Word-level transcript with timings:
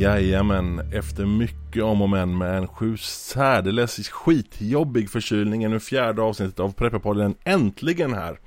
Jajamän, 0.00 0.92
efter 0.92 1.26
mycket 1.26 1.82
om 1.82 2.02
och 2.02 2.08
men 2.08 2.38
med 2.38 2.58
en 2.58 2.68
sju 2.68 2.96
särdeles 2.96 4.08
skitjobbig 4.08 5.10
förkylning 5.10 5.64
är 5.64 5.68
nu 5.68 5.80
fjärde 5.80 6.22
avsnittet 6.22 6.60
av 6.60 6.72
Prepperpodden 6.72 7.34
äntligen 7.44 8.14
här. 8.14 8.38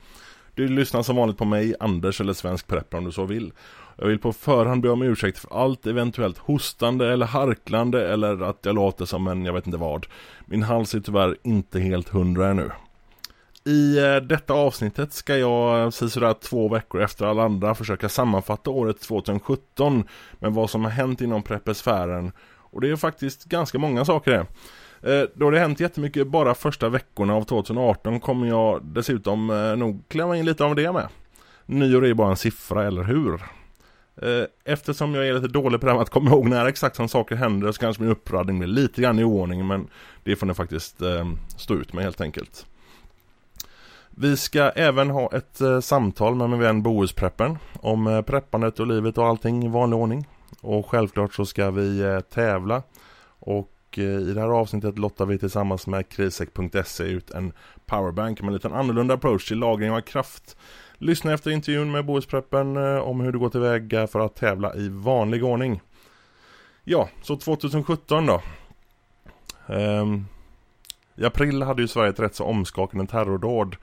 Du 0.56 0.68
lyssnar 0.68 1.04
som 1.04 1.16
vanligt 1.16 1.38
på 1.38 1.46
mig, 1.46 1.76
Anders 1.80 2.22
eller 2.22 2.34
Svensk 2.34 2.68
Prepper 2.68 2.98
om 2.98 3.06
du 3.06 3.12
så 3.12 3.26
vill. 3.26 3.54
Jag 3.98 4.08
vill 4.08 4.20
på 4.20 4.34
förhand 4.34 4.82
be 4.82 4.90
om 4.90 5.02
ursäkt 5.02 5.40
för 5.40 5.64
allt 5.64 5.88
eventuellt 5.88 6.38
hostande 6.38 7.14
eller 7.14 7.26
harklande 7.26 8.08
eller 8.14 8.42
att 8.42 8.60
jag 8.62 8.76
låter 8.76 9.06
som 9.06 9.28
en 9.28 9.46
jag 9.46 9.54
vet 9.54 9.66
inte 9.66 9.78
vad. 9.78 10.06
Min 10.46 10.64
hals 10.64 10.96
är 10.96 11.00
tyvärr 11.00 11.38
inte 11.44 11.80
helt 11.80 12.10
hundra 12.10 12.50
ännu. 12.50 12.70
I 13.66 13.98
eh, 13.98 14.16
detta 14.16 14.54
avsnittet 14.54 15.14
ska 15.14 15.38
jag 15.38 15.84
eh, 15.84 15.90
sådär 15.90 16.34
två 16.34 16.70
veckor 16.70 17.02
efter 17.02 17.26
alla 17.26 17.44
andra 17.44 17.76
försöka 17.76 18.10
sammanfatta 18.10 18.70
året 18.70 19.02
2017 19.02 20.04
med 20.40 20.54
vad 20.54 20.70
som 20.70 20.84
har 20.84 20.92
hänt 20.92 21.22
inom 21.22 21.44
preppesfären. 21.44 22.32
Och 22.46 22.82
det 22.82 22.90
är 22.90 22.96
faktiskt 22.96 23.46
ganska 23.46 23.78
många 23.78 24.06
saker 24.06 24.32
det. 24.32 24.46
Eh, 25.12 25.28
då 25.36 25.50
det 25.50 25.60
hänt 25.60 25.80
jättemycket 25.80 26.28
bara 26.28 26.56
första 26.56 26.90
veckorna 26.90 27.36
av 27.36 27.44
2018 27.44 28.20
kommer 28.20 28.48
jag 28.48 28.86
dessutom 28.86 29.50
eh, 29.50 29.76
nog 29.76 30.04
klämma 30.08 30.38
in 30.38 30.46
lite 30.46 30.66
av 30.66 30.76
det 30.76 30.92
med. 30.92 31.08
Nyår 31.66 32.04
är 32.04 32.08
ju 32.08 32.14
bara 32.14 32.30
en 32.30 32.38
siffra, 32.38 32.88
eller 32.88 33.04
hur? 33.04 33.34
Eh, 34.22 34.46
eftersom 34.66 35.16
jag 35.16 35.28
är 35.28 35.34
lite 35.34 35.48
dålig 35.48 35.80
på 35.80 35.86
det 35.86 35.92
här 35.92 35.98
med 35.98 36.04
att 36.04 36.10
komma 36.10 36.32
ihåg 36.32 36.50
när 36.50 36.66
exakt 36.66 36.96
som 36.96 37.10
saker 37.10 37.36
händer 37.36 37.72
så 37.72 37.80
kanske 37.80 38.04
min 38.04 38.12
uppradning 38.12 38.60
blir 38.60 38.70
lite 38.70 39.02
grann 39.02 39.20
i 39.20 39.24
ordning 39.24 39.68
men 39.68 39.88
det 40.24 40.36
får 40.36 40.46
ni 40.46 40.54
faktiskt 40.54 41.02
stå 41.58 41.74
ut 41.74 41.94
med 41.94 42.04
helt 42.04 42.22
enkelt. 42.22 42.66
Vi 44.16 44.38
ska 44.38 44.62
även 44.70 45.10
ha 45.10 45.30
ett 45.32 45.62
eh, 45.62 45.80
samtal 45.80 46.36
med 46.36 46.50
min 46.50 46.60
vän 46.60 46.84
Bohuspreppen 46.84 47.58
om 47.80 48.08
eh, 48.08 48.22
preppandet 48.22 48.80
och 48.80 48.88
livet 48.88 49.18
och 49.18 49.28
allting 49.28 49.66
i 49.66 49.68
vanlig 49.68 50.00
ordning. 50.00 50.28
Och 50.62 50.86
självklart 50.86 51.34
så 51.34 51.46
ska 51.46 51.72
vi 51.72 52.00
eh, 52.00 52.20
tävla. 52.20 52.84
Och 53.40 53.72
eh, 53.98 54.04
i 54.04 54.34
det 54.34 54.42
här 54.42 54.48
avsnittet 54.48 55.00
lottar 55.00 55.26
vi 55.26 55.38
tillsammans 55.38 55.88
med 55.88 56.10
krisek.se 56.10 57.04
ut 57.04 57.32
en 57.32 57.54
powerbank 57.86 58.42
med 58.42 58.48
en 58.48 58.54
liten 58.54 58.74
annorlunda 58.74 59.14
approach 59.14 59.48
till 59.48 59.60
lagring 59.60 59.92
av 59.92 60.02
kraft. 60.02 60.58
Lyssna 60.98 61.34
efter 61.34 61.52
intervjun 61.52 61.92
med 61.92 62.06
Bohuspreppen 62.06 62.78
eh, 62.78 62.98
om 62.98 63.20
hur 63.20 63.32
du 63.32 63.40
går 63.40 63.50
tillväga 63.50 64.08
för 64.08 64.20
att 64.20 64.36
tävla 64.36 64.76
i 64.76 64.90
vanlig 64.90 65.44
ordning. 65.44 65.82
Ja, 66.84 67.10
så 67.22 67.36
2017 67.38 68.26
då. 68.26 68.42
Um, 69.68 70.26
I 71.16 71.26
april 71.26 71.62
hade 71.62 71.82
ju 71.82 71.88
Sverige 71.88 72.10
ett 72.10 72.20
rätt 72.20 72.36
så 72.36 72.44
omskakande 72.44 73.08
terrordåd 73.08 73.76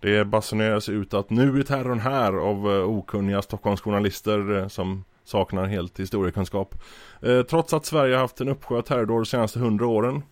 det 0.00 0.24
basuneras 0.24 0.88
ut 0.88 1.14
att 1.14 1.30
nu 1.30 1.58
är 1.58 1.62
terrorn 1.62 2.00
här 2.00 2.32
av 2.32 2.56
eh, 2.56 2.88
okunniga 2.88 3.42
Stockholmsjournalister 3.42 4.58
eh, 4.58 4.68
som 4.68 5.04
saknar 5.24 5.66
helt 5.66 6.00
historiekunskap. 6.00 6.74
Eh, 7.22 7.42
trots 7.42 7.72
att 7.72 7.86
Sverige 7.86 8.16
haft 8.16 8.40
en 8.40 8.48
uppsjö 8.48 8.82
terrordåd 8.82 9.20
de 9.20 9.26
senaste 9.26 9.58
hundra 9.58 9.86
åren. 9.86 10.22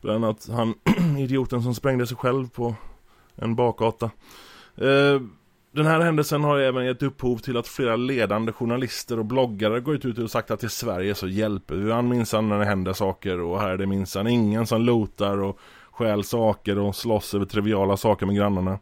Bland 0.00 0.24
annat 0.24 0.48
han 0.50 0.74
idioten 1.18 1.62
som 1.62 1.74
sprängde 1.74 2.06
sig 2.06 2.16
själv 2.16 2.50
på 2.50 2.74
en 3.36 3.54
bakgata. 3.54 4.10
Den 5.74 5.86
här 5.86 6.00
händelsen 6.00 6.44
har 6.44 6.58
även 6.58 6.84
gett 6.84 7.02
upphov 7.02 7.38
till 7.38 7.56
att 7.56 7.68
flera 7.68 7.96
ledande 7.96 8.52
journalister 8.52 9.18
och 9.18 9.24
bloggare 9.24 9.80
gått 9.80 10.04
ut 10.04 10.18
och 10.18 10.30
sagt 10.30 10.50
att 10.50 10.64
i 10.64 10.68
Sverige 10.68 11.14
så 11.14 11.28
hjälper 11.28 11.74
vi 11.74 11.92
an 11.92 12.08
minsann 12.08 12.48
när 12.48 12.58
det 12.58 12.64
händer 12.64 12.92
saker 12.92 13.40
och 13.40 13.60
här 13.60 13.70
är 13.70 13.76
det 13.76 13.86
minsann 13.86 14.26
ingen 14.26 14.66
som 14.66 14.82
lotar 14.82 15.38
och 15.38 15.58
stjäl 15.90 16.24
saker 16.24 16.78
och 16.78 16.96
slåss 16.96 17.34
över 17.34 17.46
triviala 17.46 17.96
saker 17.96 18.26
med 18.26 18.36
grannarna. 18.36 18.78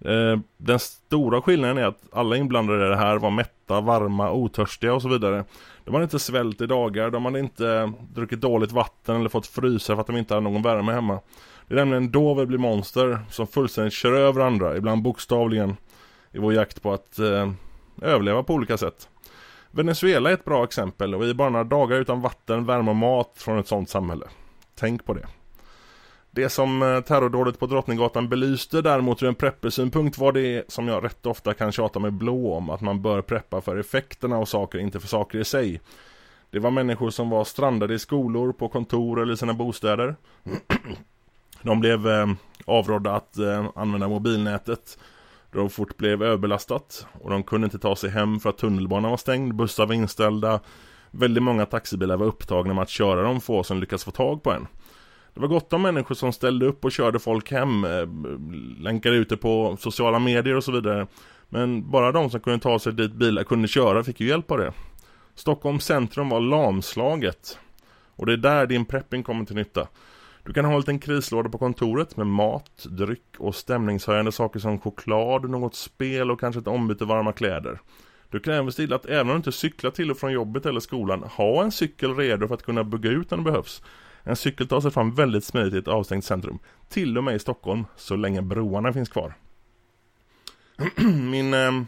Eh, 0.00 0.38
den 0.56 0.78
stora 0.78 1.42
skillnaden 1.42 1.78
är 1.78 1.86
att 1.86 2.02
alla 2.12 2.36
inblandade 2.36 2.86
i 2.86 2.88
det 2.88 2.96
här 2.96 3.16
var 3.16 3.30
mätta, 3.30 3.80
varma, 3.80 4.32
otörstiga 4.32 4.94
och 4.94 5.02
så 5.02 5.08
vidare. 5.08 5.44
De 5.84 5.94
hade 5.94 6.04
inte 6.04 6.18
svält 6.18 6.60
i 6.60 6.66
dagar, 6.66 7.10
de 7.10 7.24
hade 7.24 7.38
inte 7.38 7.92
druckit 8.14 8.40
dåligt 8.40 8.72
vatten 8.72 9.16
eller 9.16 9.28
fått 9.28 9.46
frysa 9.46 9.94
för 9.94 10.00
att 10.00 10.06
de 10.06 10.16
inte 10.16 10.34
hade 10.34 10.50
någon 10.50 10.62
värme 10.62 10.92
hemma. 10.92 11.20
Det 11.68 11.74
är 11.74 11.78
nämligen 11.78 12.10
då 12.10 12.34
vi 12.34 12.46
blir 12.46 12.58
monster 12.58 13.18
som 13.30 13.46
fullständigt 13.46 13.92
kör 13.92 14.12
över 14.12 14.40
andra, 14.40 14.76
ibland 14.76 15.02
bokstavligen, 15.02 15.76
i 16.32 16.38
vår 16.38 16.54
jakt 16.54 16.82
på 16.82 16.92
att 16.92 17.18
eh, 17.18 17.52
överleva 18.02 18.42
på 18.42 18.54
olika 18.54 18.76
sätt. 18.76 19.08
Venezuela 19.70 20.30
är 20.30 20.34
ett 20.34 20.44
bra 20.44 20.64
exempel 20.64 21.14
och 21.14 21.22
vi 21.22 21.30
är 21.30 21.34
bara 21.34 21.50
några 21.50 21.64
dagar 21.64 21.96
utan 21.96 22.20
vatten, 22.20 22.66
värme 22.66 22.90
och 22.90 22.96
mat 22.96 23.32
från 23.36 23.58
ett 23.58 23.68
sådant 23.68 23.88
samhälle. 23.88 24.26
Tänk 24.74 25.04
på 25.04 25.14
det. 25.14 25.26
Det 26.30 26.48
som 26.48 26.82
eh, 26.82 27.00
terrordådet 27.00 27.58
på 27.58 27.66
Drottninggatan 27.66 28.28
belyste 28.28 28.82
däremot 28.82 29.22
ur 29.22 29.28
en 29.28 29.34
preppersynpunkt 29.34 30.18
var 30.18 30.32
det 30.32 30.70
som 30.70 30.88
jag 30.88 31.04
rätt 31.04 31.26
ofta 31.26 31.54
kan 31.54 31.72
tjata 31.72 31.98
mig 31.98 32.10
blå 32.10 32.54
om, 32.54 32.70
att 32.70 32.80
man 32.80 33.02
bör 33.02 33.22
preppa 33.22 33.60
för 33.60 33.76
effekterna 33.76 34.36
av 34.36 34.44
saker, 34.44 34.78
inte 34.78 35.00
för 35.00 35.08
saker 35.08 35.38
i 35.38 35.44
sig. 35.44 35.80
Det 36.50 36.58
var 36.58 36.70
människor 36.70 37.10
som 37.10 37.30
var 37.30 37.44
strandade 37.44 37.94
i 37.94 37.98
skolor, 37.98 38.52
på 38.52 38.68
kontor 38.68 39.22
eller 39.22 39.34
i 39.34 39.36
sina 39.36 39.54
bostäder. 39.54 40.16
De 41.62 41.80
blev 41.80 42.08
eh, 42.08 42.26
avrådda 42.64 43.12
att 43.12 43.38
eh, 43.38 43.66
använda 43.74 44.08
mobilnätet 44.08 44.98
då 45.52 45.58
de 45.58 45.70
fort 45.70 45.96
blev 45.96 46.22
överbelastat 46.22 47.06
och 47.12 47.30
de 47.30 47.42
kunde 47.42 47.64
inte 47.64 47.78
ta 47.78 47.96
sig 47.96 48.10
hem 48.10 48.40
för 48.40 48.50
att 48.50 48.58
tunnelbanan 48.58 49.10
var 49.10 49.18
stängd, 49.18 49.54
bussar 49.54 49.86
var 49.86 49.94
inställda. 49.94 50.60
Väldigt 51.10 51.42
många 51.42 51.66
taxibilar 51.66 52.16
var 52.16 52.26
upptagna 52.26 52.74
med 52.74 52.82
att 52.82 52.88
köra 52.88 53.22
de 53.22 53.40
få 53.40 53.62
som 53.62 53.80
lyckats 53.80 54.04
få 54.04 54.10
tag 54.10 54.42
på 54.42 54.52
en. 54.52 54.66
Det 55.38 55.42
var 55.42 55.48
gott 55.48 55.72
om 55.72 55.82
människor 55.82 56.14
som 56.14 56.32
ställde 56.32 56.66
upp 56.66 56.84
och 56.84 56.92
körde 56.92 57.18
folk 57.18 57.50
hem, 57.50 57.84
eh, 57.84 58.08
länkade 58.78 59.16
ut 59.16 59.28
det 59.28 59.36
på 59.36 59.76
sociala 59.80 60.18
medier 60.18 60.56
och 60.56 60.64
så 60.64 60.72
vidare. 60.72 61.06
Men 61.48 61.90
bara 61.90 62.12
de 62.12 62.30
som 62.30 62.40
kunde 62.40 62.58
ta 62.58 62.78
sig 62.78 62.92
dit 62.92 63.12
bilar 63.12 63.44
kunde 63.44 63.68
köra 63.68 64.04
fick 64.04 64.20
ju 64.20 64.26
hjälp 64.26 64.50
av 64.50 64.58
det. 64.58 64.72
Stockholms 65.34 65.84
centrum 65.84 66.28
var 66.28 66.40
lamslaget. 66.40 67.58
Och 68.16 68.26
det 68.26 68.32
är 68.32 68.36
där 68.36 68.66
din 68.66 68.84
prepping 68.84 69.22
kommer 69.22 69.44
till 69.44 69.56
nytta. 69.56 69.88
Du 70.42 70.52
kan 70.52 70.64
ha 70.64 70.72
en 70.72 70.78
liten 70.78 70.98
krislåda 70.98 71.48
på 71.48 71.58
kontoret 71.58 72.16
med 72.16 72.26
mat, 72.26 72.86
dryck 72.88 73.34
och 73.38 73.54
stämningshöjande 73.54 74.32
saker 74.32 74.60
som 74.60 74.80
choklad, 74.80 75.50
något 75.50 75.74
spel 75.74 76.30
och 76.30 76.40
kanske 76.40 76.60
ett 76.60 76.66
ombyte 76.66 77.04
varma 77.04 77.32
kläder. 77.32 77.80
Du 78.30 78.40
kan 78.40 78.54
även 78.54 78.72
stilla 78.72 78.96
att 78.96 79.06
även 79.06 79.20
om 79.20 79.28
du 79.28 79.36
inte 79.36 79.52
cyklar 79.52 79.90
till 79.90 80.10
och 80.10 80.18
från 80.18 80.32
jobbet 80.32 80.66
eller 80.66 80.80
skolan, 80.80 81.22
ha 81.22 81.62
en 81.62 81.72
cykel 81.72 82.14
redo 82.14 82.48
för 82.48 82.54
att 82.54 82.62
kunna 82.62 82.84
bygga 82.84 83.10
ut 83.10 83.30
när 83.30 83.38
det 83.38 83.44
behövs. 83.44 83.82
En 84.28 84.36
cykel 84.36 84.68
tar 84.68 84.80
sig 84.80 84.90
fram 84.90 85.14
väldigt 85.14 85.44
smidigt 85.44 85.74
i 85.74 85.78
ett 85.78 85.88
avstängt 85.88 86.24
centrum. 86.24 86.58
Till 86.88 87.18
och 87.18 87.24
med 87.24 87.34
i 87.34 87.38
Stockholm, 87.38 87.84
så 87.96 88.16
länge 88.16 88.42
broarna 88.42 88.92
finns 88.92 89.08
kvar. 89.08 89.34
Min 91.30 91.54
eh, 91.54 91.82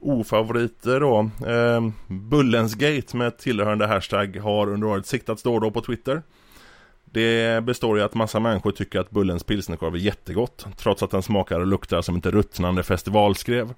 ofavorit 0.00 0.82
då, 0.82 1.30
eh, 1.46 1.88
Bullensgate 2.06 3.16
med 3.16 3.38
tillhörande 3.38 3.86
hashtag 3.86 4.36
har 4.36 4.72
under 4.72 4.88
året 4.88 5.06
siktats 5.06 5.42
då 5.42 5.54
och 5.54 5.60
då 5.60 5.70
på 5.70 5.80
Twitter. 5.80 6.22
Det 7.04 7.64
består 7.64 7.98
i 7.98 8.02
att 8.02 8.14
massa 8.14 8.40
människor 8.40 8.70
tycker 8.70 9.00
att 9.00 9.10
Bullens 9.10 9.44
pilsnerkorv 9.44 9.94
är 9.94 9.98
jättegott, 9.98 10.66
trots 10.76 11.02
att 11.02 11.10
den 11.10 11.22
smakar 11.22 11.60
och 11.60 11.66
luktar 11.66 12.02
som 12.02 12.14
inte 12.14 12.30
ruttnande 12.30 12.82
festivalskrev. 12.82 13.74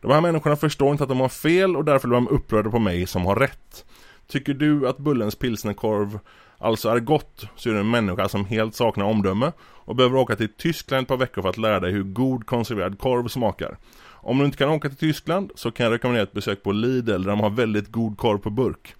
De 0.00 0.10
här 0.10 0.20
människorna 0.20 0.56
förstår 0.56 0.92
inte 0.92 1.02
att 1.02 1.08
de 1.08 1.20
har 1.20 1.28
fel 1.28 1.76
och 1.76 1.84
därför 1.84 2.08
blir 2.08 2.16
de 2.16 2.28
upprörda 2.28 2.70
på 2.70 2.78
mig 2.78 3.06
som 3.06 3.26
har 3.26 3.36
rätt. 3.36 3.84
Tycker 4.26 4.54
du 4.54 4.88
att 4.88 4.98
Bullens 4.98 5.34
pilsnerkorv 5.34 6.18
alltså 6.60 6.88
är 6.88 7.00
gott 7.00 7.46
så 7.56 7.68
är 7.68 7.74
du 7.74 7.80
en 7.80 7.90
människa 7.90 8.28
som 8.28 8.44
helt 8.44 8.74
saknar 8.74 9.04
omdöme 9.04 9.52
och 9.62 9.96
behöver 9.96 10.18
åka 10.18 10.36
till 10.36 10.54
Tyskland 10.56 11.02
ett 11.02 11.08
par 11.08 11.16
veckor 11.16 11.42
för 11.42 11.48
att 11.48 11.58
lära 11.58 11.80
dig 11.80 11.92
hur 11.92 12.02
god 12.02 12.46
konserverad 12.46 12.98
korv 12.98 13.28
smakar. 13.28 13.78
Om 14.22 14.38
du 14.38 14.44
inte 14.44 14.58
kan 14.58 14.68
åka 14.68 14.88
till 14.88 14.98
Tyskland 14.98 15.52
så 15.54 15.70
kan 15.70 15.84
jag 15.84 15.92
rekommendera 15.92 16.22
ett 16.22 16.32
besök 16.32 16.62
på 16.62 16.72
Lidl 16.72 17.22
där 17.22 17.30
de 17.30 17.40
har 17.40 17.50
väldigt 17.50 17.88
god 17.88 18.18
korv 18.18 18.38
på 18.38 18.50
burk. 18.50 18.94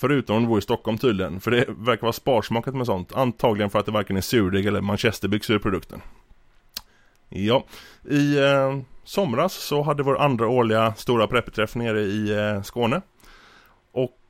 Förutom 0.00 0.36
om 0.36 0.42
du 0.42 0.48
bor 0.48 0.58
i 0.58 0.62
Stockholm 0.62 0.98
tydligen, 0.98 1.40
för 1.40 1.50
det 1.50 1.64
verkar 1.68 2.02
vara 2.02 2.12
sparsmakat 2.12 2.74
med 2.74 2.86
sånt. 2.86 3.12
Antagligen 3.12 3.70
för 3.70 3.78
att 3.78 3.86
det 3.86 3.92
varken 3.92 4.16
är 4.16 4.20
surdeg 4.20 4.66
eller 4.66 4.80
manchesterbyxor 4.80 5.56
i 5.56 5.58
produkten. 5.58 6.00
Ja, 7.28 7.64
i 8.10 8.38
eh, 8.38 8.78
somras 9.04 9.52
så 9.52 9.82
hade 9.82 10.02
vår 10.02 10.18
andra 10.18 10.48
årliga 10.48 10.94
stora 10.94 11.26
preppeträff 11.26 11.74
nere 11.74 12.00
i 12.00 12.30
eh, 12.30 12.62
Skåne. 12.62 13.00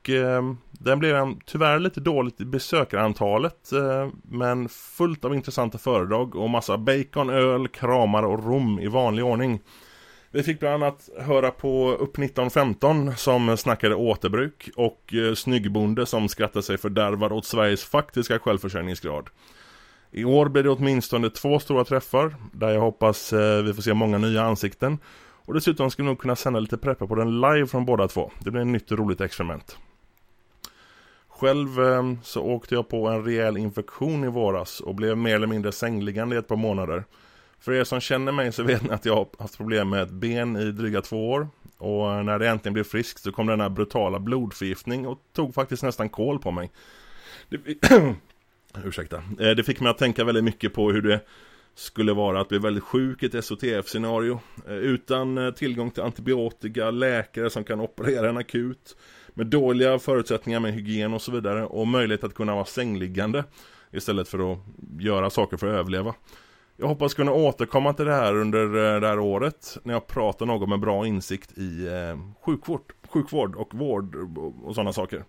Och 0.00 0.11
eh, 0.11 0.43
den 0.73 0.99
blev 0.99 1.35
tyvärr 1.47 1.79
lite 1.79 2.00
dåligt 2.00 2.41
i 2.41 2.44
besökarantalet 2.44 3.73
eh, 3.73 4.08
men 4.23 4.69
fullt 4.69 5.25
av 5.25 5.35
intressanta 5.35 5.79
föredrag 5.79 6.37
och 6.37 6.50
massa 6.50 6.79
bacon, 6.79 7.31
öl, 7.31 7.69
kramar 7.69 8.23
och 8.23 8.44
rom 8.44 8.81
i 8.81 8.88
vanlig 8.88 9.25
ordning. 9.25 9.61
Vi 10.31 10.43
fick 10.43 10.61
bland 10.61 10.85
annat 10.85 11.08
höra 11.19 11.50
på 11.50 11.91
Upp 11.93 12.19
1915 12.19 13.17
som 13.17 13.56
snackade 13.56 13.94
återbruk 13.94 14.70
och 14.76 15.14
eh, 15.14 15.35
Snyggbonde 15.35 16.06
som 16.06 16.29
skrattade 16.29 16.62
sig 16.62 16.79
fördärvad 16.79 17.32
åt 17.32 17.46
Sveriges 17.46 17.85
faktiska 17.85 18.38
självförsörjningsgrad. 18.38 19.29
I 20.11 20.25
år 20.25 20.49
blir 20.49 20.62
det 20.62 20.70
åtminstone 20.70 21.31
två 21.31 21.58
stora 21.58 21.85
träffar 21.85 22.35
där 22.53 22.70
jag 22.70 22.81
hoppas 22.81 23.32
eh, 23.32 23.62
vi 23.62 23.75
får 23.75 23.82
se 23.82 23.94
många 23.94 24.19
nya 24.19 24.43
ansikten. 24.43 24.99
Och 25.44 25.55
dessutom 25.55 25.91
ska 25.91 26.03
vi 26.03 26.08
nog 26.08 26.19
kunna 26.19 26.37
sända 26.37 26.61
lite 26.61 26.79
prepper 26.79 27.06
på 27.06 27.14
den 27.14 27.41
live 27.41 27.67
från 27.67 27.85
båda 27.85 28.08
två. 28.08 28.31
Det 28.38 28.50
blir 28.50 28.61
ett 28.61 28.67
nytt 28.67 28.93
och 28.93 28.99
roligt 28.99 29.20
experiment. 29.20 29.79
Själv 31.41 31.81
eh, 31.81 32.03
så 32.23 32.43
åkte 32.43 32.75
jag 32.75 32.89
på 32.89 33.09
en 33.09 33.25
rejäl 33.25 33.57
infektion 33.57 34.25
i 34.25 34.29
våras 34.29 34.81
och 34.81 34.95
blev 34.95 35.17
mer 35.17 35.35
eller 35.35 35.47
mindre 35.47 35.73
sängliggande 35.73 36.37
i 36.37 36.39
ett 36.39 36.49
par 36.49 36.57
månader. 36.57 37.05
För 37.61 37.73
er 37.73 37.85
som 37.85 38.01
känner 38.01 38.33
mig 38.33 38.53
så 38.53 38.63
vet 38.63 38.83
ni 38.83 38.91
att 38.91 39.05
jag 39.05 39.15
har 39.15 39.29
haft 39.39 39.57
problem 39.57 39.91
med 39.91 40.03
ett 40.03 40.11
ben 40.11 40.57
i 40.57 40.73
dryga 40.73 41.01
två 41.01 41.31
år. 41.31 41.49
Och 41.79 42.13
eh, 42.13 42.23
när 42.23 42.39
det 42.39 42.49
äntligen 42.49 42.73
blev 42.73 42.85
friskt 42.85 43.23
så 43.23 43.33
kom 43.33 43.47
denna 43.47 43.71
brutala 43.71 44.19
blodförgiftning 44.19 45.07
och 45.07 45.19
tog 45.33 45.55
faktiskt 45.55 45.83
nästan 45.83 46.09
kål 46.09 46.39
på 46.39 46.51
mig. 46.51 46.71
Det, 47.49 47.59
ursäkta. 48.85 49.17
Eh, 49.17 49.51
det 49.51 49.65
fick 49.65 49.81
mig 49.81 49.91
att 49.91 49.99
tänka 49.99 50.25
väldigt 50.25 50.45
mycket 50.45 50.75
på 50.75 50.93
hur 50.93 51.03
det 51.03 51.21
skulle 51.75 52.13
vara 52.13 52.41
att 52.41 52.49
bli 52.49 52.59
väldigt 52.59 52.85
sjuk 52.85 53.23
i 53.23 53.27
ett 53.27 53.45
SOTF-scenario. 53.45 54.41
Eh, 54.69 54.75
utan 54.75 55.55
tillgång 55.57 55.91
till 55.91 56.03
antibiotika, 56.03 56.91
läkare 56.91 57.51
som 57.51 57.65
kan 57.65 57.81
operera 57.81 58.29
en 58.29 58.37
akut. 58.37 58.97
Med 59.35 59.47
dåliga 59.47 59.99
förutsättningar 59.99 60.61
med 60.61 60.75
hygien 60.75 61.15
och 61.15 61.23
så 61.23 61.32
vidare. 61.32 61.65
Och 61.65 61.87
möjlighet 61.87 62.25
att 62.25 62.35
kunna 62.35 62.55
vara 62.55 62.65
sängliggande. 62.65 63.44
Istället 63.93 64.29
för 64.29 64.53
att 64.53 64.59
göra 65.00 65.31
saker 65.31 65.56
för 65.56 65.67
att 65.67 65.75
överleva. 65.75 66.15
Jag 66.77 66.88
hoppas 66.88 67.15
kunna 67.15 67.32
återkomma 67.32 67.93
till 67.93 68.05
det 68.05 68.15
här 68.15 68.37
under 68.37 68.65
eh, 68.65 69.00
det 69.00 69.06
här 69.06 69.19
året. 69.19 69.79
När 69.82 69.94
jag 69.94 70.06
pratar 70.06 70.47
något 70.47 70.69
med 70.69 70.81
bra 70.81 71.06
insikt 71.06 71.59
i 71.59 71.87
eh, 71.87 72.19
sjukvård, 72.44 72.93
sjukvård 73.09 73.56
och 73.56 73.75
vård 73.75 74.15
och 74.65 74.75
sådana 74.75 74.93
saker. 74.93 75.25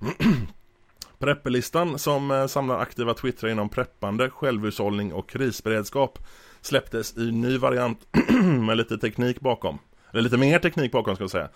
Preppelistan 1.18 1.98
som 1.98 2.30
eh, 2.30 2.46
samlar 2.46 2.78
aktiva 2.78 3.14
twittrar 3.14 3.50
inom 3.50 3.68
preppande, 3.68 4.30
självhushållning 4.30 5.12
och 5.12 5.28
krisberedskap 5.28 6.18
släpptes 6.60 7.16
i 7.16 7.32
ny 7.32 7.58
variant 7.58 8.06
med 8.66 8.76
lite 8.76 8.98
teknik 8.98 9.40
bakom. 9.40 9.78
Eller 10.12 10.22
lite 10.22 10.36
mer 10.36 10.58
teknik 10.58 10.92
bakom 10.92 11.14
ska 11.14 11.22
jag 11.24 11.30
säga. 11.30 11.48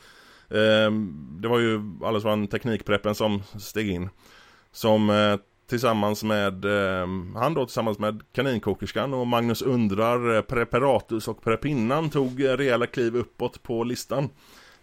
Ehm, 0.54 1.38
det 1.40 1.48
var 1.48 1.58
ju 1.58 1.76
alldeles 1.76 2.22
från 2.22 2.46
teknikpreppen 2.46 3.14
som 3.14 3.42
steg 3.58 3.90
in. 3.90 4.10
Som 4.72 5.10
eh, 5.10 5.36
tillsammans 5.68 6.24
med, 6.24 6.64
ehm, 6.64 7.36
han 7.36 7.54
då 7.54 7.66
tillsammans 7.66 7.98
med 7.98 8.22
kaninkokerskan 8.32 9.14
och 9.14 9.26
Magnus 9.26 9.62
Undrar, 9.62 10.36
eh, 10.36 10.42
Preparatus 10.42 11.28
och 11.28 11.42
Prepinnan 11.42 12.10
tog 12.10 12.40
eh, 12.40 12.56
rejäla 12.56 12.86
kliv 12.86 13.16
uppåt 13.16 13.62
på 13.62 13.84
listan. 13.84 14.28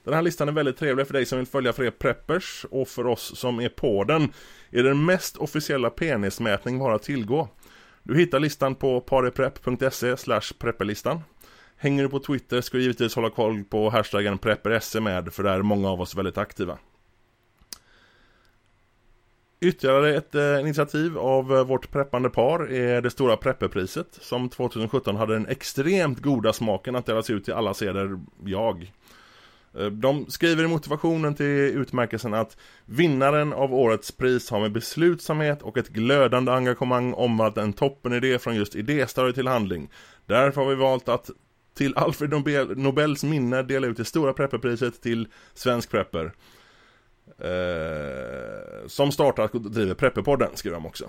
Den 0.04 0.13
här 0.13 0.21
listan 0.21 0.48
är 0.48 0.51
väldigt 0.51 0.77
trevlig 0.77 1.07
för 1.07 1.13
dig 1.13 1.25
som 1.25 1.38
vill 1.38 1.48
följa 1.48 1.74
fler 1.74 1.92
preppers 1.92 2.65
och 2.72 2.88
för 2.88 3.07
oss 3.07 3.39
som 3.39 3.60
är 3.60 3.69
på 3.69 4.04
den 4.04 4.33
är 4.72 4.83
den 4.83 5.06
mest 5.06 5.38
officiella 5.38 5.89
penismätning 5.89 6.80
bara 6.80 6.95
att 6.95 7.04
tillgå. 7.04 7.48
Du 8.04 8.18
hittar 8.18 8.39
listan 8.39 8.75
på 8.75 9.01
pareprepp.se 9.01 10.15
prepperlistan. 10.60 11.22
Hänger 11.81 12.04
du 12.04 12.10
på 12.10 12.20
Twitter 12.20 12.62
ska 12.62 12.78
du 12.78 12.84
givetvis 12.84 13.16
hålla 13.16 13.30
koll 13.30 13.64
på 13.64 13.90
hashtaggen 13.90 14.38
prepperse 14.38 15.00
med 15.00 15.34
för 15.34 15.44
där 15.44 15.54
är 15.54 15.62
många 15.62 15.90
av 15.90 16.02
oss 16.02 16.16
väldigt 16.16 16.38
aktiva. 16.38 16.78
Ytterligare 19.62 20.16
ett 20.16 20.36
eh, 20.36 20.60
initiativ 20.60 21.18
av 21.18 21.56
eh, 21.56 21.64
vårt 21.64 21.92
preppande 21.92 22.30
par 22.30 22.72
är 22.72 23.02
det 23.02 23.10
stora 23.10 23.38
prepperpriset 23.38 24.08
som 24.12 24.50
2017 24.50 25.16
hade 25.16 25.34
den 25.34 25.48
extremt 25.48 26.20
goda 26.20 26.54
smaken 26.54 26.96
att 26.96 27.06
delas 27.06 27.30
ut 27.30 27.46
till 27.46 27.54
alla 27.54 27.74
seder 27.74 28.20
jag. 28.46 28.92
Eh, 29.78 29.86
de 29.86 30.25
skriver 30.30 30.64
i 30.64 30.68
motivationen 30.68 31.36
till 31.36 31.46
utmärkelsen 31.46 32.34
att 32.34 32.58
vinnaren 32.86 33.54
av 33.54 33.74
årets 33.74 34.12
pris 34.12 34.50
har 34.50 34.60
med 34.60 34.72
beslutsamhet 34.72 35.62
och 35.62 35.78
ett 35.78 35.90
glödande 35.90 36.52
engagemang 36.52 37.14
omvandlat 37.14 37.64
en 37.64 37.74
toppenidé 37.74 38.40
från 38.40 38.56
just 38.56 38.75
idéstadiet 38.75 39.36
till 39.36 39.48
handling. 39.48 39.90
Därför 40.25 40.62
har 40.62 40.70
vi 40.70 40.75
valt 40.75 41.10
att 41.10 41.30
till 41.80 41.98
Alfred 41.98 42.30
Nobel, 42.30 42.78
Nobels 42.78 43.24
minne 43.24 43.64
dela 43.64 43.88
ut 43.88 43.98
det 43.98 44.06
stora 44.06 44.34
prepperpriset 44.34 45.02
till 45.02 45.28
Svensk 45.54 45.90
Prepper. 45.90 46.34
Eh, 47.38 48.88
som 48.88 49.12
startar 49.12 49.56
och 49.56 49.62
driver 49.62 49.94
Prepperpodden, 49.94 50.50
skriver 50.56 50.78
de 50.78 50.86
också. 50.86 51.06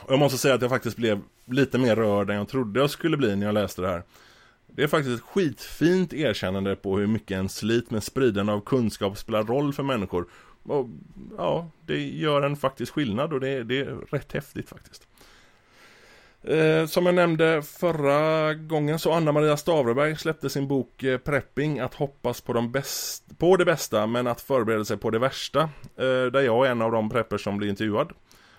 Och 0.00 0.12
jag 0.12 0.18
måste 0.18 0.38
säga 0.38 0.54
att 0.54 0.62
jag 0.62 0.70
faktiskt 0.70 0.96
blev 0.96 1.20
lite 1.44 1.78
mer 1.78 1.96
rörd 1.96 2.30
än 2.30 2.36
jag 2.36 2.48
trodde 2.48 2.80
jag 2.80 2.90
skulle 2.90 3.16
bli 3.16 3.36
när 3.36 3.46
jag 3.46 3.54
läste 3.54 3.82
det 3.82 3.88
här. 3.88 4.02
Det 4.66 4.82
är 4.82 4.86
faktiskt 4.86 5.16
ett 5.16 5.28
skitfint 5.28 6.12
erkännande 6.12 6.76
på 6.76 6.98
hur 6.98 7.06
mycket 7.06 7.38
en 7.38 7.48
slit 7.48 7.90
med 7.90 8.02
spridande 8.02 8.52
av 8.52 8.60
kunskap 8.60 9.18
spelar 9.18 9.44
roll 9.44 9.72
för 9.72 9.82
människor. 9.82 10.26
Och 10.62 10.88
ja, 11.36 11.70
det 11.86 12.08
gör 12.08 12.42
en 12.42 12.56
faktiskt 12.56 12.92
skillnad 12.92 13.32
och 13.32 13.40
det, 13.40 13.64
det 13.64 13.80
är 13.80 13.96
rätt 14.10 14.32
häftigt 14.32 14.68
faktiskt. 14.68 15.08
Eh, 16.42 16.86
som 16.86 17.06
jag 17.06 17.14
nämnde 17.14 17.62
förra 17.62 18.54
gången 18.54 18.98
så 18.98 19.12
Anna-Maria 19.12 19.56
Stavreberg 19.56 20.16
släppte 20.16 20.50
sin 20.50 20.68
bok 20.68 21.02
eh, 21.02 21.18
Prepping 21.18 21.78
att 21.78 21.94
hoppas 21.94 22.40
på, 22.40 22.52
de 22.52 22.72
bäst, 22.72 23.38
på 23.38 23.56
det 23.56 23.64
bästa 23.64 24.06
men 24.06 24.26
att 24.26 24.40
förbereda 24.40 24.84
sig 24.84 24.96
på 24.96 25.10
det 25.10 25.18
värsta. 25.18 25.60
Eh, 25.96 26.24
där 26.32 26.40
jag 26.40 26.66
är 26.66 26.70
en 26.70 26.82
av 26.82 26.92
de 26.92 27.10
preppers 27.10 27.44
som 27.44 27.58
blir 27.58 27.68
intervjuad. 27.68 28.12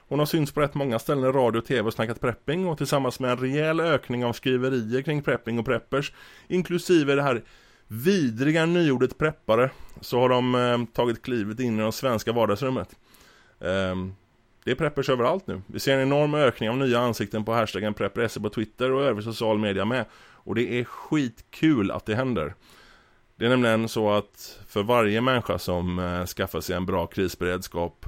Hon 0.07 0.19
har 0.19 0.25
synts 0.25 0.51
på 0.51 0.61
rätt 0.61 0.73
många 0.73 0.99
ställen 0.99 1.23
i 1.23 1.27
radio 1.27 1.59
och 1.59 1.65
tv 1.65 1.81
och 1.81 1.93
snackat 1.93 2.21
prepping 2.21 2.67
och 2.67 2.77
tillsammans 2.77 3.19
med 3.19 3.31
en 3.31 3.37
rejäl 3.37 3.79
ökning 3.79 4.25
av 4.25 4.33
skriverier 4.33 5.01
kring 5.01 5.21
prepping 5.21 5.59
och 5.59 5.65
preppers 5.65 6.13
inklusive 6.47 7.15
det 7.15 7.23
här 7.23 7.43
vidriga 7.87 8.65
nyordet 8.65 9.17
preppare 9.17 9.69
så 10.01 10.19
har 10.19 10.29
de 10.29 10.55
eh, 10.55 10.93
tagit 10.93 11.21
klivet 11.21 11.59
in 11.59 11.79
i 11.79 11.83
det 11.83 11.91
svenska 11.91 12.31
vardagsrummet. 12.31 12.89
Ehm, 13.61 14.13
det 14.63 14.71
är 14.71 14.75
preppers 14.75 15.09
överallt 15.09 15.47
nu. 15.47 15.61
Vi 15.67 15.79
ser 15.79 15.93
en 15.93 16.01
enorm 16.01 16.33
ökning 16.33 16.69
av 16.69 16.77
nya 16.77 16.99
ansikten 16.99 17.45
på 17.45 17.53
hashtaggen 17.53 17.93
prepperesse 17.93 18.39
på 18.39 18.49
Twitter 18.49 18.91
och 18.91 19.03
övrig 19.03 19.23
social 19.23 19.59
media 19.59 19.85
med. 19.85 20.05
Och 20.33 20.55
det 20.55 20.79
är 20.79 20.83
skitkul 20.83 21.91
att 21.91 22.05
det 22.05 22.15
händer. 22.15 22.53
Det 23.35 23.45
är 23.45 23.49
nämligen 23.49 23.89
så 23.89 24.11
att 24.11 24.59
för 24.67 24.83
varje 24.83 25.21
människa 25.21 25.59
som 25.59 25.99
eh, 25.99 26.25
skaffar 26.25 26.61
sig 26.61 26.75
en 26.75 26.85
bra 26.85 27.07
krisberedskap 27.07 28.05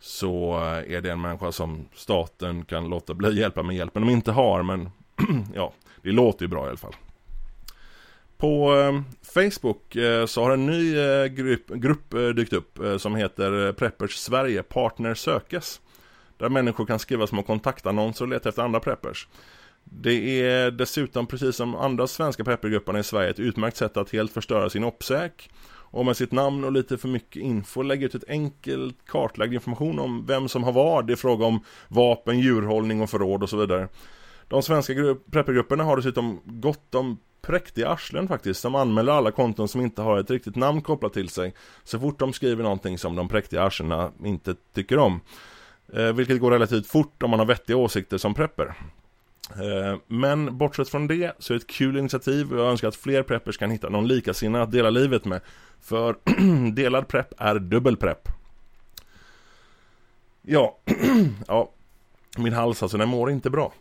så 0.00 0.56
eh, 0.56 0.94
är 0.94 1.00
det 1.00 1.10
en 1.10 1.20
människa 1.20 1.52
som 1.52 1.88
staten 1.94 2.64
kan 2.64 2.88
låta 2.88 3.14
bli 3.14 3.40
hjälpa 3.40 3.62
med 3.62 3.76
hjälpen 3.76 4.02
de 4.02 4.12
inte 4.12 4.32
har. 4.32 4.62
Men 4.62 4.90
ja, 5.54 5.72
det 6.02 6.10
låter 6.12 6.44
ju 6.44 6.48
bra 6.48 6.66
i 6.66 6.68
alla 6.68 6.76
fall. 6.76 6.94
På 8.38 8.74
eh, 8.74 9.00
Facebook 9.34 9.96
eh, 9.96 10.26
så 10.26 10.42
har 10.42 10.50
en 10.50 10.66
ny 10.66 10.98
eh, 10.98 11.26
grupp, 11.26 11.68
grupp 11.68 12.14
eh, 12.14 12.28
dykt 12.28 12.52
upp 12.52 12.78
eh, 12.78 12.96
som 12.96 13.14
heter 13.14 13.66
eh, 13.66 13.72
Preppers 13.72 14.16
Sverige 14.16 14.62
Partner 14.62 15.14
sökes. 15.14 15.80
Där 16.36 16.48
människor 16.48 16.86
kan 16.86 16.98
skriva 16.98 17.26
små 17.26 17.42
kontaktannonser 17.42 18.24
och 18.24 18.28
leta 18.28 18.48
efter 18.48 18.62
andra 18.62 18.80
preppers. 18.80 19.28
Det 19.84 20.42
är 20.42 20.70
dessutom 20.70 21.26
precis 21.26 21.56
som 21.56 21.74
andra 21.74 22.06
svenska 22.06 22.44
preppergrupperna 22.44 22.98
i 22.98 23.02
Sverige 23.02 23.30
ett 23.30 23.40
utmärkt 23.40 23.76
sätt 23.76 23.96
att 23.96 24.12
helt 24.12 24.32
förstöra 24.32 24.70
sin 24.70 24.84
uppsäk 24.84 25.50
och 25.90 26.06
med 26.06 26.16
sitt 26.16 26.32
namn 26.32 26.64
och 26.64 26.72
lite 26.72 26.98
för 26.98 27.08
mycket 27.08 27.42
info 27.42 27.82
lägga 27.82 28.06
ut 28.06 28.14
ett 28.14 28.28
enkelt 28.28 28.96
kartlagd 29.06 29.54
information 29.54 29.98
om 29.98 30.26
vem 30.26 30.48
som 30.48 30.64
har 30.64 30.72
vad 30.72 31.10
i 31.10 31.16
fråga 31.16 31.46
om 31.46 31.64
vapen, 31.88 32.40
djurhållning 32.40 33.00
och 33.00 33.10
förråd 33.10 33.42
och 33.42 33.50
så 33.50 33.56
vidare. 33.56 33.88
De 34.48 34.62
svenska 34.62 34.92
preppergrupperna 35.30 35.84
har 35.84 35.96
dessutom 35.96 36.40
gott 36.44 36.94
om 36.94 37.18
präktiga 37.42 37.88
arslen 37.88 38.28
faktiskt 38.28 38.60
som 38.60 38.74
anmäler 38.74 39.12
alla 39.12 39.30
konton 39.30 39.68
som 39.68 39.80
inte 39.80 40.02
har 40.02 40.18
ett 40.18 40.30
riktigt 40.30 40.56
namn 40.56 40.82
kopplat 40.82 41.12
till 41.12 41.28
sig 41.28 41.54
så 41.84 42.00
fort 42.00 42.18
de 42.18 42.32
skriver 42.32 42.62
någonting 42.62 42.98
som 42.98 43.16
de 43.16 43.28
präktiga 43.28 43.62
arslena 43.62 44.12
inte 44.24 44.54
tycker 44.74 44.98
om. 44.98 45.20
Eh, 45.92 46.12
vilket 46.12 46.40
går 46.40 46.50
relativt 46.50 46.86
fort 46.86 47.22
om 47.22 47.30
man 47.30 47.38
har 47.38 47.46
vettiga 47.46 47.76
åsikter 47.76 48.18
som 48.18 48.34
prepper. 48.34 48.74
Eh, 49.50 49.98
men 50.06 50.58
bortsett 50.58 50.88
från 50.88 51.06
det 51.06 51.32
så 51.38 51.52
är 51.52 51.58
det 51.58 51.62
ett 51.62 51.70
kul 51.70 51.96
initiativ 51.96 52.52
och 52.52 52.58
jag 52.58 52.70
önskar 52.70 52.88
att 52.88 52.96
fler 52.96 53.22
preppers 53.22 53.56
kan 53.58 53.70
hitta 53.70 53.88
någon 53.88 54.08
likasinnad 54.08 54.62
att 54.62 54.70
dela 54.70 54.90
livet 54.90 55.24
med. 55.24 55.40
För 55.80 56.16
delad 56.72 57.08
prepp 57.08 57.32
är 57.38 57.58
dubbel 57.58 57.96
prepp. 57.96 58.28
Ja, 60.42 60.78
ja, 61.46 61.70
min 62.38 62.52
hals 62.52 62.82
alltså, 62.82 62.98
den 62.98 63.08
mår 63.08 63.30
inte 63.30 63.50
bra. 63.50 63.72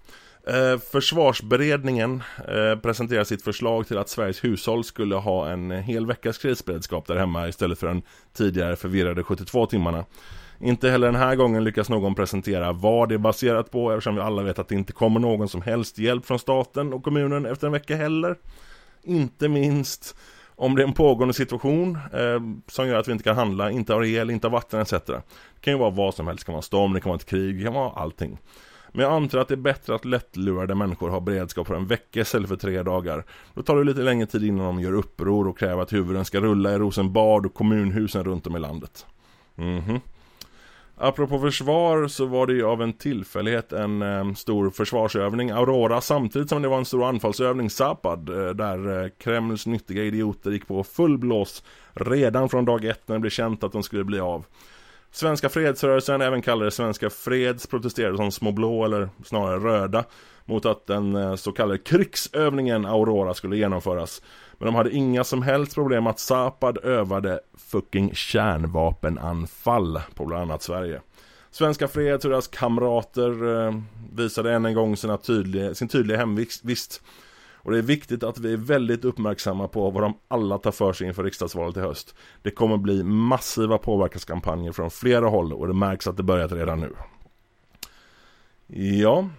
Eh, 0.49 0.79
försvarsberedningen 0.79 2.23
eh, 2.47 2.79
presenterar 2.79 3.23
sitt 3.23 3.41
förslag 3.41 3.87
till 3.87 3.97
att 3.97 4.09
Sveriges 4.09 4.43
hushåll 4.43 4.83
skulle 4.83 5.15
ha 5.15 5.49
en 5.49 5.71
hel 5.71 6.05
veckas 6.05 6.37
krisberedskap 6.37 7.07
där 7.07 7.15
hemma 7.15 7.47
istället 7.47 7.79
för 7.79 7.87
den 7.87 8.01
tidigare 8.33 8.75
förvirrade 8.75 9.23
72 9.23 9.65
timmarna. 9.65 10.05
Inte 10.59 10.89
heller 10.89 11.07
den 11.07 11.21
här 11.21 11.35
gången 11.35 11.63
lyckas 11.63 11.89
någon 11.89 12.15
presentera 12.15 12.71
vad 12.71 13.09
det 13.09 13.15
är 13.15 13.19
baserat 13.19 13.71
på 13.71 13.91
eftersom 13.91 14.15
vi 14.15 14.21
alla 14.21 14.43
vet 14.43 14.59
att 14.59 14.67
det 14.67 14.75
inte 14.75 14.93
kommer 14.93 15.19
någon 15.19 15.49
som 15.49 15.61
helst 15.61 15.97
hjälp 15.97 16.25
från 16.25 16.39
staten 16.39 16.93
och 16.93 17.03
kommunen 17.03 17.45
efter 17.45 17.67
en 17.67 17.73
vecka 17.73 17.95
heller. 17.95 18.35
Inte 19.03 19.47
minst 19.49 20.15
om 20.55 20.75
det 20.75 20.81
är 20.81 20.87
en 20.87 20.93
pågående 20.93 21.33
situation 21.33 21.97
eh, 22.13 22.41
som 22.67 22.87
gör 22.87 22.99
att 22.99 23.07
vi 23.07 23.11
inte 23.11 23.23
kan 23.23 23.35
handla, 23.35 23.71
inte 23.71 23.93
har 23.93 24.03
el, 24.03 24.29
inte 24.29 24.47
har 24.47 24.51
vatten 24.51 24.81
etc. 24.81 24.91
Det 24.91 25.21
kan 25.61 25.73
ju 25.73 25.79
vara 25.79 25.89
vad 25.89 26.13
som 26.13 26.27
helst, 26.27 26.41
det 26.41 26.45
kan 26.45 26.53
vara 26.53 26.61
storm, 26.61 26.93
det 26.93 27.01
kan 27.01 27.09
vara 27.09 27.17
ett 27.17 27.25
krig, 27.25 27.57
det 27.57 27.63
kan 27.63 27.73
vara 27.73 27.91
allting. 27.91 28.37
Men 28.97 29.03
jag 29.03 29.13
antar 29.13 29.39
att 29.39 29.47
det 29.47 29.53
är 29.53 29.55
bättre 29.55 29.95
att 29.95 30.05
lättlurade 30.05 30.75
människor 30.75 31.09
har 31.09 31.21
beredskap 31.21 31.67
för 31.67 31.75
en 31.75 31.87
vecka 31.87 32.19
istället 32.19 32.49
för 32.49 32.55
tre 32.55 32.83
dagar. 32.83 33.25
Då 33.53 33.61
tar 33.61 33.77
det 33.77 33.83
lite 33.83 34.01
längre 34.01 34.25
tid 34.25 34.43
innan 34.43 34.65
de 34.65 34.79
gör 34.79 34.93
uppror 34.93 35.47
och 35.47 35.59
kräver 35.59 35.83
att 35.83 35.93
huvuden 35.93 36.25
ska 36.25 36.39
rulla 36.39 36.73
i 36.73 36.77
Rosenbad 36.77 37.45
och 37.45 37.53
kommunhusen 37.53 38.23
runt 38.23 38.47
om 38.47 38.55
i 38.55 38.59
landet. 38.59 39.05
Mhm. 39.55 39.79
Mm 39.79 39.99
Apropå 40.97 41.39
försvar 41.39 42.07
så 42.07 42.25
var 42.25 42.47
det 42.47 42.53
ju 42.53 42.65
av 42.65 42.81
en 42.81 42.93
tillfällighet 42.93 43.73
en 43.73 44.01
eh, 44.01 44.33
stor 44.33 44.69
försvarsövning 44.69 45.49
Aurora 45.49 46.01
samtidigt 46.01 46.49
som 46.49 46.61
det 46.61 46.67
var 46.67 46.77
en 46.77 46.85
stor 46.85 47.05
anfallsövning 47.05 47.69
Zapad 47.69 48.29
eh, 48.29 48.49
där 48.49 49.03
eh, 49.03 49.09
Kremls 49.17 49.65
nyttiga 49.65 50.03
idioter 50.03 50.51
gick 50.51 50.67
på 50.67 50.83
full 50.83 51.17
blås 51.17 51.63
redan 51.93 52.49
från 52.49 52.65
dag 52.65 52.85
ett 52.85 53.07
när 53.07 53.15
det 53.15 53.19
blev 53.19 53.31
känt 53.31 53.63
att 53.63 53.71
de 53.71 53.83
skulle 53.83 54.03
bli 54.03 54.19
av. 54.19 54.45
Svenska 55.11 55.49
fredsrörelsen, 55.49 56.21
även 56.21 56.41
kallade 56.41 56.71
Svenska 56.71 57.09
Freds, 57.09 57.67
protesterade 57.67 58.17
som 58.17 58.31
små 58.31 58.51
blå 58.51 58.85
eller 58.85 59.09
snarare 59.25 59.59
röda 59.59 60.03
mot 60.45 60.65
att 60.65 60.87
den 60.87 61.15
eh, 61.15 61.35
så 61.35 61.51
kallade 61.51 61.77
krigsövningen 61.77 62.85
Aurora 62.85 63.33
skulle 63.33 63.57
genomföras. 63.57 64.21
Men 64.57 64.65
de 64.65 64.75
hade 64.75 64.91
inga 64.91 65.23
som 65.23 65.41
helst 65.41 65.75
problem 65.75 66.07
att 66.07 66.19
Zapad 66.19 66.77
övade 66.77 67.39
fucking 67.57 68.15
kärnvapenanfall 68.15 70.01
på 70.15 70.25
bland 70.25 70.41
annat 70.43 70.63
Sverige. 70.63 71.01
Svenska 71.51 71.87
Freds 71.87 72.25
och 72.25 72.31
deras 72.31 72.47
kamrater 72.47 73.65
eh, 73.67 73.73
visade 74.13 74.53
än 74.53 74.65
en 74.65 74.73
gång 74.73 74.97
sina 74.97 75.17
tydliga, 75.17 75.75
sin 75.75 75.87
tydliga 75.87 76.17
hemvist. 76.17 77.01
Och 77.67 77.73
det 77.73 77.79
är 77.79 77.83
viktigt 77.83 78.23
att 78.23 78.39
vi 78.39 78.53
är 78.53 78.57
väldigt 78.57 79.05
uppmärksamma 79.05 79.67
på 79.67 79.89
vad 79.89 80.03
de 80.03 80.13
alla 80.27 80.57
tar 80.57 80.71
för 80.71 80.93
sig 80.93 81.07
inför 81.07 81.23
riksdagsvalet 81.23 81.77
i 81.77 81.79
höst. 81.79 82.15
Det 82.41 82.51
kommer 82.51 82.77
bli 82.77 83.03
massiva 83.03 83.77
påverkanskampanjer 83.77 84.71
från 84.71 84.91
flera 84.91 85.27
håll 85.27 85.53
och 85.53 85.67
det 85.67 85.73
märks 85.73 86.07
att 86.07 86.17
det 86.17 86.23
börjat 86.23 86.51
redan 86.51 86.79
nu. 86.79 86.93
Ja. 88.99 89.29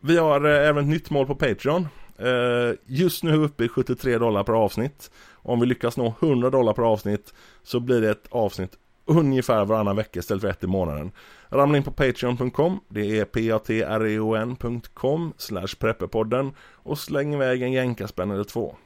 Vi 0.00 0.16
har 0.16 0.44
eh, 0.44 0.68
även 0.68 0.84
ett 0.84 0.90
nytt 0.90 1.10
mål 1.10 1.26
på 1.26 1.34
Patreon. 1.34 1.88
Eh, 2.18 2.74
just 2.84 3.22
nu 3.22 3.30
är 3.30 3.38
vi 3.38 3.44
uppe 3.44 3.64
i 3.64 3.68
73 3.68 4.18
dollar 4.18 4.44
per 4.44 4.52
avsnitt. 4.52 5.10
Om 5.32 5.60
vi 5.60 5.66
lyckas 5.66 5.96
nå 5.96 6.14
100 6.20 6.50
dollar 6.50 6.72
per 6.72 6.82
avsnitt 6.82 7.34
så 7.62 7.80
blir 7.80 8.00
det 8.00 8.10
ett 8.10 8.26
avsnitt 8.30 8.72
ungefär 9.04 9.64
varannan 9.64 9.96
vecka 9.96 10.18
istället 10.20 10.42
för 10.42 10.48
ett 10.48 10.64
i 10.64 10.66
månaden. 10.66 11.12
Ramla 11.50 11.76
in 11.76 11.84
på 11.84 11.90
patreon.com, 11.90 12.80
det 12.88 13.18
är 13.18 13.24
patreon.com 13.24 15.32
slash 15.36 15.68
prepperpodden 15.78 16.52
och 16.72 16.98
släng 16.98 17.34
iväg 17.34 17.62
en 17.62 17.72
jänkarspänn 17.72 18.30
eller 18.30 18.44
två. 18.44 18.76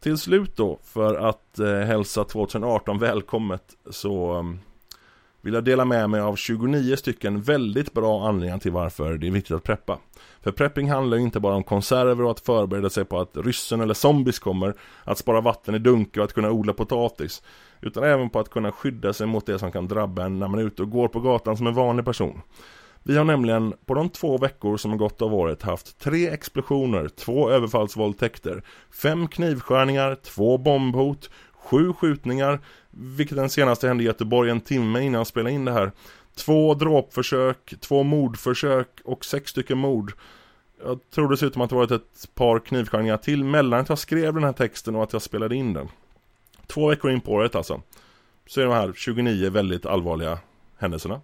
Till 0.00 0.18
slut 0.18 0.56
då, 0.56 0.78
för 0.84 1.14
att 1.14 1.58
eh, 1.58 1.78
hälsa 1.78 2.24
2018 2.24 2.98
välkommet 2.98 3.62
så 3.90 4.38
um, 4.38 4.58
vill 5.40 5.54
jag 5.54 5.64
dela 5.64 5.84
med 5.84 6.10
mig 6.10 6.20
av 6.20 6.36
29 6.36 6.96
stycken 6.96 7.40
väldigt 7.40 7.92
bra 7.92 8.28
anledningar 8.28 8.58
till 8.58 8.72
varför 8.72 9.18
det 9.18 9.26
är 9.26 9.30
viktigt 9.30 9.56
att 9.56 9.62
preppa. 9.62 9.98
För 10.42 10.52
prepping 10.52 10.90
handlar 10.90 11.16
ju 11.16 11.22
inte 11.22 11.40
bara 11.40 11.54
om 11.54 11.64
konserver 11.64 12.24
och 12.24 12.30
att 12.30 12.40
förbereda 12.40 12.90
sig 12.90 13.04
på 13.04 13.20
att 13.20 13.36
ryssen 13.36 13.80
eller 13.80 13.94
zombies 13.94 14.38
kommer, 14.38 14.74
att 15.04 15.18
spara 15.18 15.40
vatten 15.40 15.74
i 15.74 15.78
dunkar 15.78 16.20
och 16.20 16.24
att 16.24 16.32
kunna 16.32 16.50
odla 16.50 16.72
potatis. 16.72 17.42
Utan 17.80 18.04
även 18.04 18.30
på 18.30 18.40
att 18.40 18.50
kunna 18.50 18.72
skydda 18.72 19.12
sig 19.12 19.26
mot 19.26 19.46
det 19.46 19.58
som 19.58 19.72
kan 19.72 19.88
drabba 19.88 20.24
en 20.24 20.38
när 20.38 20.48
man 20.48 20.60
är 20.60 20.64
ute 20.64 20.82
och 20.82 20.90
går 20.90 21.08
på 21.08 21.20
gatan 21.20 21.56
som 21.56 21.66
en 21.66 21.74
vanlig 21.74 22.04
person. 22.04 22.42
Vi 23.02 23.16
har 23.16 23.24
nämligen 23.24 23.74
på 23.86 23.94
de 23.94 24.08
två 24.08 24.38
veckor 24.38 24.76
som 24.76 24.90
har 24.90 24.98
gått 24.98 25.22
av 25.22 25.34
året 25.34 25.62
haft 25.62 25.98
tre 25.98 26.28
explosioner, 26.28 27.08
två 27.08 27.50
överfallsvåldtäkter, 27.50 28.62
fem 29.02 29.28
knivskärningar, 29.28 30.14
två 30.14 30.58
bombhot, 30.58 31.30
sju 31.52 31.92
skjutningar, 31.92 32.60
vilket 32.90 33.36
den 33.36 33.50
senaste 33.50 33.88
hände 33.88 34.04
i 34.04 34.06
Göteborg 34.06 34.50
en 34.50 34.60
timme 34.60 35.00
innan 35.00 35.18
jag 35.18 35.26
spelade 35.26 35.54
in 35.54 35.64
det 35.64 35.72
här. 35.72 35.92
Två 36.36 36.74
dråpförsök, 36.74 37.74
två 37.80 38.02
mordförsök 38.02 39.00
och 39.04 39.24
sex 39.24 39.50
stycken 39.50 39.78
mord. 39.78 40.12
Jag 40.84 41.00
tror 41.10 41.28
dessutom 41.28 41.62
att 41.62 41.70
det 41.70 41.76
varit 41.76 41.90
ett 41.90 42.34
par 42.34 42.58
knivskärningar 42.58 43.16
till 43.16 43.44
mellan 43.44 43.80
att 43.80 43.88
jag 43.88 43.98
skrev 43.98 44.34
den 44.34 44.44
här 44.44 44.52
texten 44.52 44.96
och 44.96 45.02
att 45.02 45.12
jag 45.12 45.22
spelade 45.22 45.56
in 45.56 45.72
den. 45.72 45.88
Två 46.66 46.88
veckor 46.88 47.10
in 47.10 47.20
på 47.20 47.32
året 47.32 47.54
alltså. 47.54 47.82
Så 48.46 48.60
är 48.60 48.64
de 48.64 48.74
här 48.74 48.92
29 48.96 49.50
väldigt 49.50 49.86
allvarliga 49.86 50.38
händelserna. 50.78 51.20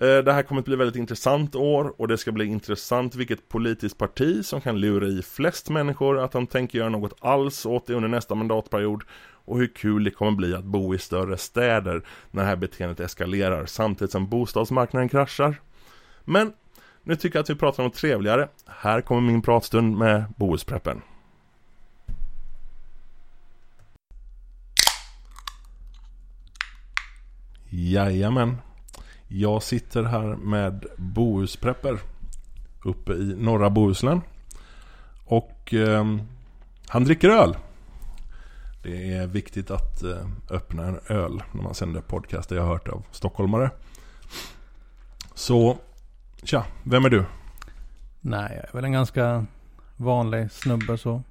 Eh, 0.00 0.18
det 0.18 0.32
här 0.32 0.42
kommer 0.42 0.58
att 0.58 0.64
bli 0.64 0.74
ett 0.74 0.80
väldigt 0.80 0.96
intressant 0.96 1.54
år 1.54 1.94
och 2.00 2.08
det 2.08 2.18
ska 2.18 2.32
bli 2.32 2.44
intressant 2.44 3.14
vilket 3.14 3.48
politiskt 3.48 3.98
parti 3.98 4.44
som 4.44 4.60
kan 4.60 4.80
lura 4.80 5.06
i 5.06 5.22
flest 5.22 5.70
människor 5.70 6.18
att 6.18 6.32
de 6.32 6.46
tänker 6.46 6.78
göra 6.78 6.88
något 6.88 7.14
alls 7.20 7.66
åt 7.66 7.86
det 7.86 7.94
under 7.94 8.08
nästa 8.08 8.34
mandatperiod 8.34 9.02
och 9.44 9.58
hur 9.58 9.66
kul 9.66 10.04
det 10.04 10.10
kommer 10.10 10.32
bli 10.32 10.54
att 10.54 10.64
bo 10.64 10.94
i 10.94 10.98
större 10.98 11.36
städer 11.36 12.02
när 12.30 12.42
det 12.42 12.48
här 12.48 12.56
beteendet 12.56 13.00
eskalerar 13.00 13.66
samtidigt 13.66 14.12
som 14.12 14.28
bostadsmarknaden 14.28 15.08
kraschar. 15.08 15.60
Men 16.24 16.52
nu 17.02 17.16
tycker 17.16 17.38
jag 17.38 17.42
att 17.42 17.50
vi 17.50 17.54
pratar 17.54 17.82
om 17.82 17.86
något 17.86 17.96
trevligare. 17.96 18.48
Här 18.66 19.00
kommer 19.00 19.20
min 19.20 19.42
pratstund 19.42 19.96
med 19.96 20.24
Bohuspreppen. 20.36 21.02
Jajamän. 27.68 28.56
Jag 29.32 29.62
sitter 29.62 30.02
här 30.02 30.36
med 30.36 30.86
Bohusprepper 30.96 31.98
uppe 32.84 33.12
i 33.12 33.34
norra 33.36 33.70
Bohuslän. 33.70 34.20
Och 35.24 35.74
eh, 35.74 36.04
han 36.88 37.04
dricker 37.04 37.28
öl. 37.28 37.56
Det 38.82 39.12
är 39.12 39.26
viktigt 39.26 39.70
att 39.70 40.02
eh, 40.02 40.26
öppna 40.50 40.86
en 40.86 41.00
öl 41.08 41.42
när 41.52 41.62
man 41.62 41.74
sänder 41.74 42.00
podcast. 42.00 42.48
Det 42.48 42.54
jag 42.54 42.62
har 42.62 42.72
hört 42.72 42.88
av 42.88 43.02
stockholmare. 43.10 43.70
Så, 45.34 45.78
tja, 46.42 46.66
vem 46.82 47.04
är 47.04 47.10
du? 47.10 47.24
Nej, 48.20 48.52
jag 48.56 48.68
är 48.68 48.72
väl 48.72 48.84
en 48.84 48.92
ganska 48.92 49.46
vanlig 49.96 50.52
snubbe 50.52 50.98
så. 50.98 51.22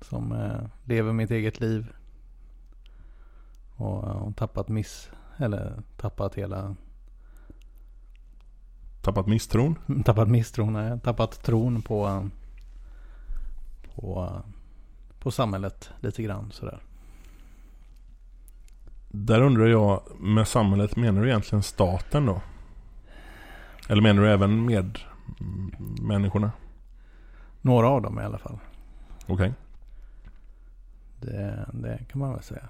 Som 0.00 0.32
eh, 0.32 0.68
lever 0.84 1.12
mitt 1.12 1.30
eget 1.30 1.60
liv. 1.60 1.86
Och 3.76 4.04
eh, 4.04 4.16
har 4.16 4.32
tappat 4.32 4.68
miss, 4.68 5.10
eller 5.36 5.82
tappat 5.96 6.34
hela... 6.34 6.76
Tappat 9.02 9.26
misstron? 9.26 9.78
Tappat 10.04 10.28
misstron, 10.28 10.72
nej. 10.72 11.00
Tappat 11.00 11.42
tron 11.42 11.82
på... 11.82 12.28
På 13.94 14.42
på 15.22 15.30
samhället 15.30 15.90
lite 16.00 16.22
grann 16.22 16.50
sådär. 16.50 16.80
Där 19.08 19.40
undrar 19.40 19.66
jag, 19.66 20.02
med 20.20 20.48
samhället 20.48 20.96
menar 20.96 21.22
du 21.22 21.28
egentligen 21.28 21.62
staten 21.62 22.26
då? 22.26 22.40
Eller 23.88 24.02
menar 24.02 24.22
du 24.22 24.30
även 24.30 24.66
med 24.66 24.98
människorna? 26.02 26.52
Några 27.60 27.88
av 27.88 28.02
dem 28.02 28.20
i 28.20 28.22
alla 28.22 28.38
fall. 28.38 28.58
Okej. 29.26 29.34
Okay. 29.34 29.52
Det, 31.20 31.66
det, 31.72 32.04
kan 32.08 32.20
man 32.20 32.32
väl 32.32 32.42
säga. 32.42 32.68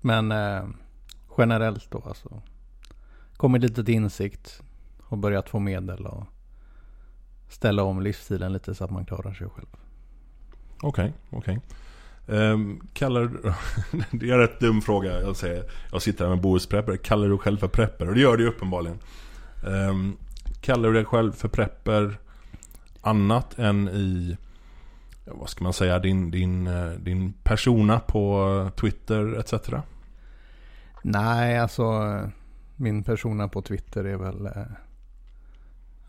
Men 0.00 0.32
eh, 0.32 0.64
generellt 1.38 1.90
då 1.90 2.02
alltså. 2.06 2.42
Kommit 3.36 3.62
lite 3.62 3.84
till 3.84 3.94
insikt 3.94 4.62
och 5.02 5.18
börjat 5.18 5.48
få 5.48 5.58
medel 5.58 6.06
och 6.06 6.24
ställa 7.48 7.82
om 7.82 8.02
livsstilen 8.02 8.52
lite 8.52 8.74
så 8.74 8.84
att 8.84 8.90
man 8.90 9.06
klarar 9.06 9.32
sig 9.32 9.48
själv. 9.48 9.68
Okej, 10.82 10.88
okay, 11.30 11.38
okej. 11.38 11.58
Okay. 11.58 11.82
Um, 12.26 12.88
kallar 12.92 13.20
Det 14.10 14.30
är 14.30 14.32
en 14.32 14.38
rätt 14.38 14.60
dum 14.60 14.82
fråga. 14.82 15.20
Jag 15.20 15.36
säger, 15.36 15.64
jag 15.92 16.02
sitter 16.02 16.24
här 16.24 16.30
med 16.30 16.42
Bohusprepper. 16.42 16.96
Kallar 16.96 17.22
du 17.22 17.28
dig 17.28 17.38
själv 17.38 17.56
för 17.56 17.68
prepper? 17.68 18.08
Och 18.08 18.14
det 18.14 18.20
gör 18.20 18.36
du 18.36 18.42
ju 18.42 18.48
uppenbarligen. 18.48 18.98
Um, 19.64 20.16
kallar 20.60 20.88
du 20.88 20.94
dig 20.94 21.04
själv 21.04 21.32
för 21.32 21.48
prepper 21.48 22.18
annat 23.00 23.58
än 23.58 23.88
i 23.88 24.36
vad 25.24 25.48
ska 25.48 25.64
man 25.64 25.72
säga, 25.72 25.98
din, 25.98 26.30
din, 26.30 26.66
eh, 26.66 26.90
din 26.90 27.32
persona 27.32 28.00
på 28.00 28.70
Twitter 28.76 29.38
etc? 29.38 29.54
Nej, 31.02 31.58
alltså 31.58 32.20
min 32.76 33.04
persona 33.04 33.48
på 33.48 33.62
Twitter 33.62 34.04
är 34.04 34.16
väl 34.16 34.46
eh, 34.46 34.66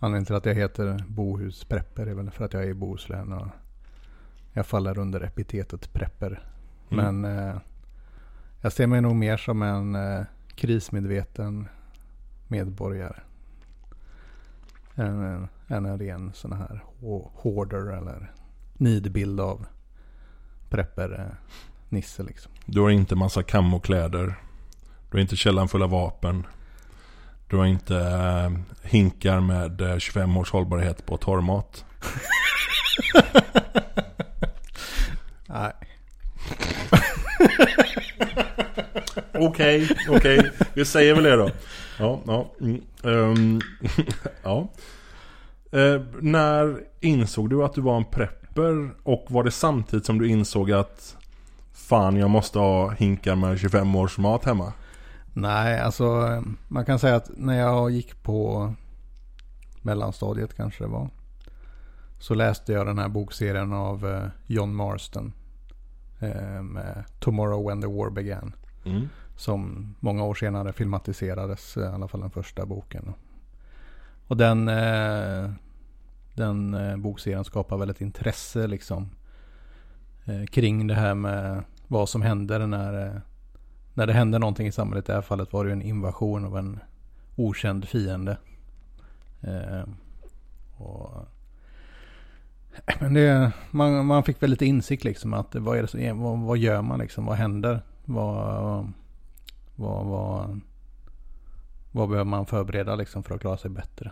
Anledningen 0.03 0.25
till 0.25 0.35
att 0.35 0.45
jag 0.45 0.55
heter 0.55 1.03
Bohus 1.07 1.63
Prepper 1.63 2.07
är 2.07 2.13
väl 2.13 2.31
för 2.31 2.45
att 2.45 2.53
jag 2.53 2.63
är 2.63 2.67
i 2.67 2.73
Bohuslän 2.73 3.33
och 3.33 3.47
jag 4.53 4.65
faller 4.65 5.00
under 5.00 5.21
epitetet 5.21 5.93
prepper. 5.93 6.47
Mm. 6.89 7.21
Men 7.21 7.38
eh, 7.38 7.55
jag 8.62 8.73
ser 8.73 8.88
mig 8.88 9.01
nog 9.01 9.15
mer 9.15 9.38
som 9.38 9.62
en 9.62 9.95
eh, 9.95 10.21
krismedveten 10.55 11.67
medborgare. 12.47 13.19
Än, 14.95 15.47
än, 15.67 15.85
en 15.85 16.00
ren 16.00 16.31
sån 16.33 16.53
här 16.53 16.83
hoarder 17.33 17.97
eller 17.97 18.31
nidbild 18.73 19.39
av 19.39 19.65
prepper-nisse 20.69 22.21
eh, 22.21 22.27
liksom. 22.27 22.51
Du 22.65 22.81
har 22.81 22.89
inte 22.89 23.15
massa 23.15 23.43
kammokläder. 23.43 24.39
Du 25.13 25.17
har 25.17 25.22
inte 25.22 25.36
källan 25.36 25.67
full 25.67 25.84
av 25.84 25.89
vapen. 25.89 26.48
Du 27.48 27.58
har 27.58 27.65
inte 27.65 27.98
eh, 27.98 28.51
hinkar 28.89 29.39
med 29.39 29.82
eh, 29.82 29.98
25 29.98 30.38
års 30.38 30.51
hållbarhet 30.51 31.05
på 31.05 31.17
torrmat. 31.17 31.86
Nej. 35.48 35.74
Okej, 39.34 39.89
okej. 40.10 40.39
Okay. 40.39 40.51
Vi 40.74 40.86
säger 40.86 41.15
väl 41.15 41.24
det 41.24 41.36
då. 41.36 41.50
Ja, 42.00 42.22
ja. 42.27 42.51
Mm. 42.62 42.82
Um, 43.03 43.62
ja. 44.43 44.67
Uh, 45.75 46.01
när 46.22 46.79
insåg 47.00 47.50
du 47.50 47.63
att 47.63 47.74
du 47.74 47.82
var 47.82 47.98
en 47.98 48.05
prepper? 48.05 48.91
Och 49.03 49.25
var 49.29 49.43
det 49.43 49.51
samtidigt 49.51 50.05
som 50.05 50.20
du 50.20 50.27
insåg 50.27 50.72
att 50.72 51.17
Fan, 51.74 52.17
jag 52.17 52.29
måste 52.29 52.60
ha 52.60 52.91
hinkar 52.91 53.36
med 53.36 53.60
25 53.60 53.96
års 53.96 54.17
mat 54.17 54.46
hemma? 54.46 54.74
Nej, 55.33 55.79
alltså 55.79 56.43
man 56.67 56.85
kan 56.85 56.99
säga 56.99 57.15
att 57.15 57.29
när 57.37 57.59
jag 57.59 57.91
gick 57.91 58.23
på 58.23 58.73
mellanstadiet 59.81 60.53
kanske 60.53 60.83
det 60.83 60.89
var. 60.89 61.09
Så 62.19 62.33
läste 62.33 62.73
jag 62.73 62.85
den 62.85 62.99
här 62.99 63.09
bokserien 63.09 63.73
av 63.73 64.05
uh, 64.05 64.27
John 64.47 64.75
Marston. 64.75 65.33
Eh, 66.23 66.61
med 66.61 67.03
Tomorrow 67.19 67.67
When 67.67 67.81
the 67.81 67.87
War 67.87 68.09
Began. 68.09 68.55
Mm. 68.85 69.09
Som 69.35 69.95
många 69.99 70.23
år 70.23 70.33
senare 70.33 70.73
filmatiserades, 70.73 71.77
i 71.77 71.83
alla 71.83 72.07
fall 72.07 72.21
den 72.21 72.29
första 72.29 72.65
boken. 72.65 73.13
Och 74.27 74.37
den, 74.37 74.67
eh, 74.67 75.51
den 76.33 76.73
eh, 76.73 76.97
bokserien 76.97 77.43
skapar 77.43 77.77
väl 77.77 77.89
ett 77.89 78.01
intresse 78.01 78.67
liksom. 78.67 79.09
Eh, 80.25 80.45
kring 80.45 80.87
det 80.87 80.93
här 80.95 81.15
med 81.15 81.63
vad 81.87 82.09
som 82.09 82.21
händer 82.21 82.67
när, 82.67 83.05
eh, 83.07 83.21
när 83.93 84.07
det 84.07 84.13
händer 84.13 84.39
någonting 84.39 84.67
i 84.67 84.71
samhället. 84.71 85.05
I 85.05 85.12
det 85.12 85.13
här 85.13 85.21
fallet 85.21 85.53
var 85.53 85.63
det 85.63 85.69
ju 85.69 85.73
en 85.73 85.81
invasion 85.81 86.45
av 86.45 86.57
en 86.57 86.79
okänd 87.35 87.88
fiende. 87.88 88.38
Eh, 89.41 89.83
och, 90.77 91.27
men 93.00 93.13
det, 93.13 93.51
man, 93.71 94.05
man 94.05 94.23
fick 94.23 94.43
väl 94.43 94.50
lite 94.50 94.65
insikt 94.65 95.03
liksom 95.03 95.33
att 95.33 95.55
vad, 95.55 95.77
är 95.77 95.81
det 95.81 95.88
som, 95.88 96.21
vad, 96.21 96.39
vad 96.39 96.57
gör 96.57 96.81
man 96.81 97.00
liksom? 97.00 97.25
Vad 97.25 97.38
händer? 97.38 97.81
Vad, 98.05 98.91
vad, 99.75 100.05
vad, 100.05 100.59
vad 101.91 102.09
behöver 102.09 102.29
man 102.29 102.45
förbereda 102.45 102.95
liksom 102.95 103.23
för 103.23 103.35
att 103.35 103.41
klara 103.41 103.57
sig 103.57 103.69
bättre? 103.71 104.12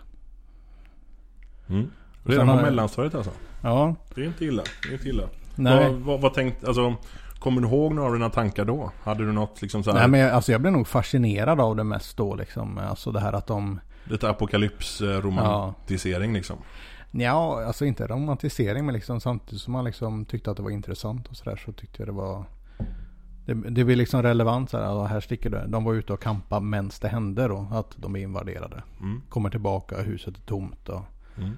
Mm. 1.70 1.92
Redan 2.24 2.48
på 2.48 2.64
mellanstadiet 2.64 3.16
alltså? 3.16 3.32
Ja. 3.62 3.96
Det 4.16 4.22
är 4.22 4.26
inte 4.26 4.46
illa. 4.46 4.64
Det 4.84 4.90
är 4.90 4.94
inte 4.94 5.10
illa. 5.10 5.24
Nej. 5.56 5.90
Vad, 5.90 6.02
vad, 6.02 6.22
vad 6.22 6.34
tänkte, 6.34 6.68
alltså 6.68 6.96
Kommer 7.42 7.62
du 7.62 7.68
ihåg 7.68 7.94
några 7.94 8.08
av 8.08 8.14
dina 8.14 8.30
tankar 8.30 8.66
då? 8.66 8.92
Hade 9.04 9.26
du 9.26 9.32
något 9.32 9.62
liksom 9.62 9.84
så 9.84 9.92
här, 9.92 10.00
Nej 10.00 10.08
men 10.08 10.20
jag, 10.20 10.32
alltså 10.32 10.52
jag 10.52 10.62
blev 10.62 10.74
nog 10.74 10.88
fascinerad 10.88 11.62
av 11.62 11.76
det 11.76 11.84
mest 11.84 12.18
då 12.18 12.36
liksom. 12.36 12.78
Alltså 12.78 13.12
det 13.12 13.20
här 13.20 13.34
att 13.34 13.48
de... 13.48 13.80
Lite 14.04 14.30
apokalypsromantisering 14.30 16.32
ja. 16.32 16.38
liksom? 16.38 16.58
Ja, 17.12 17.66
alltså 17.66 17.86
inte 17.86 18.08
romantisering 18.08 18.86
men 18.86 18.94
liksom 18.94 19.22
samtidigt 19.22 19.62
som 19.62 19.74
man 19.74 19.86
liksom 19.86 20.26
tyckte 20.26 20.52
att 20.52 20.58
det 20.58 20.64
var 20.64 20.70
intressant 20.70 21.28
och 21.28 21.36
sådär 21.36 21.62
så 21.66 21.72
tyckte 21.72 22.02
jag 22.02 22.08
det 22.08 22.14
var... 22.14 22.44
Det, 23.46 23.54
det 23.54 23.84
blir 23.84 23.96
liksom 23.96 24.24
relevant 24.24 24.70
så 24.70 24.78
här, 24.78 25.08
här 25.08 25.20
sticker 25.20 25.50
det. 25.50 25.66
De 25.68 25.84
var 25.84 25.94
ute 25.94 26.14
och 26.14 26.22
kampade 26.22 26.66
medan 26.66 26.92
det 27.02 27.08
hände 27.08 27.48
då. 27.48 27.68
Att 27.72 27.96
de 27.96 28.16
är 28.16 28.20
invaderade. 28.20 28.84
Mm. 29.00 29.22
Kommer 29.30 29.50
tillbaka, 29.50 30.02
huset 30.02 30.38
är 30.38 30.42
tomt 30.42 30.90
och 30.90 31.02
Mm. 31.38 31.58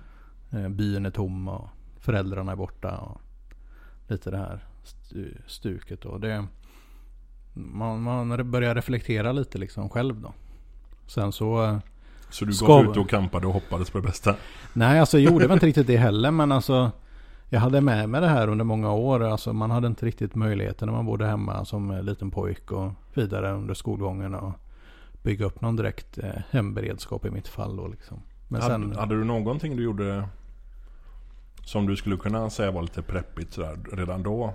eh, 0.52 0.70
byn 0.70 1.06
är 1.06 1.12
tom 1.12 1.48
och 1.48 1.68
föräldrarna 2.00 2.52
är 2.52 2.56
borta. 2.56 2.98
Och 2.98 3.22
lite 4.08 4.32
det 4.32 4.38
här 4.38 4.68
stuket. 5.48 6.06
Och 6.06 6.20
det, 6.20 6.46
man, 7.54 8.02
man 8.02 8.52
börjar 8.52 8.75
reflektera 8.75 9.32
lite 9.32 9.58
liksom 9.58 9.90
själv 9.90 10.22
då. 10.22 10.34
Sen 11.08 11.32
så... 11.32 11.63
eh, 11.63 11.78
Så 12.30 12.46
du 12.46 12.54
gav 12.68 12.86
ut 12.86 12.98
och 12.98 13.10
kampade 13.10 13.48
och 13.48 13.54
hoppades 13.54 13.90
på 13.90 13.98
det 13.98 14.08
bästa? 14.08 14.36
Nej, 14.74 15.00
alltså 15.00 15.20
jag 15.20 15.32
gjorde 15.34 15.48
väl 15.48 15.54
inte 15.54 15.66
riktigt 15.68 15.88
det 15.88 15.98
heller. 15.98 16.32
Men 16.32 16.52
alltså 16.52 16.92
jag 17.50 17.60
hade 17.60 17.82
med 17.82 18.10
mig 18.10 18.22
det 18.22 18.28
här 18.28 18.48
under 18.48 18.66
många 18.66 18.92
år. 18.92 19.24
Alltså 19.24 19.54
man 19.54 19.72
hade 19.72 19.88
inte 19.88 20.06
riktigt 20.06 20.36
möjligheten 20.36 20.86
när 20.88 20.96
man 20.96 21.06
bodde 21.06 21.25
hemma 21.28 21.66
som 21.66 21.92
eh, 21.92 22.04
liten 22.04 22.32
pojk 22.32 22.72
och 22.72 22.92
vidare 23.13 23.52
under 23.52 23.74
skolgången. 23.74 24.36
Och 24.36 24.52
bygga 25.24 25.46
upp 25.46 25.62
någon 25.62 25.75
direkt 25.75 26.18
eh, 26.18 26.30
hemberedskap 26.52 27.25
i 27.25 27.30
mitt 27.30 27.48
fall 27.48 27.75
då 27.75 27.88
liksom. 27.88 28.22
Men 28.48 28.62
sen... 28.62 28.84
hade, 28.84 29.00
hade 29.00 29.16
du 29.16 29.24
någonting 29.24 29.78
du 29.78 29.84
gjorde 29.84 30.28
som 31.66 31.88
du 31.88 31.96
skulle 31.96 32.18
kunna 32.18 32.50
säga 32.50 32.72
var 32.72 32.82
lite 32.82 33.02
preppigt 33.02 33.54
sådär 33.54 33.78
redan 33.92 34.24
då? 34.24 34.54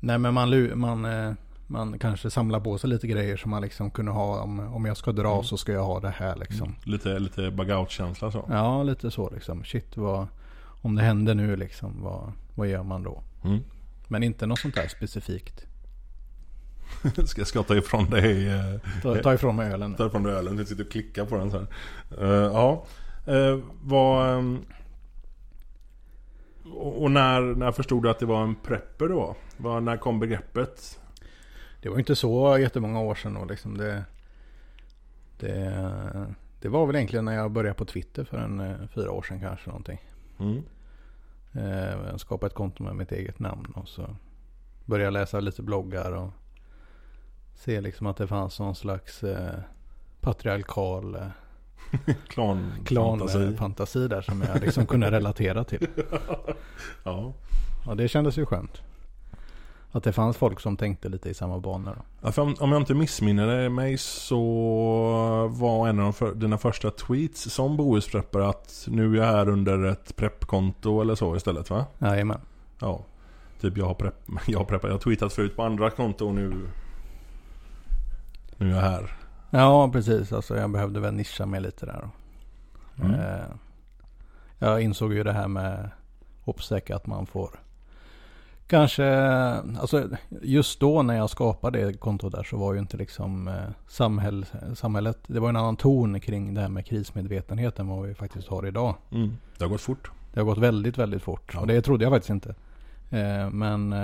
Nej 0.00 0.18
men 0.18 0.34
man, 0.34 0.78
man, 0.78 1.04
eh, 1.04 1.32
man 1.66 1.98
kanske 1.98 2.30
samlar 2.30 2.60
på 2.60 2.78
sig 2.78 2.90
lite 2.90 3.06
grejer 3.06 3.36
som 3.36 3.50
man 3.50 3.62
liksom 3.62 3.90
kunde 3.90 4.12
ha. 4.12 4.40
Om, 4.40 4.60
om 4.60 4.84
jag 4.84 4.96
ska 4.96 5.12
dra 5.12 5.32
Mm. 5.32 5.44
så 5.44 5.56
ska 5.56 5.72
jag 5.72 5.84
ha 5.84 6.00
det 6.00 6.14
här 6.16 6.36
liksom. 6.36 6.74
Lite, 6.84 7.18
lite 7.18 7.50
bug-out-känsla 7.50 8.30
så? 8.30 8.44
Ja, 8.50 8.82
lite 8.82 9.10
så 9.10 9.30
liksom. 9.30 9.64
Shit, 9.64 9.96
vad, 9.96 10.26
om 10.82 10.94
det 10.94 11.02
händer 11.02 11.34
nu 11.34 11.56
liksom, 11.56 12.02
vad, 12.02 12.32
vad 12.54 12.68
gör 12.68 12.82
man 12.82 13.02
då? 13.02 13.22
Mm. 13.44 13.60
Men 14.08 14.22
inte 14.22 14.46
något 14.46 14.58
sånt 14.58 14.74
där 14.74 14.88
specifikt. 14.88 15.66
Ska 17.26 17.40
jag 17.40 17.48
ska 17.48 17.62
ta 17.62 17.76
ifrån 17.76 18.10
dig 18.10 18.48
eh, 18.48 18.80
Ta, 19.02 19.14
ta 19.14 19.34
ifrån 19.34 19.56
mig 19.56 19.72
ölen. 19.72 19.94
Ta 19.94 20.06
ifrån 20.06 20.22
dig 20.22 20.32
ölen, 20.34 20.56
du 20.56 20.64
sitter 20.64 20.84
och 20.84 20.90
klickar 20.90 21.24
på 21.24 21.36
den 21.36 21.50
så 21.50 21.58
här. 21.58 21.66
Eh, 22.20 22.52
ja, 22.52 22.84
uh, 23.28 23.58
vad... 23.82 24.38
ehm, 24.38 24.58
och 26.76 27.10
när, 27.10 27.40
när 27.40 27.72
förstod 27.72 28.02
du 28.02 28.10
att 28.10 28.18
det 28.18 28.26
var 28.26 28.42
en 28.42 28.54
prepper 28.54 29.08
då? 29.08 29.36
Var, 29.56 29.80
när 29.80 29.96
kom 29.96 30.20
begreppet? 30.20 31.00
Det 31.82 31.88
var 31.88 31.98
inte 31.98 32.16
så 32.16 32.58
jättemånga 32.58 33.00
år 33.00 33.14
sedan 33.14 33.34
då 33.34 33.44
liksom. 33.44 33.76
Det, 33.76 34.04
det, 35.40 36.26
det 36.60 36.68
var 36.68 36.86
väl 36.86 36.96
egentligen 36.96 37.24
när 37.24 37.34
jag 37.34 37.50
började 37.50 37.74
på 37.78 37.84
Twitter 37.84 38.24
för 38.24 38.38
en 38.38 38.60
eh, 38.60 38.76
fyra 38.94 39.10
år 39.10 39.22
sedan 39.22 39.40
kanske 39.40 39.68
någonting. 39.68 40.00
Mm. 40.38 40.62
Eh, 41.52 42.10
Jag 42.10 42.20
skapade 42.20 42.46
ett 42.46 42.54
konto 42.54 42.82
med 42.82 42.96
mitt 42.96 43.12
eget 43.12 43.38
namn 43.38 43.72
och 43.74 43.88
så 43.88 44.16
började 44.84 45.10
läsa 45.10 45.40
lite 45.40 45.62
bloggar 45.62 46.12
och 46.12 46.30
se 47.54 47.80
liksom 47.80 48.06
att 48.06 48.16
det 48.16 48.26
fanns 48.26 48.60
någon 48.60 48.74
slags 48.74 49.22
eh, 49.22 49.58
patriarkal 50.20 51.14
eh, 51.14 51.26
Klan, 52.28 52.72
klanfantasi 52.84 53.38
fantasi. 53.38 53.56
fantasi 53.56 54.08
där 54.08 54.20
som 54.20 54.42
jag 54.42 54.60
liksom 54.60 54.86
kunde 54.86 55.10
relatera 55.10 55.64
till. 55.64 55.86
Ja. 57.02 57.32
Och 57.86 57.96
det 57.96 58.08
kändes 58.08 58.38
ju 58.38 58.46
skönt. 58.46 58.82
Att 59.92 60.04
det 60.04 60.12
fanns 60.12 60.36
folk 60.36 60.60
som 60.60 60.76
tänkte 60.76 61.08
lite 61.08 61.30
i 61.30 61.34
samma 61.34 61.58
banor. 61.58 62.02
Ja, 62.20 62.32
om, 62.36 62.54
om 62.60 62.72
jag 62.72 62.80
inte 62.80 62.94
missminner 62.94 63.68
mig 63.68 63.98
så 63.98 64.40
var 65.52 65.88
en 65.88 65.98
av 65.98 66.04
de 66.04 66.12
för, 66.12 66.34
dina 66.34 66.58
första 66.58 66.90
tweets 66.90 67.50
som 67.50 67.76
bohuspreppare 67.76 68.48
att 68.48 68.86
nu 68.90 69.12
är 69.12 69.16
jag 69.16 69.24
här 69.24 69.48
under 69.48 69.84
ett 69.84 70.16
preppkonto 70.16 71.00
eller 71.00 71.14
så 71.14 71.36
istället 71.36 71.70
va? 71.70 71.86
Jajamän. 71.98 72.40
Ja. 72.78 73.04
Typ 73.60 73.76
jag 73.76 73.86
har, 73.86 73.94
prepp, 73.94 74.14
jag 74.46 74.58
har 74.58 74.64
preppat, 74.64 74.88
jag 74.88 74.94
har 74.94 75.00
tweetat 75.00 75.32
förut 75.32 75.56
på 75.56 75.62
andra 75.62 75.90
konton 75.90 76.28
och 76.28 76.34
nu 76.34 76.68
Nu 78.56 78.70
är 78.70 78.74
jag 78.74 78.82
här. 78.82 79.16
Ja, 79.50 79.90
precis. 79.92 80.32
Alltså 80.32 80.56
jag 80.56 80.70
behövde 80.70 81.00
väl 81.00 81.14
nischa 81.14 81.46
mig 81.46 81.60
lite 81.60 81.86
där. 81.86 82.08
Mm. 83.02 83.20
Eh, 83.20 83.46
Jag 84.58 84.80
insåg 84.82 85.12
ju 85.14 85.22
det 85.22 85.32
här 85.32 85.48
med 85.48 85.90
Opsec 86.44 86.90
att 86.90 87.06
man 87.06 87.26
får 87.26 87.50
Kanske, 88.66 89.06
alltså 89.80 90.08
just 90.42 90.80
då 90.80 91.02
när 91.02 91.16
jag 91.16 91.30
skapade 91.30 91.84
det 91.86 91.92
kontot 91.92 92.32
där 92.32 92.42
så 92.42 92.56
var 92.56 92.72
ju 92.74 92.78
inte 92.80 92.96
liksom 92.96 93.48
eh, 93.48 93.54
samhäll, 93.88 94.46
samhället, 94.74 95.18
det 95.26 95.40
var 95.40 95.48
en 95.48 95.56
annan 95.56 95.76
ton 95.76 96.20
kring 96.20 96.54
det 96.54 96.60
här 96.60 96.68
med 96.68 96.86
krismedvetenhet 96.86 97.78
än 97.78 97.88
vad 97.88 98.02
vi 98.08 98.14
faktiskt 98.14 98.48
har 98.48 98.66
idag. 98.66 98.94
Mm. 99.12 99.36
Det 99.58 99.64
har 99.64 99.68
gått 99.70 99.80
fort. 99.80 100.10
Det 100.32 100.40
har 100.40 100.44
gått 100.44 100.58
väldigt, 100.58 100.98
väldigt 100.98 101.22
fort. 101.22 101.50
Ja. 101.54 101.60
Och 101.60 101.66
det 101.66 101.82
trodde 101.82 102.04
jag 102.04 102.12
faktiskt 102.12 102.30
inte. 102.30 102.48
Eh, 103.10 103.50
Men 103.50 103.92
eh, 103.92 103.98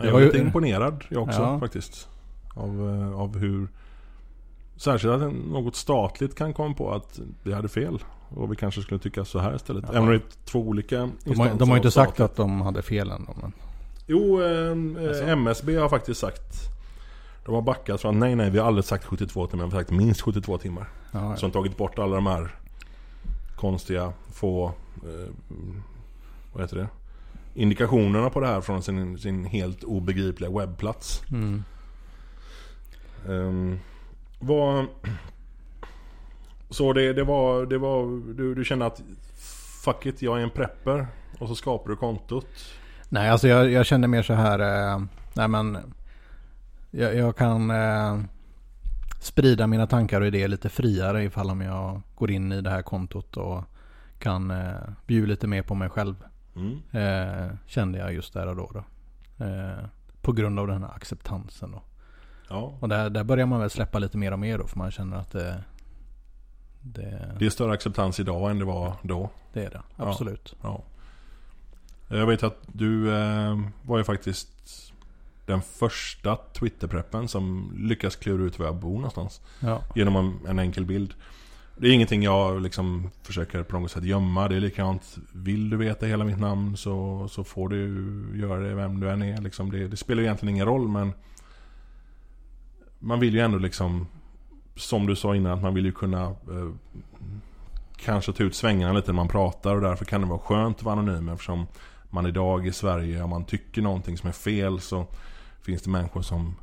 Jag 0.00 0.12
var 0.12 0.20
är 0.20 0.20
ju- 0.20 0.24
lite 0.26 0.38
imponerad 0.38 1.04
jag 1.08 1.22
också 1.22 1.40
Ja. 1.42 1.60
faktiskt. 1.60 2.08
Av, 2.54 2.82
av 3.16 3.38
hur 3.38 3.68
Särskilt 4.76 5.12
att 5.12 5.32
något 5.32 5.76
statligt 5.76 6.34
kan 6.34 6.52
komma 6.52 6.74
på 6.74 6.92
att 6.92 7.20
vi 7.42 7.52
hade 7.52 7.68
fel. 7.68 7.98
Och 8.28 8.52
vi 8.52 8.56
kanske 8.56 8.80
skulle 8.82 9.00
tycka 9.00 9.24
så 9.24 9.38
här 9.38 9.56
istället. 9.56 9.84
Ja. 9.86 9.90
Även 9.90 10.02
om 10.02 10.08
det 10.08 10.14
är 10.16 10.22
två 10.44 10.60
olika 10.60 10.96
de 10.96 11.00
har, 11.00 11.08
instanser 11.30 11.58
de 11.58 11.68
har 11.68 11.76
ju 11.76 11.78
inte 11.78 11.90
sagt 11.90 12.20
att 12.20 12.36
de 12.36 12.60
hade 12.60 12.82
fel 12.82 13.10
än. 13.10 13.24
då, 13.24 13.34
Men, 13.42 13.52
Jo, 14.06 14.42
eh, 14.42 14.70
Alltså? 15.08 15.22
eh, 15.24 15.28
MSB 15.30 15.76
har 15.76 15.88
faktiskt 15.88 16.20
sagt 16.20 16.54
De 17.44 17.54
har 17.54 17.62
backat 17.62 18.00
från 18.00 18.18
nej 18.18 18.34
nej 18.36 18.50
vi 18.50 18.58
har 18.58 18.66
aldrig 18.66 18.84
sagt 18.84 19.04
72 19.04 19.46
timmar, 19.46 19.64
vi 19.66 19.72
har 19.72 19.80
sagt 19.80 19.90
minst 19.90 20.20
72 20.20 20.58
timmar. 20.58 20.88
ja, 21.12 21.36
Som 21.36 21.50
tagit 21.50 21.76
bort 21.76 21.98
alla 21.98 22.14
de 22.14 22.26
här 22.26 22.54
konstiga 23.56 24.12
få 24.32 24.66
eh, 24.96 25.28
Vad 26.52 26.62
heter 26.62 26.76
det? 26.76 26.88
Indikationerna 27.54 28.30
på 28.30 28.40
det 28.40 28.46
här 28.46 28.60
från 28.60 28.82
sin, 28.82 29.18
sin 29.18 29.44
helt 29.44 29.84
obegripliga 29.84 30.50
webbplats. 30.50 31.22
mm. 31.32 31.62
Um, 33.28 33.78
vad, 34.46 34.86
så 36.70 36.92
det, 36.92 37.12
det 37.12 37.24
var, 37.24 37.66
det 37.66 37.78
var 37.78 38.34
du, 38.34 38.54
du 38.54 38.64
kände 38.64 38.86
att 38.86 39.02
Fuck 39.84 40.06
it, 40.06 40.22
jag 40.22 40.38
är 40.38 40.42
en 40.42 40.50
prepper. 40.50 41.06
Och 41.38 41.48
så 41.48 41.54
skapar 41.54 41.90
du 41.90 41.96
kontot. 41.96 42.46
Nej, 43.08 43.28
alltså 43.28 43.48
jag, 43.48 43.70
jag 43.70 43.86
kände 43.86 44.08
mer 44.08 44.22
så 44.22 44.32
här. 44.32 44.58
Eh, 44.58 45.02
nej 45.34 45.48
men. 45.48 45.78
Jag, 46.90 47.16
jag 47.16 47.36
kan 47.36 47.70
eh, 47.70 48.20
sprida 49.20 49.66
mina 49.66 49.86
tankar 49.86 50.20
och 50.20 50.26
idéer 50.26 50.48
lite 50.48 50.68
friare 50.68 51.24
ifall 51.24 51.50
om 51.50 51.60
jag 51.60 52.00
går 52.14 52.30
in 52.30 52.52
i 52.52 52.60
det 52.60 52.70
här 52.70 52.82
kontot 52.82 53.36
och 53.36 53.64
kan 54.18 54.50
eh, 54.50 54.74
bjuda 55.06 55.26
lite 55.26 55.46
mer 55.46 55.62
på 55.62 55.74
mig 55.74 55.88
själv. 55.88 56.14
Mm. 56.56 56.82
Eh, 56.90 57.56
kände 57.66 57.98
jag 57.98 58.14
just 58.14 58.32
där 58.32 58.46
och 58.46 58.56
då. 58.56 58.70
då. 58.74 58.84
Eh, 59.44 59.84
på 60.22 60.32
grund 60.32 60.58
av 60.58 60.66
den 60.66 60.82
här 60.82 60.90
acceptansen 60.96 61.70
då. 61.72 61.82
Ja. 62.48 62.74
Och 62.80 62.88
där, 62.88 63.10
där 63.10 63.24
börjar 63.24 63.46
man 63.46 63.60
väl 63.60 63.70
släppa 63.70 63.98
lite 63.98 64.18
mer 64.18 64.32
och 64.32 64.38
mer 64.38 64.58
då. 64.58 64.66
För 64.66 64.78
man 64.78 64.90
känner 64.90 65.16
att 65.16 65.30
det, 65.32 65.64
det, 66.80 67.36
Det 67.38 67.46
är 67.46 67.50
större 67.50 67.72
acceptans 67.72 68.20
idag 68.20 68.50
än 68.50 68.58
det 68.58 68.64
var 68.64 68.92
då. 69.02 69.30
det 69.52 69.64
är 69.64 69.70
det. 69.70 69.82
Ja. 69.96 70.08
Absolut. 70.08 70.54
Ja. 70.62 70.82
Jag 72.08 72.26
vet 72.26 72.42
att 72.42 72.58
du 72.66 73.16
eh, 73.16 73.60
var 73.82 73.98
ju 73.98 74.04
faktiskt 74.04 74.48
den 75.46 75.62
första 75.62 76.36
Twitterpreppen 76.36 77.28
som 77.28 77.72
lyckas 77.78 78.16
klura 78.16 78.42
ut 78.44 78.58
var 78.58 78.66
jag 78.66 78.76
bor 78.76 78.94
någonstans. 78.96 79.40
Ja. 79.60 79.82
Genom 79.94 80.16
en, 80.16 80.38
en 80.48 80.58
enkel 80.58 80.84
bild. 80.84 81.14
Det 81.76 81.88
är 81.88 81.92
ingenting 81.92 82.22
jag 82.22 82.62
liksom 82.62 83.10
försöker 83.22 83.62
på 83.62 83.78
något 83.78 83.90
sätt 83.90 84.04
gömma. 84.04 84.48
Det 84.48 84.56
är 84.56 84.60
likadant. 84.60 85.16
Vill 85.32 85.70
du 85.70 85.76
veta 85.76 86.06
hela 86.06 86.24
mitt 86.24 86.38
namn 86.38 86.76
så, 86.76 87.28
så 87.28 87.44
får 87.44 87.68
du 87.68 88.06
göra 88.34 88.60
det 88.60 88.74
vem 88.74 89.00
du 89.00 89.10
än 89.10 89.22
är. 89.22 89.40
Liksom 89.40 89.70
det, 89.70 89.88
det 89.88 89.96
spelar 89.96 90.22
egentligen 90.22 90.54
ingen 90.54 90.66
roll 90.66 90.88
men 90.88 91.12
man 93.04 93.20
vill 93.20 93.34
ju 93.34 93.40
ändå 93.40 93.58
liksom, 93.58 94.06
som 94.76 95.06
du 95.06 95.16
sa 95.16 95.36
innan, 95.36 95.52
att 95.52 95.62
man 95.62 95.74
vill 95.74 95.84
ju 95.84 95.92
kunna 95.92 96.22
eh, 96.24 96.70
kanske 97.96 98.32
ta 98.32 98.44
ut 98.44 98.54
svängarna 98.54 98.92
lite 98.92 99.12
när 99.12 99.16
man 99.16 99.28
pratar 99.28 99.74
och 99.74 99.80
därför 99.80 100.04
kan 100.04 100.20
det 100.20 100.26
vara 100.26 100.38
skönt 100.38 100.76
att 100.76 100.82
vara 100.82 100.98
anonym 100.98 101.28
eftersom 101.28 101.66
man 102.10 102.26
idag 102.26 102.66
i 102.66 102.72
Sverige, 102.72 103.22
om 103.22 103.30
man 103.30 103.44
tycker 103.44 103.82
någonting 103.82 104.18
som 104.18 104.28
är 104.28 104.32
fel 104.32 104.80
så 104.80 105.06
finns 105.62 105.82
det 105.82 105.90
människor 105.90 106.22
som 106.22 106.54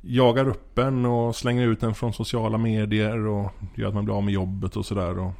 jagar 0.00 0.48
upp 0.48 0.78
en 0.78 1.06
och 1.06 1.36
slänger 1.36 1.66
ut 1.66 1.82
en 1.82 1.94
från 1.94 2.12
sociala 2.12 2.58
medier 2.58 3.26
och 3.26 3.52
gör 3.74 3.88
att 3.88 3.94
man 3.94 4.04
blir 4.04 4.16
av 4.16 4.22
med 4.22 4.34
jobbet 4.34 4.76
och 4.76 4.86
sådär. 4.86 5.32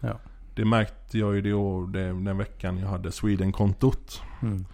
Ja. 0.00 0.18
Det 0.54 0.64
märkte 0.64 1.18
jag 1.18 1.34
ju 1.34 1.40
det, 1.40 1.98
det 1.98 2.06
den 2.08 2.38
veckan 2.38 2.78
jag 2.78 2.88
hade 2.88 3.12
Sweden-kontot. 3.12 4.22
Mm. 4.42 4.66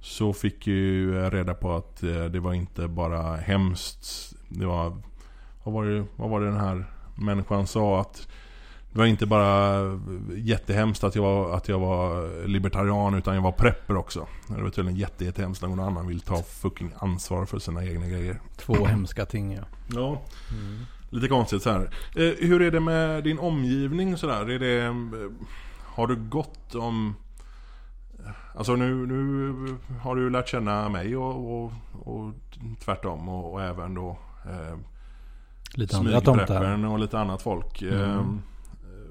Så 0.00 0.32
fick 0.32 0.66
jag 0.66 0.76
ju 0.76 1.30
reda 1.30 1.54
på 1.54 1.72
att 1.72 2.02
eh, 2.02 2.24
det 2.24 2.40
var 2.40 2.54
inte 2.54 2.88
bara 2.88 3.36
hemskt. 3.36 4.31
Det 4.54 4.66
var, 4.66 4.96
vad 5.62 5.74
var 5.74 5.84
det, 5.84 6.04
vad 6.16 6.30
var 6.30 6.40
det 6.40 6.46
den 6.46 6.60
här 6.60 6.84
människan 7.14 7.66
sa? 7.66 8.00
Att 8.00 8.28
det 8.92 8.98
var 8.98 9.06
inte 9.06 9.26
bara 9.26 9.80
jättehemskt 10.36 11.04
att 11.04 11.14
jag 11.14 11.22
var, 11.22 11.56
att 11.56 11.68
jag 11.68 11.78
var 11.78 12.46
libertarian 12.46 13.14
utan 13.14 13.34
jag 13.34 13.42
var 13.42 13.52
prepper 13.52 13.96
också. 13.96 14.26
Det 14.46 14.62
var 14.62 14.70
tydligen 14.70 14.98
jätte, 14.98 15.24
jättehemskt 15.24 15.62
när 15.62 15.68
någon 15.68 15.80
annan 15.80 16.06
vill 16.06 16.20
ta 16.20 16.42
fucking 16.42 16.92
ansvar 16.98 17.46
för 17.46 17.58
sina 17.58 17.84
egna 17.84 18.06
grejer. 18.06 18.40
Två 18.56 18.72
hemska 18.86 19.26
ting 19.26 19.52
ja. 19.52 19.62
Ja, 19.86 20.22
lite 21.10 21.28
konstigt 21.28 21.62
så 21.62 21.70
här. 21.70 21.90
Eh, 22.16 22.48
hur 22.48 22.62
är 22.62 22.70
det 22.70 22.80
med 22.80 23.24
din 23.24 23.38
omgivning 23.38 24.16
sådär? 24.16 24.50
Är 24.50 24.58
det, 24.58 24.82
eh, 24.82 24.94
har 25.94 26.06
du 26.06 26.16
gått 26.16 26.74
om... 26.74 27.14
Alltså 28.54 28.76
nu, 28.76 29.06
nu 29.06 29.76
har 30.00 30.16
du 30.16 30.30
lärt 30.30 30.48
känna 30.48 30.88
mig 30.88 31.16
och, 31.16 31.64
och, 31.64 31.72
och 31.92 32.32
tvärtom 32.84 33.28
och, 33.28 33.52
och 33.52 33.62
även 33.62 33.94
då 33.94 34.18
eh, 34.44 34.78
Lite 35.74 35.94
smygpreppern 35.96 36.84
och 36.84 36.98
lite 36.98 37.18
annat 37.18 37.42
folk. 37.42 37.82
Mm. 37.82 38.00
Eh, 38.00 38.24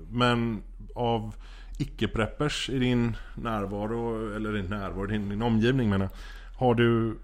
Men 0.09 0.63
av 0.95 1.35
icke-preppers 1.77 2.69
i 2.69 2.79
din 2.79 3.17
närvaro, 3.35 4.35
eller 4.35 4.53
din 4.53 4.65
närvaro, 4.65 5.05
din, 5.05 5.29
din 5.29 5.41
omgivning 5.41 5.89
menar 5.89 6.09
Har 6.55 6.75
du... 6.75 7.17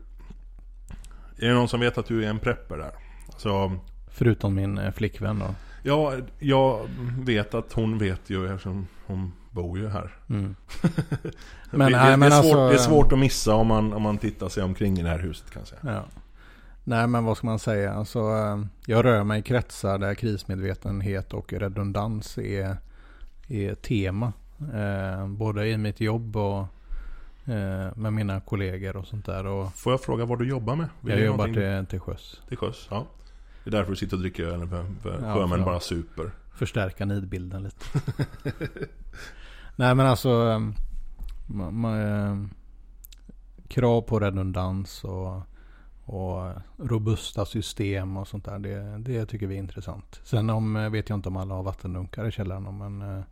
Är 1.40 1.48
det 1.48 1.54
någon 1.54 1.68
som 1.68 1.80
vet 1.80 1.98
att 1.98 2.06
du 2.06 2.26
är 2.26 2.30
en 2.30 2.40
prepper 2.40 2.78
där? 2.78 2.92
Alltså, 3.28 3.80
Förutom 4.08 4.56
min 4.56 4.78
eh, 4.78 4.92
flickvän 4.92 5.40
då. 5.40 5.56
ja, 5.84 6.14
jag 6.40 6.88
vet 7.20 7.54
att 7.54 7.74
hon 7.74 7.98
vet 7.98 8.30
ju 8.30 8.46
eftersom 8.46 8.88
hon 9.06 9.34
bor 9.52 9.78
ju 9.80 9.88
här. 9.88 10.16
Mm. 10.30 10.56
Men, 11.72 11.92
det, 11.92 11.98
nej, 11.98 12.18
det, 12.18 12.26
är 12.26 12.30
svårt, 12.30 12.30
alltså- 12.30 12.68
det 12.70 12.74
är 12.74 12.78
svårt 12.78 13.12
att 13.12 13.20
missa 13.20 13.56
om 13.56 13.68
man, 13.68 13.94
om 13.94 14.02
man 14.02 14.18
tittar 14.18 14.50
sig 14.50 14.64
omkring 14.64 15.00
i 15.00 15.04
det 15.04 15.10
här 15.10 15.20
huset 15.20 15.52
kan 15.52 15.60
jag 15.60 15.68
säga. 15.68 15.82
Ja. 15.84 16.06
Nej 16.88 17.08
men 17.08 17.26
vad 17.26 17.38
ska 17.38 17.48
man 17.48 17.60
säga? 17.60 17.94
Alltså, 17.94 18.20
eh, 18.20 18.60
jag 18.86 19.06
rör 19.06 19.24
mig 19.24 19.40
i 19.40 19.44
kretsar 19.44 19.98
där 19.98 20.16
krismedvetenhet 20.16 21.34
och 21.34 21.54
redundans 21.54 22.38
är, 22.38 22.78
är 23.48 23.76
tema. 23.76 24.34
Eh, 24.74 25.28
både 25.28 25.68
i 25.68 25.78
mitt 25.78 26.02
jobb 26.02 26.38
och 26.38 26.60
eh, 27.54 27.96
med 27.96 28.14
mina 28.14 28.40
kollegor 28.40 28.98
och 28.98 29.08
sånt 29.08 29.26
där. 29.26 29.46
Och 29.46 29.74
Får 29.74 29.94
jag 29.94 30.02
fråga 30.02 30.26
vad 30.26 30.40
du 30.40 30.50
jobbar 30.50 30.76
med? 30.76 30.88
Vill 31.02 31.18
jag 31.18 31.26
jobbar 31.26 31.48
till, 31.48 31.86
till 31.90 32.00
sjöss. 32.00 32.42
till 32.48 32.58
sjöss? 32.58 32.88
Ja. 32.90 33.06
Det 33.64 33.70
är 33.70 33.72
därför 33.72 33.90
du 33.90 33.96
sitter 33.96 34.16
och 34.16 34.22
dricker 34.22 34.44
öl, 34.44 34.68
för, 34.68 34.86
för 35.02 35.22
Ja, 35.24 35.34
sjömän 35.34 35.64
bara 35.64 35.80
super. 35.80 36.32
Förstärka 36.56 37.06
nidbilden 37.06 37.64
lite. 37.64 37.86
Nej 39.76 39.96
men 39.96 40.06
alltså 40.06 40.50
eh, 40.50 40.60
ma, 41.48 41.72
ma, 41.72 42.00
eh, 42.00 42.38
krav 43.68 44.02
på 44.02 44.20
redundans 44.20 45.04
och, 45.04 45.42
och 46.08 46.52
robusta 46.78 47.46
system 47.46 48.18
och 48.18 48.28
sånt 48.28 48.46
där. 48.46 48.60
Det, 48.60 48.98
det 48.98 49.26
tycker 49.26 49.48
vi 49.48 49.56
är 49.56 49.60
intressant. 49.60 50.22
Sen 50.24 50.50
om, 50.50 50.76
eh, 50.76 50.90
vet 50.90 51.10
jag 51.10 51.18
inte 51.18 51.30
om 51.30 51.38
alla 51.38 51.56
har 51.56 51.64
vattendunkar 51.64 52.28
i 52.28 52.32
källaren 52.32 52.78
men 52.78 53.02
eh, 53.02 53.24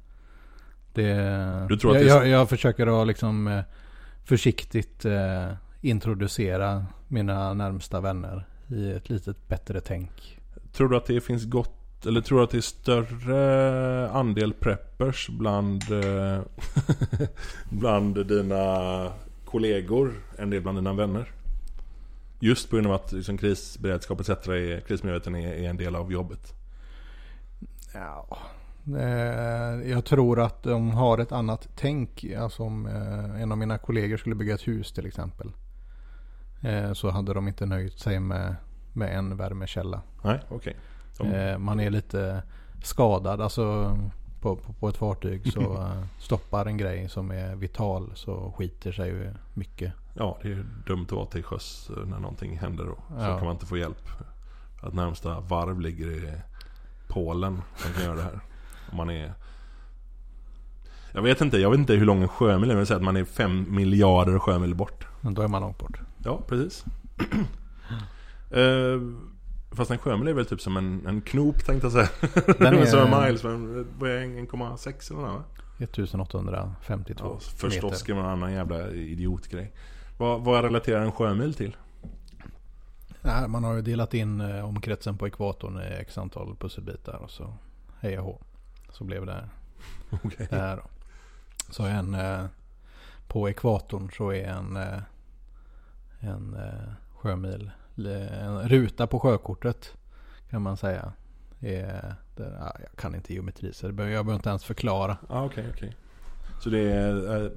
det, 0.93 1.65
Du 1.69 1.77
tror 1.77 1.91
att 1.91 1.97
jag, 1.97 2.05
det 2.05 2.11
är 2.11 2.15
jag, 2.15 2.27
jag 2.27 2.49
försöker 2.49 3.01
att 3.01 3.07
liksom 3.07 3.47
eh, 3.47 3.61
försiktigt 4.23 5.05
introducera 5.81 6.85
mina 7.07 7.53
närmsta 7.53 8.01
vänner 8.01 8.45
i 8.67 8.91
ett 8.91 9.09
litet 9.09 9.47
bättre 9.47 9.81
tänk. 9.81 10.39
Tror 10.73 10.89
du 10.89 10.97
att 10.97 11.05
det 11.05 11.21
finns 11.21 11.45
gott, 11.45 12.05
eller 12.05 12.21
tror 12.21 12.37
du 12.37 12.43
att 12.43 12.49
det 12.49 12.57
är 12.57 12.61
större 12.61 14.09
andel 14.09 14.53
preppers 14.53 15.29
bland, 15.29 15.83
bland 17.69 18.27
dina 18.27 19.11
kollegor 19.45 20.13
än 20.37 20.49
det 20.49 20.61
bland 20.61 20.77
dina 20.77 20.93
vänner? 20.93 21.34
Just 22.39 22.69
på 22.69 22.75
grund 22.75 22.87
av 22.87 22.93
att 22.93 23.11
liksom, 23.11 23.37
krisberedskap 23.37 24.19
etc. 24.19 24.29
Är, 24.29 24.79
krismedveten 24.79 25.35
är, 25.35 25.53
är 25.53 25.69
en 25.69 25.77
del 25.77 25.95
av 25.95 26.11
jobbet. 26.11 26.53
Ja, 27.93 28.37
eh, 28.97 29.89
jag 29.89 30.05
tror 30.05 30.39
att 30.39 30.63
de 30.63 30.91
har 30.91 31.17
ett 31.17 31.31
annat 31.31 31.69
tänk. 31.75 32.25
Alltså 32.37 32.63
om 32.63 32.85
eh, 32.85 33.41
en 33.41 33.51
av 33.51 33.57
mina 33.57 33.77
kollegor 33.77 34.17
skulle 34.17 34.35
bygga 34.35 34.53
ett 34.53 34.67
hus 34.67 34.93
till 34.93 35.05
exempel. 35.05 35.51
Eh, 36.61 36.93
så 36.93 37.09
hade 37.09 37.33
de 37.33 37.47
inte 37.47 37.65
nöjt 37.65 37.99
sig 37.99 38.19
med, 38.19 38.55
med 38.93 39.17
en 39.17 39.37
värmekälla. 39.37 40.01
Nej, 40.23 40.39
okej. 40.49 40.75
Eh, 41.19 41.57
man 41.57 41.79
är 41.79 41.89
lite 41.89 42.43
skadad. 42.83 43.41
Alltså 43.41 43.97
på, 44.41 44.55
på, 44.55 44.73
på 44.73 44.89
ett 44.89 44.97
fartyg 44.97 45.53
så 45.53 45.87
stoppar 46.19 46.65
en 46.65 46.77
grej 46.77 47.09
som 47.09 47.31
är 47.31 47.55
vital 47.55 48.11
så 48.15 48.53
skiter 48.57 48.91
sig 48.91 49.33
mycket. 49.53 49.93
Ja, 50.17 50.39
det 50.41 50.51
är 50.51 50.65
dumt 50.87 51.05
att 51.05 51.11
vara 51.11 51.25
till 51.25 51.43
sjöss 51.43 51.89
eh, 51.97 52.05
när 52.05 52.19
någonting 52.19 52.57
händer 52.57 52.85
då. 52.85 52.95
Så 53.07 53.15
Ja. 53.23 53.37
kan 53.37 53.45
man 53.45 53.53
inte 53.55 53.65
få 53.65 53.77
hjälp. 53.77 54.07
Att 54.81 54.93
närmsta 54.93 55.39
varv 55.39 55.79
ligger 55.81 56.07
i 56.07 56.33
Polen 57.07 57.61
som 57.75 57.93
kan 57.93 58.03
göra 58.03 58.15
det 58.15 58.21
här. 58.23 58.39
Om 58.91 58.97
man 58.97 59.09
är... 59.09 59.33
Jag 61.11 61.21
vet 61.21 61.41
inte, 61.41 61.57
jag 61.57 61.69
vet 61.71 61.79
inte 61.79 61.93
hur 61.93 62.05
lång 62.05 62.21
en 62.21 62.27
sjömil 62.27 62.71
är. 62.71 62.75
Men 62.75 62.85
säga 62.85 62.97
att 62.97 63.03
man 63.03 63.17
är 63.17 63.23
fem 63.25 63.65
miljarder 63.69 64.39
sjömil 64.39 64.75
bort. 64.75 65.07
Men 65.21 65.33
då 65.33 65.41
är 65.41 65.47
man 65.47 65.61
långt 65.61 65.77
bort. 65.77 65.99
Ja, 66.23 66.41
precis. 66.47 66.85
eh, 68.51 69.01
fast 69.71 69.91
en 69.91 69.97
sjömil 69.97 70.27
är 70.27 70.33
väl 70.33 70.45
typ 70.45 70.61
som 70.61 70.77
en, 70.77 71.07
en 71.07 71.21
knop 71.21 71.65
tänkte 71.65 71.85
jag 71.85 71.91
säga. 71.91 72.09
Den 72.59 72.73
är... 72.77 72.85
som 72.85 72.99
en 73.13 73.23
miles, 73.25 73.43
men 73.43 73.87
vad 73.99 74.09
är 74.09 74.19
1,6 74.21 75.11
eller 75.11 75.21
va? 75.21 75.43
1852 75.77 77.25
Ja, 77.25 77.39
förstås 77.39 77.83
meter. 77.83 77.97
ska 77.97 78.15
man 78.15 78.25
en 78.25 78.31
annan 78.31 78.53
jävla 78.53 78.91
idiotgrej. 78.91 79.73
Vad, 80.17 80.41
vad 80.41 80.63
relaterar 80.63 81.01
en 81.01 81.11
sjömil 81.11 81.53
till? 81.53 81.77
Nej, 83.21 83.47
man 83.47 83.63
har 83.63 83.73
ju 83.73 83.81
delat 83.81 84.13
in 84.13 84.41
eh, 84.41 84.65
omkretsen 84.65 85.17
på 85.17 85.27
ekvatorn 85.27 85.81
i 85.81 86.01
x 86.01 86.17
antal 86.17 86.55
pusselbitar 86.55 87.15
och 87.15 87.31
så 87.31 87.53
hej 87.99 88.19
och 88.19 88.25
hå. 88.25 88.41
Så 88.89 89.03
blev 89.03 89.25
det 89.25 89.49
Okej. 90.23 90.47
det 90.49 90.55
här 90.55 90.77
då. 90.77 90.83
Så 91.69 91.83
en 91.83 92.13
eh, 92.13 92.45
på 93.27 93.49
ekvatorn 93.49 94.09
så 94.17 94.33
är 94.33 94.43
en, 94.47 94.77
eh, 94.77 94.99
en 96.19 96.57
sjömil, 97.15 97.71
en 98.31 98.69
ruta 98.69 99.07
på 99.07 99.19
sjökortet 99.19 99.93
kan 100.49 100.61
man 100.61 100.77
säga. 100.77 101.13
Är, 101.59 102.15
jag 102.35 102.95
kan 102.95 103.15
inte 103.15 103.33
geometri 103.33 103.73
så 103.73 103.85
jag 103.85 103.93
behöver 103.93 104.35
inte 104.35 104.49
ens 104.49 104.63
förklara. 104.63 105.17
Ja, 105.29 105.45
okej, 105.45 105.65
okej. 105.73 105.95
Så 106.59 106.69
det 106.69 106.91
är 106.91 107.51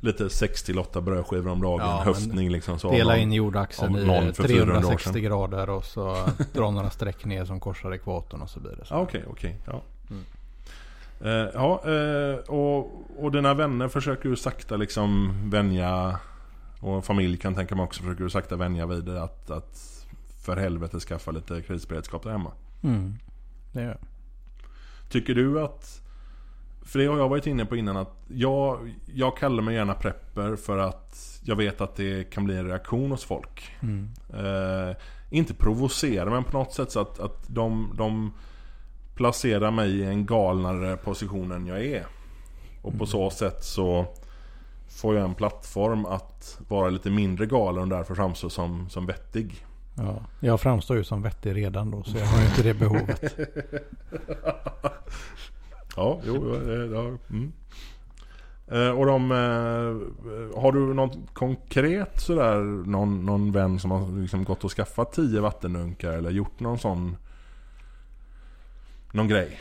lite 0.00 0.30
6 0.30 0.62
till 0.62 0.78
8 0.78 1.00
brödskivor 1.00 1.50
om 1.50 1.62
dagen, 1.62 1.80
Ja, 1.86 2.02
höftning 2.04 2.50
liksom. 2.50 2.78
Så 2.78 2.90
Dela 2.90 3.12
har 3.12 3.18
in 3.18 3.28
någon- 3.28 3.32
jordaxeln 3.36 3.92
någon 3.92 4.28
i 4.28 4.32
för 4.32 4.48
400 4.48 4.74
år 4.76 4.80
360 4.80 5.12
sedan. 5.12 5.22
grader 5.22 5.70
och 5.70 5.84
så 5.84 6.28
dra 6.52 6.70
några 6.70 6.90
streck 6.90 7.24
ner 7.24 7.44
som 7.44 7.60
korsar 7.60 7.94
ekvatorn 7.94 8.42
och 8.42 8.50
så 8.50 8.60
blir 8.60 8.76
det 8.76 8.84
så. 8.84 8.94
Ja, 8.94 9.00
okej, 9.00 9.24
okej. 9.30 9.56
Ja. 9.66 9.82
Mm. 10.10 10.24
Eh, 11.20 11.50
ja, 11.54 11.82
eh, 11.84 12.38
och, 12.38 12.92
och 13.24 13.32
dina 13.32 13.54
vänner 13.54 13.88
försöker 13.88 14.28
du 14.28 14.36
sakta 14.36 14.76
liksom 14.76 15.32
vänja 15.50 16.18
och 16.80 17.04
familj 17.04 17.36
kan 17.36 17.54
tänka 17.54 17.74
mig 17.74 17.84
också 17.84 18.02
försöker 18.02 18.24
du 18.24 18.30
sakta 18.30 18.56
vänja 18.56 18.86
vid 18.86 19.04
det 19.04 19.22
att, 19.22 19.50
att 19.50 20.06
för 20.44 20.56
helvete 20.56 21.00
skaffa 21.00 21.30
lite 21.30 21.62
krisberedskap 21.62 22.22
där 22.22 22.30
hemma. 22.30 22.52
Mm. 22.82 23.14
Det 23.72 23.80
gör 23.82 23.88
jag. 23.88 23.98
Tycker 25.10 25.34
du 25.34 25.60
att 25.60 26.02
För 26.90 26.98
det 26.98 27.06
har 27.06 27.18
jag 27.18 27.28
varit 27.28 27.46
inne 27.46 27.64
på 27.64 27.76
innan 27.76 27.96
att 27.96 28.12
jag, 28.28 28.94
jag 29.14 29.36
kallar 29.36 29.62
mig 29.62 29.74
gärna 29.74 29.94
prepper 29.94 30.56
för 30.56 30.78
att 30.78 31.40
jag 31.44 31.56
vet 31.56 31.80
att 31.80 31.96
det 31.96 32.30
kan 32.30 32.44
bli 32.44 32.56
en 32.56 32.66
reaktion 32.66 33.10
hos 33.10 33.24
folk. 33.24 33.72
Mm. 33.80 34.10
Eh, 34.34 34.96
inte 35.30 35.54
provocera 35.54 36.30
men 36.30 36.44
på 36.44 36.58
något 36.58 36.72
sätt 36.72 36.90
så 36.90 37.00
att, 37.00 37.20
att 37.20 37.44
de, 37.46 37.94
de 37.96 38.32
placerar 39.14 39.70
mig 39.70 39.90
i 39.90 40.04
en 40.04 40.26
galnare 40.26 40.96
position 40.96 41.52
än 41.52 41.66
jag 41.66 41.84
är. 41.84 42.06
Och 42.82 42.98
på 42.98 43.06
så 43.06 43.30
sätt 43.30 43.64
så 43.64 44.06
får 44.88 45.14
jag 45.16 45.24
en 45.24 45.34
plattform 45.34 46.06
att 46.06 46.60
vara 46.68 46.90
lite 46.90 47.10
mindre 47.10 47.46
galen 47.46 47.82
och 47.82 47.88
därför 47.88 48.14
framstå 48.14 48.50
som, 48.50 48.90
som 48.90 49.06
vettig. 49.06 49.66
Ja. 49.94 50.22
Jag 50.40 50.60
framstår 50.60 50.96
ju 50.96 51.04
som 51.04 51.22
vettig 51.22 51.56
redan 51.56 51.90
då 51.90 52.02
så 52.02 52.18
jag 52.18 52.26
har 52.26 52.40
ju 52.40 52.46
inte 52.46 52.62
det 52.62 52.74
behovet. 52.74 53.34
Ja, 55.96 56.20
jo, 56.24 56.56
ja, 56.92 57.10
mm. 57.30 57.52
Eh, 58.72 58.88
och 58.90 59.06
de, 59.06 59.30
eh, 59.32 60.60
har 60.62 60.72
du 60.72 60.94
något 60.94 61.18
konkret 61.32 62.20
sådär, 62.20 62.60
någon, 62.88 63.26
någon 63.26 63.52
vän 63.52 63.78
som 63.78 63.90
har 63.90 64.20
liksom 64.20 64.44
gått 64.44 64.64
och 64.64 64.70
skaffat 64.72 65.12
tio 65.12 65.40
vattendunkar 65.40 66.12
eller 66.12 66.30
gjort 66.30 66.60
någon 66.60 66.78
sån 66.78 67.16
Någon 69.12 69.28
grej? 69.28 69.60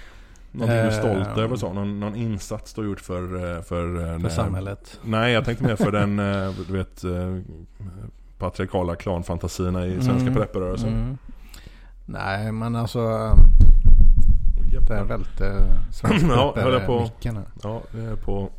Någonting 0.51 0.77
du 0.77 0.83
är 0.83 0.91
stolt 0.91 1.27
Eh, 1.37 1.43
över 1.43 1.55
så? 1.55 1.73
Någon, 1.73 1.99
någon 1.99 2.15
insats 2.15 2.73
du 2.73 2.81
har 2.81 2.87
gjort 2.87 2.99
för... 2.99 3.21
För, 3.61 3.61
För 3.61 4.17
det- 4.23 4.29
samhället. 4.29 4.99
Nej, 5.03 5.33
jag 5.33 5.45
tänkte 5.45 5.63
mer 5.63 5.75
för 5.75 5.91
den, 5.91 6.15
du 6.67 6.73
vet, 6.73 7.03
patriarkala 8.37 8.95
klanfantasierna 8.95 9.85
i 9.85 9.91
svenska 10.01 10.21
Mm. 10.21 10.33
prepperörelsen. 10.33 10.89
Mm. 10.93 11.17
Nej 12.05 12.51
men 12.51 12.75
alltså. 12.75 13.31
Där 14.95 15.03
välte 15.03 15.63
Ja, 16.29 16.53
höll 16.57 16.73
jag 16.73 16.85
på. 16.85 16.99
micken 17.01 17.37
här. 17.37 17.45
Ja, 17.63 17.81
det 17.91 18.01
är 18.01 18.15
på 18.15 18.49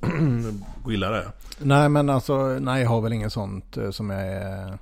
Willa 0.87 1.11
det. 1.11 1.33
Nej 1.59 1.89
men 1.89 2.11
alltså, 2.11 2.59
nej 2.61 2.83
jag 2.83 2.91
har 2.91 3.01
väl 3.01 3.13
inget 3.13 3.33
sånt 3.33 3.77
eh, 3.77 3.91
som 3.91 4.11
jag 4.11 4.27
är 4.27 4.79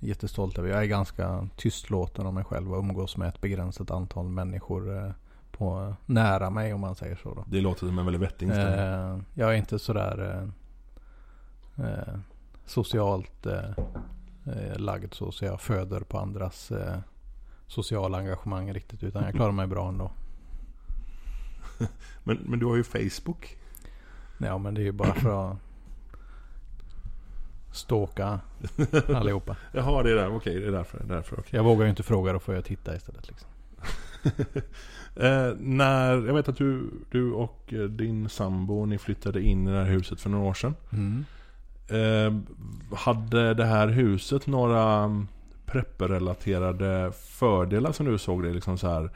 jättestolt 0.00 0.58
över. 0.58 0.68
Jag 0.68 0.80
är 0.82 0.86
ganska 0.86 1.48
tystlåten 1.56 2.26
om 2.26 2.34
mig 2.34 2.44
själv 2.44 2.72
och 2.72 2.78
umgås 2.78 3.16
med 3.16 3.28
ett 3.28 3.40
begränsat 3.40 3.90
antal 3.90 4.28
människor 4.28 4.96
eh, 4.96 5.10
på, 5.52 5.94
nära 6.06 6.50
mig 6.50 6.74
om 6.74 6.80
man 6.80 6.94
säger 6.94 7.16
så. 7.16 7.34
Då. 7.34 7.44
Det 7.46 7.60
låter 7.60 7.86
som 7.86 7.98
en 7.98 8.04
väldigt 8.04 8.22
vettig 8.22 8.46
inställning. 8.46 9.14
Eh, 9.14 9.18
jag 9.34 9.52
är 9.52 9.56
inte 9.56 9.78
sådär 9.78 10.42
eh, 11.76 12.14
socialt 12.66 13.46
eh, 13.46 14.76
lagd 14.76 15.14
så, 15.14 15.32
så 15.32 15.44
jag 15.44 15.60
föder 15.60 16.00
på 16.00 16.18
andras 16.18 16.70
eh, 16.70 16.96
sociala 17.66 18.18
engagemang 18.18 18.72
riktigt. 18.72 19.02
Utan 19.02 19.22
jag 19.24 19.34
klarar 19.34 19.52
mig 19.52 19.66
bra 19.66 19.88
ändå. 19.88 20.10
Men, 22.24 22.36
men 22.36 22.58
du 22.58 22.66
har 22.66 22.76
ju 22.76 22.84
Facebook. 22.84 23.56
Ja 24.38 24.58
men 24.58 24.74
det 24.74 24.80
är 24.80 24.84
ju 24.84 24.92
bara 24.92 25.14
för 25.14 25.50
att 25.50 25.56
stalka 27.72 28.40
allihopa. 29.14 29.56
Jaha, 29.72 30.02
det 30.02 30.10
är 30.10 30.14
där. 30.14 30.36
Okej, 30.36 30.60
det 30.60 30.66
är 30.66 30.72
därför. 30.72 30.98
Det 30.98 31.04
är 31.12 31.16
därför 31.16 31.38
okej. 31.38 31.50
Jag 31.56 31.64
vågar 31.64 31.84
ju 31.84 31.90
inte 31.90 32.02
fråga, 32.02 32.32
då 32.32 32.38
får 32.38 32.54
jag 32.54 32.64
titta 32.64 32.96
istället. 32.96 33.28
Liksom. 33.28 33.48
eh, 35.16 35.52
när, 35.58 36.12
jag 36.12 36.34
vet 36.34 36.48
att 36.48 36.56
du, 36.56 36.90
du 37.10 37.32
och 37.32 37.72
eh, 37.72 37.80
din 37.80 38.28
sambo, 38.28 38.86
ni 38.86 38.98
flyttade 38.98 39.42
in 39.42 39.68
i 39.68 39.70
det 39.70 39.76
här 39.76 39.90
huset 39.90 40.20
för 40.20 40.30
några 40.30 40.44
år 40.44 40.54
sedan. 40.54 40.74
Mm. 40.92 41.24
Eh, 41.88 42.40
hade 42.96 43.54
det 43.54 43.64
här 43.64 43.88
huset 43.88 44.46
några 44.46 45.04
mm, 45.04 45.28
prepperrelaterade 45.66 47.12
fördelar 47.12 47.92
som 47.92 48.06
du 48.06 48.18
såg 48.18 48.42
det? 48.42 48.52
Liksom 48.52 48.78
så 48.78 48.88
här 48.88 49.10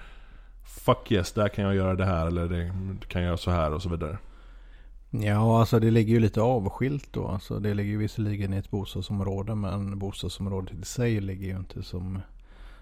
Fuck 0.67 1.13
yes, 1.13 1.33
där 1.33 1.49
kan 1.49 1.65
jag 1.65 1.75
göra 1.75 1.95
det 1.95 2.05
här 2.05 2.27
eller 2.27 2.49
det 2.49 2.73
kan 3.09 3.23
jag 3.23 3.29
göra 3.29 3.37
så 3.37 3.51
här 3.51 3.73
och 3.73 3.83
så 3.83 3.89
vidare. 3.89 4.19
Ja, 5.11 5.61
alltså 5.61 5.81
det 5.81 5.91
ligger 5.91 6.15
ju 6.15 6.21
lite 6.21 6.41
avskilt 6.41 7.09
då. 7.11 7.29
Alltså 7.29 7.59
det 7.59 7.75
ligger 7.75 7.91
ju 7.91 7.99
visserligen 7.99 8.55
i 8.55 8.57
ett 8.57 8.71
bostadsområde. 8.71 9.55
Men 9.55 9.99
bostadsområdet 9.99 10.79
i 10.83 10.85
sig 10.85 11.21
ligger 11.21 11.47
ju 11.47 11.57
inte 11.57 11.83
som, 11.83 12.21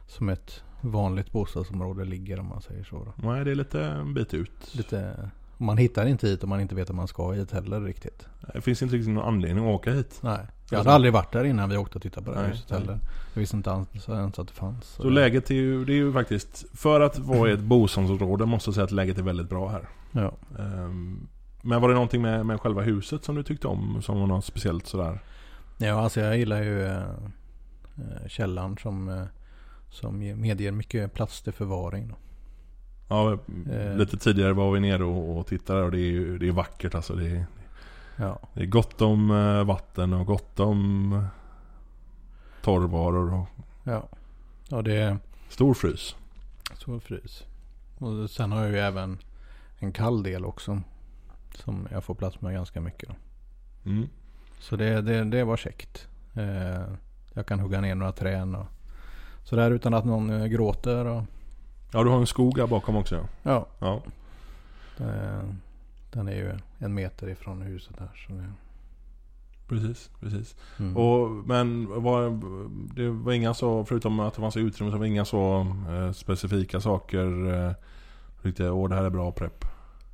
som 0.07 0.29
ett 0.29 0.63
vanligt 0.81 1.33
bostadsområde 1.33 2.05
ligger 2.05 2.41
om 2.41 2.49
man 2.49 2.63
säger 2.63 2.85
så. 2.85 2.97
Då. 3.05 3.29
Nej, 3.29 3.45
det 3.45 3.51
är 3.51 3.55
lite 3.55 3.85
en 3.85 4.15
bit 4.15 4.35
ut. 4.35 4.75
Lite, 4.75 5.31
man 5.65 5.79
hittar 5.79 6.07
inte 6.07 6.27
hit 6.29 6.43
om 6.45 6.49
man 6.51 6.61
inte 6.61 6.75
vet 6.75 6.91
att 6.91 6.97
man 6.97 7.09
ska 7.09 7.31
hit 7.31 7.53
heller 7.53 7.81
riktigt. 7.81 8.27
Det 8.55 8.61
finns 8.61 8.83
inte 8.83 8.95
riktigt 8.97 9.15
någon 9.15 9.25
anledning 9.29 9.65
att 9.65 9.75
åka 9.75 9.93
hit. 9.93 10.19
Nej, 10.21 10.39
jag 10.71 10.79
hade 10.79 10.93
aldrig 10.93 11.13
varit 11.13 11.33
där 11.33 11.45
innan 11.45 11.71
vi 11.71 11.77
åkte 11.77 11.97
och 11.97 12.03
tittade 12.03 12.27
på 12.27 12.33
det 12.33 12.39
här 12.39 12.49
huset 12.49 12.71
heller. 12.71 12.99
Jag 13.35 13.41
visste 13.41 13.57
inte 13.57 13.71
ens, 13.71 14.09
ens 14.09 14.39
att 14.39 14.49
det 14.49 14.55
fanns. 14.55 14.85
Så 14.85 15.09
läget 15.11 15.51
är 15.51 15.55
ju, 15.55 15.85
det 15.85 15.93
är 15.93 15.97
ju 15.97 16.13
faktiskt, 16.13 16.65
för 16.75 17.01
att 17.01 17.19
vara 17.19 17.51
i 17.51 17.53
ett 17.53 17.61
bostadsområde 17.61 18.47
måste 18.47 18.69
jag 18.69 18.75
säga 18.75 18.85
att 18.85 18.91
läget 18.91 19.19
är 19.19 19.23
väldigt 19.23 19.49
bra 19.49 19.69
här. 19.69 19.89
Ja. 20.13 20.33
Ehm, 20.59 21.29
Men 21.63 21.81
var 21.81 21.89
det 21.89 21.95
någonting 21.95 22.23
med, 22.23 22.47
med 22.47 22.61
själva 22.61 22.83
huset 22.83 23.25
som 23.25 23.35
du 23.35 23.43
tyckte 23.43 23.69
om? 23.69 24.03
Som 24.03 24.21
var 24.21 24.27
något 24.27 24.45
speciellt 24.45 24.87
sådär? 24.87 25.19
ja, 25.79 25.93
alltså 26.01 26.21
jag 26.21 26.39
gillar 26.39 26.63
ju 26.63 26.85
eh, 26.87 26.97
eh, 26.99 28.29
källaren 28.29 28.77
som, 28.83 29.09
eh, 29.09 29.23
som 29.91 30.23
ge- 30.23 30.35
medger 30.37 30.73
mycket 30.73 31.15
plats 31.15 31.43
till 31.43 31.53
förvaring. 31.53 32.09
Då. 32.09 32.15
Ja, 33.09 33.39
Eh. 33.73 33.97
lite 33.97 34.17
tidigare 34.17 34.53
var 34.53 34.73
vi 34.73 34.81
nere 34.81 35.05
och, 35.05 35.39
och 35.39 35.47
tittade 35.47 35.83
och 35.83 35.91
det 35.91 35.99
är 35.99 36.11
ju 36.11 36.39
det 36.39 36.49
är 36.49 36.53
vackert 36.53 36.95
alltså. 36.95 37.15
Det 37.15 37.27
är, 37.31 37.47
Ja. 38.17 38.39
det 38.55 38.61
är 38.63 38.67
gott 38.67 39.01
om 39.01 39.31
eh, 39.31 39.65
vatten 39.65 40.13
och 40.13 40.27
gott 40.27 40.61
om 40.61 41.13
eh, 41.13 41.25
torrvaror 42.63 43.35
och 43.35 43.47
Ja. 43.85 44.09
Och 44.71 44.85
det 44.85 44.95
är 44.97 45.19
stor 45.49 45.75
frys. 45.75 46.17
så 46.75 47.01
frys. 47.01 47.45
Och 47.99 48.31
sen 48.31 48.53
har 48.53 48.63
jag 48.63 48.71
ju 48.71 48.79
även 48.79 49.19
en 49.79 49.93
kall 49.93 50.23
del 50.23 50.45
också. 50.45 50.81
Som 51.55 51.89
jag 51.91 52.05
får 52.05 52.15
plats 52.15 52.41
med 52.41 52.53
ganska 52.55 52.81
mycket. 52.81 53.09
Mm. 53.87 54.09
Så 54.59 54.77
det, 54.77 55.01
det, 55.01 55.25
det 55.25 55.45
var 55.45 55.57
käckt. 55.57 56.09
Jag 57.35 57.47
kan 57.47 57.61
hugga 57.61 57.81
ner 57.81 57.95
några 57.95 58.13
trän 58.13 58.55
och 58.55 58.67
sådär 59.45 59.71
utan 59.71 59.95
att 59.95 60.05
någon 60.05 60.51
gråter. 60.51 61.05
Och, 61.07 61.23
Ja, 61.95 62.03
du 62.05 62.11
har 62.11 62.19
en 62.19 62.27
skog 62.27 62.59
här 62.59 62.67
bakom 62.67 62.97
också. 62.97 63.15
ja. 63.43 63.67
ja, 63.79 64.03
Ja. 64.99 65.05
eh, 65.07 65.43
den 66.13 66.29
är 66.29 66.33
ju 66.37 66.59
en 66.79 66.95
meter 66.95 67.29
ifrån 67.29 67.63
huset 67.63 67.97
här. 67.99 68.09
Så 68.27 68.33
det, 68.33 68.53
Precis, 69.69 70.11
precis. 70.21 70.57
mm. 70.79 70.97
Och, 70.97 71.31
men 71.31 71.87
var, 72.03 72.41
det 72.95 73.09
var 73.11 73.33
inga 73.33 73.55
så, 73.55 73.85
förutom 73.85 74.21
att 74.21 74.35
det 74.35 74.41
fanns 74.41 74.57
utrymme, 74.57 74.91
så 74.93 74.97
var 74.99 75.05
det 75.05 75.11
inga 75.11 75.25
så 75.25 75.67
eh, 75.91 76.13
specifika 76.13 76.81
saker. 76.81 77.55
Eh, 77.67 77.73
Tyckte 78.43 78.71
åh 78.71 78.89
det 78.89 78.95
här 78.95 79.05
är 79.05 79.11
bra 79.11 79.33
prepp. 79.33 79.65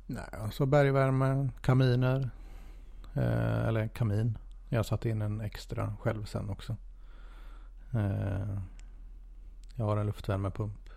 Nej, 0.07 0.23
alltså 0.41 0.65
bergvärme, 0.65 1.49
kaminer. 1.61 2.29
Eh, 3.13 3.67
eller 3.67 3.87
kamin. 3.87 4.37
Jag 4.69 4.85
satte 4.85 5.09
in 5.09 5.21
en 5.21 5.41
extra 5.41 5.93
själv 6.01 6.25
sen 6.25 6.49
också. 6.49 6.75
Eh, 7.93 8.57
jag 9.75 9.85
har 9.85 9.97
en 9.97 10.05
luftvärmepump. 10.05 10.89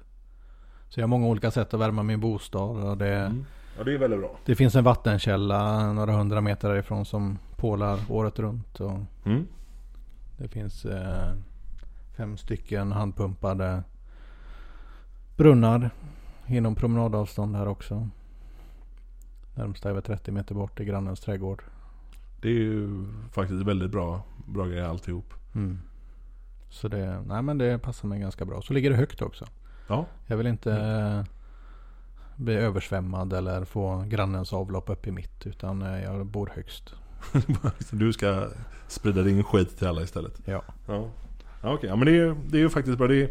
Så 0.95 1.01
jag 1.01 1.05
har 1.05 1.09
många 1.09 1.27
olika 1.27 1.51
sätt 1.51 1.75
att 1.75 1.81
värma 1.81 2.03
min 2.03 2.21
bostad. 2.21 2.85
Och 2.85 2.99
det, 2.99 3.15
Mm. 3.17 3.45
Ja 3.79 3.85
det 3.85 3.95
är 3.95 3.99
väldigt 3.99 4.21
bra. 4.21 4.37
det 4.45 4.55
finns 4.55 4.75
en 4.75 4.85
vattenkälla 4.85 5.93
några 5.93 6.13
hundra 6.13 6.41
meter 6.41 6.69
därifrån 6.69 7.05
som 7.05 7.39
pålar 7.57 7.99
året 8.09 8.39
runt. 8.39 8.81
Och 8.81 8.99
Mm. 9.25 9.47
det 10.39 10.49
finns 10.49 10.85
eh, 10.85 11.33
fem 12.17 12.37
stycken 12.37 12.93
handpumpade 12.93 13.83
brunnar 15.37 15.91
inom 16.47 16.75
promenadavstånd 16.75 17.57
här 17.57 17.69
också. 17.69 18.09
Närmsta 19.55 19.89
är 19.91 19.93
väl 19.93 20.03
30 20.03 20.33
meter 20.33 20.55
bort 20.55 20.81
i 20.81 20.85
grannens 20.85 21.21
trädgård. 21.21 21.63
Det 22.43 22.49
är 22.49 22.53
ju 22.53 23.05
faktiskt 23.33 23.63
väldigt 23.63 23.91
bra, 23.91 24.23
bra 24.47 24.67
grejer 24.67 24.85
alltihop. 24.89 25.35
Mm. 25.55 25.79
Så 26.71 26.89
det, 26.89 27.23
nej 27.27 27.43
men 27.43 27.59
det 27.59 27.79
passar 27.79 28.09
mig 28.09 28.21
ganska 28.21 28.45
bra. 28.45 28.63
Så 28.63 28.73
ligger 28.73 28.91
det 28.91 28.97
högt 28.97 29.23
också. 29.23 29.45
Ja, 29.87 30.07
Jag 30.27 30.37
vill 30.37 30.47
inte 30.47 30.73
eh, 30.73 31.25
bli 32.37 32.55
översvämmad 32.55 33.33
eller 33.33 33.64
få 33.64 34.05
grannens 34.09 34.53
avlopp 34.53 34.90
upp 34.90 35.07
i 35.07 35.11
mitt. 35.11 35.47
Utan 35.47 35.83
eh, 35.83 36.03
jag 36.03 36.27
bor 36.27 36.53
högst. 36.55 36.94
du 37.90 38.12
ska 38.12 38.49
sprida 38.87 39.23
din 39.23 39.44
skit 39.44 39.79
till 39.79 39.87
alla 39.87 40.03
istället. 40.03 40.40
Ja. 40.44 40.62
Ja, 40.87 41.09
ja 41.62 41.75
okej. 41.75 41.88
Ja, 41.88 41.97
men 41.97 42.07
det 42.07 42.18
är, 42.18 42.37
det 42.47 42.57
är 42.57 42.61
ju 42.61 42.70
faktiskt 42.70 42.99
bra. 42.99 43.07
Det 43.07 43.23
är, 43.23 43.31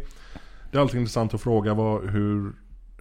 det 0.70 0.78
är 0.78 0.80
alltid 0.80 1.00
intressant 1.00 1.34
att 1.34 1.40
fråga 1.40 1.74
vad, 1.74 2.10
hur, 2.10 2.52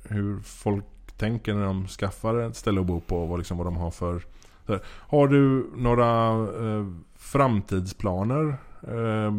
hur 0.03 0.39
folk 0.39 0.85
tänker 1.17 1.53
när 1.53 1.65
de 1.65 1.87
skaffar 1.87 2.39
ett 2.39 2.55
ställe 2.55 2.79
att 2.79 2.85
bo 2.87 2.99
på. 2.99 3.25
Vad, 3.25 3.39
liksom, 3.39 3.57
vad 3.57 3.67
de 3.67 3.77
har 3.77 3.91
för... 3.91 4.21
Har 4.85 5.27
du 5.27 5.69
några 5.75 6.29
eh, 6.67 6.87
framtidsplaner? 7.15 8.57
Eh, 8.81 9.31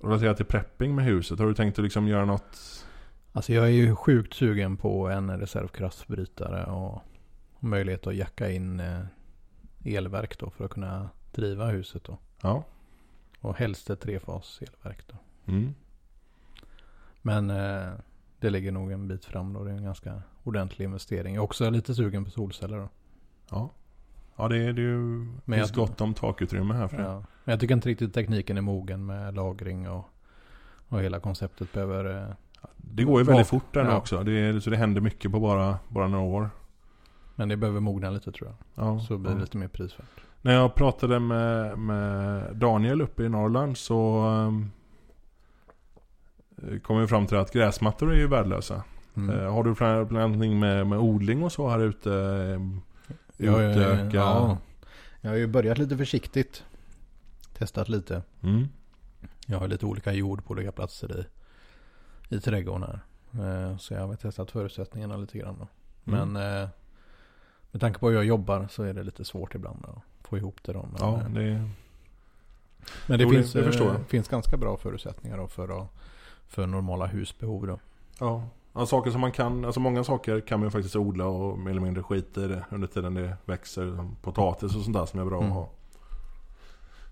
relaterat 0.00 0.36
till 0.36 0.46
prepping 0.46 0.94
med 0.94 1.04
huset? 1.04 1.38
Har 1.38 1.46
du 1.46 1.54
tänkt 1.54 1.78
att 1.78 1.84
liksom 1.84 2.08
göra 2.08 2.24
något? 2.24 2.84
Alltså 3.32 3.52
jag 3.52 3.64
är 3.64 3.70
ju 3.70 3.96
sjukt 3.96 4.34
sugen 4.34 4.76
på 4.76 5.08
en 5.08 5.38
reservkraftsbrytare 5.40 6.64
och, 6.64 7.02
möjlighet 7.60 8.06
att 8.06 8.16
jacka 8.16 8.50
in 8.50 8.80
eh, 8.80 9.04
elverk 9.84 10.38
då 10.38 10.50
för 10.50 10.64
att 10.64 10.70
kunna 10.70 11.10
driva 11.32 11.66
huset 11.66 12.04
då. 12.04 12.18
Ja. 12.42 12.64
Och 13.40 13.56
helst 13.56 13.90
ett 13.90 14.00
trefas 14.00 14.60
elverk 14.62 15.06
då. 15.06 15.16
Mm. 15.52 15.74
Men 17.22 17.50
eh, 17.50 17.92
det 18.40 18.50
ligger 18.50 18.72
nog 18.72 18.92
en 18.92 19.08
bit 19.08 19.24
fram 19.24 19.52
då. 19.52 19.64
Det 19.64 19.70
är 19.70 19.74
en 19.74 19.84
ganska 19.84 20.22
ordentlig 20.42 20.84
investering. 20.84 21.34
Jag 21.34 21.40
är 21.40 21.44
också 21.44 21.70
lite 21.70 21.94
sugen 21.94 22.24
på 22.24 22.30
solceller 22.30 22.78
då. 22.78 22.88
Ja. 23.50 23.70
Ja, 24.36 24.48
det 24.48 24.56
är, 24.56 24.72
det 24.72 24.80
är 24.82 24.84
ju... 24.84 25.26
Men 25.44 25.58
finns 25.58 25.72
gott 25.72 26.00
om 26.00 26.14
takutrymme 26.14 26.74
här 26.74 26.88
för 26.88 26.96
det. 26.96 27.02
Ja. 27.02 27.14
Men 27.44 27.52
jag 27.52 27.60
tycker 27.60 27.74
inte 27.74 27.88
riktigt 27.88 28.14
tekniken 28.14 28.56
är 28.56 28.60
mogen 28.62 29.06
med 29.06 29.34
lagring 29.34 29.88
och, 29.90 30.10
och 30.88 31.00
hela 31.00 31.20
konceptet 31.20 31.72
behöver... 31.72 32.22
Eh, 32.22 32.28
Det 32.76 33.04
går 33.04 33.20
ju 33.20 33.24
väldigt 33.26 33.46
fort 33.46 33.74
där 33.74 33.84
Ja. 33.84 33.96
också. 33.96 34.22
Det 34.22 34.60
så 34.60 34.70
det 34.70 34.76
händer 34.76 35.00
mycket 35.00 35.32
på 35.32 35.40
bara, 35.40 35.78
bara 35.88 36.08
några 36.08 36.24
år. 36.24 36.50
men 37.34 37.48
det 37.48 37.56
behöver 37.56 37.80
mogna 37.80 38.10
lite 38.10 38.32
tror 38.32 38.48
jag. 38.48 38.84
Ja, 38.86 39.00
Så 39.00 39.18
blir 39.18 39.30
det 39.30 39.36
ja. 39.36 39.40
lite 39.40 39.56
mer 39.56 39.68
prisvärt. 39.68 40.06
När 40.42 40.52
jag 40.54 40.74
pratade 40.74 41.20
med, 41.20 41.78
med 41.78 42.56
Daniel 42.56 43.00
uppe 43.02 43.22
i 43.24 43.28
Norrland 43.28 43.76
så 43.78 44.24
um, 44.28 44.70
kom 46.82 47.00
vi 47.00 47.06
fram 47.06 47.26
till 47.26 47.36
att 47.36 47.52
gräsmattor 47.52 48.12
är 48.12 48.16
ju 48.16 48.26
värdelösa. 48.28 48.82
Mm. 49.16 49.38
Eh, 49.40 49.52
har 49.52 49.64
du 49.64 50.14
någonting 50.14 50.58
med, 50.58 50.86
med 50.86 50.98
odling 50.98 51.42
och 51.42 51.52
så 51.52 51.68
här 51.68 51.78
ute? 51.80 52.14
ehm, 52.14 52.80
Är- 53.38 53.70
utöka? 53.70 54.16
ja, 54.16 54.58
jag 55.20 55.30
har 55.30 55.36
ju 55.36 55.46
börjat 55.46 55.78
lite 55.78 55.96
försiktigt. 55.96 56.64
Testat 57.58 57.88
lite. 57.88 58.22
Mm. 58.42 58.68
Jag 59.46 59.58
har 59.58 59.68
lite 59.68 59.86
olika 59.86 60.12
jord 60.12 60.44
på 60.44 60.52
olika 60.52 60.72
platser 60.72 61.26
i, 62.30 62.34
i 62.34 62.40
trädgården 62.40 62.82
här. 62.82 63.00
Eh, 63.70 63.76
Så 63.78 63.94
jag 63.94 64.06
har 64.06 64.16
testat 64.16 64.50
förutsättningarna 64.50 65.16
lite 65.16 65.38
grann 65.38 65.56
då. 65.58 65.68
Mm. 66.12 66.32
Men 66.32 66.62
eh, 66.62 66.68
med 67.70 67.80
tanke 67.80 67.98
på 67.98 68.08
hur 68.08 68.14
jag 68.16 68.24
jobbar 68.24 68.68
så 68.70 68.82
är 68.82 68.94
det 68.94 69.02
lite 69.02 69.24
svårt 69.24 69.54
ibland 69.54 69.84
att 69.84 70.26
få 70.28 70.36
ihop 70.38 70.62
det 70.62 70.72
då. 70.72 70.82
Men, 70.92 70.96
Ja, 71.00 71.20
eh, 71.20 71.28
det, 71.30 71.68
men 73.06 73.18
det, 73.18 73.24
Jo, 73.24 73.30
finns, 73.30 73.52
det 73.52 74.04
finns 74.08 74.28
ganska 74.28 74.56
bra 74.56 74.76
förutsättningar 74.76 75.36
då 75.38 75.48
för, 75.48 75.82
att, 75.82 75.88
för 76.48 76.66
normala 76.66 77.06
husbehov 77.06 77.66
då. 77.66 77.78
ja. 78.20 78.48
Ja. 78.76 78.86
Saker 78.86 79.10
som 79.10 79.20
man 79.20 79.32
kan, 79.32 79.64
alltså 79.64 79.80
många 79.80 80.04
saker 80.04 80.40
kan 80.40 80.60
man 80.60 80.66
ju 80.66 80.70
faktiskt 80.70 80.96
odla 80.96 81.26
och 81.26 81.58
mer 81.58 81.70
eller 81.70 81.80
mindre 81.80 82.02
skita 82.02 82.44
i 82.44 82.48
det 82.48 82.64
under 82.70 82.86
tiden 82.86 83.14
det 83.14 83.36
växer. 83.44 83.96
Som 83.96 84.16
potatis 84.22 84.76
och 84.76 84.82
sånt 84.82 84.96
där 84.96 85.06
som 85.06 85.20
är 85.20 85.24
bra 85.24 85.38
Mm. 85.38 85.50
att 85.52 85.56
ha. 85.56 85.70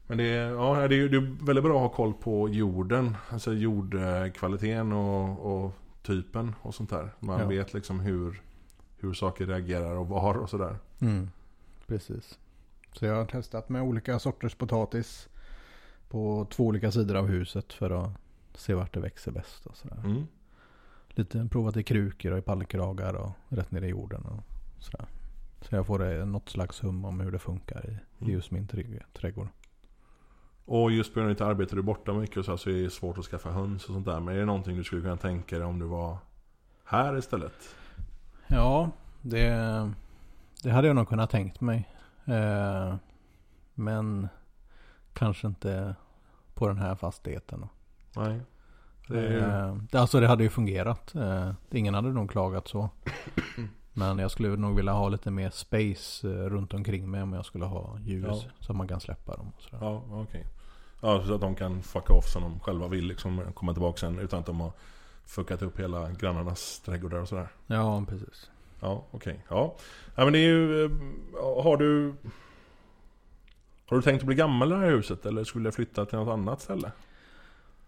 Men 0.06 0.18
det 0.18 0.24
är, 0.24 0.50
ja, 0.50 0.88
det 0.88 0.94
är 0.96 1.08
det 1.08 1.16
är 1.16 1.44
väldigt 1.46 1.64
bra 1.64 1.74
att 1.76 1.90
ha 1.90 1.96
koll 1.96 2.14
på 2.14 2.48
jorden. 2.48 3.16
Alltså 3.30 3.52
jordkvaliteten 3.52 4.92
och, 4.92 5.64
och 5.64 5.72
typen 6.02 6.54
och 6.62 6.74
sånt 6.74 6.90
där. 6.90 7.10
Man 7.20 7.40
Ja. 7.40 7.46
vet 7.46 7.74
liksom 7.74 8.00
hur, 8.00 8.42
hur 8.98 9.12
saker 9.14 9.46
reagerar 9.46 9.94
och 9.96 10.08
var 10.08 10.34
och 10.34 10.50
sådär. 10.50 10.76
Mm. 11.00 11.30
Precis. 11.86 12.38
Så 12.92 13.04
jag 13.06 13.14
har 13.14 13.24
testat 13.24 13.68
med 13.68 13.82
olika 13.82 14.18
sorters 14.18 14.54
potatis 14.54 15.28
på 16.08 16.46
två 16.50 16.64
olika 16.66 16.90
sidor 16.92 17.16
av 17.16 17.26
huset 17.26 17.72
för 17.72 17.90
att 17.90 18.10
se 18.54 18.74
vart 18.74 18.94
det 18.94 19.00
växer 19.00 19.32
bäst 19.32 19.66
och 19.66 19.76
sådär. 19.76 19.98
Mm. 20.04 20.26
Lite 21.14 21.48
provat 21.50 21.76
i 21.76 21.82
krukor 21.82 22.32
och 22.32 22.38
i 22.38 22.42
pallkragar 22.42 23.14
och 23.14 23.30
rätt 23.48 23.70
ner 23.70 23.82
i 23.82 23.88
jorden 23.88 24.22
och 24.24 24.42
sådär. 24.82 25.06
Så 25.60 25.74
jag 25.76 25.86
får 25.86 26.24
något 26.24 26.48
slags 26.48 26.82
hum 26.82 27.04
om 27.04 27.20
hur 27.20 27.30
det 27.32 27.38
funkar 27.38 27.86
i, 27.86 27.90
i 27.90 27.98
Mm. 28.24 28.34
just 28.34 28.50
min 28.50 28.66
trä- 28.68 29.02
trädgård. 29.12 29.48
Och 30.64 30.90
just 30.92 31.14
på 31.14 31.20
grund 31.20 31.30
av 31.30 31.34
ditt 31.34 31.40
arbete 31.40 31.74
du 31.74 31.78
är 31.78 31.82
borta 31.82 32.12
mycket 32.12 32.44
så, 32.46 32.56
så 32.58 32.70
är 32.70 32.82
det 32.82 32.90
svårt 32.90 33.18
att 33.18 33.24
skaffa 33.24 33.50
höns 33.50 33.84
och 33.84 33.92
sånt 33.94 34.06
där. 34.06 34.20
Men 34.20 34.34
är 34.34 34.38
det 34.38 34.44
någonting 34.44 34.76
du 34.76 34.84
skulle 34.84 35.02
kunna 35.02 35.16
tänka 35.16 35.56
dig 35.58 35.66
om 35.66 35.78
du 35.78 35.86
var 35.86 36.18
här 36.84 37.16
istället? 37.18 37.76
Ja, 38.46 38.90
det, 39.22 39.48
det 40.62 40.70
hade 40.70 40.86
jag 40.86 40.96
nog 40.96 41.08
kunnat 41.08 41.30
tänkt 41.30 41.60
mig. 41.60 41.88
Eh, 42.24 42.94
men 43.74 44.28
kanske 45.12 45.46
inte 45.46 45.94
på 46.54 46.68
den 46.68 46.78
här 46.78 46.94
fastigheten. 46.94 47.66
Nej. 48.16 48.40
Det. 49.06 49.38
Eh, 49.38 49.76
det- 49.90 50.00
Alltså 50.00 50.20
det 50.20 50.26
hade 50.26 50.42
ju 50.42 50.50
fungerat. 50.50 51.14
Eh, 51.14 51.50
Ingen 51.70 51.94
hade 51.94 52.08
nog 52.12 52.30
klagat 52.30 52.68
så. 52.68 52.88
Men 53.92 54.18
jag 54.18 54.30
skulle 54.30 54.56
nog 54.56 54.76
vilja 54.76 54.92
ha 54.92 55.08
lite 55.08 55.30
mer 55.30 55.50
space 55.50 56.28
eh, 56.28 56.32
runt 56.32 56.74
omkring 56.74 57.10
mig 57.10 57.22
om 57.22 57.32
jag 57.32 57.44
skulle 57.44 57.64
ha 57.64 57.98
ljus. 58.04 58.26
Ja. 58.28 58.50
Så 58.60 58.72
att 58.72 58.76
man 58.76 58.88
kan 58.88 59.00
släppa 59.00 59.36
dem 59.36 59.52
och 59.56 59.62
sådär. 59.62 59.78
Ja, 59.86 60.02
okej. 60.10 60.46
Ja, 61.00 61.22
så 61.26 61.34
att 61.34 61.40
de 61.40 61.54
kan 61.54 61.82
fucka 61.82 62.12
off 62.14 62.24
som 62.32 62.42
de 62.42 62.60
själva 62.60 62.88
vill 62.88 63.06
liksom. 63.06 63.42
Komma 63.54 63.72
tillbaka 63.72 63.96
sen 63.98 64.18
utan 64.18 64.40
att 64.40 64.46
de 64.46 64.60
har 64.60 64.72
fuckat 65.26 65.62
upp 65.62 65.80
hela 65.80 66.10
grannarnas 66.10 66.80
trädgårdar 66.80 67.18
och 67.18 67.28
sådär. 67.28 67.48
Ja, 67.66 68.04
precis. 68.08 68.50
Ja, 68.80 69.04
okej. 69.10 69.44
Ja. 69.50 69.74
ja, 70.14 70.24
men 70.24 70.32
det 70.32 70.38
är 70.38 70.48
ju... 70.48 70.90
Har 71.62 71.76
du... 71.76 72.14
Har 73.86 73.96
du 73.96 74.02
tänkt 74.02 74.20
att 74.20 74.26
bli 74.26 74.34
gammal 74.36 74.68
i 74.72 74.74
det 74.74 74.80
här 74.80 74.90
huset? 74.90 75.26
Eller 75.26 75.44
skulle 75.44 75.66
jag 75.66 75.74
flytta 75.74 76.06
till 76.06 76.18
något 76.18 76.32
annat 76.32 76.60
ställe? 76.60 76.92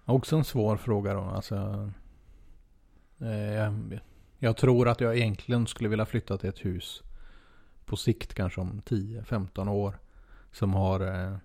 Också 0.07 0.37
en 0.37 0.45
svår 0.45 0.77
fråga 0.77 1.15
då. 1.15 1.21
Alltså, 1.21 1.91
eh, 3.21 3.55
jag, 3.55 4.01
jag 4.39 4.57
tror 4.57 4.89
att 4.89 5.01
jag 5.01 5.17
egentligen 5.17 5.67
skulle 5.67 5.89
vilja 5.89 6.07
flytta 6.07 6.39
till 6.39 6.49
ett 6.49 6.65
hus 6.65 7.03
på 7.85 7.97
sikt 7.97 8.35
kanske 8.35 8.61
om 8.61 8.81
10-15 8.87 9.69
år. 9.71 9.99
Som 10.53 10.75
har 10.75 11.01
eh, 11.01 11.37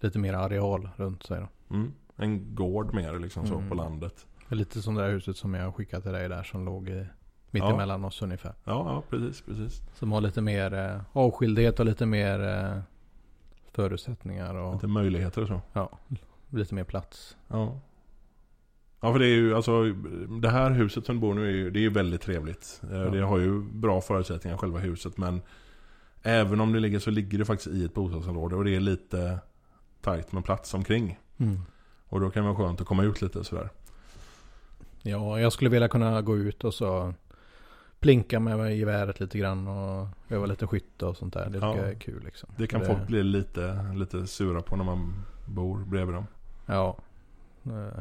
lite 0.00 0.18
mer 0.18 0.34
areal 0.34 0.88
runt 0.96 1.22
sig. 1.22 1.40
Då. 1.40 1.74
Mm. 1.74 1.92
En 2.16 2.54
gård 2.54 2.94
mer 2.94 3.18
liksom 3.18 3.46
så 3.46 3.54
Mm. 3.54 3.68
på 3.68 3.74
landet. 3.74 4.26
Lite 4.48 4.82
som 4.82 4.94
det 4.94 5.02
där 5.02 5.10
huset 5.10 5.36
som 5.36 5.54
jag 5.54 5.74
skickade 5.74 6.02
till 6.02 6.12
dig 6.12 6.28
där 6.28 6.42
som 6.42 6.64
låg 6.64 6.88
i, 6.88 7.06
mitt 7.50 7.62
Ja. 7.62 7.74
emellan 7.74 8.04
oss 8.04 8.22
ungefär. 8.22 8.54
Ja, 8.64 8.72
ja 8.94 9.02
precis, 9.10 9.40
precis. 9.42 9.82
Som 9.94 10.12
har 10.12 10.20
lite 10.20 10.40
mer 10.40 10.74
eh, 10.74 11.00
avskildhet 11.12 11.80
och 11.80 11.86
lite 11.86 12.06
mer 12.06 12.40
eh, 12.48 12.80
förutsättningar 13.72 14.54
och 14.54 14.74
Lite 14.74 14.86
möjligheter 14.86 15.42
och 15.42 15.48
så. 15.48 15.60
ja, 15.72 15.98
lite 16.50 16.74
mer 16.74 16.84
plats. 16.84 17.36
Ja. 17.48 17.78
Ja 19.00 19.12
för 19.12 19.18
det 19.18 19.26
är 19.26 19.34
ju 19.36 19.54
alltså 19.54 19.82
Det 20.40 20.48
här 20.50 20.70
huset 20.70 21.06
som 21.06 21.14
du 21.14 21.20
bor 21.20 21.34
nu 21.34 21.46
är 21.46 21.50
ju, 21.52 21.70
det 21.70 21.78
är 21.78 21.82
ju 21.82 21.90
väldigt 21.90 22.20
trevligt. 22.20 22.80
Eh, 22.92 23.12
Det 23.12 23.20
har 23.20 23.38
ju 23.38 23.62
bra 23.62 24.00
förutsättningar 24.00 24.56
själva 24.58 24.78
huset 24.78 25.16
men 25.18 25.42
Även 26.26 26.60
om 26.60 26.72
det 26.72 26.80
ligger 26.80 26.98
så 26.98 27.10
ligger 27.10 27.38
det 27.38 27.44
faktiskt 27.44 27.74
i 27.74 27.84
ett 27.84 27.94
bostadsområde 27.94 28.56
och 28.56 28.64
det 28.64 28.76
är 28.76 28.80
lite 28.80 29.38
tajt 30.02 30.32
med 30.32 30.44
plats 30.44 30.74
omkring. 30.74 31.18
Och 32.08 32.20
då 32.20 32.30
kan 32.30 32.42
det 32.44 32.52
vara 32.52 32.66
skönt 32.66 32.80
att 32.80 32.86
komma 32.86 33.02
ut 33.02 33.22
lite 33.22 33.44
sådär. 33.44 33.68
Ja, 35.02 35.40
jag 35.40 35.52
skulle 35.52 35.70
vilja 35.70 35.88
kunna 35.88 36.22
gå 36.22 36.36
ut 36.36 36.64
och 36.64 36.74
så 36.74 37.14
plinka 38.00 38.40
med 38.40 38.76
geväret 38.78 39.20
lite 39.20 39.38
grann 39.38 39.68
och 39.68 40.06
öva 40.28 40.46
lite 40.46 40.66
skytte 40.66 41.06
och 41.06 41.16
sånt 41.16 41.34
där. 41.34 41.46
Det 41.46 41.52
tycker 41.52 41.66
Ja. 41.66 41.76
jag 41.76 41.88
är 41.88 41.94
kul 41.94 42.22
liksom. 42.24 42.48
Det 42.56 42.66
kan 42.66 42.80
det, 42.80 42.86
folk 42.86 43.06
bli 43.06 43.22
lite, 43.22 43.92
lite 43.94 44.26
sura 44.26 44.62
på 44.62 44.76
när 44.76 44.84
man 44.84 45.12
bor 45.46 45.78
bredvid 45.84 46.14
dem. 46.14 46.26
Ja, 46.66 46.96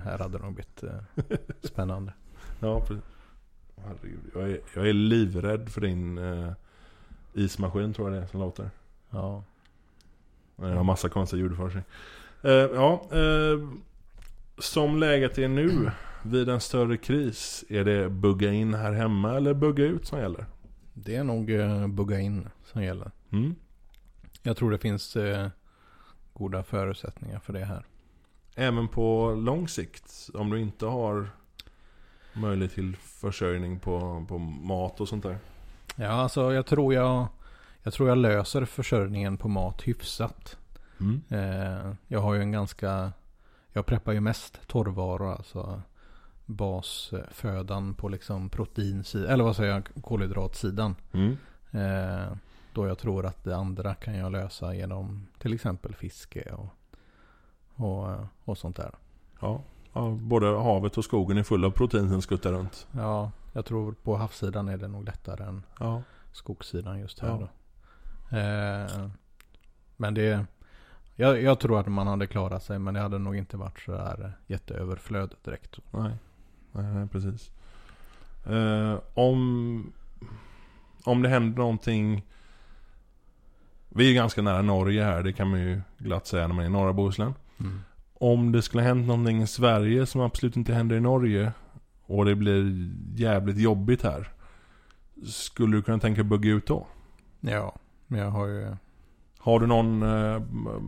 här 0.03 0.17
hade 0.17 0.37
det 0.37 0.43
nog 0.43 0.53
blivit 0.53 0.83
eh, 0.83 1.37
spännande. 1.61 2.13
Ja, 2.59 2.79
precis. 2.79 3.03
Herregud, 3.85 4.19
jag 4.33 4.49
är, 4.49 4.59
jag 4.75 4.89
är 4.89 4.93
livrädd 4.93 5.69
för 5.69 5.81
din 5.81 6.17
eh, 6.17 6.51
ismaskin 7.33 7.93
tror 7.93 8.09
jag 8.09 8.19
det 8.19 8.23
är 8.23 8.27
som 8.27 8.39
låter. 8.39 8.69
Ja, 9.09 9.43
Den 10.55 10.77
har 10.77 10.83
massa 10.83 11.09
konstiga 11.09 11.43
ljud 11.43 11.57
för 11.57 11.69
sig. 11.69 11.83
Eh, 12.41 12.51
ja, 12.51 13.01
eh, 13.11 13.69
som 14.57 14.97
läget 14.97 15.37
är 15.37 15.47
nu 15.47 15.91
vid 16.23 16.49
en 16.49 16.59
större 16.61 16.97
kris. 16.97 17.65
Är 17.69 17.83
det 17.83 18.09
bugga 18.09 18.51
in 18.51 18.73
här 18.73 18.91
hemma 18.91 19.35
eller 19.35 19.53
bugga 19.53 19.85
ut 19.85 20.05
som 20.05 20.19
gäller? 20.19 20.45
det 20.93 21.15
är 21.15 21.23
nog 21.23 21.51
eh, 21.51 21.87
bugga 21.87 22.19
in 22.19 22.49
som 22.63 22.83
gäller. 22.83 23.11
Mm. 23.31 23.55
Jag 24.43 24.57
tror 24.57 24.71
det 24.71 24.77
finns 24.77 25.15
eh, 25.15 25.47
goda 26.33 26.63
förutsättningar 26.63 27.39
för 27.39 27.53
det 27.53 27.65
här. 27.65 27.85
Även 28.55 28.87
på 28.87 29.31
lång 29.31 29.67
sikt, 29.67 30.29
om 30.33 30.49
du 30.49 30.59
inte 30.59 30.85
har 30.85 31.29
möjlighet 32.33 32.73
till 32.73 32.95
försörjning 32.95 33.79
på, 33.79 34.25
på 34.27 34.37
mat 34.37 35.01
och 35.01 35.09
sånt 35.09 35.23
där. 35.23 35.37
Ja, 35.95 36.09
alltså 36.09 36.53
jag 36.53 36.65
tror 36.65 36.93
jag, 36.93 37.27
jag 37.83 37.93
tror 37.93 38.09
jag 38.09 38.17
löser 38.17 38.65
försörjningen 38.65 39.37
på 39.37 39.47
mat 39.47 39.81
hyfsat. 39.81 40.57
Mm. 40.99 41.21
Eh, 41.29 41.93
jag 42.07 42.19
har 42.19 42.33
ju 42.33 42.41
en 42.41 42.51
ganska, 42.51 43.11
jag 43.73 43.85
preppar 43.85 44.11
ju 44.11 44.19
mest 44.19 44.67
torrvaror, 44.67 45.31
alltså 45.31 45.81
basfödan 46.45 47.93
på 47.93 48.09
liksom 48.09 48.49
proteinsidan, 48.49 49.29
eller 49.29 49.43
vad 49.43 49.55
säger 49.55 49.71
jag, 49.73 50.03
kolhydratsidan. 50.03 50.95
Mm. 51.11 51.37
Eh, 51.71 52.37
då 52.73 52.87
jag 52.87 52.97
tror 52.97 53.25
att 53.25 53.43
det 53.43 53.55
andra 53.55 53.95
kan 53.95 54.15
jag 54.15 54.31
lösa 54.31 54.75
genom 54.75 55.27
till 55.37 55.53
exempel 55.53 55.95
fiske 55.95 56.51
och, 56.51 56.67
och, 57.75 58.15
och 58.45 58.57
sånt 58.57 58.75
där. 58.75 58.91
Ja. 59.39 59.61
ja, 59.93 60.09
både 60.09 60.47
havet 60.47 60.97
och 60.97 61.05
skogen 61.05 61.37
är 61.37 61.43
fulla 61.43 61.67
av 61.67 61.71
protein 61.71 62.09
som 62.09 62.21
skuttar 62.21 62.51
runt. 62.51 62.87
Ja, 62.91 63.31
jag 63.53 63.65
tror 63.65 63.95
på 64.03 64.15
havssidan 64.15 64.69
är 64.69 64.77
det 64.77 64.87
nog 64.87 65.05
lättare 65.05 65.43
än 65.43 65.63
Ja, 65.79 66.01
skogssidan 66.31 66.99
just 66.99 67.19
här 67.19 67.29
Ja. 67.29 67.49
Eh, 68.37 69.07
men 69.97 70.13
det, 70.13 70.45
jag, 71.15 71.41
jag 71.41 71.59
tror 71.59 71.79
att 71.79 71.87
man 71.87 72.07
hade 72.07 72.27
klarat 72.27 72.63
sig 72.63 72.79
men 72.79 72.93
det 72.93 72.99
hade 72.99 73.19
nog 73.19 73.35
inte 73.35 73.57
varit 73.57 73.79
så 73.79 73.91
där 73.91 74.33
jätteöverflöd 74.47 75.35
direkt. 75.43 75.79
nej. 75.91 76.17
Nej, 76.71 76.93
nej 76.93 77.07
precis. 77.07 77.51
Eh, 78.45 78.99
om, 79.13 79.93
om 81.03 81.21
det 81.21 81.29
händer 81.29 81.57
någonting. 81.57 82.25
Vi 83.89 84.09
är 84.09 84.13
ganska 84.13 84.41
nära 84.41 84.61
Norge 84.61 85.03
här, 85.03 85.23
det 85.23 85.33
kan 85.33 85.49
man 85.49 85.59
ju 85.59 85.81
glatt 85.97 86.27
säga 86.27 86.47
när 86.47 86.55
man 86.55 86.63
är 86.65 86.69
i 86.69 86.71
norra 86.71 86.93
Bohuslän. 86.93 87.33
Mm. 87.63 87.79
Om 88.13 88.51
det 88.51 88.61
skulle 88.61 88.83
hända 88.83 89.07
någonting 89.07 89.41
i 89.41 89.47
Sverige 89.47 90.05
som 90.05 90.21
absolut 90.21 90.57
inte 90.57 90.73
händer 90.73 90.95
i 90.95 90.99
Norge 90.99 91.51
och 92.05 92.25
det 92.25 92.35
blir 92.35 92.89
jävligt 93.15 93.57
jobbigt 93.57 94.03
här. 94.03 94.33
Skulle 95.25 95.77
du 95.77 95.81
kunna 95.81 95.99
tänka 95.99 96.21
dig 96.21 96.29
bugga 96.29 96.49
ut 96.49 96.67
då? 96.67 96.87
Ja, 97.39 97.75
men 98.07 98.19
jag 98.19 98.29
har 98.29 98.47
ju 98.47 98.75
Har 99.39 99.59
du 99.59 99.67
någon... 99.67 100.03
eh, 100.03 100.41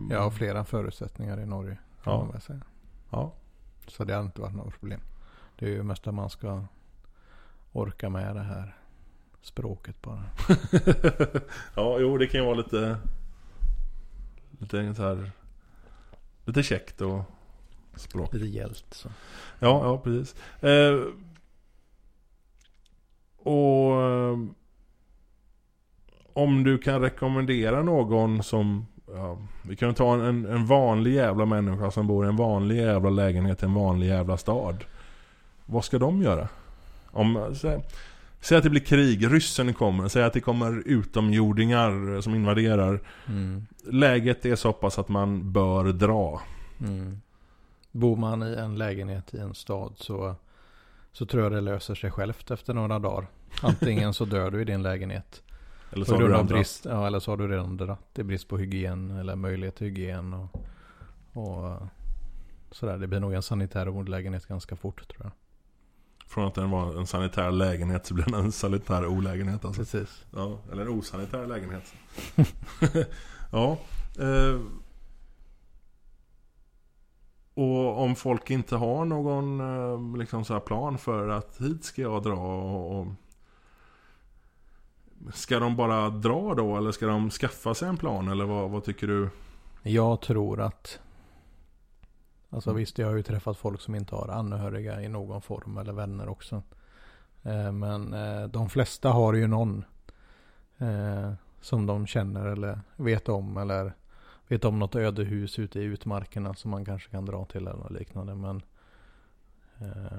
jag 0.09 0.21
har 0.21 0.31
flera 0.31 0.65
förutsättningar 0.65 1.39
i 1.39 1.45
Norge. 1.45 1.77
Ja. 2.03 2.27
Ja. 3.09 3.33
Så 3.87 4.03
det 4.03 4.13
har 4.13 4.21
inte 4.21 4.41
varit 4.41 4.55
något 4.55 4.79
problem. 4.79 4.99
Det 5.59 5.65
är 5.65 5.69
ju 5.69 5.83
mest 5.83 6.07
att 6.07 6.13
man 6.13 6.29
ska 6.29 6.63
orka 7.71 8.09
med 8.09 8.35
det 8.35 8.43
här 8.43 8.77
språket 9.41 10.01
bara. 10.01 10.23
ja, 11.75 11.97
jo 11.99 12.17
det 12.17 12.27
kan 12.27 12.39
ju 12.39 12.45
vara 12.45 12.55
lite... 12.55 12.97
Lite 14.59 14.95
så 14.95 15.03
här... 15.03 15.31
Lite 16.45 16.63
käckt 16.63 17.01
och 17.01 17.21
språk. 17.95 18.33
Lite 18.33 18.45
hjält 18.45 18.85
så. 18.91 19.09
Ja, 19.59 19.85
ja 19.85 19.97
precis. 19.97 20.35
Eh, 20.61 20.99
och... 23.37 24.01
eh, 24.01 24.37
om 26.35 26.63
du 26.63 26.77
kan 26.77 27.01
rekommendera 27.01 27.83
någon 27.83 28.43
som 28.43 28.85
ja, 29.07 29.37
Vi 29.61 29.75
kan 29.75 29.93
ta 29.93 30.13
en, 30.13 30.45
en 30.45 30.65
vanlig 30.65 31.13
jävla 31.13 31.45
människa 31.45 31.91
som 31.91 32.07
bor 32.07 32.25
i 32.25 32.29
en 32.29 32.35
vanlig 32.35 32.77
jävla 32.77 33.09
lägenhet 33.09 33.63
i 33.63 33.65
en 33.65 33.73
vanlig 33.73 34.07
jävla 34.07 34.37
stad. 34.37 34.83
Vad 35.65 35.85
ska 35.85 35.99
de 35.99 36.21
göra? 36.21 36.47
Om, 37.11 37.55
säg, 37.55 37.83
säg 38.45 38.57
att 38.57 38.63
det 38.63 38.69
blir 38.69 38.81
krig, 38.81 39.33
ryssen 39.33 39.73
kommer, 39.73 40.07
säg 40.07 40.23
att 40.23 40.33
det 40.33 40.41
kommer 40.41 40.83
utomjordingar 40.85 42.21
som 42.21 42.35
invaderar. 42.35 43.01
Mm. 43.27 43.65
Läget 43.83 44.45
är 44.45 44.55
så 44.55 44.73
pass 44.73 44.99
att 44.99 45.09
man 45.09 45.51
bör 45.51 45.93
dra. 45.93 46.41
Mm. 46.79 47.21
Bor 47.91 48.15
man 48.15 48.43
i 48.43 48.55
en 48.55 48.77
lägenhet 48.77 49.33
i 49.33 49.37
en 49.37 49.53
stad 49.53 49.93
så, 49.97 50.35
så 51.11 51.25
tror 51.25 51.43
jag 51.43 51.51
det 51.51 51.61
löser 51.61 51.95
sig 51.95 52.11
självt 52.11 52.51
efter 52.51 52.73
några 52.73 52.99
dagar. 52.99 53.27
Antingen 53.61 54.13
så 54.13 54.25
dör 54.25 54.51
du 54.51 54.61
i 54.61 54.65
din 54.65 54.83
lägenhet. 54.83 55.43
Eller 55.91 56.05
så 56.05 56.15
har 56.15 56.19
du 56.19 56.35
andra. 56.35 56.55
brist, 56.55 56.85
ja, 56.85 57.07
eller 57.07 57.19
så 57.19 57.31
har 57.31 57.37
du 57.37 57.47
redan 57.47 57.77
dratt. 57.77 58.09
Det 58.13 58.21
är 58.21 58.25
brist 58.25 58.47
på 58.47 58.57
hygien 58.57 59.11
eller 59.11 59.35
möjlighet 59.35 59.75
till 59.75 59.87
hygien. 59.87 60.33
Och, 60.33 60.65
och 61.33 61.81
sådär. 62.71 62.97
Det 62.97 63.07
blir 63.07 63.19
nog 63.19 63.33
en 63.33 63.43
sanitär 63.43 63.89
olägenhet 63.89 64.45
ganska 64.45 64.75
fort 64.75 65.07
tror 65.07 65.21
jag. 65.23 65.31
Från 66.27 66.47
att 66.47 66.55
den 66.55 66.69
var 66.69 66.99
en 66.99 67.07
sanitär 67.07 67.51
lägenhet 67.51 68.05
så 68.05 68.13
blir 68.13 68.25
den 68.25 68.33
en 68.33 68.51
sanitär 68.51 69.05
olägenhet 69.05 69.65
alltså. 69.65 69.81
Precis. 69.81 70.25
Ja, 70.31 70.59
eller 70.71 70.81
en 70.81 70.89
osanitär 70.89 71.47
lägenhet. 71.47 71.93
ja. 73.51 73.77
Eh, 74.19 74.59
och 77.53 78.01
om 78.01 78.15
folk 78.15 78.49
inte 78.49 78.75
har 78.75 79.05
någon 79.05 79.59
eh, 79.59 80.17
liksom 80.17 80.45
så 80.45 80.53
här 80.53 80.59
plan 80.59 80.97
för 80.97 81.29
att 81.29 81.57
hit 81.61 81.85
ska 81.85 82.01
jag 82.01 82.23
dra 82.23 82.33
och, 82.33 82.99
och 82.99 83.07
Ska 85.33 85.59
de 85.59 85.75
bara 85.75 86.09
dra 86.09 86.53
då 86.53 86.77
eller 86.77 86.91
ska 86.91 87.07
de 87.07 87.29
skaffa 87.29 87.73
sig 87.73 87.87
en 87.87 87.97
plan 87.97 88.27
eller 88.27 88.45
vad, 88.45 88.69
vad 88.69 88.83
tycker 88.83 89.07
du? 89.07 89.29
Jag 89.83 90.21
tror 90.21 90.61
att 90.61 90.99
Alltså 92.55 92.69
Mm. 92.69 92.79
visst, 92.79 92.97
jag 92.97 93.07
har 93.07 93.15
ju 93.15 93.23
träffat 93.23 93.57
folk 93.57 93.81
som 93.81 93.95
inte 93.95 94.15
har 94.15 94.27
anhöriga 94.27 95.01
i 95.01 95.07
någon 95.09 95.41
form 95.41 95.77
eller 95.77 95.93
vänner 95.93 96.29
också. 96.29 96.63
Eh, 97.43 97.71
men 97.71 98.13
eh, 98.13 98.47
de 98.47 98.69
flesta 98.69 99.09
har 99.09 99.33
ju 99.33 99.47
någon 99.47 99.85
eh, 100.77 101.33
som 101.61 101.85
de 101.85 102.07
känner 102.07 102.45
eller 102.45 102.79
vet 102.95 103.29
om 103.29 103.57
eller 103.57 103.93
vet 104.47 104.65
om 104.65 104.79
något 104.79 104.95
ödehus 104.95 105.59
ute 105.59 105.79
i 105.79 105.83
utmarkerna 105.83 106.53
som 106.53 106.71
man 106.71 106.85
kanske 106.85 107.09
kan 107.09 107.25
dra 107.25 107.45
till 107.45 107.67
eller 107.67 107.77
något 107.77 107.91
liknande. 107.91 108.35
Men 108.35 108.61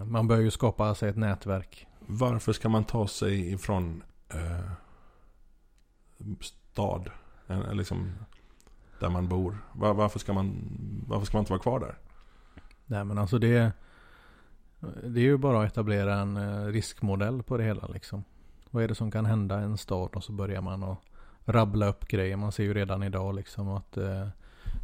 man 0.04 0.28
bör 0.28 0.36
ju 0.36 0.50
skapa 0.50 0.94
sig 0.94 1.08
ett 1.08 1.16
nätverk. 1.16 1.86
Varför 2.06 2.52
ska 2.52 2.68
man 2.68 2.84
ta 2.84 3.08
sig 3.08 3.52
ifrån 3.52 4.02
eh, 4.28 4.70
stad? 6.40 7.10
Liksom 7.72 8.12
där 9.00 9.08
man 9.08 9.28
bor. 9.28 9.58
Var, 9.72 9.94
varför, 9.94 10.18
ska 10.18 10.32
man, 10.32 10.68
varför 11.08 11.26
ska 11.26 11.36
man 11.36 11.42
inte 11.42 11.52
vara 11.52 11.62
kvar 11.62 11.80
där? 11.80 11.98
Nej 12.86 13.04
men 13.04 13.18
alltså 13.18 13.38
det 13.38 13.72
Det 15.02 15.20
är 15.20 15.24
ju 15.24 15.36
bara 15.36 15.62
att 15.62 15.72
etablera 15.72 16.14
en 16.14 16.36
eh, 16.36 16.66
riskmodell 16.66 17.42
på 17.42 17.56
det 17.56 17.64
hela 17.64 17.86
liksom. 17.86 18.24
Vad 18.70 18.84
är 18.84 18.88
det 18.88 18.94
som 18.94 19.10
kan 19.10 19.26
hända 19.26 19.60
i 19.60 19.64
en 19.64 19.78
stad 19.78 20.10
och 20.14 20.24
så 20.24 20.32
börjar 20.32 20.60
man 20.60 20.82
att 20.82 20.98
rabbla 21.44 21.86
upp 21.86 22.08
grejer. 22.08 22.36
Man 22.36 22.52
ser 22.52 22.64
ju 22.64 22.74
redan 22.74 23.02
idag 23.02 23.34
liksom 23.34 23.68
att 23.68 23.96
eh, 23.96 24.28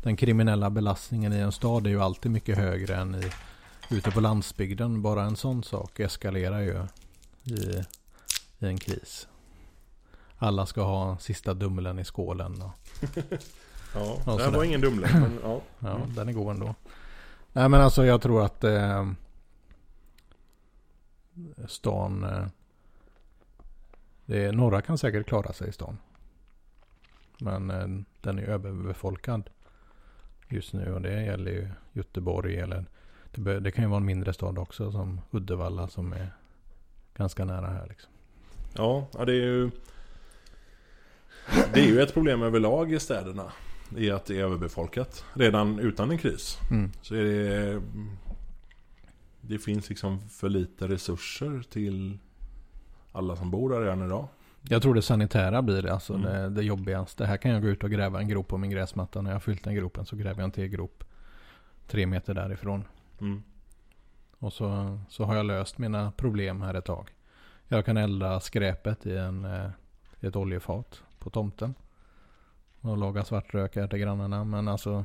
den 0.03 0.17
kriminella 0.17 0.71
belastningen 0.71 1.33
i 1.33 1.39
en 1.39 1.53
stad 1.53 1.87
är 1.87 1.91
ju 1.91 2.03
alltid 2.03 2.31
mycket 2.31 2.59
högre 2.59 2.97
än 2.97 3.15
i, 3.15 3.31
ute 3.91 4.11
på 4.11 4.21
landsbygden. 4.21 5.03
Bara 5.03 5.23
en 5.23 5.37
sån 5.37 5.63
sak 5.63 6.01
eskalerar 6.01 6.61
ju 6.61 6.87
i, 7.45 7.85
i 8.59 8.67
en 8.67 8.79
kris. 8.79 9.29
Alla 10.39 10.67
ska 10.67 10.83
ha 10.83 11.19
sista 11.19 11.55
dumlen 11.55 11.99
i 11.99 12.05
skålen. 12.05 12.63
Och, 12.63 12.71
Ja, 13.95 14.17
Ja, 14.27 14.37
det 14.37 14.45
här 14.45 14.51
var 14.51 14.65
ingen 14.65 14.81
dumling. 14.81 15.11
Men, 15.13 15.39
ja. 15.43 15.61
Ja, 15.79 16.01
den 16.17 16.29
är 16.29 16.33
god 16.33 16.51
ändå. 16.51 16.75
Nej 17.53 17.69
men 17.69 17.81
alltså 17.81 18.07
jag 18.07 18.23
tror 18.23 18.45
att 18.45 18.65
eh, 18.65 19.11
stan... 21.67 22.25
Eh, 22.25 22.47
det 24.25 24.53
några 24.53 24.83
kan 24.83 24.99
säkert 24.99 25.27
klara 25.27 25.53
sig 25.53 25.69
i 25.69 25.73
stan. 25.73 25.99
Men 27.39 27.71
eh, 27.71 28.05
den 28.21 28.39
är 28.39 28.43
överbefolkad 28.43 29.51
just 30.49 30.73
nu 30.73 30.95
och 30.95 31.01
det 31.01 31.25
gäller 31.25 31.51
ju 31.53 31.69
Göteborg 31.93 32.57
eller 32.57 32.85
det, 33.31 33.61
det 33.61 33.71
kan 33.71 33.85
ju 33.85 33.91
vara 33.91 34.01
en 34.01 34.07
mindre 34.07 34.33
stad 34.33 34.59
också 34.59 34.93
som 34.93 35.21
Uddevalla 35.31 35.89
som 35.89 36.13
är 36.13 36.33
ganska 37.17 37.45
nära 37.45 37.67
här 37.67 37.87
liksom. 37.89 38.13
Ja, 38.77 39.07
ja, 39.13 39.25
det 39.25 39.33
är 39.33 39.37
ju... 39.37 39.71
Det 41.73 41.81
är 41.81 41.87
ju 41.87 42.01
ett 42.01 42.15
problem 42.15 42.43
överlag 42.43 42.93
i 42.93 43.01
städerna. 43.01 43.53
I 43.97 44.11
att 44.11 44.25
det 44.25 44.39
är 44.39 44.45
överbefolkat. 44.45 45.25
Redan 45.35 45.79
utan 45.79 46.11
en 46.11 46.19
kris. 46.19 46.59
Mm. 46.71 46.91
Så 47.03 47.15
är 47.15 47.25
det... 47.25 47.83
Det 49.41 49.59
finns 49.59 49.89
liksom 49.89 50.21
för 50.29 50.49
lite 50.49 50.89
resurser 50.89 51.63
till 51.71 52.19
alla 53.13 53.37
som 53.37 53.51
bor 53.51 53.71
där 53.71 53.81
redan 53.81 54.07
idag. 54.07 54.29
Jag 54.63 54.83
tror 54.83 54.95
det 54.95 55.03
sanitära 55.03 55.63
blir 55.63 55.83
det, 55.83 55.93
alltså 55.93 56.15
Mm. 56.15 56.25
det, 56.33 56.49
det 56.49 56.63
jobbigaste. 56.63 57.27
Här 57.27 57.37
kan 57.37 57.51
jag 57.51 57.63
gå 57.63 57.69
ut 57.69 57.85
och 57.85 57.91
gräva 57.91 58.21
en 58.21 58.29
grop 58.29 58.49
på 58.49 58.59
min 58.59 58.71
gräsmatta. 58.71 59.23
När 59.23 59.31
jag 59.31 59.35
har 59.35 59.41
fyllt 59.41 59.65
den 59.65 59.75
gropen 59.75 60.07
så 60.07 60.17
gräver 60.17 60.41
jag 60.41 60.45
en 60.45 60.51
till 60.51 60.69
grop 60.69 61.05
tre 61.87 62.07
meter 62.07 62.35
därifrån. 62.35 62.85
Mm. 63.21 63.43
Och 64.39 64.53
så, 64.53 64.99
så 65.09 65.25
har 65.25 65.37
jag 65.37 65.47
löst 65.47 65.79
mina 65.79 66.13
problem 66.13 66.63
här 66.63 66.75
ett 66.75 66.85
tag. 66.85 67.11
Jag 67.69 67.85
kan 67.85 67.97
elda 67.97 68.41
skräpet 68.41 69.07
i, 69.07 69.17
en, 69.17 69.45
eh, 69.45 69.71
i 70.21 70.27
ett 70.27 70.37
oljefat 70.37 71.03
på 71.19 71.31
tomten. 71.31 71.75
Och 72.83 72.99
laga 72.99 73.25
svartrök 73.25 73.77
här 73.77 73.87
till 73.87 73.99
grannarna. 73.99 74.45
Men 74.45 74.69
alltså 74.69 75.05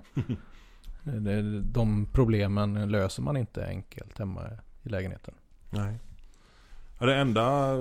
det, 1.04 1.62
de 1.62 2.08
problemen 2.12 2.92
löser 2.92 3.24
man 3.24 3.38
inte 3.38 3.66
enkelt 3.68 4.20
hemma 4.20 4.42
i 4.84 4.90
lägenheten. 4.90 5.34
Nej. 5.70 6.00
Ja, 7.00 7.06
det 7.06 7.16
enda, 7.16 7.76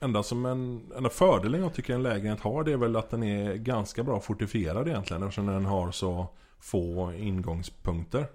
enda 0.00 0.22
som 0.22 0.46
en 0.46 0.92
enda 0.96 1.10
fördelen 1.10 1.60
jag 1.60 1.74
tycker 1.74 1.94
en 1.94 2.02
lägenhet 2.02 2.40
har 2.40 2.64
det 2.64 2.72
är 2.72 2.76
väl 2.76 2.96
att 2.96 3.10
den 3.10 3.22
är 3.22 3.54
ganska 3.54 4.02
bra 4.02 4.20
fortifierad 4.20 4.88
egentligen 4.88 5.22
eftersom 5.22 5.46
den 5.46 5.66
har 5.66 5.90
så 5.90 6.26
få 6.58 7.12
ingångspunkter. 7.12 8.26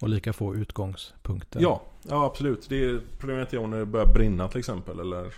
Och 0.00 0.08
lika 0.08 0.32
få 0.32 0.54
utgångspunkter. 0.54 1.60
Ja, 1.60 1.82
ja 2.02 2.24
absolut. 2.24 2.68
Det 2.68 2.84
är 2.84 3.00
problemet 3.18 3.52
är 3.54 3.58
om 3.58 3.70
det 3.70 3.86
börjar 3.86 4.14
brinna 4.14 4.48
till 4.48 4.58
exempel 4.58 5.00
eller 5.00 5.34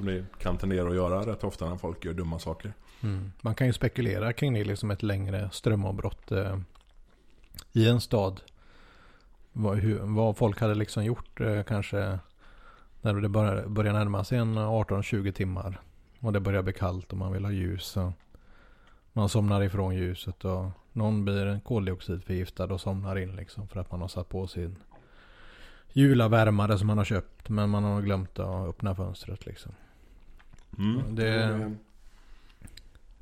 som 0.00 0.08
det 0.08 0.24
kan 0.38 0.56
tendera 0.56 0.88
att 0.88 0.94
göra 0.94 1.26
rätt 1.26 1.44
ofta 1.44 1.70
när 1.70 1.76
folk 1.76 2.04
gör 2.04 2.12
dumma 2.12 2.38
saker. 2.38 2.72
Mm. 3.02 3.32
Man 3.40 3.54
kan 3.54 3.66
ju 3.66 3.72
spekulera 3.72 4.32
kring 4.32 4.54
det 4.54 4.64
liksom 4.64 4.90
ett 4.90 5.02
längre 5.02 5.50
strömavbrott 5.52 6.32
eh, 6.32 6.56
i 7.72 7.88
en 7.88 8.00
stad. 8.00 8.40
Vad, 9.52 9.78
hur, 9.78 9.98
vad 9.98 10.36
folk 10.36 10.60
hade 10.60 10.74
liksom 10.74 11.04
gjort 11.04 11.40
eh, 11.40 11.62
kanske 11.62 12.18
när 13.00 13.14
det 13.14 13.28
börjar, 13.28 13.66
börjar 13.66 13.92
närma 13.92 14.24
sig 14.24 14.38
en 14.38 14.58
18-20 14.58 15.32
timmar. 15.32 15.80
Och 16.20 16.32
det 16.32 16.40
börjar 16.40 16.62
bli 16.62 16.72
kallt 16.72 17.12
och 17.12 17.18
man 17.18 17.32
vill 17.32 17.44
ha 17.44 17.52
ljus. 17.52 17.96
Och 17.96 18.12
man 19.12 19.28
somnar 19.28 19.62
ifrån 19.62 19.94
ljuset 19.94 20.44
och 20.44 20.70
någon 20.92 21.24
blir 21.24 21.60
koldioxidförgiftad 21.64 22.64
och 22.64 22.80
somnar 22.80 23.18
in 23.18 23.36
liksom 23.36 23.68
för 23.68 23.80
att 23.80 23.90
man 23.90 24.00
har 24.00 24.08
satt 24.08 24.28
på 24.28 24.46
sin 24.46 24.76
julavärmare 25.92 26.78
som 26.78 26.86
man 26.86 26.98
har 26.98 27.04
köpt. 27.04 27.48
Men 27.48 27.70
man 27.70 27.84
har 27.84 28.02
glömt 28.02 28.38
att 28.38 28.68
öppna 28.68 28.94
fönstret 28.94 29.46
liksom. 29.46 29.72
Mm. 30.78 31.14
Det- 31.14 31.76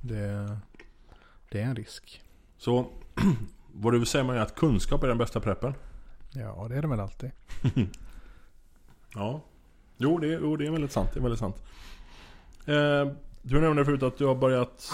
Det, 0.00 0.56
det 1.50 1.60
är 1.60 1.64
en 1.64 1.76
risk. 1.76 2.22
Så 2.58 2.86
vad 3.72 3.92
du 3.92 3.98
vill 3.98 4.06
säga 4.08 4.24
är 4.24 4.38
att 4.38 4.54
kunskap 4.54 5.02
är 5.02 5.08
den 5.08 5.18
bästa 5.18 5.40
preppen? 5.40 5.74
Ja, 6.30 6.66
det 6.68 6.76
är 6.76 6.82
det 6.82 6.88
väl 6.88 7.00
alltid. 7.00 7.30
Ja. 9.14 9.40
Jo, 9.96 10.18
det, 10.18 10.26
jo, 10.26 10.56
det 10.56 10.66
är 10.66 10.70
väldigt 10.70 10.92
sant. 10.92 11.10
Det 11.12 11.18
är 11.20 11.22
väldigt 11.22 11.38
sant. 11.40 11.56
Eh, 12.66 13.12
du 13.42 13.60
nämnde 13.60 13.84
förut 13.84 14.02
att 14.02 14.18
du 14.18 14.26
har 14.26 14.34
börjat 14.34 14.90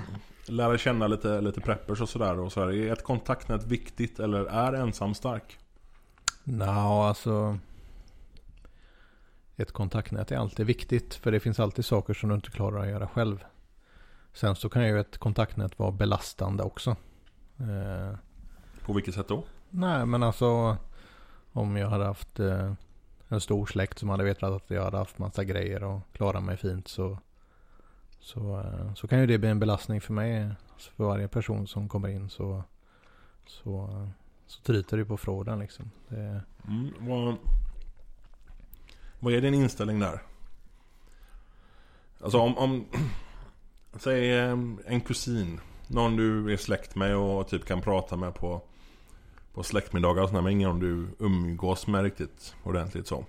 lära 0.46 0.78
känna 0.78 1.06
lite, 1.06 1.40
lite 1.40 1.60
preppers 1.60 2.00
och 2.00 2.08
sådär. 2.08 2.38
Och. 2.38 2.56
Är 2.56 2.92
ett 2.92 3.04
kontaktnät 3.04 3.64
viktigt 3.66 4.18
eller 4.20 4.44
är 4.44 4.72
ensam 4.72 5.14
stark? 5.14 5.58
Nå, 6.44 7.02
alltså. 7.02 7.58
Ett 9.60 9.72
kontaktnät 9.72 10.32
är 10.32 10.36
alltid 10.36 10.66
viktigt. 10.66 11.14
För 11.14 11.32
det 11.32 11.40
finns 11.40 11.60
alltid 11.60 11.84
saker 11.84 12.14
som 12.14 12.28
du 12.28 12.34
inte 12.34 12.50
klarar 12.50 12.82
att 12.82 12.88
göra 12.88 13.08
själv. 13.08 13.44
Sen 14.32 14.56
så 14.56 14.68
kan 14.68 14.86
ju 14.86 15.00
ett 15.00 15.18
kontaktnät 15.18 15.78
vara 15.78 15.90
belastande 15.92 16.62
också. 16.62 16.90
Eh, 17.60 18.16
På 18.84 18.92
vilket 18.92 19.14
sätt 19.14 19.28
då? 19.28 19.44
nej, 19.70 20.06
men 20.06 20.22
alltså. 20.22 20.76
Om 21.52 21.76
jag 21.76 21.88
hade 21.88 22.04
haft 22.04 22.40
eh, 22.40 22.72
en 23.28 23.40
stor 23.40 23.66
släkt 23.66 23.98
som 23.98 24.08
hade 24.08 24.24
vetat 24.24 24.52
att 24.52 24.70
jag 24.70 24.84
hade 24.84 24.96
haft 24.98 25.18
massa 25.18 25.44
grejer 25.44 25.84
och 25.84 26.00
klarat 26.12 26.42
mig 26.44 26.56
fint. 26.56 26.88
Så, 26.88 27.18
så, 28.20 28.60
eh, 28.60 28.94
så 28.94 29.08
kan 29.08 29.20
ju 29.20 29.26
det 29.26 29.38
bli 29.38 29.48
en 29.48 29.60
belastning 29.60 30.00
för 30.00 30.12
mig. 30.12 30.50
Så 30.76 30.90
för 30.92 31.04
varje 31.04 31.28
person 31.28 31.66
som 31.66 31.88
kommer 31.88 32.08
in 32.08 32.30
så, 32.30 32.62
så, 33.46 34.06
så 34.46 34.62
tryter 34.62 34.96
det 34.96 35.04
på 35.04 35.16
frågan 35.16 35.58
liksom. 35.58 35.90
Det, 36.08 36.42
Mm, 36.68 36.94
vad, 37.00 37.36
vad 39.18 39.32
är 39.34 39.40
din 39.40 39.54
inställning 39.54 40.00
där? 40.00 40.22
Alltså 42.20 42.38
om, 42.38 42.58
om 42.58 42.84
Säg 43.96 44.38
eh, 44.38 44.58
en 44.86 45.00
kusin 45.00 45.60
Någon 45.86 46.16
du 46.16 46.52
är 46.52 46.56
släkt 46.56 46.94
med 46.94 47.16
och 47.16 47.48
typ 47.48 47.64
kan 47.64 47.80
prata 47.80 48.16
med 48.16 48.34
på 48.34 48.62
På 49.54 49.62
släktmiddagar 49.62 50.22
och 50.22 50.28
sådär 50.28 50.42
men 50.42 50.52
ingen 50.52 50.80
du 50.80 51.08
umgås 51.18 51.86
med 51.86 52.02
riktigt 52.02 52.54
ordentligt 52.64 53.06
så 53.06 53.24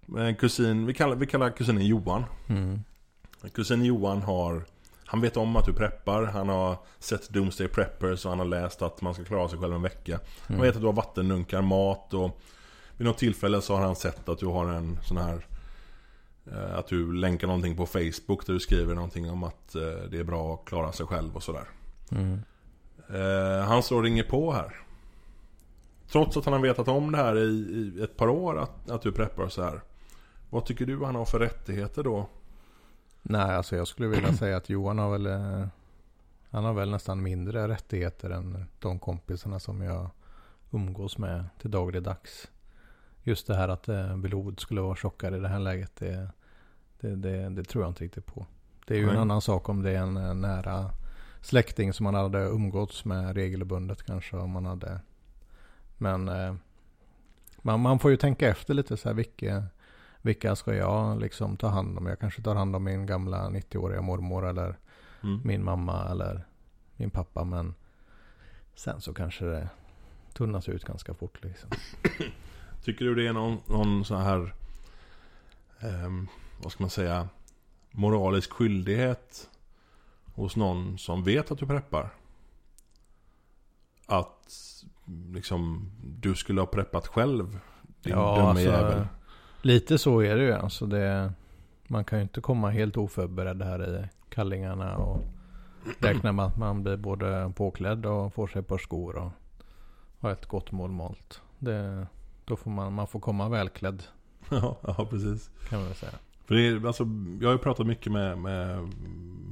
Men 0.00 0.34
kusin, 0.36 0.86
vi 0.86 0.94
kallar, 0.94 1.16
vi 1.16 1.26
kallar 1.26 1.50
kusinen 1.50 1.86
Johan 1.86 2.24
Mm. 2.48 2.80
Kusin 3.54 3.84
Johan 3.84 4.22
har 4.22 4.64
Han 5.04 5.20
vet 5.20 5.36
om 5.36 5.56
att 5.56 5.66
du 5.66 5.72
preppar, 5.72 6.24
han 6.24 6.48
har 6.48 6.76
sett 6.98 7.28
Doomsday 7.28 7.68
Preppers 7.68 8.24
och 8.24 8.30
han 8.30 8.38
har 8.38 8.46
läst 8.46 8.82
att 8.82 9.00
man 9.02 9.14
ska 9.14 9.24
klara 9.24 9.48
sig 9.48 9.58
själv 9.58 9.74
en 9.74 9.82
vecka 9.82 10.20
Han 10.46 10.56
Mm. 10.56 10.66
vet 10.66 10.74
att 10.76 10.80
du 10.82 10.86
har 10.86 10.92
vattennunkar, 10.92 11.62
mat 11.62 12.14
och 12.14 12.40
Vid 12.98 13.06
något 13.06 13.18
tillfälle 13.18 13.60
så 13.60 13.74
har 13.76 13.82
han 13.82 13.96
sett 13.96 14.28
att 14.28 14.38
du 14.38 14.46
har 14.46 14.66
en 14.66 14.98
sån 15.02 15.16
här 15.16 15.46
eh, 16.52 16.78
Att 16.78 16.86
du 16.86 17.12
länkar 17.12 17.46
någonting 17.46 17.76
på 17.76 17.86
Facebook 17.86 18.46
där 18.46 18.52
du 18.52 18.60
skriver 18.60 18.94
någonting 18.94 19.30
om 19.30 19.44
att 19.44 19.74
eh, 19.74 19.82
det 20.10 20.18
är 20.18 20.24
bra 20.24 20.54
att 20.54 20.64
klara 20.64 20.92
sig 20.92 21.06
själv 21.06 21.36
och 21.36 21.42
sådär 21.42 21.68
Mm. 22.12 22.38
eh, 23.08 23.66
Han 23.66 23.82
slår 23.82 24.02
ringer 24.02 24.22
på 24.24 24.52
här 24.52 24.74
Trots 26.10 26.36
att 26.36 26.44
han 26.44 26.54
har 26.54 26.60
vetat 26.60 26.88
om 26.88 27.12
det 27.12 27.18
här 27.18 27.36
i, 27.38 27.48
i 27.98 28.02
ett 28.02 28.16
par 28.16 28.28
år 28.28 28.58
att, 28.58 28.90
att 28.90 29.02
du 29.02 29.12
preppar 29.12 29.48
så 29.48 29.62
här 29.62 29.80
Vad 30.50 30.64
tycker 30.64 30.86
du 30.86 31.04
han 31.04 31.14
har 31.14 31.24
för 31.24 31.38
rättigheter 31.38 32.02
då? 32.02 32.28
Nej, 33.22 33.56
alltså 33.56 33.76
jag 33.76 33.88
skulle 33.88 34.08
vilja 34.08 34.32
säga 34.32 34.56
att 34.56 34.68
Johan 34.70 34.98
har 34.98 35.18
väl 35.18 35.26
Han 36.50 36.64
har 36.64 36.72
väl 36.72 36.90
nästan 36.90 37.22
mindre 37.22 37.68
rättigheter 37.68 38.30
än 38.30 38.64
de 38.80 38.98
kompisarna 38.98 39.58
som 39.60 39.82
jag 39.82 40.10
umgås 40.70 41.18
med 41.18 41.44
till 41.60 41.70
dagligdags. 41.70 42.48
Just 43.22 43.46
det 43.46 43.54
här 43.54 43.68
att 43.68 43.88
eh, 43.88 44.16
blod 44.16 44.60
skulle 44.60 44.80
vara 44.80 44.96
tjockare 44.96 45.36
i 45.36 45.40
det 45.40 45.48
här 45.48 45.58
läget. 45.58 45.96
Det, 45.96 46.28
det, 47.00 47.16
det, 47.16 47.48
det 47.48 47.64
tror 47.64 47.84
jag 47.84 47.90
inte 47.90 48.04
riktigt 48.04 48.26
på. 48.26 48.46
Det 48.86 48.94
är 48.94 48.98
ju 48.98 49.06
Nej. 49.06 49.14
en 49.14 49.20
annan 49.20 49.40
sak 49.40 49.68
om 49.68 49.82
det 49.82 49.90
är 49.90 49.98
en 49.98 50.16
eh, 50.16 50.34
nära 50.34 50.90
släkting 51.40 51.92
som 51.92 52.04
man 52.04 52.14
hade 52.14 52.38
umgåtts 52.38 53.04
med 53.04 53.34
regelbundet 53.36 54.02
kanske. 54.02 54.36
Om 54.36 54.50
man 54.50 54.66
hade. 54.66 55.00
Men 55.98 56.28
eh, 56.28 56.54
man, 57.62 57.80
man 57.80 57.98
får 57.98 58.10
ju 58.10 58.16
tänka 58.16 58.48
efter 58.48 58.74
lite 58.74 58.96
så 58.96 59.08
här 59.08 59.14
vilka, 59.14 59.64
vilka 60.22 60.56
ska 60.56 60.74
jag 60.74 61.20
liksom 61.20 61.56
ta 61.56 61.68
hand 61.68 61.98
om? 61.98 62.06
Jag 62.06 62.18
kanske 62.18 62.42
tar 62.42 62.54
hand 62.54 62.76
om 62.76 62.84
min 62.84 63.06
gamla 63.06 63.48
90-åriga 63.50 64.00
mormor 64.00 64.46
eller 64.48 64.78
Mm. 65.22 65.40
min 65.44 65.64
mamma 65.64 66.08
eller 66.10 66.44
min 66.96 67.10
pappa. 67.10 67.44
Men 67.44 67.74
sen 68.74 69.00
så 69.00 69.14
kanske 69.14 69.44
det 69.44 69.68
tunnas 70.32 70.68
ut 70.68 70.84
ganska 70.84 71.14
fort 71.14 71.44
liksom. 71.44 71.70
Tycker 72.88 73.04
du 73.04 73.14
det 73.14 73.26
är 73.26 73.32
någon, 73.32 73.58
någon 73.66 74.04
så 74.04 74.16
här 74.16 74.54
ehm, 75.80 76.28
Vad 76.62 76.72
ska 76.72 76.82
man 76.82 76.90
säga 76.90 77.28
Moralisk 77.90 78.52
skyldighet 78.52 79.50
Hos 80.34 80.56
någon 80.56 80.98
som 80.98 81.24
vet 81.24 81.50
att 81.50 81.58
du 81.58 81.66
preppar 81.66 82.10
Att 84.06 84.54
liksom 85.32 85.90
Du 86.02 86.34
skulle 86.34 86.60
ha 86.60 86.66
preppat 86.66 87.06
själv 87.06 87.58
Din 88.02 88.12
Ja, 88.12 88.36
dumme 88.36 88.48
alltså, 88.48 88.64
jävel 88.64 89.06
Lite 89.62 89.98
så 89.98 90.20
är 90.20 90.36
det 90.36 90.44
ju. 90.44 90.52
Alltså 90.52 90.86
det, 90.86 91.32
man 91.88 92.04
kan 92.04 92.18
ju 92.18 92.22
inte 92.22 92.40
komma 92.40 92.70
helt 92.70 92.96
oförberedd 92.96 93.62
här 93.62 94.00
i 94.00 94.08
kallingarna 94.28 94.96
och 94.96 95.20
räkna 95.98 96.32
med 96.32 96.44
att 96.44 96.56
man 96.56 96.82
blir 96.82 96.96
både 96.96 97.52
påklädd 97.56 98.06
och 98.06 98.34
får 98.34 98.46
sig 98.46 98.60
ett 98.60 98.68
par 98.68 98.78
skor 98.78 99.16
och 99.16 99.30
har 100.20 100.30
ett 100.30 100.46
gott 100.46 100.72
mål 100.72 100.90
malt. 100.90 101.42
Det, 101.58 102.06
då 102.48 102.56
får 102.56 102.70
man, 102.70 102.92
man 102.92 103.06
får 103.06 103.20
komma 103.20 103.48
välklädd 103.48 104.02
ja, 104.48 104.78
ja, 104.82 105.06
precis 105.10 105.50
kan 105.68 105.84
man 105.84 105.94
säga. 105.94 106.12
För 106.46 106.54
det 106.54 106.66
är, 106.66 106.86
alltså, 106.86 107.08
jag 107.40 107.48
har 107.48 107.52
ju 107.52 107.58
pratat 107.58 107.86
mycket 107.86 108.12
med, 108.12 108.38
med 108.38 108.92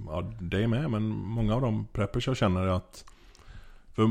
ja, 0.07 0.33
dig 0.41 0.67
med, 0.67 0.91
men 0.91 1.03
många 1.09 1.55
av 1.55 1.61
de 1.61 1.87
preppers 1.93 2.27
jag 2.27 2.37
känner 2.37 2.67
att 2.67 3.05
För 3.95 4.09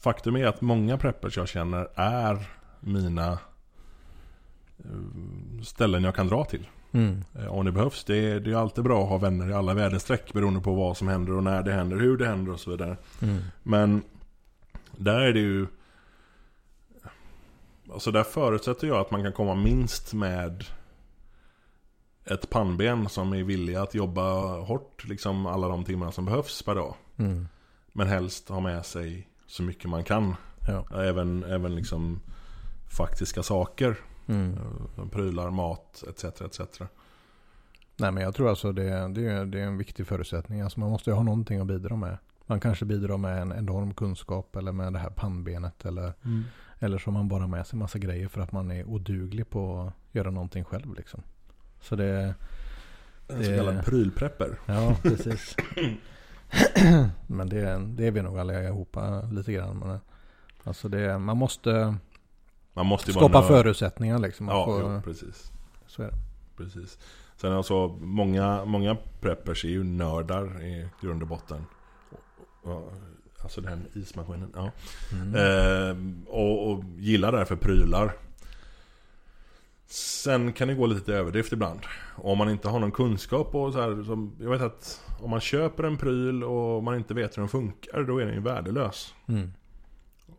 faktum 0.00 0.36
är 0.36 0.46
att 0.46 0.60
många 0.60 0.98
preppers 0.98 1.36
jag 1.36 1.48
känner 1.48 1.88
är 1.94 2.48
mina 2.80 3.32
eh, 4.78 5.62
ställen 5.62 6.04
jag 6.04 6.14
kan 6.14 6.28
dra 6.28 6.44
till. 6.44 6.68
Mm. 6.92 7.24
eh, 7.34 7.46
Om 7.46 7.64
det 7.64 7.72
behövs. 7.72 8.04
Det 8.04 8.16
är, 8.16 8.40
det 8.40 8.50
är 8.50 8.56
alltid 8.56 8.84
bra 8.84 9.02
att 9.02 9.08
ha 9.08 9.18
vänner 9.18 9.50
i 9.50 9.52
alla 9.52 9.74
väderstreck 9.74 10.32
beroende 10.32 10.60
på 10.60 10.74
vad 10.74 10.96
som 10.96 11.08
händer 11.08 11.32
och 11.32 11.44
när 11.44 11.62
det 11.62 11.72
händer, 11.72 11.96
hur 11.96 12.16
det 12.16 12.26
händer 12.26 12.52
och 12.52 12.60
så 12.60 12.70
vidare. 12.70 12.96
Mm. 13.22 13.38
Men 13.62 14.02
där 14.96 15.20
är 15.20 15.32
det 15.32 15.40
ju 15.40 15.66
Alltså 17.92 18.10
där 18.10 18.22
förutsätter 18.22 18.86
jag 18.86 18.96
att 18.96 19.10
man 19.10 19.22
kan 19.22 19.32
komma 19.32 19.54
minst 19.54 20.14
med 20.14 20.64
Ett 22.24 22.50
pannben 22.50 23.08
som 23.08 23.32
är 23.32 23.42
villig 23.42 23.74
att 23.74 23.94
jobba 23.94 24.58
hårt 24.60 25.04
liksom 25.08 25.46
alla 25.46 25.68
de 25.68 25.84
timmar 25.84 26.10
som 26.10 26.24
behövs 26.24 26.62
per 26.62 26.74
dag. 26.74 26.94
Mm. 27.16 27.48
Men 27.92 28.06
helst 28.06 28.48
ha 28.48 28.60
med 28.60 28.86
sig 28.86 29.28
så 29.46 29.62
mycket 29.62 29.90
man 29.90 30.04
kan. 30.04 30.36
Ja. 30.68 31.00
Även, 31.02 31.44
även 31.44 31.74
liksom 31.74 32.20
faktiska 32.96 33.42
saker. 33.42 33.96
Mm. 34.26 34.58
Eh, 34.98 35.08
Prylar, 35.08 35.50
mat 35.50 36.04
etc. 36.08 36.24
etc. 36.24 36.60
Nej 37.96 38.12
men 38.12 38.22
jag 38.22 38.34
tror 38.34 38.48
alltså 38.48 38.72
det, 38.72 39.08
det, 39.08 39.26
är, 39.26 39.46
det 39.46 39.60
är 39.60 39.64
en 39.64 39.78
viktig 39.78 40.06
förutsättning. 40.06 40.60
Alltså 40.60 40.80
man 40.80 40.90
måste 40.90 41.10
ju 41.10 41.16
ha 41.16 41.22
någonting 41.22 41.60
att 41.60 41.66
bidra 41.66 41.96
med. 41.96 42.18
Man 42.46 42.60
kanske 42.60 42.84
bidrar 42.84 43.16
med 43.16 43.42
en 43.42 43.52
enorm 43.52 43.94
kunskap 43.94 44.56
eller 44.56 44.72
med 44.72 44.92
det 44.92 44.98
här 44.98 45.10
pannbenet. 45.10 45.84
Eller, 45.84 46.12
eller 46.82 46.98
så 46.98 47.10
har 47.10 47.12
man 47.12 47.28
bara 47.28 47.46
med 47.46 47.66
sig 47.66 47.78
massa 47.78 47.98
grejer 47.98 48.28
för 48.28 48.40
att 48.40 48.52
man 48.52 48.70
är 48.70 48.84
oduglig 48.84 49.50
på 49.50 49.80
att 49.80 50.14
göra 50.14 50.30
någonting 50.30 50.64
själv 50.64 50.94
liksom. 50.94 51.22
Så 51.80 51.96
det, 51.96 52.34
En 53.28 53.44
så 53.44 53.56
kallad 53.56 53.84
prylprepper. 53.84 54.58
ja 54.66 54.96
precis. 55.02 55.56
men 57.26 57.48
det, 57.48 57.78
det 57.86 58.06
är 58.06 58.10
vi 58.10 58.22
nog 58.22 58.38
allihopa 58.38 59.22
lite 59.22 59.52
grann. 59.52 59.78
Men, 59.78 59.98
alltså 60.64 60.88
det, 60.88 61.18
man 61.18 61.36
måste 61.36 61.94
Man 62.72 62.86
måste 62.86 63.12
skapa 63.12 63.42
förutsättningar 63.42 64.18
liksom. 64.18 64.48
Ja, 64.48 64.64
får, 64.64 64.92
ja, 64.92 65.00
precis. 65.04 65.52
så 65.86 66.02
är 66.02 66.06
det. 66.06 66.16
Precis. 66.56 66.98
Sen 67.36 67.52
alltså, 67.52 67.88
många, 67.88 68.64
många 68.64 68.96
preppers 69.20 69.64
är 69.64 69.68
ju 69.68 69.84
nördar 69.84 70.62
i 70.62 70.88
grund 71.00 71.22
och 71.22 71.28
botten. 71.28 71.64
Alltså 73.42 73.60
den 73.60 73.86
ismaskinen, 73.94 74.52
ja. 74.54 74.70
Mm. 75.12 75.34
Ehm, 75.34 76.24
och, 76.28 76.70
och 76.70 76.84
gillar 76.98 77.32
därför 77.32 77.56
prylar. 77.56 78.12
Sen 79.86 80.52
kan 80.52 80.68
det 80.68 80.74
gå 80.74 80.86
lite 80.86 81.14
överdrift 81.14 81.52
ibland. 81.52 81.80
Och 82.16 82.32
om 82.32 82.38
man 82.38 82.50
inte 82.50 82.68
har 82.68 82.78
någon 82.78 82.92
kunskap 82.92 83.54
och 83.54 83.72
så 83.72 83.80
här, 83.80 84.04
som, 84.04 84.32
Jag 84.40 84.50
vet 84.50 84.60
att 84.62 85.00
om 85.20 85.30
man 85.30 85.40
köper 85.40 85.84
en 85.84 85.96
pryl 85.96 86.44
och 86.44 86.82
man 86.82 86.96
inte 86.96 87.14
vet 87.14 87.36
hur 87.36 87.42
den 87.42 87.48
funkar, 87.48 88.02
då 88.02 88.18
är 88.18 88.26
den 88.26 88.34
ju 88.34 88.40
värdelös. 88.40 89.14
Mm. 89.28 89.50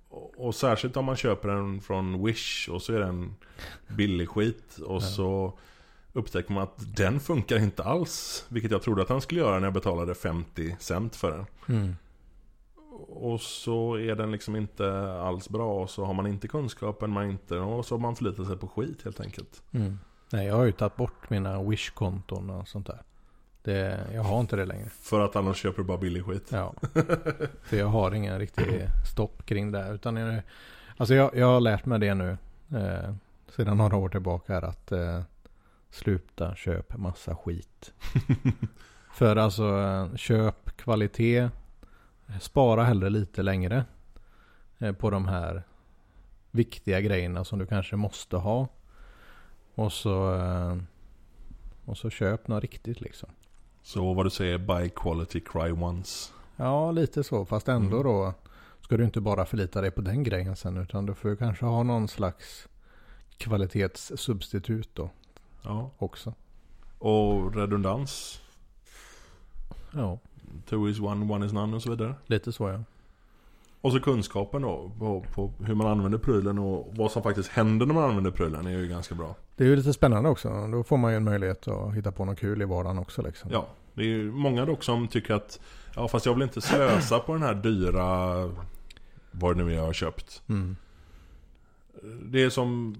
Och, 0.10 0.47
och 0.47 0.56
särskilt 0.56 0.97
om 0.97 1.06
man 1.06 1.16
köper 1.16 1.49
den 1.49 1.82
från 1.82 2.26
Wish 2.26 2.70
och 2.70 2.82
så 2.82 2.93
är 2.93 2.99
den 2.99 3.36
billig 3.88 4.30
skit. 4.30 4.78
Och 4.78 4.95
Ja. 4.95 5.02
så 5.02 5.58
upptäcker 6.14 6.54
man 6.54 6.64
att 6.64 6.95
den 6.97 7.20
funkar 7.20 7.58
inte 7.60 7.84
alls. 7.84 8.45
Vilket 8.49 8.72
jag 8.72 8.82
trodde 8.82 9.02
att 9.02 9.08
den 9.08 9.22
skulle 9.22 9.39
göra 9.41 9.60
när 9.60 9.68
jag 9.68 9.74
betalade 9.74 10.16
50 10.16 10.76
cent 10.80 11.16
för 11.16 11.32
den. 11.32 11.45
Mm. 11.78 11.95
Och 13.14 13.41
så 13.41 13.95
är 13.95 14.16
den 14.16 14.32
liksom 14.32 14.55
inte 14.55 15.12
alls 15.14 15.49
bra 15.49 15.82
och 15.82 15.89
så 15.89 16.05
har 16.05 16.14
man 16.14 16.28
inte 16.28 16.47
kunskapen, 16.47 17.09
man 17.09 17.30
inte, 17.30 17.57
och 17.57 17.86
så 17.86 17.95
har 17.95 17.99
man 17.99 18.16
förlitat 18.16 18.47
sig 18.47 18.57
på 18.57 18.68
skit 18.68 19.01
helt 19.03 19.20
enkelt. 19.20 19.64
Mm. 19.72 19.99
Nej, 20.32 20.47
jag 20.47 20.55
har 20.55 20.64
ju 20.64 20.72
tagit 20.72 20.95
bort 20.95 21.30
mina 21.30 21.64
Wish-konton 21.64 22.49
och 22.49 22.68
sånt 22.68 22.88
där. 22.88 23.01
Det, 23.64 24.07
jag 24.14 24.24
har 24.24 24.39
inte 24.39 24.55
det 24.55 24.66
längre. 24.66 24.89
För 24.89 25.20
att 25.20 25.36
annars 25.36 25.57
köper 25.57 25.78
du 25.78 25.84
bara 25.84 25.97
billig 25.97 26.26
skit. 26.26 26.49
Ja. 26.49 26.74
För 27.62 27.78
jag 27.78 27.88
har 27.88 28.12
ingen 28.12 28.39
riktig 28.39 28.88
stopp 29.12 29.45
kring 29.45 29.72
det. 29.72 29.89
Utan 29.93 30.16
jag, 30.18 30.41
alltså 30.97 31.14
jag, 31.14 31.36
jag 31.36 31.47
har 31.47 31.59
lärt 31.59 31.86
mig 31.86 31.99
det 31.99 32.14
nu. 32.14 32.38
Eh, 32.72 33.14
sedan 33.55 33.78
några 33.78 33.97
år 33.97 34.09
tillbaka 34.09 34.57
att 34.57 34.91
eh, 34.91 35.22
sluta 35.89 36.55
köp 36.55 36.97
massa 36.97 37.36
skit. 37.36 37.93
För 39.14 39.36
alltså 39.36 39.80
eh, 39.80 40.16
köp 40.16 40.78
kvalitet. 40.78 41.49
Spara 42.39 42.84
hellre 42.84 43.09
lite 43.09 43.41
längre. 43.41 43.86
Eh, 44.79 44.91
på 44.91 45.09
de 45.09 45.27
här 45.27 45.63
viktiga 46.51 47.01
grejerna 47.01 47.43
som 47.45 47.59
du 47.59 47.65
kanske 47.65 47.95
måste 47.95 48.38
ha. 48.38 48.67
Och 49.75 49.93
så, 49.93 50.36
eh, 50.36 50.77
och 51.86 51.97
så 51.97 52.09
köp 52.09 52.47
något 52.47 52.61
riktigt 52.61 53.01
liksom. 53.01 53.29
Så 53.84 54.13
vad 54.13 54.25
du 54.25 54.29
säger, 54.29 54.57
buy 54.57 54.89
quality, 54.89 55.39
cry 55.39 55.71
once. 55.71 56.32
Ja, 56.55 56.91
lite 56.91 57.23
så. 57.23 57.45
Fast 57.45 57.67
ändå 57.67 57.97
Mm. 57.99 58.03
då 58.13 58.34
ska 58.82 58.97
du 58.97 59.03
inte 59.03 59.21
bara 59.21 59.45
förlita 59.45 59.82
dig 59.82 59.91
på 59.91 60.01
den 60.01 60.23
grejen 60.23 60.55
sen. 60.55 60.77
Utan 60.77 61.05
du 61.05 61.13
får 61.13 61.36
kanske 61.36 61.65
ha 61.65 61.84
någon 61.84 62.07
slags 62.07 62.67
kvalitetssubstitut 63.38 64.89
då 64.93 65.09
Ja. 65.63 65.91
också. 65.97 66.34
Och 66.99 67.55
redundans. 67.55 68.41
Ja, 69.92 70.20
Two 70.70 70.89
is 70.89 71.00
one, 71.00 71.34
one 71.34 71.46
is 71.46 71.54
none 71.54 71.76
och 71.76 71.82
så 71.82 71.89
vidare. 71.89 72.16
lite 72.26 72.52
så 72.52 72.70
ja. 72.70 72.80
Och 73.82 73.92
så 73.92 74.00
kunskapen 74.00 74.62
då 74.62 74.92
på, 75.00 75.26
på 75.34 75.52
hur 75.66 75.76
man 75.76 75.88
använder 75.88 76.18
prylen 76.18 76.60
och 76.60 76.88
vad 76.92 77.12
som 77.12 77.24
faktiskt 77.24 77.50
händer 77.50 77.86
när 77.86 77.94
man 77.94 78.04
använder 78.04 78.32
prylen 78.32 78.68
är 78.68 78.72
ju 78.72 78.88
ganska 78.88 79.16
bra. 79.16 79.36
Det 79.56 79.64
är 79.64 79.68
ju 79.68 79.76
lite 79.76 79.94
spännande 79.94 80.30
också. 80.30 80.68
Då 80.72 80.84
får 80.84 80.98
man 80.98 81.12
ju 81.12 81.18
en 81.18 81.24
möjlighet 81.24 81.68
att 81.68 81.94
hitta 81.94 82.12
på 82.12 82.26
något 82.26 82.39
kul 82.39 82.62
i 82.62 82.66
vardagen 82.66 82.98
också 82.98 83.22
liksom. 83.22 83.52
Ja, 83.52 83.68
det 83.94 84.02
är 84.02 84.08
ju 84.08 84.32
många 84.32 84.66
dock 84.66 84.84
som 84.84 85.08
tycker 85.08 85.34
att 85.34 85.60
Ja 85.96 86.08
fast 86.08 86.26
jag 86.26 86.34
vill 86.34 86.44
inte 86.44 86.62
slösa 86.62 87.20
på 87.20 87.34
den 87.34 87.44
här 87.44 87.54
dyra 87.54 88.36
Vad 89.32 89.58
det 89.58 89.64
nu 89.64 89.72
är 89.72 89.76
jag 89.76 89.86
har 89.86 89.94
köpt. 89.94 90.42
Mm. 90.50 90.76
Det 92.24 92.44
är 92.44 92.50
som 92.50 92.98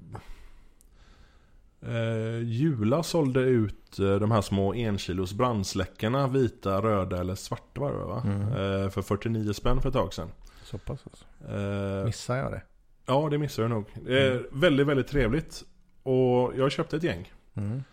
eh, 1.82 2.40
Jula 2.44 3.04
sålde 3.04 3.40
ut 3.40 4.00
eh, 4.00 4.16
de 4.16 4.32
här 4.32 4.42
små 4.42 4.74
enkilos 4.74 5.34
brandsläckarna 5.34 6.28
Vita, 6.28 6.82
röda 6.82 7.20
eller 7.20 7.36
svarta 7.36 7.82
var 7.82 7.92
det 7.92 7.98
va? 7.98 8.22
Mm. 8.26 8.42
Eh, 8.42 8.90
för 8.90 9.02
49 9.02 9.54
spänn 9.54 9.82
för 9.82 9.90
ett 9.90 9.96
tag 9.96 10.14
sedan. 10.14 10.30
Så 10.64 10.78
pass 10.78 11.00
alltså. 11.06 11.26
Eh, 11.56 12.06
Missar 12.06 12.38
jag 12.38 12.52
det? 12.52 12.62
ja 13.06 13.28
det 13.32 13.38
missar 13.38 13.64
jag 13.64 13.70
nog. 13.70 13.86
Det 14.06 14.22
är 14.22 14.48
väldigt, 14.52 14.88
väldigt 14.88 15.08
trevligt. 15.08 15.64
Och 16.04 16.54
jag 16.58 16.72
köpte 16.72 16.96
ett 16.98 17.04
gäng. 17.04 17.34
Mm. 17.54 17.84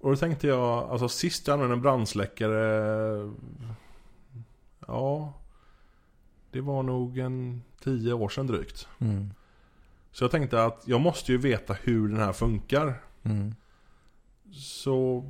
Och 0.00 0.10
då 0.10 0.16
tänkte 0.16 0.46
jag, 0.46 0.90
alltså 0.90 1.08
sist 1.08 1.46
jag 1.46 1.54
använde 1.54 1.74
en 1.74 1.82
brandsläckare 1.82 3.32
Ja 4.86 5.32
Det 6.50 6.60
var 6.60 6.82
nog 6.82 7.18
en 7.18 7.62
tio 7.84 8.12
år 8.12 8.28
sedan 8.28 8.46
drygt. 8.46 8.88
Mm. 8.98 9.30
Så 10.14 10.24
jag 10.24 10.30
tänkte 10.30 10.64
att 10.64 10.82
jag 10.86 11.00
måste 11.00 11.32
ju 11.32 11.38
veta 11.38 11.72
hur 11.82 12.08
den 12.08 12.18
här 12.20 12.32
funkar. 12.32 13.02
Mm. 13.22 13.54
Så 14.52 15.24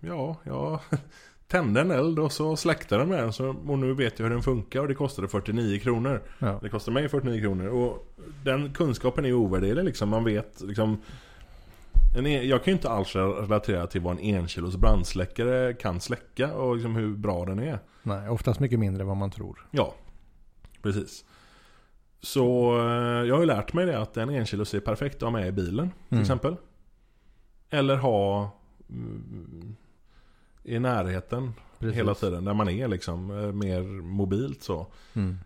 ja, 0.00 0.36
jag 0.44 0.80
tände 1.48 1.80
en 1.80 1.90
eld 1.90 2.18
och 2.18 2.32
så 2.32 2.56
släckte 2.56 2.96
den 2.96 3.08
med 3.08 3.18
den. 3.18 3.32
Så, 3.32 3.48
och 3.48 3.78
nu 3.78 3.94
vet 3.94 4.18
jag 4.18 4.26
hur 4.26 4.30
den 4.30 4.42
funkar 4.42 4.80
och 4.80 4.88
det 4.88 4.94
kostade 4.94 5.28
49 5.28 5.78
kronor. 5.78 6.22
Ja. 6.38 6.58
Det 6.62 6.68
kostar 6.68 6.92
mig 6.92 7.08
49 7.08 7.40
kronor. 7.40 7.66
Och 7.66 8.14
den 8.44 8.72
kunskapen 8.72 9.24
är 9.24 9.28
ju 9.28 9.34
ovärderlig 9.34 9.84
liksom. 9.84 10.08
Man 10.08 10.24
vet 10.24 10.60
liksom 10.60 10.98
en, 12.18 12.26
en- 12.26 12.48
jag 12.48 12.64
kan 12.64 12.70
ju 12.72 12.76
inte 12.76 12.90
alls 12.90 13.16
relatera 13.16 13.86
till 13.86 14.00
vad 14.00 14.18
en 14.18 14.34
enkilos 14.36 14.76
brandsläckare 14.76 15.74
kan 15.74 16.00
släcka 16.00 16.54
och 16.54 16.74
liksom 16.76 16.96
hur 16.96 17.16
bra 17.16 17.44
den 17.44 17.58
är. 17.58 17.78
Nej, 18.02 18.28
oftast 18.28 18.60
mycket 18.60 18.78
mindre 18.78 19.00
än 19.02 19.06
vad 19.08 19.16
man 19.16 19.30
tror. 19.30 19.66
Ja, 19.70 19.94
precis. 20.82 21.24
Så 22.26 22.78
eh, 22.78 23.24
jag 23.28 23.34
har 23.34 23.40
ju 23.40 23.46
lärt 23.46 23.72
mig 23.72 23.86
det 23.86 23.98
att 24.00 24.16
en 24.16 24.30
enkilos 24.30 24.74
är 24.74 24.80
perfekt 24.80 25.14
att 25.16 25.22
ha 25.22 25.30
med 25.30 25.48
i 25.48 25.52
bilen 25.52 25.90
till 25.90 26.16
Mm. 26.16 26.22
exempel. 26.22 26.56
Eller 27.70 27.96
ha 27.96 28.50
mm, 28.90 29.76
i 30.62 30.78
närheten 30.78 31.52
Precis. 31.78 31.96
hela 31.96 32.14
tiden. 32.14 32.44
Där 32.44 32.54
man 32.54 32.68
är 32.68 32.88
liksom 32.88 33.30
eh, 33.30 33.52
mer 33.52 33.82
mobilt 34.02 34.62
så. 34.62 34.86
Mm. 35.14 35.38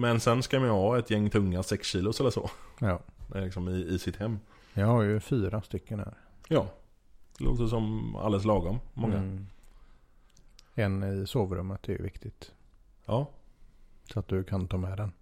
Men 0.00 0.20
sen 0.20 0.42
ska 0.42 0.58
man 0.58 0.68
ju 0.68 0.72
ha 0.74 0.98
ett 0.98 1.10
gäng 1.10 1.30
tunga 1.30 1.62
6 1.62 1.88
kilos 1.88 2.20
eller 2.20 2.30
så. 2.30 2.50
Ja. 2.78 3.00
Liksom 3.34 3.68
i, 3.68 3.72
i 3.84 3.98
sitt 3.98 4.16
hem. 4.16 4.38
Jag 4.74 4.86
har 4.86 5.02
ju 5.02 5.20
fyra 5.20 5.62
stycken 5.62 5.98
här. 5.98 6.14
Ja. 6.48 6.66
Det 7.38 7.44
låter 7.44 7.66
som 7.66 8.16
alldeles 8.16 8.44
lagom. 8.44 8.78
Många. 8.94 9.16
Mm. 9.16 9.46
En 10.74 11.02
i 11.22 11.26
sovrummet 11.26 11.88
är 11.88 11.92
ju 11.92 12.02
viktigt. 12.02 12.52
Ja. 13.06 13.30
Så 14.12 14.18
att 14.20 14.28
du 14.28 14.44
kan 14.44 14.68
ta 14.68 14.76
med 14.76 14.96
den. 14.98 15.12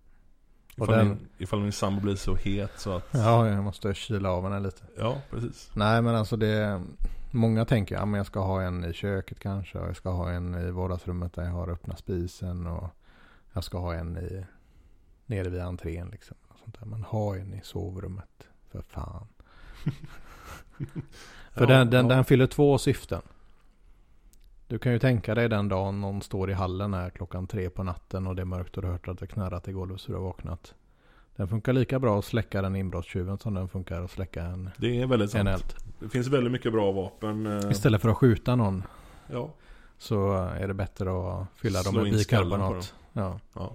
Ifall, 0.85 0.97
den- 0.99 1.09
min, 1.09 1.29
ifall 1.39 1.61
min 1.61 1.72
sambo 1.72 2.01
blir 2.01 2.16
så 2.16 2.35
het 2.35 2.70
så 2.81 2.93
att... 2.97 3.09
Ja, 3.11 3.49
jag 3.49 3.64
måste 3.64 3.95
kyla 3.95 4.31
av 4.31 4.51
den 4.51 4.62
lite. 4.62 4.83
Ja, 4.97 5.18
precis. 5.31 5.70
Nej 5.74 6.03
men 6.03 6.14
alltså 6.14 6.37
det 6.37 6.83
Många 7.31 7.64
tänker 7.64 7.95
ja, 7.95 8.05
men 8.05 8.18
jag 8.18 8.26
ska 8.26 8.41
ha 8.41 8.62
en 8.62 8.85
i 8.85 8.93
köket 8.93 9.41
kanske. 9.41 9.79
Och 9.79 9.89
jag 9.89 9.97
ska 9.97 10.11
ha 10.11 10.31
en 10.31 10.55
i 10.68 10.70
vardagsrummet 10.70 11.33
där 11.33 11.45
jag 11.45 11.51
har 11.51 11.70
öppna 11.70 11.97
spisen. 11.97 12.66
Och 12.66 12.89
jag 13.53 13.64
ska 13.64 13.79
ha 13.79 13.95
en 13.95 14.16
i 14.16 14.45
nere 15.26 15.49
vid 15.49 15.61
entrén 15.61 16.09
liksom. 16.09 16.37
Och 16.49 16.59
sånt 16.64 16.81
där. 16.81 16.87
Men 16.87 17.03
ha 17.03 17.37
en 17.37 17.55
i 17.55 17.61
sovrummet. 17.64 18.49
För 18.70 18.83
fan. 18.83 19.26
För 21.53 21.61
Ja, 21.61 21.66
den, 21.66 21.91
den, 21.91 22.09
ja. 22.09 22.14
den 22.14 22.24
fyller 22.24 22.47
två 22.47 22.79
syften. 22.79 23.22
Du 24.69 24.79
kan 24.79 24.93
ju 24.93 24.99
tänka 24.99 25.35
dig 25.35 25.49
den 25.49 25.69
dagen 25.69 26.01
någon 26.01 26.23
står 26.23 26.51
i 26.51 26.53
hallen 26.53 26.95
här 26.95 27.11
klockan 27.11 27.47
tre 27.47 27.71
på 27.71 27.83
natten 27.83 28.27
och 28.27 28.37
det 28.37 28.43
är 28.43 28.47
mörkt 28.47 28.77
och 28.77 28.83
du 28.83 28.87
har 28.89 28.93
hört 28.93 29.09
att 29.09 29.19
det 29.19 29.27
knarrat 29.27 29.69
i 29.69 29.73
golvet 29.73 30.01
så 30.01 30.12
du 30.12 30.19
har 30.19 30.25
vaknat. 30.25 30.75
Den 31.37 31.49
funkar 31.49 31.73
lika 31.73 31.99
bra 31.99 32.19
att 32.19 32.25
släcka 32.25 32.62
den 32.62 32.77
inbrottstjuven 32.77 33.39
som 33.39 33.55
den 33.55 33.69
funkar 33.69 34.03
att 34.03 34.11
släcka 34.11 34.43
en, 34.43 34.71
Det 34.77 35.01
är 35.03 35.07
väldigt 35.07 35.31
sant. 35.31 35.49
eld. 35.49 35.75
Det 35.99 36.09
finns 36.09 36.27
väldigt 36.27 36.53
mycket 36.53 36.73
bra 36.73 36.93
vapen. 36.93 37.47
eh, 37.47 37.71
Istället 37.71 38.03
för 38.03 38.09
att 38.09 38.16
skjuta 38.16 38.57
någon 38.57 38.83
Ja. 39.33 39.51
så 39.99 40.33
är 40.35 40.69
det 40.69 40.75
bättre 40.75 41.11
att 41.11 41.47
fylla 41.57 41.83
dem 41.83 41.93
Slå 41.93 42.03
med 42.03 42.21
skallen 42.21 42.51
på 42.51 42.57
bikarbonat. 42.57 42.95
Ja, 43.12 43.41
Ja. 43.55 43.73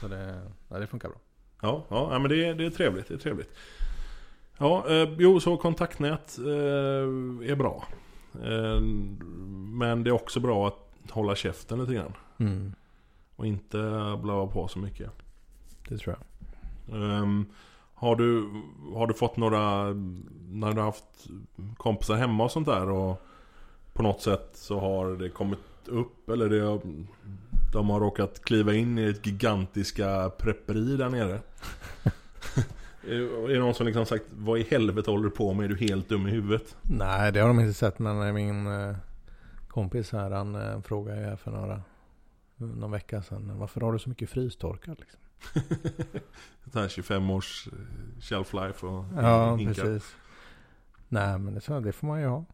så 0.00 0.08
det, 0.08 0.40
ja, 0.68 0.78
det 0.78 0.86
funkar 0.86 1.08
bra. 1.08 1.18
Ja, 1.62 1.84
ja 1.90 2.18
men 2.18 2.28
det 2.30 2.44
är, 2.46 2.54
det 2.54 2.66
är 2.66 2.70
trevligt. 2.70 3.08
Det 3.08 3.14
är 3.14 3.18
trevligt. 3.18 3.50
Ja, 4.58 4.84
eh, 4.90 5.08
jo, 5.18 5.40
så 5.40 5.56
kontaktnät 5.56 6.38
eh, 6.38 6.44
är 7.50 7.54
bra. 7.56 7.84
Eh, 8.44 8.80
men 9.78 10.04
det 10.04 10.10
är 10.10 10.12
också 10.12 10.40
bra 10.40 10.68
att 10.68 11.10
hålla 11.10 11.34
käften 11.34 11.78
lite 11.80 11.94
grann. 11.94 12.12
Mm, 12.38 12.72
Och 13.36 13.46
inte 13.46 13.78
blava 14.22 14.46
på 14.46 14.68
så 14.68 14.78
mycket. 14.78 15.10
det 15.88 15.98
tror 15.98 16.16
jag. 16.18 16.22
Ehm, 17.02 17.46
har, 17.94 18.16
du, 18.16 18.50
har 18.94 19.06
du 19.06 19.14
fått 19.14 19.36
några, 19.36 19.84
när 20.50 20.72
du 20.72 20.78
har 20.78 20.84
haft 20.84 21.26
kompisar 21.76 22.14
hemma 22.14 22.44
och 22.44 22.50
sånt 22.50 22.66
där 22.66 22.88
och 22.90 23.22
på 23.92 24.02
något 24.02 24.22
sätt 24.22 24.50
så 24.54 24.80
har 24.80 25.10
det 25.16 25.28
kommit 25.30 25.58
upp 25.86 26.28
eller 26.28 26.48
det 26.48 26.60
har, 26.60 26.80
de 27.72 27.90
har 27.90 28.00
råkat 28.00 28.44
kliva 28.44 28.74
in 28.74 28.98
i 28.98 29.04
ett 29.04 29.26
gigantiska 29.26 30.30
prepperi 30.38 30.96
där 30.96 31.08
nere? 31.08 31.40
är 33.08 33.48
det 33.48 33.58
någon 33.58 33.74
som 33.74 33.86
liksom 33.86 34.06
sagt 34.06 34.24
Vad 34.30 34.58
i 34.58 34.62
helvete 34.62 35.10
håller 35.10 35.24
du 35.24 35.30
på 35.30 35.54
med? 35.54 35.64
Är 35.64 35.68
du 35.68 35.76
helt 35.76 36.08
dum 36.08 36.26
i 36.26 36.30
huvudet? 36.30 36.76
Nej, 36.82 37.32
det 37.32 37.40
har 37.40 37.48
de 37.48 37.60
inte 37.60 37.74
sett. 37.74 37.98
Men 37.98 38.34
min 38.34 38.66
eh, 38.66 38.96
kompis 39.68 40.12
här, 40.12 40.30
han 40.30 40.54
eh, 40.54 40.80
frågade 40.80 41.20
här 41.20 41.36
för 41.36 41.50
några, 41.50 41.82
någon 42.56 42.90
vecka 42.90 43.22
sedan. 43.22 43.58
Varför 43.58 43.80
har 43.80 43.92
du 43.92 43.98
så 43.98 44.08
mycket 44.08 44.30
frystorkar? 44.30 44.96
Liksom? 44.98 45.20
Det 46.64 46.78
här 46.80 46.88
25 46.88 47.30
års 47.30 47.68
eh, 47.72 47.72
shelf 48.20 48.52
life 48.52 48.86
och 48.86 49.04
Ja, 49.16 49.56
hinkar. 49.56 49.74
precis. 49.74 50.14
Nej, 51.08 51.38
men 51.38 51.54
det, 51.54 51.80
det 51.80 51.92
får 51.92 52.06
man 52.06 52.20
ju 52.20 52.26
ha. 52.26 52.44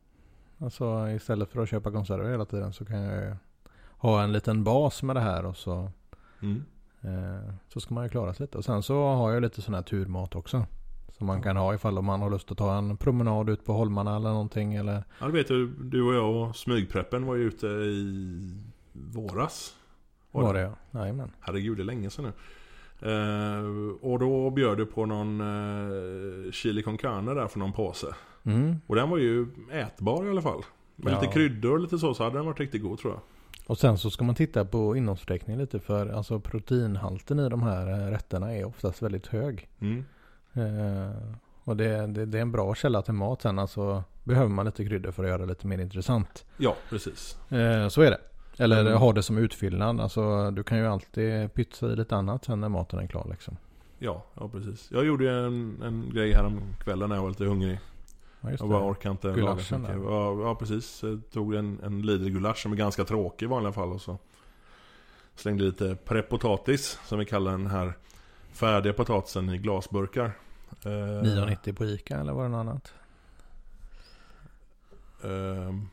Alltså 0.59 1.09
istället 1.11 1.51
för 1.51 1.63
att 1.63 1.69
köpa 1.69 1.91
konserver 1.93 2.31
hela 2.31 2.45
tiden 2.45 2.73
så 2.73 2.85
kan 2.85 3.01
jag 3.03 3.23
ju 3.25 3.37
ha 3.99 4.23
en 4.23 4.33
liten 4.33 4.65
bas 4.65 5.03
med 5.03 5.17
det 5.17 5.21
här 5.21 5.47
och 5.47 5.57
så, 5.57 5.91
Mm. 6.43 6.65
Eh, 7.05 7.55
så 7.69 7.81
ska 7.81 7.95
man 7.95 8.05
ju 8.05 8.11
klara 8.11 8.35
sig 8.35 8.45
lite. 8.45 8.59
Och 8.59 8.65
sen 8.65 8.83
så 8.83 9.05
har 9.05 9.33
jag 9.33 9.43
lite 9.43 9.63
sån 9.63 9.75
här 9.75 9.83
turmat 9.83 10.35
också. 10.35 10.67
Som 11.19 11.27
man 11.27 11.43
kan 11.43 11.57
ha 11.57 11.75
ifall 11.75 12.03
man 12.03 12.21
har 12.23 12.31
lust 12.31 12.51
att 12.53 12.59
ta 12.59 12.79
en 12.79 12.97
promenad 12.97 13.49
ut 13.51 13.65
på 13.65 13.73
holmarna 13.73 14.17
eller 14.17 14.29
någonting. 14.31 14.75
Eller, 14.75 15.05
Ja, 15.21 15.27
du 15.27 15.33
vet 15.33 15.49
du, 15.49 15.67
du 15.67 16.03
och 16.03 16.15
jag 16.15 16.37
och 16.49 16.57
smygpreppen 16.57 17.27
var 17.27 17.35
ju 17.35 17.43
ute 17.43 17.67
i 17.67 18.39
våras. 18.93 19.75
Var 20.31 20.43
var 20.43 20.55
det? 20.55 20.61
det 20.61 20.73
ja. 20.91 21.01
Jajamän. 21.01 21.31
Herregud, 21.41 21.77
det 21.77 21.83
är 21.83 21.85
länge 21.85 22.11
sedan 22.11 22.25
nu. 22.25 22.33
Eh, 23.11 23.65
och 24.11 24.19
då 24.19 24.51
bjöd 24.51 24.79
du 24.79 24.87
på 24.87 25.07
någon 25.07 25.41
eh, 25.41 26.51
chili 26.53 26.83
con 26.83 26.99
carne 26.99 27.35
där 27.35 27.47
för 27.47 27.59
någon 27.59 27.73
påse. 27.73 28.07
Mm. 28.45 28.77
Och 28.87 28.97
den 28.97 29.11
var 29.11 29.19
ju 29.19 29.47
ätbar 29.73 30.27
i 30.27 30.31
alla 30.31 30.43
fall. 30.43 30.63
Med 30.97 31.13
Ja. 31.13 31.21
lite 31.21 31.33
kryddor 31.33 31.73
och 31.73 31.81
lite 31.81 31.99
så, 31.99 32.15
så 32.15 32.25
hade 32.25 32.37
den 32.37 32.47
varit 32.47 32.61
riktigt 32.61 32.83
god 32.83 32.99
tror 32.99 33.13
jag. 33.13 33.21
Och 33.67 33.79
sen 33.79 33.99
så 33.99 34.11
ska 34.11 34.25
man 34.25 34.35
titta 34.35 34.65
på 34.65 34.97
innehållsförteckningen 34.97 35.61
lite. 35.61 35.79
För 35.79 36.09
alltså 36.09 36.41
proteinhalten 36.41 37.39
i 37.41 37.49
de 37.49 37.63
här 37.63 37.87
eh, 38.07 38.11
rätterna 38.11 38.55
är 38.55 38.65
oftast 38.65 39.03
väldigt 39.03 39.27
hög. 39.27 39.69
Mm. 39.81 40.05
Eh, 40.53 41.11
och 41.65 41.77
det, 41.77 42.07
det, 42.07 42.27
det 42.27 42.39
är 42.39 42.43
en 42.43 42.53
bra 42.53 42.75
källa 42.75 43.03
till 43.03 43.15
mat 43.15 43.43
sen. 43.43 43.59
Alltså 43.59 44.05
behöver 44.25 44.49
man 44.49 44.67
lite 44.67 44.85
kryddor 44.85 45.11
för 45.11 45.23
att 45.25 45.29
göra 45.31 45.39
det 45.43 45.47
lite 45.47 45.67
mer 45.67 45.79
intressant. 45.79 46.45
Ja, 46.57 46.77
precis. 46.91 47.37
Eh, 47.51 47.89
så 47.89 48.03
är 48.03 48.11
det. 48.11 48.19
Eller 48.59 48.81
Mm. 48.81 48.99
ha 48.99 49.13
det 49.13 49.23
som 49.23 49.39
utfyllnad. 49.39 50.01
Alltså 50.01 50.51
du 50.51 50.63
kan 50.63 50.79
ju 50.79 50.87
alltid 50.87 51.55
pytsa 51.55 51.87
i 51.93 51.97
lite 51.97 52.17
annat 52.17 52.45
sen 52.45 52.61
när 52.61 52.69
maten 52.69 52.99
är 52.99 53.07
klar 53.07 53.27
liksom. 53.31 53.57
Ja, 53.99 54.25
ja 54.35 54.49
precis. 54.49 54.89
Jag 54.91 55.05
gjorde 55.07 55.31
en, 55.31 55.83
en 55.83 56.11
grej 56.15 56.33
här 56.33 56.45
om 56.45 56.61
kvällen 56.85 57.09
när 57.09 57.17
jag 57.17 57.23
var 57.23 57.29
lite 57.31 57.45
hungrig. 57.45 57.79
Ja, 58.43 58.51
Jag 58.59 58.69
bara 58.69 58.91
orkar 58.91 59.11
inte 59.11 59.37
laga 59.37 59.63
så 59.63 59.79
mycket. 59.79 59.97
Ja, 59.97 60.43
ja, 60.43 60.55
precis. 60.55 61.03
Jag 61.03 61.21
tog 61.31 61.55
en, 61.55 61.81
en 61.83 62.03
Lidl-gulasch 62.03 62.59
som 62.63 62.73
är 62.73 62.77
ganska 62.77 63.05
tråkig 63.05 63.47
i 63.47 63.49
vanliga 63.49 63.73
fall. 63.73 63.93
Och 63.93 64.01
så 64.01 64.19
slängde 65.35 65.65
lite 65.65 65.97
prepotatis, 66.05 66.99
som 67.05 67.19
vi 67.19 67.25
kallar 67.25 67.51
den 67.51 67.67
här 67.67 67.93
färdiga 68.53 68.93
potatisen 68.93 69.51
i 69.51 69.59
glasburkar. 69.59 70.33
Eh, 70.85 70.89
9,90 70.89 71.73
på 71.73 71.85
Ica 71.85 72.21
eller 72.21 72.33
var 72.33 72.43
det 72.43 72.49
något 72.49 72.61
annat? 72.61 72.93
Ehm, 75.25 75.89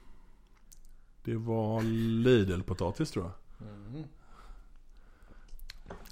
det 1.23 1.35
var 1.35 1.81
Lidl-potatis 2.23 3.11
tror 3.11 3.25
jag. 3.25 3.33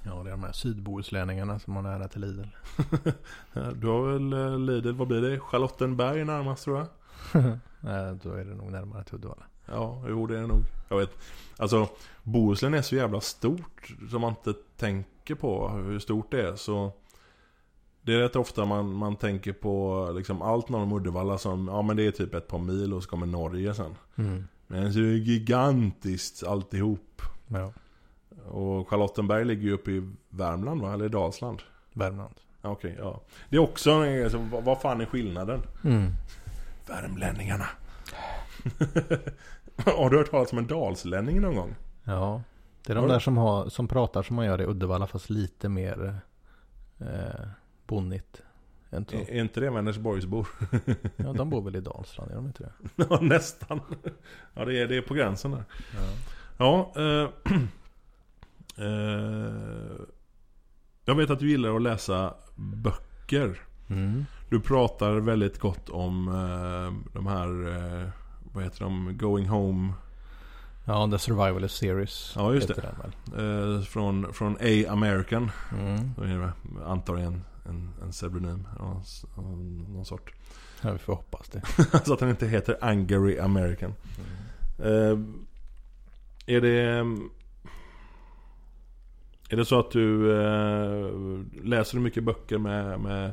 Ja 0.08 0.22
det 0.22 0.30
är 0.30 0.32
de 0.32 0.44
här 0.44 0.52
sydbohuslänningarna 0.52 1.58
som 1.58 1.76
har 1.76 1.82
nära 1.82 2.08
till 2.08 2.20
Lidl. 2.20 2.48
Du 3.74 3.86
har 3.86 4.12
väl 4.12 4.32
eh, 4.32 4.58
Lidl, 4.58 4.92
vad 4.92 5.08
blir 5.08 5.20
det? 5.22 5.40
Charlottenberg 5.40 6.24
närmast 6.24 6.64
tror 6.64 6.78
jag. 6.78 6.88
Nej, 7.80 8.18
då 8.22 8.32
är 8.32 8.44
det 8.44 8.54
nog 8.54 8.72
närmare 8.72 9.04
till 9.04 9.14
Uddevalla. 9.14 9.44
Ja, 9.66 10.04
jo 10.08 10.26
det 10.26 10.36
är 10.36 10.40
det 10.40 10.46
nog. 10.46 10.62
Jag 10.88 10.98
vet. 10.98 11.10
Alltså, 11.56 11.88
Bohuslän 12.22 12.74
är 12.74 12.82
så 12.82 12.96
jävla 12.96 13.20
stort 13.20 13.96
som 14.10 14.20
man 14.20 14.30
inte 14.30 14.54
tänker 14.76 15.34
på 15.34 15.68
hur 15.68 15.98
stort 15.98 16.30
det 16.30 16.48
är 16.48 16.56
så 16.56 16.92
Det 18.02 18.14
är 18.14 18.18
rätt 18.18 18.36
ofta 18.36 18.64
man, 18.64 18.92
man 18.92 19.16
tänker 19.16 19.52
på 19.52 20.12
liksom 20.16 20.42
allt 20.42 20.68
norr 20.68 20.82
om 20.82 20.92
Uddevalla 20.92 21.38
som, 21.38 21.68
ja 21.68 21.82
men 21.82 21.96
det 21.96 22.06
är 22.06 22.10
typ 22.10 22.34
ett 22.34 22.48
par 22.48 22.58
mil 22.58 22.94
och 22.94 23.02
så 23.02 23.08
kommer 23.08 23.26
Norge 23.26 23.74
sen. 23.74 23.94
Mm. 24.16 24.44
Men 24.66 24.92
så 24.92 24.98
är 24.98 25.02
det 25.02 25.18
gigantiskt 25.18 26.44
alltihop. 26.44 27.22
Ja, 27.46 27.72
Och 28.48 28.88
Charlottenberg 28.88 29.44
ligger 29.44 29.62
ju 29.62 29.72
uppe 29.72 29.90
i 29.90 30.10
Värmland 30.30 30.82
va? 30.82 30.92
Eller 30.92 31.04
i 31.04 31.08
Dalsland? 31.08 31.62
Värmland. 31.92 32.34
Okej, 32.62 32.96
ja. 32.98 33.20
Det 33.50 33.56
är 33.56 33.60
också, 33.60 34.02
alltså, 34.02 34.38
vad, 34.38 34.64
vad 34.64 34.80
fan 34.80 35.00
är 35.00 35.06
skillnaden? 35.06 35.62
Mm. 35.84 36.10
Värmlänningarna. 36.86 37.66
Har 39.84 40.10
du 40.10 40.16
hört 40.18 40.30
talas 40.30 40.52
om 40.52 40.58
en 40.58 40.66
dalslänning 40.66 41.40
någon 41.40 41.54
gång? 41.54 41.74
Ja, 42.04 42.42
det 42.86 42.92
är 42.92 42.94
de 42.94 43.00
Har 43.00 43.06
du? 43.08 43.12
där 43.12 43.20
som, 43.20 43.36
har, 43.36 43.68
som 43.68 43.88
pratar 43.88 44.22
som 44.22 44.36
man 44.36 44.46
gör 44.46 44.60
i 44.60 44.64
Uddevalla 44.64 45.06
fast 45.06 45.30
lite 45.30 45.68
mer 45.68 46.20
eh, 47.00 47.46
bonnigt. 47.86 48.42
Är, 48.90 49.14
är 49.30 49.40
inte 49.40 49.60
det 49.60 49.70
Vänersborgsbor? 49.70 50.48
Ja, 51.16 51.32
de 51.32 51.50
bor 51.50 51.62
väl 51.62 51.76
i 51.76 51.80
Dalsland, 51.80 52.30
gör 52.30 52.36
de 52.36 52.46
inte 52.46 52.62
det? 52.62 53.04
ja, 53.10 53.18
nästan. 53.20 53.80
Ja, 54.54 54.64
det 54.64 54.78
är, 54.78 54.86
det 54.86 54.96
är 54.96 55.02
på 55.02 55.14
gränsen 55.14 55.50
där. 55.50 55.64
Ja. 55.94 56.08
Ja, 56.58 56.92
eh, 57.02 57.28
eh, 58.78 60.06
jag 61.04 61.14
vet 61.14 61.30
att 61.30 61.38
du 61.38 61.50
gillar 61.50 61.76
att 61.76 61.82
läsa 61.82 62.34
böcker. 62.56 63.60
Mm. 63.88 64.24
Du 64.48 64.60
pratar 64.60 65.12
väldigt 65.14 65.58
gott 65.58 65.88
om 65.88 66.28
eh, 66.28 67.12
de 67.14 67.26
här, 67.26 67.48
eh, 67.68 68.08
vad 68.52 68.64
heter 68.64 68.80
de, 68.80 69.16
Going 69.18 69.48
Home 69.48 69.92
Ja, 70.88 71.08
The 71.10 71.18
Survivalist 71.18 71.76
Series. 71.76 72.32
Ja, 72.36 72.54
just 72.54 72.70
väl. 72.70 73.76
eh, 73.76 73.82
från, 73.82 74.32
från 74.32 74.56
A 74.60 74.90
American. 74.92 75.50
Mm. 75.78 76.14
Det, 76.16 76.52
antar 76.84 77.16
jag 77.18 77.26
en, 77.26 77.44
en, 77.64 77.90
en 78.02 78.10
pseudonym 78.10 78.68
av 78.78 79.02
någon 79.88 80.04
sort. 80.04 80.32
Ja, 80.82 80.92
vi 80.92 80.98
får 80.98 81.14
hoppas 81.14 81.48
det. 81.48 81.62
så 82.04 82.12
att 82.12 82.18
den 82.18 82.30
inte 82.30 82.46
heter 82.46 82.76
Angry 82.80 83.38
American. 83.38 83.94
Eh, 84.78 85.18
är 86.46 86.60
det... 86.60 87.04
Är 89.48 89.56
det 89.56 89.64
så 89.64 89.80
att 89.80 89.90
du 89.90 90.32
eh, 90.40 91.10
läser 91.64 91.96
du 91.96 92.02
mycket 92.02 92.24
böcker 92.24 92.58
med, 92.58 93.00
med, 93.00 93.32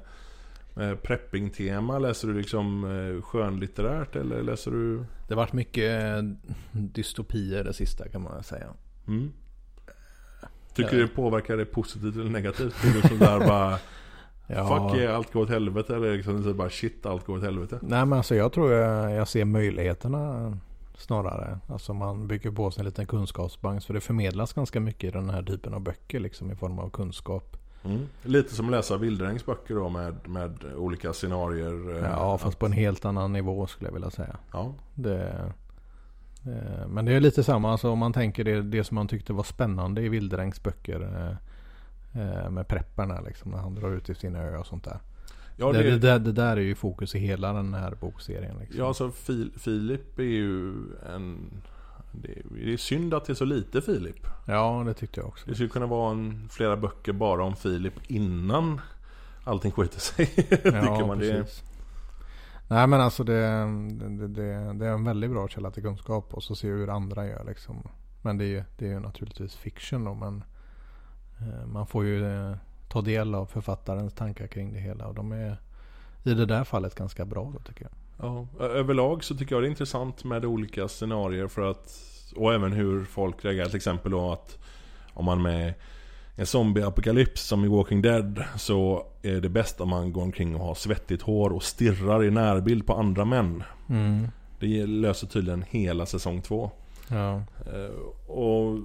med 0.74 1.03
prepping-tema? 1.03 1.99
Läser 1.99 2.28
du 2.28 2.34
liksom 2.34 2.84
eh, 2.84 3.22
skönlitterärt 3.22 4.16
eller 4.16 4.43
läser 4.43 4.72
du... 4.72 4.97
Det 4.97 5.34
har 5.34 5.36
varit 5.36 5.53
mycket 5.53 6.03
eh, 6.03 6.22
dystopier 6.72 7.63
det 7.63 7.74
sista 7.74 8.07
kan 8.07 8.22
man 8.22 8.43
säga. 8.43 8.68
Mm? 9.07 9.32
Tycker 10.74 10.91
du 10.91 11.01
det 11.01 11.07
påverkar 11.07 11.57
dig 11.57 11.66
positivt 11.66 12.16
eller 12.16 12.30
negativt? 12.30 12.76
Är 12.84 12.93
du 12.93 13.01
sådär 13.01 13.47
bara 13.47 13.78
Ja. 14.47 14.89
Fuck 14.89 14.99
yeah, 14.99 15.16
allt 15.16 15.34
går 15.34 15.41
åt 15.41 15.49
helvete 15.49 15.95
eller 15.95 16.18
liksom 16.18 16.43
så 16.43 16.53
bara 16.53 16.70
shit, 16.70 17.05
allt 17.05 17.26
går 17.26 17.38
åt 17.38 17.43
helvete? 17.43 17.80
Nej 17.82 18.05
men 18.05 18.13
alltså 18.13 18.36
jag 18.36 18.53
tror 18.53 18.72
jag, 18.72 19.11
jag 19.11 19.28
ser 19.28 19.45
möjligheterna 19.45 20.57
snarare. 20.97 21.59
Alltså 21.67 21.93
man 21.93 22.27
bygger 22.27 22.51
på 22.51 22.71
sig 22.71 22.81
en 22.81 22.85
liten 22.85 23.05
kunskapsbank. 23.07 23.83
Så 23.83 23.93
det 23.93 24.01
förmedlas 24.01 24.53
ganska 24.53 24.79
mycket 24.79 25.03
i 25.03 25.11
den 25.11 25.29
här 25.29 25.43
typen 25.43 25.73
av 25.73 25.81
böcker 25.81 26.19
liksom 26.19 26.51
i 26.51 26.55
form 26.55 26.79
av 26.79 26.89
kunskap. 26.89 27.57
Mm. 27.83 28.01
Lite 28.23 28.55
som 28.55 28.65
att 28.65 28.71
läsa 28.71 28.97
Wilderängs 28.97 29.45
böcker 29.45 29.75
då 29.75 29.89
med, 29.89 30.27
med 30.27 30.63
olika 30.75 31.13
scenarier. 31.13 31.95
eh, 31.97 32.09
Ja 32.11 32.37
fast 32.37 32.59
på 32.59 32.65
en 32.65 32.71
helt 32.71 33.05
annan 33.05 33.33
nivå 33.33 33.67
skulle 33.67 33.87
jag 33.87 33.93
vilja 33.93 34.09
säga. 34.09 34.37
Ja, 34.51 34.73
Det, 34.95 35.51
eh, 36.45 36.87
men 36.87 37.05
det 37.05 37.13
är 37.13 37.19
lite 37.19 37.43
samma, 37.43 37.71
alltså 37.71 37.89
om 37.91 37.99
man 37.99 38.13
tänker 38.13 38.43
det, 38.43 38.61
det 38.61 38.83
som 38.83 38.95
man 38.95 39.07
tyckte 39.07 39.33
var 39.33 39.43
spännande 39.43 40.01
i 40.01 40.09
Wilderängs 40.09 40.63
böcker. 40.63 41.29
eh, 42.13 42.49
Med 42.49 42.67
prepparna 42.67 43.21
liksom, 43.21 43.51
när 43.51 43.57
han 43.57 43.75
drar 43.75 43.91
ut 43.91 44.09
i 44.09 44.15
sina 44.15 44.39
ö 44.39 44.57
och 44.57 44.67
sånt 44.67 44.83
där. 44.83 44.99
Ja, 45.55 45.71
det, 45.71 45.83
det, 45.83 45.89
det, 45.89 45.97
där, 45.97 46.19
det 46.19 46.31
där 46.31 46.57
är 46.57 46.61
ju 46.61 46.75
fokus 46.75 47.15
i 47.15 47.19
hela 47.19 47.53
den 47.53 47.73
här 47.73 47.95
bokserien. 48.01 48.57
Liksom. 48.59 48.79
ja 48.79 48.87
alltså 48.87 49.11
Fil, 49.11 49.51
Filip 49.57 50.19
är 50.19 50.23
ju 50.23 50.73
en... 51.15 51.61
Det 52.11 52.73
är, 52.73 52.77
synd 52.77 53.13
att 53.13 53.25
det 53.25 53.33
är 53.33 53.35
så 53.35 53.45
lite 53.45 53.81
Filip. 53.81 54.27
ja, 54.47 54.83
det 54.85 54.93
tyckte 54.93 55.19
jag 55.19 55.27
också. 55.27 55.49
Det 55.49 55.55
skulle 55.55 55.69
kunna 55.69 55.85
vara 55.85 56.11
en, 56.11 56.49
flera 56.51 56.77
böcker 56.77 57.13
bara 57.13 57.43
om 57.43 57.55
Filip 57.55 57.93
innan 58.07 58.81
allting 59.43 59.71
skiter 59.71 59.99
sig. 59.99 60.25
tycker 60.25 61.07
man. 61.07 61.19
Precis. 61.19 61.63
Nej 62.67 62.87
men 62.87 63.01
alltså 63.01 63.23
det, 63.23 63.41
det, 64.09 64.27
det, 64.27 64.73
det 64.73 64.85
är 64.87 64.93
en 64.93 65.03
väldigt 65.03 65.31
bra 65.31 65.47
källa 65.47 65.71
till 65.71 65.83
kunskap 65.83 66.33
och 66.33 66.43
så 66.43 66.55
se 66.55 66.67
hur 66.67 66.89
andra 66.89 67.27
gör 67.27 67.43
liksom. 67.43 67.87
Men 68.21 68.37
det 68.37 68.45
är 68.45 68.49
ju, 68.49 68.63
det 68.77 68.85
är 68.85 68.89
ju 68.89 68.99
naturligtvis 68.99 69.55
fiction 69.55 70.03
då 70.03 70.13
men 70.13 70.43
eh, 71.39 71.65
man 71.65 71.87
får 71.87 72.05
ju 72.05 72.25
eh, 72.25 72.55
ta 72.95 73.01
del 73.01 73.35
av 73.35 73.45
författarens 73.45 74.13
tankar 74.13 74.47
kring 74.47 74.73
det 74.73 74.79
hela 74.79 75.07
och 75.07 75.13
de 75.15 75.31
är 75.31 75.57
i 76.23 76.33
det 76.33 76.45
där 76.45 76.63
fallet 76.63 76.95
ganska 76.95 77.25
bra 77.25 77.51
då 77.53 77.59
tycker 77.59 77.83
jag. 77.83 77.91
Ja, 78.27 78.65
överlag 78.65 79.23
så 79.23 79.35
tycker 79.35 79.55
jag 79.55 79.63
det 79.63 79.67
är 79.67 79.69
intressant 79.69 80.23
med 80.23 80.45
olika 80.45 80.87
scenarier 80.87 81.47
för 81.47 81.71
att 81.71 82.01
Och 82.35 82.53
även 82.53 82.71
hur 82.71 83.05
folk 83.05 83.45
reagerar 83.45 83.65
till 83.65 83.75
exempel 83.75 84.11
då 84.11 84.31
att 84.31 84.57
Om 85.13 85.25
man 85.25 85.41
med 85.41 85.73
en 86.35 86.45
zombieapokalyps 86.45 87.41
som 87.47 87.65
i 87.65 87.67
Walking 87.67 88.01
Dead 88.01 88.43
Så 88.57 89.07
är 89.21 89.41
det 89.41 89.49
bäst 89.49 89.81
om 89.81 89.89
man 89.89 90.13
går 90.13 90.21
omkring 90.21 90.55
och 90.55 90.65
har 90.65 90.75
svettigt 90.75 91.21
hår 91.21 91.49
och 91.53 91.63
stirrar 91.63 92.23
i 92.23 92.31
närbild 92.31 92.87
på 92.87 92.93
andra 92.93 93.25
män 93.25 93.63
Mm. 93.89 94.27
Det 94.59 94.85
löser 94.85 95.27
tydligen 95.27 95.65
hela 95.69 96.05
säsong 96.05 96.41
två 96.41 96.71
Ja. 97.09 97.35
Eh, 97.73 98.31
Och 98.31 98.77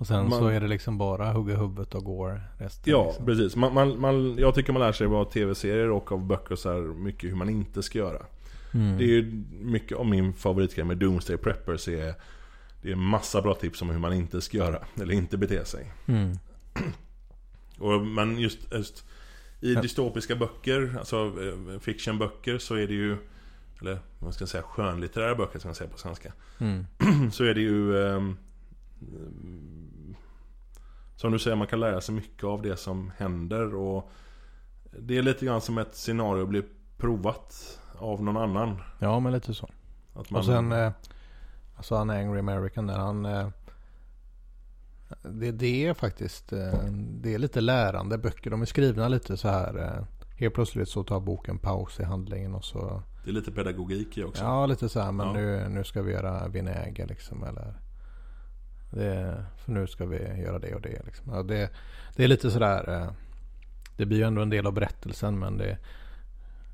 Och 0.00 0.06
sen 0.06 0.28
Man- 0.28 0.38
så 0.38 0.46
är 0.48 0.60
det 0.60 0.68
liksom 0.68 0.98
bara 0.98 1.32
hugga 1.32 1.56
huvudet 1.56 1.94
och 1.94 2.04
går 2.04 2.42
resten. 2.58 2.92
Ja, 2.92 3.06
liksom. 3.06 3.26
precis. 3.26 3.56
Man, 3.56 3.74
man, 3.74 4.00
man, 4.00 4.38
jag 4.38 4.54
tycker 4.54 4.72
man 4.72 4.82
lär 4.82 4.92
sig 4.92 5.06
av 5.06 5.24
tv-serier 5.24 5.90
och 5.90 6.12
av 6.12 6.26
böcker 6.26 6.56
så 6.56 6.72
här 6.72 6.80
mycket 6.80 7.30
hur 7.30 7.36
man 7.36 7.48
inte 7.48 7.82
ska 7.82 7.98
göra. 7.98 8.22
Mm. 8.74 8.98
Det 8.98 9.04
är 9.04 9.08
ju 9.08 9.44
mycket 9.60 9.98
av 9.98 10.06
min 10.06 10.32
favoritgrej 10.34 10.84
med 10.84 10.96
Doomsday 10.98 11.36
Preppers 11.36 11.88
är 11.88 12.14
Det 12.82 12.90
är 12.92 12.96
massa 12.96 13.42
bra 13.42 13.54
tips 13.54 13.82
om 13.82 13.90
hur 13.90 13.98
man 13.98 14.12
inte 14.12 14.40
ska 14.40 14.56
göra, 14.56 14.78
eller 15.00 15.14
inte 15.14 15.38
bete 15.38 15.64
sig. 15.64 15.92
Mm. 16.06 16.38
Och, 17.78 18.06
men 18.06 18.38
just, 18.38 18.58
just 18.72 19.04
i 19.60 19.74
Ja. 19.74 19.82
dystopiska 19.82 20.36
böcker, 20.36 20.96
alltså 20.98 21.16
eh, 21.16 21.80
fictionböcker 21.80 22.58
så 22.58 22.74
är 22.74 22.86
det 22.86 22.94
ju 22.94 23.16
Eller 23.80 23.98
vad 24.18 24.34
ska 24.34 24.42
jag 24.42 24.48
säga, 24.48 24.62
skönlitterära 24.62 25.34
böcker 25.34 25.58
som 25.58 25.68
jag 25.68 25.76
säger 25.76 25.90
på 25.90 25.98
svenska. 25.98 26.32
Mm. 26.58 26.84
Så 27.32 27.44
är 27.44 27.54
det 27.54 27.60
ju 27.60 28.06
ehm, 28.06 28.36
Som 31.20 31.32
du 31.32 31.38
säger, 31.38 31.56
man 31.56 31.66
kan 31.66 31.80
lära 31.80 32.00
sig 32.00 32.14
mycket 32.14 32.44
av 32.44 32.62
det 32.62 32.76
som 32.76 33.12
händer 33.16 33.74
och 33.74 34.10
Det 34.98 35.18
är 35.18 35.22
lite 35.22 35.46
grann 35.46 35.60
som 35.60 35.78
ett 35.78 35.94
scenario 35.94 36.46
blir 36.46 36.64
provat 36.96 37.78
av 37.98 38.22
någon 38.22 38.36
annan. 38.36 38.82
Ja 38.98 39.20
men 39.20 39.32
lite 39.32 39.54
så. 39.54 39.68
Man, 40.14 40.24
Och 40.38 40.44
sen, 40.44 40.72
eh, 40.72 40.92
alltså 41.76 41.96
han 41.96 42.10
Angry 42.10 42.38
American 42.38 42.86
där, 42.86 42.98
han... 42.98 43.24
Eh, 43.26 43.48
det, 45.22 45.50
det 45.52 45.86
är 45.86 45.94
faktiskt, 45.94 46.52
eh, 46.52 46.84
det 46.94 47.34
är 47.34 47.38
lite 47.38 47.60
lärande 47.60 48.18
böcker. 48.18 48.50
De 48.50 48.62
är 48.62 48.66
skrivna 48.66 49.08
lite 49.08 49.36
så 49.36 49.48
här. 49.48 49.78
Eh, 49.78 50.04
helt 50.36 50.54
plötsligt 50.54 50.88
så 50.88 51.04
tar 51.04 51.20
boken 51.20 51.58
paus 51.58 52.00
i 52.00 52.04
handlingen 52.04 52.54
och 52.54 52.64
så... 52.64 53.02
Det 53.24 53.30
är 53.30 53.34
lite 53.34 53.52
pedagogik 53.52 54.18
i 54.18 54.24
också. 54.24 54.44
Ja, 54.44 54.66
lite 54.66 54.88
så 54.88 55.00
här, 55.00 55.12
men 55.12 55.26
Ja. 55.26 55.32
nu, 55.32 55.68
nu 55.68 55.84
ska 55.84 56.02
vi 56.02 56.12
göra 56.12 56.48
vinäger 56.48 57.06
liksom. 57.06 57.44
Eller, 57.44 57.74
det, 58.90 59.44
för 59.56 59.72
nu 59.72 59.86
ska 59.86 60.06
vi 60.06 60.16
göra 60.42 60.58
det 60.58 60.74
och 60.74 60.80
det 60.80 61.02
liksom. 61.06 61.32
Ja, 61.34 61.42
det, 61.42 61.70
det 62.16 62.24
är 62.24 62.28
lite 62.28 62.50
sådär, 62.50 63.00
eh, 63.02 63.10
det 63.96 64.06
blir 64.06 64.18
ju 64.18 64.24
ändå 64.24 64.42
en 64.42 64.50
del 64.50 64.66
av 64.66 64.72
berättelsen 64.72 65.38
men 65.38 65.56
det, 65.58 65.78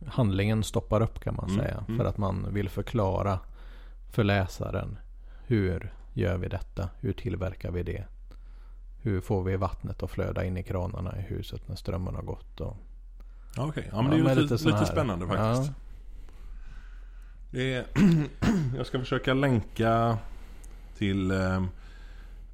handlingen 0.07 0.63
stoppar 0.65 1.01
upp 1.01 1.21
kan 1.21 1.35
man 1.37 1.51
Mm, 1.51 1.65
säga. 1.65 1.85
mm. 1.89 1.99
För 1.99 2.05
att 2.05 2.19
man 2.19 2.55
vill 2.55 2.69
förklara 2.69 3.39
för 4.11 4.25
läsaren 4.25 4.99
hur 5.47 5.93
gör 6.13 6.37
vi 6.37 6.49
detta? 6.49 6.89
Hur 7.01 7.13
tillverkar 7.13 7.71
vi 7.71 7.83
det? 7.83 8.05
Hur 9.03 9.21
får 9.21 9.43
vi 9.45 9.57
vattnet 9.57 10.03
att 10.03 10.11
flöda 10.11 10.45
in 10.45 10.57
i 10.57 10.63
kranarna 10.63 11.19
i 11.19 11.23
huset 11.23 11.69
när 11.69 11.77
strömmen 11.77 12.15
har 12.15 12.23
gått? 12.23 12.61
Och, 12.61 12.77
Ja, 13.57 13.67
okej. 13.69 13.89
Ja, 13.93 14.03
men 14.03 14.11
det 14.11 14.17
är 14.17 14.23
men 14.25 14.39
lite, 14.39 14.55
lite, 14.55 14.77
här- 14.77 14.85
spännande 14.85 15.27
faktiskt. 15.27 15.69
Ja, 15.69 15.75
Det 17.51 17.75
är, 17.75 17.85
jag 18.77 18.87
ska 18.87 18.99
försöka 18.99 19.35
länka 19.35 20.19
till... 20.99 21.33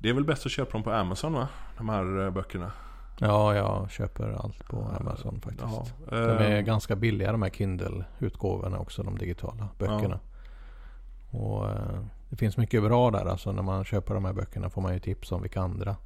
Det 0.02 0.08
är 0.08 0.14
väl 0.14 0.24
bäst 0.24 0.46
att 0.46 0.52
köpa 0.52 0.72
dem 0.72 0.82
på 0.82 0.92
Amazon 0.92 1.32
va? 1.32 1.48
De 1.76 1.88
här 1.88 2.24
eh, 2.24 2.30
böckerna. 2.30 2.72
ja, 3.18 3.54
jag 3.54 3.90
köper 3.90 4.32
allt 4.32 4.68
på 4.68 4.90
Amazon 5.00 5.40
faktiskt. 5.40 5.94
Ja, 6.10 6.16
De 6.16 6.16
är 6.16 6.58
ehm, 6.58 6.64
ganska 6.64 6.96
billiga 6.96 7.32
de 7.32 7.42
här 7.42 7.50
Kindle-utgåvorna 7.50 8.78
också, 8.78 9.02
de 9.02 9.18
digitala 9.18 9.68
böckerna. 9.78 10.20
Och 11.30 11.70
eh, 11.70 12.00
det 12.28 12.36
finns 12.36 12.56
mycket 12.56 12.82
bra 12.82 13.10
där. 13.10 13.26
Alltså 13.26 13.52
när 13.52 13.62
man 13.62 13.84
köper 13.84 14.14
de 14.14 14.24
här 14.24 14.32
böckerna 14.32 14.70
får 14.70 14.82
man 14.82 14.94
ju 14.94 15.00
tips 15.00 15.32
om 15.32 15.42
vilka 15.42 15.60
andra 15.60 15.96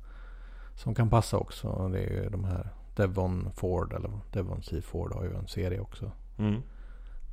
som 0.74 0.94
kan 0.94 1.10
passa 1.10 1.36
också. 1.36 1.88
Det 1.88 1.98
är 1.98 2.22
ju 2.22 2.30
de 2.30 2.44
här 2.44 2.68
Devon 2.96 3.50
Ford 3.54 3.92
eller 3.92 4.10
Devon 4.32 4.62
C. 4.62 4.82
Ford 4.82 5.14
har 5.14 5.24
ju 5.24 5.34
en 5.34 5.48
serie 5.48 5.80
också. 5.80 6.10
mm. 6.38 6.62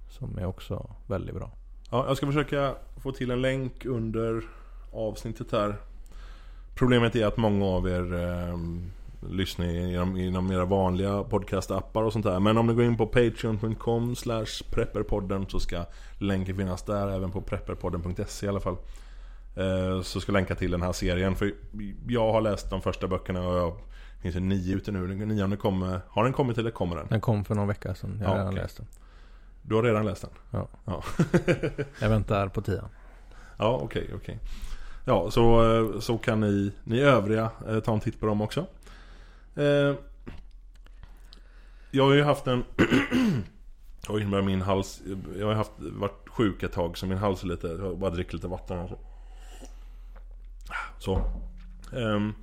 Som 0.10 0.38
är 0.38 0.46
också 0.46 0.96
väldigt 1.08 1.36
bra. 1.36 1.52
Ja, 1.92 2.06
jag 2.08 2.18
ska 2.18 2.26
försöka 2.26 2.76
få 2.98 3.12
till 3.12 3.32
en 3.32 3.42
länk 3.42 3.86
under 3.86 4.44
avsnittet 4.92 5.52
här. 5.52 5.76
Problemet 6.76 7.16
är 7.16 7.26
att 7.26 7.38
många 7.38 7.66
av 7.66 7.88
er 7.90 8.14
eh, 8.14 8.58
lyssnar 9.30 9.66
genom, 9.66 10.18
genom 10.18 10.52
era 10.52 10.66
vanliga 10.66 11.24
podcastappar 11.24 12.04
och 12.04 12.14
sånt 12.14 12.26
där. 12.26 12.40
Men 12.40 12.58
om 12.58 12.68
ni 12.68 12.74
går 12.74 12.84
in 12.84 12.98
på 12.98 13.06
patreon.com 13.08 14.16
slash 14.16 14.46
prepperpodden 14.72 15.46
så 15.50 15.60
ska 15.60 15.86
länken 16.18 16.56
finnas 16.58 16.84
där, 16.84 17.08
även 17.08 17.32
på 17.32 17.42
prepperpodden.se 17.42 18.46
i 18.46 18.50
alla 18.50 18.60
fall. 18.60 18.78
Eh, 19.56 20.02
så 20.02 20.20
ska 20.22 20.30
jag 20.30 20.34
länka 20.34 20.56
till 20.56 20.72
den 20.72 20.82
här 20.82 20.92
serien. 20.94 21.36
För 21.36 21.54
jag 22.08 22.32
har 22.32 22.42
läst 22.42 22.70
de 22.70 22.82
första 22.82 23.08
böckerna 23.08 23.48
och 23.48 23.56
jag 23.58 23.74
det 24.16 24.22
finns 24.22 24.36
en 24.36 24.50
nio 24.50 24.76
ute 24.76 24.92
nu. 24.92 25.08
Den 25.08 25.18
nionde 25.28 25.58
kommer. 25.58 26.00
Har 26.10 26.24
den 26.24 26.34
kommit 26.34 26.58
eller 26.58 26.72
kommer 26.72 26.96
den? 26.96 27.06
Den 27.10 27.22
kom 27.22 27.46
för 27.46 27.56
någon 27.56 27.68
vecka 27.68 27.96
sedan. 27.96 28.18
Jag 28.22 28.28
har 28.28 28.36
Ja, 28.36 28.40
redan 28.40 28.54
okej. 28.54 28.64
läst 28.64 28.78
den. 28.78 28.88
Du 29.62 29.76
har 29.76 29.84
redan 29.84 30.06
läst 30.06 30.22
den? 30.22 30.32
Ja. 30.52 30.68
Ja, 30.86 31.04
Jag 32.02 32.10
väntar 32.10 32.48
på 32.48 32.62
tian. 32.62 32.90
ja 33.58 33.80
okej, 33.84 34.10
okej. 34.16 34.40
Ja, 35.06 35.32
så, 35.32 35.76
eh, 35.76 36.00
så 36.00 36.18
kan 36.18 36.40
ni, 36.40 36.72
ni 36.84 37.00
övriga 37.00 37.52
eh, 37.68 37.80
ta 37.80 37.94
en 37.94 38.00
titt 38.00 38.20
på 38.20 38.26
dem 38.26 38.42
också. 38.42 38.66
Eh, 39.56 39.96
jag 41.92 42.04
har 42.04 42.14
ju 42.14 42.24
haft 42.24 42.48
en... 42.48 42.64
Oj, 44.08 44.26
börjar 44.26 44.46
min 44.46 44.62
hals... 44.62 45.02
Jag 45.40 45.48
har 45.48 45.54
haft, 45.54 45.72
varit 45.78 46.30
sjuk 46.30 46.64
ett 46.64 46.72
tag 46.72 46.98
så 46.98 47.06
min 47.06 47.18
hals 47.18 47.44
är 47.44 47.48
lite... 47.48 47.68
Jag 47.68 47.78
har 47.78 47.96
bara 47.96 48.10
dricker 48.10 48.34
lite 48.34 48.48
vatten 48.48 48.78
här. 48.78 48.88
Så. 48.88 48.98
så. 51.00 51.24
Ehm, 51.98 52.34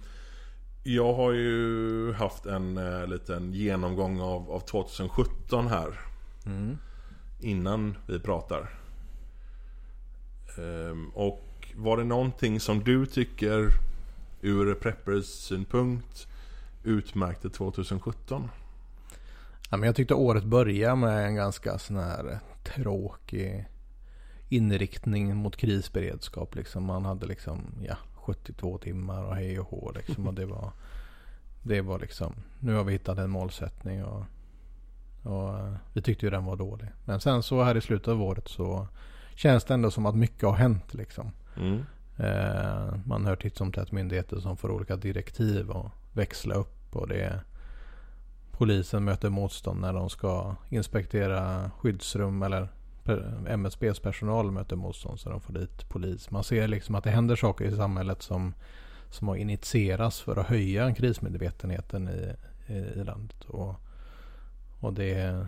jag 0.83 1.15
har 1.15 1.33
ju 1.33 2.13
haft 2.13 2.47
en 2.47 2.77
eh, 2.77 3.07
liten 3.07 3.53
genomgång 3.53 4.21
av, 4.21 4.51
av 4.51 4.61
2017 4.61 5.67
här. 5.67 6.01
Mm. 6.47 6.79
innan 7.41 7.97
vi 8.07 8.21
pratar. 8.21 8.71
Ehm, 10.59 11.11
och 11.15 11.50
var 11.81 11.97
det 11.97 12.05
någonting 12.05 12.61
som 12.61 12.85
du 12.85 13.07
tycker 13.07 13.71
ur 14.41 14.75
preppers 14.75 15.27
synpunkt 15.27 16.27
utmärkte 16.85 17.51
2017? 17.51 18.51
Ja, 19.71 19.77
men 19.77 19.87
jag 19.87 19.97
tyckte 19.97 20.15
året 20.15 20.45
började 20.45 20.97
med 20.97 21.27
en 21.27 21.35
ganska 21.35 21.79
sån 21.79 21.97
här 21.97 22.33
eh, 22.33 22.39
tråkig 22.65 23.65
inriktning 24.49 25.37
mot 25.37 25.57
krisberedskap. 25.57 26.55
Liksom. 26.55 26.85
Man 26.85 27.05
hade 27.05 27.27
liksom 27.27 27.61
ja, 27.83 27.97
72 28.15 28.79
timmar 28.79 29.25
och 29.25 29.35
hej 29.35 29.61
och 29.61 29.69
hå. 29.69 29.93
Liksom. 29.95 30.27
Och 30.27 30.35
det 30.35 30.47
var, 30.47 30.73
det 31.63 31.81
var 31.81 31.99
liksom, 31.99 32.35
nu 32.59 32.75
har 32.75 32.85
vi 32.85 32.93
hittat 32.93 33.19
en 33.19 33.31
målsättning. 33.31 34.05
Och, 34.05 34.25
och 35.23 35.59
eh, 35.59 35.75
vi 35.93 36.03
tyckte 36.03 36.27
ju 36.27 36.31
den 36.31 36.45
var 36.45 36.57
dålig. 36.57 36.89
Men 37.05 37.21
sen 37.21 37.43
så 37.43 37.63
här 37.63 37.77
i 37.77 37.81
slutet 37.81 38.09
av 38.09 38.23
året 38.23 38.49
så 38.49 38.89
känns 39.35 39.65
det 39.65 39.75
ändå 39.75 39.91
som 39.91 40.07
att 40.07 40.17
mycket 40.17 40.43
har 40.43 40.57
hänt. 40.57 40.95
Liksom. 40.95 41.33
Mm. 41.57 41.85
Eh, 42.17 42.95
man 43.05 43.27
hör 43.27 43.37
titt 43.37 43.57
som 43.57 43.73
tätt 43.73 43.93
myndigheter 43.93 44.41
som 44.41 44.57
får 44.57 44.71
olika 44.71 44.97
direktiv 44.97 45.71
och 45.71 45.91
växla 46.13 46.55
upp. 46.55 46.97
Och 46.97 47.09
det 47.09 47.23
är 47.23 47.41
polisen 48.51 49.05
möter 49.05 49.31
motstånd 49.31 49.81
när 49.81 49.93
de 49.93 50.11
ska 50.11 50.57
inspektera 50.69 51.71
skyddsrum 51.79 52.43
eller 52.43 52.69
MSBs 53.49 54.01
personal 54.01 54.51
möter 54.51 54.77
motstånd 54.77 55.21
så 55.21 55.31
de 55.31 55.41
får 55.41 55.53
dit 55.53 55.89
polis. 55.89 56.31
Man 56.31 56.45
ser 56.45 56.69
liksom 56.69 56.95
att 56.95 57.05
det 57.05 57.11
händer 57.11 57.37
saker 57.37 57.65
i 57.65 57.77
samhället 57.77 58.23
som, 58.23 58.55
som 59.11 59.29
har 59.29 59.37
initierats 59.37 60.21
för 60.21 60.37
att 60.37 60.47
höja 60.47 60.95
krismedvetenheten 60.95 62.09
i, 62.09 62.35
i, 62.73 62.77
i 62.77 63.05
landet. 63.05 63.45
Och, 63.45 63.75
och 64.81 64.93
det, 64.93 65.47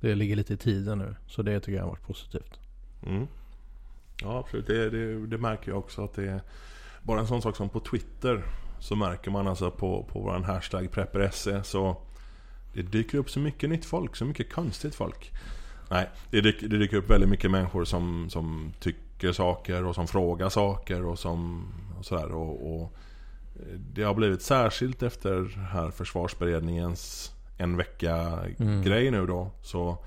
det 0.00 0.14
ligger 0.14 0.36
lite 0.36 0.54
i 0.54 0.56
tiden 0.56 0.98
nu. 0.98 1.16
Så 1.26 1.42
det 1.42 1.60
tycker 1.60 1.76
jag 1.76 1.84
har 1.84 1.90
varit 1.90 2.06
positivt. 2.06 2.60
Mm. 3.06 3.26
Ja 4.24 4.38
absolut, 4.38 4.66
det, 4.66 4.90
det, 4.90 5.26
det 5.26 5.38
märker 5.38 5.70
jag 5.70 5.78
också 5.78 6.04
att 6.04 6.14
det 6.14 6.28
är 6.28 6.40
Bara 7.02 7.20
en 7.20 7.26
sån 7.26 7.42
sak 7.42 7.56
som 7.56 7.68
på 7.68 7.80
Twitter 7.80 8.44
Så 8.80 8.96
märker 8.96 9.30
man 9.30 9.46
alltså 9.46 9.70
på, 9.70 10.02
på 10.12 10.20
våran 10.20 10.44
hashtag 10.44 10.90
prepperse 10.90 11.62
så 11.64 11.96
Det 12.72 12.82
dyker 12.82 13.18
upp 13.18 13.30
så 13.30 13.40
mycket 13.40 13.70
nytt 13.70 13.84
folk, 13.84 14.16
så 14.16 14.24
mycket 14.24 14.52
konstigt 14.52 14.94
folk. 14.94 15.32
Nej, 15.90 16.08
det 16.30 16.40
dyker, 16.40 16.68
det 16.68 16.78
dyker 16.78 16.96
upp 16.96 17.10
väldigt 17.10 17.28
mycket 17.30 17.50
människor 17.50 17.84
som, 17.84 18.30
som 18.30 18.72
tycker 18.80 19.32
saker 19.32 19.84
och 19.84 19.94
som 19.94 20.06
frågar 20.06 20.48
saker 20.48 21.04
och 21.04 21.18
som 21.18 21.66
och 21.98 22.04
sådär. 22.04 22.32
Och, 22.32 22.74
och 22.74 22.96
Det 23.92 24.02
har 24.02 24.14
blivit 24.14 24.42
särskilt 24.42 25.02
efter 25.02 25.58
här 25.72 25.90
försvarsberedningens 25.90 27.32
en 27.58 27.76
vecka 27.76 28.38
Mm. 28.58 28.82
grej 28.82 29.10
nu 29.10 29.26
då. 29.26 29.50
Så 29.62 29.98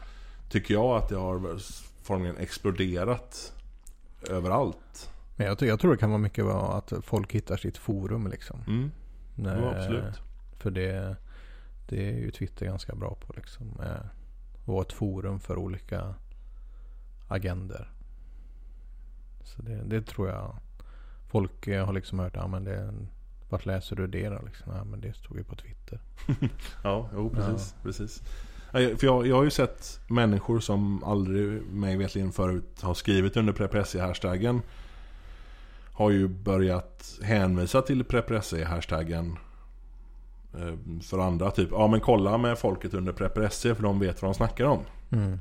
Tycker 0.49 0.73
jag 0.73 0.97
att 0.97 1.09
det 1.09 1.15
har 1.15 1.57
formligen 2.03 2.37
exploderat 2.37 3.53
överallt. 4.29 5.11
Men 5.35 5.47
jag, 5.47 5.61
jag 5.61 5.79
tror 5.79 5.91
det 5.91 5.97
kan 5.97 6.09
vara 6.09 6.21
mycket 6.21 6.45
vara 6.45 6.77
att 6.77 6.93
folk 7.01 7.33
hittar 7.33 7.57
sitt 7.57 7.77
forum 7.77 8.27
liksom. 8.27 8.63
Mm, 8.67 8.91
Nej, 9.35 9.59
ja, 9.61 9.75
absolut. 9.75 10.21
För 10.57 10.71
det, 10.71 11.15
det 11.89 12.09
är 12.09 12.17
ju 12.17 12.31
Twitter 12.31 12.65
ganska 12.65 12.95
bra 12.95 13.15
på 13.27 13.33
liksom. 13.35 13.79
Eh, 13.83 14.05
Vara 14.65 14.81
ett 14.81 14.93
forum 14.93 15.39
för 15.39 15.57
olika 15.57 16.15
agender. 17.27 17.91
Så 19.43 19.61
det, 19.61 19.75
det 19.85 20.01
tror 20.01 20.29
jag. 20.29 20.55
Folk 21.27 21.67
eh, 21.67 21.85
har 21.85 21.93
liksom 21.93 22.19
hört, 22.19 22.35
ja 22.35 22.47
men 22.47 22.63
det, 22.63 22.93
vart 23.49 23.65
läser 23.65 23.95
du 23.95 24.07
det 24.07 24.29
då? 24.29 24.41
Liksom, 24.45 24.73
ja 24.75 24.83
men 24.83 25.01
det 25.01 25.13
stod 25.13 25.37
ju 25.37 25.43
på 25.43 25.55
Twitter. 25.55 25.99
Ja, 26.83 27.09
jo 27.13 27.29
precis. 27.29 27.75
precis. 27.83 28.23
Nej, 28.71 28.97
För 28.97 29.07
jag, 29.07 29.27
jag 29.27 29.35
har 29.35 29.43
ju 29.43 29.49
sett 29.49 29.99
människor 30.07 30.59
som 30.59 31.03
aldrig 31.03 31.61
mig 31.61 31.97
vetligen 31.97 32.31
förut 32.31 32.81
har 32.81 32.93
skrivit 32.93 33.37
under 33.37 33.53
Prepressi-hashtaggen 33.53 34.61
Har 35.93 36.09
ju 36.09 36.27
börjat 36.27 37.19
hänvisa 37.23 37.81
till 37.81 38.03
Prepressi-hashtaggen 38.03 39.35
eh, 40.53 41.01
För 41.01 41.19
andra 41.19 41.51
typ, 41.51 41.69
ja 41.71 41.87
men 41.87 41.99
kolla 41.99 42.37
med 42.37 42.57
folket 42.57 42.93
under 42.93 43.13
Prepressi 43.13 43.75
för 43.75 43.83
de 43.83 43.99
vet 43.99 44.21
vad 44.21 44.31
de 44.31 44.35
snackar 44.35 44.65
om 44.65 44.79
Mm. 45.09 45.39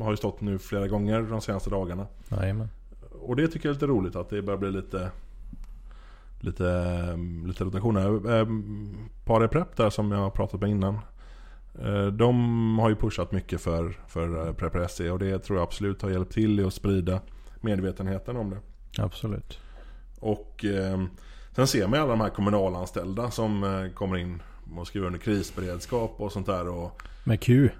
Har 0.00 0.10
ju 0.10 0.16
stått 0.16 0.40
nu 0.40 0.58
flera 0.58 0.88
gånger 0.88 1.22
de 1.22 1.40
senaste 1.40 1.70
dagarna 1.70 2.06
Jajamän. 2.28 2.68
Och 3.20 3.36
det 3.36 3.48
tycker 3.48 3.68
jag 3.68 3.70
är 3.70 3.74
lite 3.74 3.86
roligt 3.86 4.16
att 4.16 4.30
det 4.30 4.42
börjar 4.42 4.58
bli 4.58 4.70
lite 4.70 5.10
Lite, 6.40 7.18
lite 7.46 7.64
rotation 7.64 7.96
här. 7.96 8.30
Ehm, 8.30 8.94
Pare 9.24 9.48
Prep 9.48 9.76
där 9.76 9.90
som 9.90 10.12
jag 10.12 10.18
har 10.18 10.30
pratat 10.30 10.60
med 10.60 10.70
innan. 10.70 10.98
Eh, 11.84 12.06
De 12.06 12.78
har 12.78 12.88
ju 12.88 12.96
pushat 12.96 13.32
mycket 13.32 13.60
för, 13.60 14.00
för 14.08 14.46
eh, 14.46 14.52
Prepper 14.52 14.86
SE 14.86 15.10
och 15.10 15.18
det 15.18 15.38
tror 15.38 15.58
jag 15.58 15.62
absolut 15.66 16.02
har 16.02 16.10
hjälpt 16.10 16.32
till 16.32 16.60
i 16.60 16.64
att 16.64 16.74
sprida 16.74 17.20
medvetenheten 17.60 18.36
om 18.36 18.50
det. 18.50 18.58
Absolut. 19.02 19.58
Och 20.20 20.64
eh, 20.64 21.04
sen 21.52 21.66
ser 21.66 21.86
man 21.86 22.00
alla 22.00 22.10
de 22.10 22.20
här 22.20 22.28
kommunalanställda 22.30 23.30
som 23.30 23.64
eh, 23.64 23.92
kommer 23.92 24.16
in 24.16 24.42
och 24.76 24.86
skriver 24.86 25.06
under 25.06 25.20
krisberedskap 25.20 26.14
och 26.16 26.32
sånt 26.32 26.46
där. 26.46 26.68
Och, 26.68 27.02
Med 27.24 27.40
Q. 27.40 27.70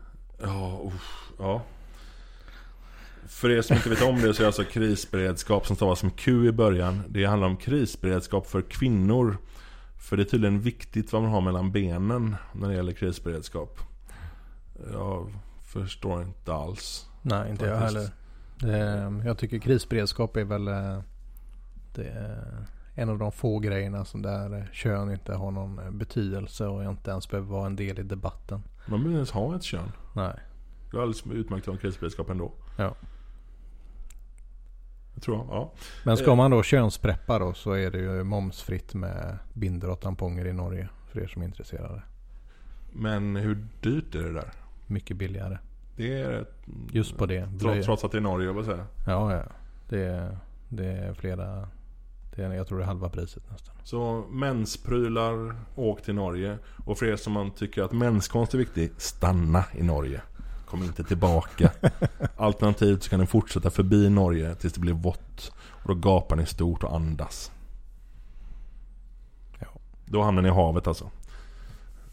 Ja, 0.42 0.80
uff, 0.86 1.30
ja. 1.38 1.62
För 3.28 3.50
er 3.50 3.62
som 3.62 3.76
inte 3.76 3.88
vet 3.88 4.02
om 4.02 4.14
det 4.16 4.34
så 4.34 4.40
är 4.40 4.44
det 4.44 4.46
alltså 4.46 4.64
krisberedskap 4.64 5.66
som 5.66 5.76
stavas 5.76 5.98
som 5.98 6.10
Q 6.10 6.48
i 6.48 6.52
början. 6.52 7.02
Det 7.08 7.24
handlar 7.24 7.48
om 7.48 7.56
krisberedskap 7.56 8.46
för 8.46 8.62
kvinnor. 8.62 9.36
För 9.98 10.16
det 10.16 10.22
är 10.22 10.24
tydligen 10.24 10.60
viktigt 10.60 11.12
vad 11.12 11.22
man 11.22 11.30
har 11.30 11.40
mellan 11.40 11.72
benen 11.72 12.36
när 12.52 12.68
det 12.68 12.74
gäller 12.74 12.92
krisberedskap. 12.92 13.78
Jag 14.92 15.32
förstår 15.64 16.22
inte 16.22 16.52
alls. 16.52 17.08
Nej, 17.22 17.50
inte 17.50 17.66
jag 17.66 17.80
Faktiskt. 17.80 18.12
heller. 18.60 19.18
Det, 19.20 19.28
jag 19.28 19.38
tycker 19.38 19.58
krisberedskap 19.58 20.36
är 20.36 20.44
väl 20.44 20.68
eh, 20.68 21.00
det 21.94 22.38
en 22.98 23.08
av 23.08 23.18
de 23.18 23.32
få 23.32 23.58
grejerna 23.58 24.04
som 24.04 24.22
där 24.22 24.70
kön 24.72 25.10
inte 25.12 25.34
har 25.34 25.50
någon 25.50 25.78
eh, 25.78 25.90
betydelse 25.90 26.66
och 26.66 26.84
inte 26.84 27.10
ens 27.10 27.30
behöver 27.30 27.48
vara 27.48 27.66
en 27.66 27.76
del 27.76 27.98
i 27.98 28.02
debatten. 28.02 28.62
Man 28.86 28.90
behöver 28.90 29.06
inte 29.06 29.16
ens 29.16 29.30
ha 29.30 29.56
ett 29.56 29.62
kön. 29.62 29.92
Nej. 30.16 30.34
Det 30.90 30.96
är 30.96 31.00
alldeles 31.00 31.26
utmärkt 31.26 31.62
att 31.62 31.66
ha 31.66 31.72
en 31.72 31.78
krisberedskap 31.78 32.30
ändå. 32.30 32.52
Ja. 32.78 32.94
Tror 35.20 35.36
jag, 35.36 35.46
ja. 35.50 35.72
Men 36.04 36.16
ska 36.16 36.30
Eh. 36.30 36.36
man 36.36 36.50
då 36.50 36.62
könspreppa 36.62 37.38
då 37.38 37.52
så 37.54 37.72
är 37.72 37.90
det 37.90 37.98
ju 37.98 38.24
momsfritt 38.24 38.94
med 38.94 39.38
bindor 39.52 39.90
och 39.90 40.00
tamponger 40.00 40.44
i 40.46 40.52
Norge. 40.52 40.88
För 41.12 41.20
er 41.20 41.26
som 41.26 41.42
är 41.42 41.46
intresserade. 41.46 42.02
Men 42.92 43.36
hur 43.36 43.66
dyrt 43.80 44.14
är 44.14 44.22
det 44.22 44.32
där? 44.32 44.52
Mycket 44.86 45.16
billigare. 45.16 45.58
Det 45.96 46.20
är 46.20 46.46
Just 46.92 47.16
på 47.16 47.26
det. 47.26 47.48
trots, 47.60 47.86
trots 47.86 48.04
att 48.04 48.12
det 48.12 48.18
är 48.18 48.22
Norge, 48.22 48.46
jag 48.46 48.54
vill 48.54 48.64
säga. 48.64 48.86
Ja, 49.06 49.34
ja. 49.34 49.42
Det 49.88 50.04
är, 50.04 50.38
det 50.68 50.86
är 50.86 51.14
flera. 51.14 51.68
Det 52.36 52.42
är, 52.44 52.52
jag 52.54 52.66
tror 52.68 52.78
det 52.78 52.84
är 52.84 52.86
halva 52.86 53.08
priset 53.08 53.50
nästan. 53.50 53.74
Så 53.84 54.24
mensprylar, 54.30 55.54
åk 55.74 56.02
till 56.02 56.14
Norge. 56.14 56.58
Och 56.86 56.98
för 56.98 57.06
er 57.06 57.16
som 57.16 57.32
man 57.32 57.50
tycker 57.50 57.82
att 57.82 57.92
menskonst 57.92 58.54
är 58.54 58.58
viktig, 58.58 58.90
stanna 58.96 59.64
i 59.74 59.82
Norge. 59.82 60.20
Kom 60.68 60.82
inte 60.82 61.04
tillbaka. 61.04 61.72
Alternativt 62.36 63.02
så 63.02 63.10
kan 63.10 63.20
ni 63.20 63.26
fortsätta 63.26 63.70
förbi 63.70 64.10
Norge 64.10 64.54
tills 64.54 64.72
det 64.72 64.80
blir 64.80 64.92
vått. 64.92 65.52
Och 65.58 65.88
då 65.88 65.94
gapar 65.94 66.36
ni 66.36 66.46
stort 66.46 66.84
och 66.84 66.94
andas. 66.94 67.52
Ja. 69.58 69.66
Då 70.04 70.22
hamnar 70.22 70.42
ni 70.42 70.48
i 70.48 70.52
havet 70.52 70.86
alltså. 70.86 71.10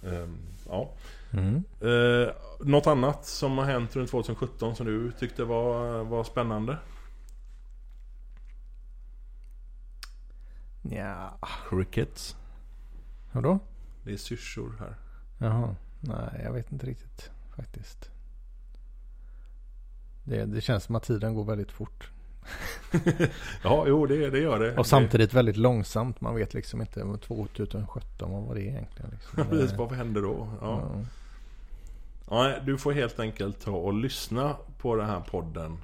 Ehm, 0.03 0.37
ja. 0.69 0.91
Mm. 1.31 1.63
Eh, 1.81 2.33
något 2.59 2.87
annat 2.87 3.25
som 3.25 3.57
har 3.57 3.65
hänt 3.65 3.95
runt 3.95 4.09
2017 4.09 4.75
som 4.75 4.85
du 4.85 5.11
tyckte 5.11 5.43
var, 5.43 6.03
var 6.03 6.23
spännande? 6.23 6.77
Ja, 10.81 11.37
Crickets. 11.69 12.35
vadå? 13.31 13.59
Det 14.03 14.13
är 14.13 14.17
syrsor 14.17 14.75
här. 14.79 14.95
Jaha, 15.37 15.75
nej 15.99 16.41
jag 16.43 16.53
vet 16.53 16.71
inte 16.71 16.85
riktigt 16.85 17.31
faktiskt. 17.55 18.14
Det, 20.25 20.45
det 20.45 20.61
känns 20.61 20.83
som 20.83 20.95
att 20.95 21.03
tiden 21.03 21.33
går 21.33 21.43
väldigt 21.45 21.71
fort. 21.71 22.09
Ja, 23.63 23.85
jo 23.87 24.05
det, 24.05 24.29
det 24.29 24.39
gör 24.39 24.59
det. 24.59 24.77
Och 24.77 24.87
samtidigt 24.87 25.33
väldigt 25.33 25.57
långsamt. 25.57 26.21
Man 26.21 26.35
vet 26.35 26.53
liksom 26.53 26.81
inte 26.81 27.17
2017, 27.17 28.31
vad 28.31 28.43
var 28.43 28.55
det 28.55 28.61
egentligen? 28.61 29.11
Liksom. 29.11 29.43
Det, 29.43 29.45
precis, 29.49 29.77
vad 29.77 29.91
händer 29.91 30.21
då? 30.21 30.47
Ja. 30.61 30.91
Ja. 30.93 31.01
Ja, 32.29 32.59
du 32.65 32.77
får 32.77 32.91
helt 32.91 33.19
enkelt 33.19 33.61
ta 33.61 33.71
och 33.71 33.93
lyssna 33.93 34.55
på 34.77 34.95
den 34.95 35.05
här 35.05 35.19
podden. 35.19 35.77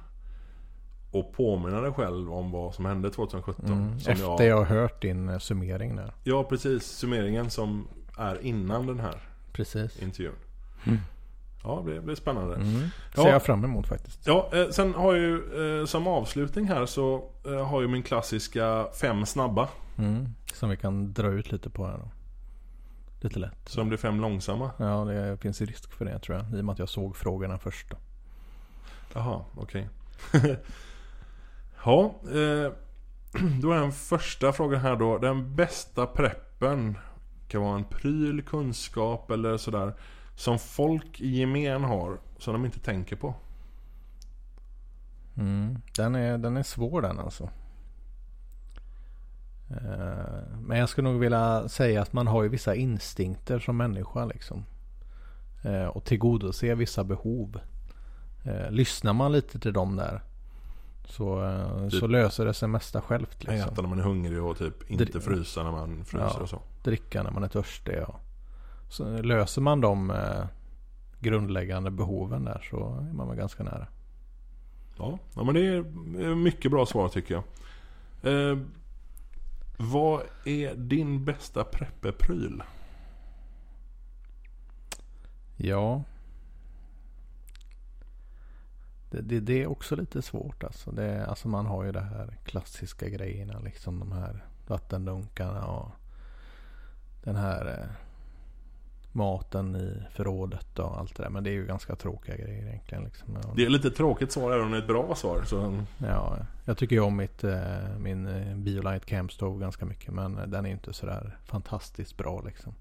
Och 1.10 1.32
påminna 1.32 1.80
dig 1.80 1.92
själv 1.92 2.32
om 2.32 2.50
vad 2.50 2.74
som 2.74 2.84
hände 2.84 3.10
2017. 3.10 3.66
Mm. 3.66 4.00
Som 4.00 4.12
Efter 4.12 4.24
jag, 4.26 4.44
jag 4.44 4.56
har 4.56 4.64
hört 4.64 5.02
din 5.02 5.28
eh, 5.28 5.38
summering 5.38 5.96
där. 5.96 6.12
Ja, 6.24 6.44
precis. 6.44 6.82
Summeringen 6.84 7.50
som 7.50 7.88
är 8.18 8.42
innan 8.44 8.86
den 8.86 9.00
här 9.00 9.14
Precis. 9.52 10.02
intervjun. 10.02 10.34
Mm. 10.84 10.98
Ja, 11.64 11.82
det 11.86 12.00
blir 12.00 12.14
spännande. 12.14 12.54
Mm. 12.54 12.88
Ja. 13.16 13.22
Ser 13.22 13.30
jag 13.30 13.42
fram 13.42 13.64
emot 13.64 13.88
faktiskt. 13.88 14.26
Ja, 14.26 14.50
eh, 14.52 14.68
sen 14.68 14.94
har 14.94 15.14
jag 15.14 15.22
ju 15.22 15.80
eh, 15.80 15.86
som 15.86 16.06
avslutning 16.06 16.68
här 16.68 16.86
så 16.86 17.30
eh, 17.46 17.66
har 17.66 17.80
ju 17.80 17.88
min 17.88 18.02
klassiska 18.02 18.86
fem 19.00 19.26
snabba. 19.26 19.68
Mm. 19.98 20.28
Som 20.54 20.70
vi 20.70 20.76
kan 20.76 21.12
dra 21.12 21.28
ut 21.28 21.52
lite 21.52 21.70
på 21.70 21.86
här 21.86 21.98
då. 21.98 22.10
Lite 23.20 23.38
lätt. 23.38 23.68
Som 23.68 23.88
blir 23.88 23.98
fem 23.98 24.20
långsamma. 24.20 24.70
Ja, 24.76 25.04
det 25.04 25.36
finns 25.36 25.60
risk 25.60 25.92
för 25.92 26.04
det 26.04 26.18
tror 26.18 26.36
jag. 26.38 26.58
I 26.58 26.60
och 26.60 26.64
med 26.64 26.72
att 26.72 26.78
jag 26.78 26.88
såg 26.88 27.16
frågorna 27.16 27.58
först 27.58 27.90
då. 27.90 27.96
Jaha, 29.14 29.40
okej. 29.56 29.88
ja, 31.84 32.14
eh, 32.24 32.72
då 33.62 33.72
är 33.72 33.80
den 33.80 33.92
första 33.92 34.52
frågan 34.52 34.80
här 34.80 34.96
då. 34.96 35.18
Den 35.18 35.56
bästa 35.56 36.06
preppen 36.06 36.98
kan 37.48 37.62
vara 37.62 37.76
en 37.76 37.84
pryl, 37.84 38.42
kunskap 38.42 39.30
eller 39.30 39.56
sådär. 39.56 39.94
Som 40.36 40.58
folk 40.58 41.20
i 41.20 41.28
gemen 41.28 41.84
har, 41.84 42.18
som 42.38 42.52
de 42.52 42.64
inte 42.64 42.80
tänker 42.80 43.16
på. 43.16 43.34
Mm. 45.36 45.78
Den, 45.96 46.14
är, 46.14 46.38
den 46.38 46.56
är 46.56 46.62
svår 46.62 47.02
den 47.02 47.18
alltså. 47.18 47.50
Eh, 49.70 50.58
Men 50.60 50.78
jag 50.78 50.88
skulle 50.88 51.08
nog 51.10 51.20
vilja 51.20 51.68
säga 51.68 52.02
att 52.02 52.12
man 52.12 52.26
har 52.26 52.42
ju 52.42 52.48
vissa 52.48 52.74
instinkter 52.74 53.58
som 53.58 53.76
människa 53.76 54.24
liksom. 54.24 54.64
Eh, 55.62 55.86
Och 55.86 56.04
tillgodose 56.04 56.74
vissa 56.74 57.04
behov. 57.04 57.60
Eh, 58.44 58.70
Lyssnar 58.70 59.12
man 59.12 59.32
lite 59.32 59.58
till 59.58 59.72
dem 59.72 59.96
där. 59.96 60.22
Så, 61.06 61.50
Typ. 61.90 62.00
så 62.00 62.06
löser 62.06 62.44
det 62.46 62.54
sig 62.54 62.68
mesta 62.68 63.00
självt 63.00 63.42
Äta 63.42 63.52
liksom. 63.52 63.74
när 63.76 63.88
man 63.88 63.98
är 63.98 64.02
hungrig 64.02 64.42
och 64.42 64.58
typ 64.58 64.90
inte 64.90 65.04
Dri- 65.04 65.20
frysa 65.20 65.62
när 65.62 65.70
man 65.72 66.04
fryser 66.04 66.26
Ja. 66.36 66.42
och 66.42 66.48
så. 66.48 66.62
Dricka 66.82 67.22
när 67.22 67.30
man 67.30 67.42
är 67.44 67.48
törstig. 67.48 68.02
Och 68.08 68.20
så 68.92 69.22
löser 69.22 69.62
man 69.62 69.80
de 69.80 70.10
eh, 70.10 70.44
grundläggande 71.20 71.90
behoven 71.90 72.44
där 72.44 72.66
så 72.70 72.98
är 73.10 73.12
man 73.12 73.28
väl 73.28 73.36
ganska 73.36 73.62
nära. 73.62 73.86
Ja, 74.98 75.18
ja 75.34 75.44
men 75.44 75.54
det 75.54 75.66
är 75.66 76.34
mycket 76.34 76.70
bra 76.70 76.86
svar 76.86 77.08
tycker 77.08 77.34
jag. 77.34 77.44
Eh, 78.32 78.58
vad 79.76 80.22
är 80.44 80.74
din 80.74 81.24
bästa 81.24 81.64
preppepryl? 81.64 82.62
Ja. 85.56 86.02
Det, 89.10 89.20
det, 89.20 89.40
det 89.40 89.62
är 89.62 89.66
också 89.66 89.96
lite 89.96 90.22
svårt 90.22 90.64
alltså. 90.64 90.90
Det, 90.90 91.26
alltså 91.26 91.48
man 91.48 91.66
har 91.66 91.84
ju 91.84 91.92
det 91.92 92.00
här 92.00 92.38
klassiska 92.44 93.08
grejerna. 93.08 93.58
Liksom 93.58 93.98
de 93.98 94.12
här 94.12 94.46
vattendunkarna 94.66 95.66
och 95.66 95.90
den 97.24 97.36
här 97.36 97.66
eh, 97.66 98.01
maten 99.12 99.76
i 99.76 100.02
förrådet 100.14 100.78
och 100.78 100.98
allt 100.98 101.16
det 101.16 101.22
där. 101.22 101.30
Men 101.30 101.44
det 101.44 101.50
är 101.50 101.54
ju 101.54 101.66
ganska 101.66 101.96
tråkiga 101.96 102.36
grejer 102.36 102.66
egentligen. 102.68 103.04
Liksom. 103.04 103.38
Det 103.56 103.64
är 103.64 103.68
lite 103.70 103.90
tråkigt 103.90 104.32
svar 104.32 104.52
även 104.52 104.64
om 104.64 104.70
det 104.70 104.76
är 104.76 104.82
ett 104.82 104.86
bra 104.88 105.14
svar. 105.14 105.42
Så, 105.46 105.78
ja, 105.98 106.36
jag 106.64 106.78
tycker 106.78 106.96
ju 106.96 107.02
om 107.02 107.16
mitt, 107.16 107.44
eh, 107.44 107.58
min 107.98 108.26
eh, 108.26 108.56
Biolite 108.56 109.06
Camp 109.06 109.32
Stove 109.32 109.60
ganska 109.60 109.84
mycket. 109.86 110.14
Men 110.14 110.38
eh, 110.38 110.46
den 110.46 110.66
är 110.66 110.70
inte 110.70 110.92
sådär 110.92 111.38
fantastiskt 111.44 112.16
bra 112.16 112.42
liksom. 112.46 112.74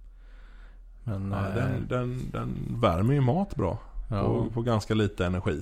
Men 1.04 1.32
ja, 1.32 1.48
eh, 1.50 1.56
den, 1.56 1.88
den, 1.90 2.30
den 2.32 2.78
värmer 2.82 3.14
ju 3.14 3.22
mat 3.22 3.56
bra. 3.56 3.78
ja, 4.10 4.24
På, 4.24 4.50
på 4.54 4.62
ganska 4.62 4.94
lite 4.94 5.26
energi. 5.26 5.62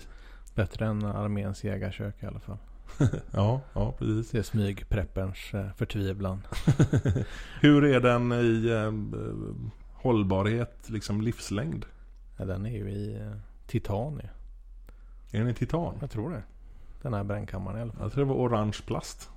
bättre 0.55 0.85
än 0.85 1.05
arméns 1.05 1.63
jägarkök 1.63 2.23
i 2.23 2.25
alla 2.25 2.39
fall. 2.39 2.57
Ja, 3.31 3.61
ja 3.73 3.91
precis. 3.91 4.31
Det 4.31 4.37
är 4.37 4.43
smygprepperns 4.43 5.53
eh, 5.53 5.65
förtvivlan. 5.77 6.41
Hur 7.61 7.83
är 7.85 7.99
den 7.99 8.31
i 8.31 8.69
eh, 8.69 8.91
hållbarhet, 10.01 10.89
liksom 10.89 11.21
livslängd? 11.21 11.85
Ja, 12.37 12.45
den 12.45 12.65
är 12.65 12.77
ju 12.77 12.89
i 12.89 13.15
eh, 13.15 13.31
titan 13.67 14.13
ju. 14.23 14.29
Är 15.31 15.43
den 15.43 15.49
i 15.49 15.53
titan? 15.53 15.97
Jag 16.01 16.11
tror 16.11 16.29
det. 16.29 16.43
Den 17.01 17.13
här 17.13 17.23
brännkammaren 17.23 17.77
i 17.77 17.81
alla 17.81 17.91
fall. 17.91 18.01
Jag 18.01 18.11
tror 18.11 18.25
det 18.25 18.29
var 18.33 18.35
orange 18.35 18.77
plast. 18.85 19.29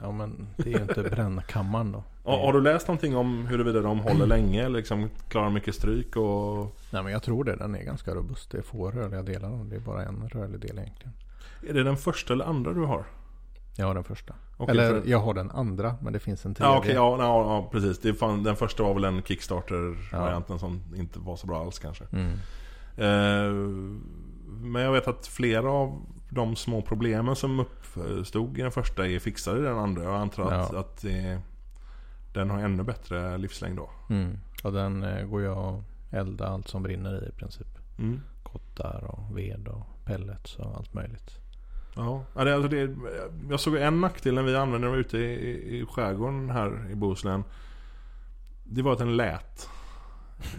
Ja 0.00 0.12
men 0.12 0.46
det 0.56 0.74
är 0.74 0.76
ju 0.78 0.82
inte 0.82 1.02
brännkammaren 1.02 1.92
då. 1.92 2.04
Ja, 2.24 2.46
har 2.46 2.52
du 2.52 2.60
läst 2.60 2.88
någonting 2.88 3.16
om 3.16 3.46
huruvida 3.46 3.80
de 3.80 4.00
håller 4.00 4.26
länge 4.36 4.64
eller 4.64 4.78
liksom 4.78 5.10
klarar 5.28 5.50
mycket 5.50 5.74
stryk 5.74 6.16
och... 6.16 6.76
Nej 6.90 7.02
men 7.02 7.12
jag 7.12 7.22
tror 7.22 7.44
det. 7.44 7.56
Den 7.56 7.74
är 7.74 7.82
ganska 7.82 8.14
robust. 8.14 8.50
Det 8.50 8.58
är 8.58 8.62
få 8.62 8.90
rörliga 8.90 9.22
delar. 9.22 9.64
Det 9.64 9.76
är 9.76 9.80
bara 9.80 10.04
en 10.04 10.28
rörlig 10.28 10.60
del 10.60 10.78
egentligen. 10.78 11.12
Är 11.68 11.74
det 11.74 11.82
den 11.82 11.96
första 11.96 12.32
eller 12.32 12.44
andra 12.44 12.72
du 12.72 12.84
har? 12.84 13.04
Jag 13.76 13.86
har 13.86 13.94
den 13.94 14.04
första. 14.04 14.34
Okej, 14.60 14.72
Eller 14.72 15.00
för- 15.00 15.08
jag 15.10 15.18
har 15.20 15.34
den 15.34 15.50
andra. 15.50 15.96
Men 16.02 16.12
det 16.12 16.18
finns 16.18 16.46
en 16.46 16.54
tredje. 16.54 16.72
Ja 16.72 16.78
okej, 16.78 16.94
ja, 16.94 17.16
ja, 17.18 17.24
ja 17.54 17.68
precis. 17.72 17.98
Det 18.00 18.14
fan, 18.14 18.42
den 18.42 18.56
första 18.56 18.82
var 18.82 18.94
väl 18.94 19.04
en 19.04 19.22
Kickstarter-varianten 19.22 20.58
som 20.58 20.80
inte 20.96 21.18
var 21.18 21.36
så 21.36 21.46
bra 21.46 21.60
alls 21.60 21.78
kanske. 21.78 22.04
Mm. 22.12 22.32
Eh, 22.96 23.52
men 24.60 24.82
jag 24.82 24.92
vet 24.92 25.08
att 25.08 25.26
flera 25.26 25.70
av 25.70 26.02
de 26.30 26.56
små 26.56 26.82
problemen 26.82 27.36
som 27.36 27.60
uppstod 27.60 28.58
i 28.58 28.62
den 28.62 28.70
första 28.72 29.06
är 29.06 29.18
fixade 29.18 29.58
i 29.58 29.62
den 29.62 29.78
andra. 29.78 30.02
Jag 30.04 30.14
antar 30.14 30.52
att, 30.52 30.72
Ja. 30.72 30.80
att 30.80 31.04
eh, 31.04 31.38
den 32.32 32.50
har 32.50 32.58
ännu 32.58 32.82
bättre 32.82 33.38
livslängd 33.38 33.76
då. 33.76 33.90
Mm. 34.10 34.38
Och 34.64 34.72
den 34.72 35.02
eh, 35.02 35.24
går 35.26 35.42
jag 35.42 35.58
att 35.58 35.84
elda 36.14 36.48
allt 36.48 36.68
som 36.68 36.82
brinner 36.82 37.24
i 37.24 37.28
i 37.28 37.32
princip. 37.32 37.66
Mm. 37.98 38.20
Kottar 38.42 39.04
och 39.04 39.38
ved 39.38 39.68
och 39.68 39.86
pellets 40.04 40.56
och 40.56 40.76
allt 40.76 40.94
möjligt. 40.94 41.38
Ja, 41.98 42.24
alltså 42.34 42.68
det, 42.68 42.96
jag 43.50 43.60
såg 43.60 43.76
en 43.76 44.00
nackdel 44.00 44.34
när 44.34 44.42
vi 44.42 44.56
använde 44.56 44.86
den 44.88 44.96
ute 44.98 45.18
i, 45.18 45.78
i, 45.78 45.86
skärgården 45.86 46.50
här 46.50 46.90
i 46.90 46.94
Bohuslän. 46.94 47.44
Det 48.64 48.82
var 48.82 48.92
att 48.92 48.98
den 48.98 49.16
lät. 49.16 49.68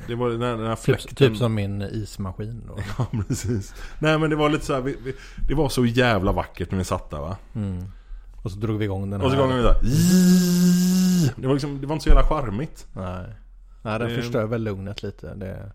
Det 0.07 0.15
var 0.15 0.29
den 0.29 0.41
här, 0.41 0.57
den 0.57 0.65
här 0.67 0.75
Typ, 0.75 0.83
fläkten. 0.85 1.15
typ 1.15 1.37
som 1.37 1.53
min 1.53 1.81
ismaskin 1.81 2.63
då. 2.67 2.77
Ja, 2.97 3.05
precis. 3.27 3.75
Nej 3.99 4.19
men 4.19 4.29
det 4.29 4.35
var 4.35 4.49
lite 4.49 4.65
så 4.65 4.73
här, 4.73 4.81
vi, 4.81 4.97
vi, 5.03 5.13
det 5.47 5.53
var 5.55 5.69
så 5.69 5.85
jävla 5.85 6.31
vackert 6.31 6.71
när 6.71 6.77
vi 6.77 6.83
satt 6.83 7.09
där 7.09 7.19
va. 7.19 7.37
Mm. 7.55 7.83
Och 8.43 8.51
så 8.51 8.59
drog 8.59 8.77
vi 8.79 8.85
igång 8.85 9.09
den 9.09 9.21
Och 9.21 9.29
så 9.31 9.35
här. 9.35 9.41
gången 9.41 9.57
vi 9.57 9.63
där. 9.63 9.75
Det 11.35 11.47
var, 11.47 11.53
liksom, 11.53 11.81
det 11.81 11.87
var 11.87 11.93
inte 11.95 12.03
så 12.03 12.09
jävla 12.09 12.23
charmigt. 12.27 12.87
Nej. 12.93 13.25
Nej, 13.81 13.99
den 13.99 14.09
Det- 14.09 14.15
förstör 14.15 14.45
väl 14.45 14.63
lugnet 14.63 15.03
lite. 15.03 15.33
Det... 15.35 15.71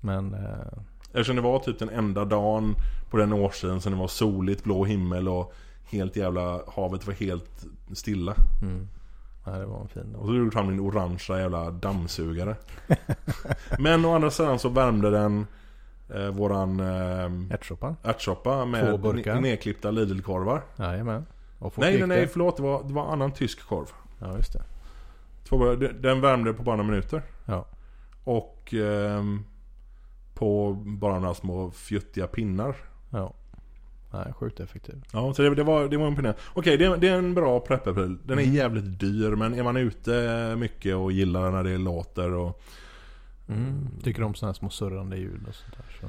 Men 0.00 0.34
eh, 0.34 0.78
Eftersom 1.12 1.36
det 1.36 1.42
var 1.42 1.58
typ 1.58 1.78
den 1.78 1.88
enda 1.88 2.24
dagen 2.24 2.74
på 3.10 3.16
den 3.16 3.32
årstiden 3.32 3.80
som 3.80 3.92
det 3.92 3.98
var 3.98 4.08
soligt, 4.08 4.64
blå 4.64 4.84
himmel 4.84 5.28
och 5.28 5.52
helt 5.84 6.16
jävla, 6.16 6.60
havet 6.76 7.06
var 7.06 7.14
helt 7.14 7.66
stilla. 7.92 8.34
mm. 8.62 8.88
Nej, 9.46 9.60
det 9.60 9.66
var 9.66 9.80
en 9.80 9.88
fin 9.88 10.02
Och 10.02 10.08
dag. 10.12 10.26
så 10.26 10.32
drog 10.32 10.46
du 10.46 10.50
fram 10.50 10.68
din 10.68 10.80
orangea 10.80 11.38
jävla 11.40 11.70
dammsugare. 11.70 12.56
Men 13.78 14.04
å 14.04 14.14
andra 14.14 14.30
sidan 14.30 14.58
så 14.58 14.68
värmde 14.68 15.10
den 15.10 15.46
eh, 16.14 16.26
våran 16.28 16.80
eh, 16.80 17.54
Ärtsoppa. 18.02 18.64
med 18.64 18.84
ne- 19.00 19.40
nedklippta 19.40 19.90
Lidl-korvar. 19.90 20.62
Jajamän. 20.76 21.26
Och 21.58 21.78
Nej, 21.78 21.98
nej, 21.98 22.08
nej, 22.08 22.26
förlåt. 22.26 22.56
Det 22.56 22.62
var, 22.62 22.82
det 22.84 22.92
var 22.92 23.12
annan 23.12 23.32
tysk 23.32 23.66
korv. 23.68 23.86
Ja, 24.18 24.36
just 24.36 24.52
det. 24.52 24.62
Två. 25.48 25.74
Den 26.00 26.20
värmde 26.20 26.52
på 26.52 26.62
bara 26.62 26.76
några 26.76 26.90
minuter. 26.90 27.22
Ja. 27.46 27.64
Och 28.24 28.74
ehm, 28.74 29.44
på 30.40 30.72
bara 30.86 31.18
några 31.18 31.34
små 31.34 31.70
fjuttiga 31.70 32.26
pinnar. 32.26 32.76
Ja. 33.10 33.34
Nej, 34.12 34.32
sjukt 34.32 34.60
effektiv. 34.60 35.04
Ja, 35.12 35.34
så 35.34 35.42
det, 35.42 35.54
det 35.54 35.62
var, 35.62 35.88
det 35.88 35.96
var 35.96 36.08
imponerande. 36.08 36.40
Okej, 36.54 36.76
det, 36.76 36.84
är- 36.84 36.96
det 36.96 37.08
är 37.08 37.18
en 37.18 37.34
bra 37.34 37.60
prepperpryl. 37.60 38.16
Den 38.26 38.38
är 38.38 38.42
Mm. 38.42 38.54
jävligt 38.54 39.00
dyr, 39.00 39.30
men 39.30 39.54
är 39.54 39.62
man 39.62 39.76
ute 39.76 40.54
mycket 40.58 40.96
och 40.96 41.12
gillar 41.12 41.50
när 41.50 41.64
det 41.64 41.78
låter 41.78 42.32
och... 42.32 42.62
Mm. 43.48 43.88
Tycker 44.02 44.22
om 44.22 44.34
sådana 44.34 44.50
här 44.52 44.58
små 44.58 44.70
surrande 44.70 45.16
ljud 45.16 45.40
och 45.48 45.54
sånt 45.54 45.76
där. 45.76 45.96
Så. 46.00 46.06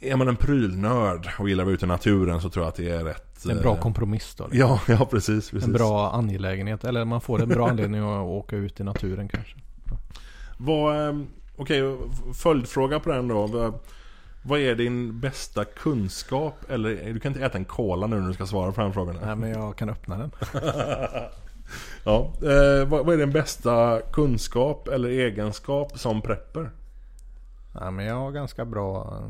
Är 0.00 0.16
man 0.16 0.28
en 0.28 0.36
prylnörd 0.36 1.28
och 1.38 1.48
gillar 1.48 1.62
att 1.62 1.66
vara 1.66 1.74
ute 1.74 1.84
i 1.84 1.88
naturen 1.88 2.40
så 2.40 2.50
tror 2.50 2.64
jag 2.64 2.68
att 2.68 2.76
det 2.76 2.90
är 2.90 3.04
rätt... 3.04 3.46
En 3.46 3.58
bra 3.60 3.74
eh, 3.74 3.80
kompromiss 3.80 4.34
då. 4.34 4.44
liksom. 4.46 4.60
Ja, 4.60 4.80
ja 4.98 5.06
precis, 5.10 5.50
precis. 5.50 5.66
En 5.66 5.72
bra 5.72 6.10
angelägenhet. 6.12 6.84
Eller 6.84 7.04
man 7.04 7.20
får 7.20 7.42
en 7.42 7.48
bra 7.48 7.68
anledning 7.68 8.00
att 8.00 8.26
åka 8.26 8.56
ut 8.56 8.80
i 8.80 8.84
naturen 8.84 9.28
kanske. 9.28 9.56
Vad, 10.58 11.26
okej, 11.56 11.96
följdfråga 12.34 13.00
på 13.00 13.10
den 13.10 13.28
då. 13.28 13.72
Vad, 14.42 14.60
är 14.60 14.74
din 14.74 15.20
bästa 15.20 15.64
kunskap? 15.64 16.54
Eller 16.68 17.12
du 17.12 17.20
kan 17.20 17.32
inte 17.32 17.44
äta 17.44 17.58
en 17.58 17.64
cola 17.64 18.06
nu 18.06 18.20
när 18.20 18.28
du 18.28 18.34
ska 18.34 18.46
svara 18.46 18.72
på 18.72 18.80
den 18.80 18.92
frågan. 18.92 19.18
Nej, 19.24 19.36
men 19.36 19.50
jag 19.50 19.76
kan 19.76 19.90
öppna 19.90 20.18
den. 20.18 20.30
Ja, 22.04 22.32
eh, 22.42 22.88
vad, 22.88 23.06
vad 23.06 23.14
är 23.14 23.18
din 23.18 23.32
bästa 23.32 24.00
kunskap 24.12 24.88
eller 24.88 25.08
egenskap 25.08 25.98
som 25.98 26.22
prepper? 26.22 26.70
Ja, 27.74 27.90
men 27.90 28.04
jag 28.06 28.14
har 28.14 28.30
ganska 28.30 28.64
bra 28.64 29.22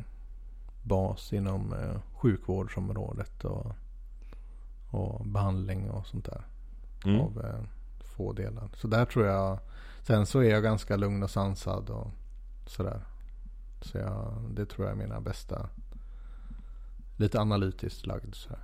bas 0.83 1.33
inom 1.33 1.73
eh, 1.73 2.01
sjukvårdsområdet 2.15 3.45
och, 3.45 3.67
och 4.91 5.27
behandling 5.27 5.91
och 5.91 6.07
sånt 6.07 6.25
där. 6.25 6.45
Mm. 7.05 7.21
Av 7.21 7.45
eh, 7.45 7.61
få 8.17 8.33
delar. 8.33 8.69
Så 8.75 8.89
där 8.89 9.05
tror 9.05 9.27
jag. 9.27 9.59
Sen 10.07 10.27
så 10.27 10.41
är 10.41 10.51
jag 10.51 10.63
ganska 10.63 10.97
lugn 10.97 11.23
och 11.23 11.31
sansad 11.31 11.91
och 11.91 12.11
sådär. 12.67 13.01
Så 13.81 13.99
jag, 13.99 14.45
det 14.51 14.67
tror 14.67 14.87
jag 14.87 14.93
är 14.93 14.99
mina 14.99 15.21
bästa. 15.21 15.69
Lite 17.17 17.41
analytiskt 17.41 18.07
lagd 18.07 18.35
så 18.35 18.49
här. 18.49 18.59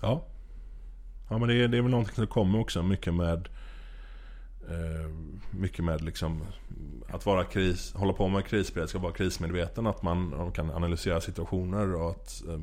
Ja. 0.00 0.24
Ja 1.28 1.38
men 1.38 1.48
det 1.48 1.54
är, 1.54 1.68
det 1.68 1.78
är 1.78 1.82
väl 1.82 1.90
någonting 1.90 2.14
som 2.14 2.26
kommer 2.26 2.58
också 2.58 2.82
mycket 2.82 3.14
med 3.14 3.48
eh, 4.68 5.10
Mycket 5.50 5.84
med 5.84 6.02
liksom 6.02 6.42
Att 7.08 7.26
vara 7.26 7.44
kris, 7.44 7.92
hålla 7.94 8.12
på 8.12 8.28
med 8.28 8.46
krisberedskap, 8.46 9.02
vara 9.02 9.12
krismedveten. 9.12 9.86
Att 9.86 10.02
man 10.02 10.52
kan 10.52 10.70
analysera 10.70 11.20
situationer 11.20 11.94
och 11.94 12.10
att 12.10 12.42
eh, 12.48 12.58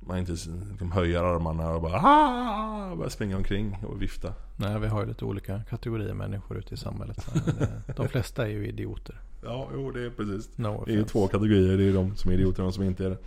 man 0.00 0.18
inte 0.18 0.32
liksom, 0.32 0.92
höjer 0.92 1.22
armarna 1.22 1.70
och 1.70 1.82
bara 1.82 2.00
"Ah!" 2.00 2.94
börjar 2.96 3.10
springa 3.10 3.36
omkring 3.36 3.78
och 3.88 4.02
vifta. 4.02 4.32
Nej, 4.56 4.78
vi 4.80 4.86
har 4.86 5.00
ju 5.00 5.06
lite 5.08 5.24
olika 5.24 5.60
kategorier 5.70 6.14
människor 6.14 6.58
ute 6.58 6.74
i 6.74 6.76
samhället. 6.76 7.26
Eh, 7.60 7.94
de 7.96 8.08
flesta 8.08 8.42
är 8.42 8.50
ju 8.50 8.66
idioter. 8.68 9.20
Ja, 9.44 9.68
jo 9.74 9.90
det 9.90 10.06
är 10.06 10.10
precis. 10.10 10.58
No 10.58 10.82
Det 10.86 10.92
är 10.92 10.96
ju 10.96 11.04
två 11.04 11.28
kategorier, 11.28 11.76
det 11.78 11.84
är 11.84 11.92
de 11.92 12.16
som 12.16 12.30
är 12.30 12.34
idioter 12.34 12.62
och 12.62 12.66
de 12.68 12.72
som 12.72 12.84
inte 12.84 13.04
är 13.04 13.10
det. 13.10 13.18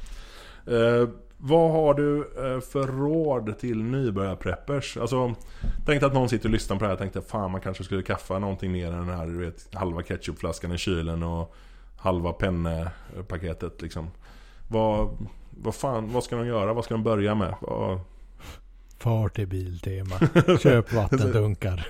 Eh, 1.02 1.10
vad 1.38 1.72
har 1.72 1.94
du 1.94 2.18
eh, 2.18 2.60
för 2.60 2.88
råd 2.88 3.60
till 3.60 3.84
nybörjarpreppers? 3.84 4.98
Alltså, 4.98 5.36
tänk 5.86 6.04
att 6.04 6.14
någon 6.14 6.30
sitter 6.30 6.46
och 6.50 6.54
lyssnar 6.54 6.78
på 6.78 6.84
det 6.84 6.88
här 6.88 6.94
och 6.94 7.00
tänkte 7.00 7.22
fan 7.22 7.52
man 7.52 7.62
kanske 7.62 7.84
skulle 7.84 8.04
kaffa 8.04 8.40
någonting 8.40 8.72
mer 8.72 8.88
än 8.92 9.08
den 9.08 9.18
här 9.18 9.26
du 9.28 9.38
vet, 9.38 9.68
halva 9.74 10.04
ketchupflaskan 10.04 10.72
i 10.72 10.78
kylen 10.78 11.24
och 11.24 11.56
halva 11.98 12.34
pennepaketet 12.34 13.82
liksom. 13.82 14.08
Vad, 14.68 15.18
vad 15.62 15.76
fan, 15.76 16.14
vad 16.14 16.24
ska 16.24 16.36
de 16.36 16.48
göra? 16.48 16.74
Vad 16.74 16.86
ska 16.86 16.94
de 16.94 17.04
börja 17.04 17.36
med? 17.36 17.56
Vad, 17.62 18.00
Far 18.98 19.30
till 19.30 19.48
Biltema. 19.48 20.16
Köp 20.60 20.94
vattendunkar. 20.94 21.88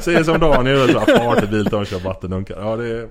Säger 0.00 0.24
som 0.24 0.38
Daniel, 0.40 0.88
så 0.88 1.00
far 1.00 1.40
till 1.40 1.48
Biltema 1.48 1.80
och 1.80 1.86
kör 1.86 2.00
vattendunkar. 2.00 2.60
Ja, 2.60 2.76
det 2.76 2.88
är... 2.88 3.08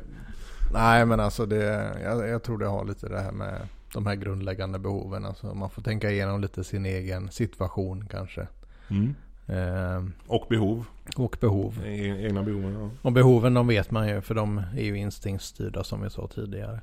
Nej 0.74 1.05
men 1.05 1.20
alltså 1.20 1.45
det, 1.45 1.91
jag, 2.03 2.28
jag 2.30 2.43
tror 2.43 2.57
det 2.57 2.66
har 2.68 2.86
lite 2.86 3.09
det 3.09 3.20
här 3.20 3.32
med 3.32 3.61
de 3.93 4.05
här 4.05 4.16
grundläggande 4.16 4.80
behoven. 4.80 5.26
Alltså 5.26 5.53
man 5.53 5.70
får 5.70 5.82
tänka 5.82 6.11
igenom 6.11 6.41
lite 6.41 6.63
sin 6.63 6.86
egen 6.86 7.30
situation 7.32 8.07
kanske. 8.11 8.47
Mm. 8.89 9.16
Eh, 9.47 10.03
Och 10.28 10.45
behov. 10.49 10.86
och 11.16 11.38
behov. 11.41 11.82
E- 11.86 12.26
Egna 12.28 12.43
behov, 12.43 12.74
ja. 12.82 12.89
Och 13.01 13.11
behoven 13.11 13.53
de 13.53 13.68
vet 13.68 13.91
man 13.91 14.07
ju 14.07 14.22
för 14.22 14.36
de 14.36 14.57
är 14.78 14.84
ju 14.84 14.97
instinktsstyrda 14.97 15.84
som 15.84 16.01
vi 16.01 16.09
sa 16.09 16.28
tidigare. 16.36 16.80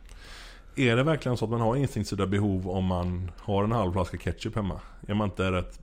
Är 0.77 0.97
det 0.97 1.03
verkligen 1.03 1.37
så 1.37 1.45
att 1.45 1.51
man 1.51 1.61
har 1.61 1.77
instinktsstyrda 1.77 2.27
behov 2.27 2.69
om 2.69 2.85
man 2.85 3.31
har 3.39 3.65
en 3.65 3.73
halv 3.73 3.93
flaska 3.93 4.17
ketchup 4.19 4.57
hemma? 4.57 4.81
Är 5.07 5.15
man 5.15 5.29
inte 5.29 5.53
rätt... 5.53 5.79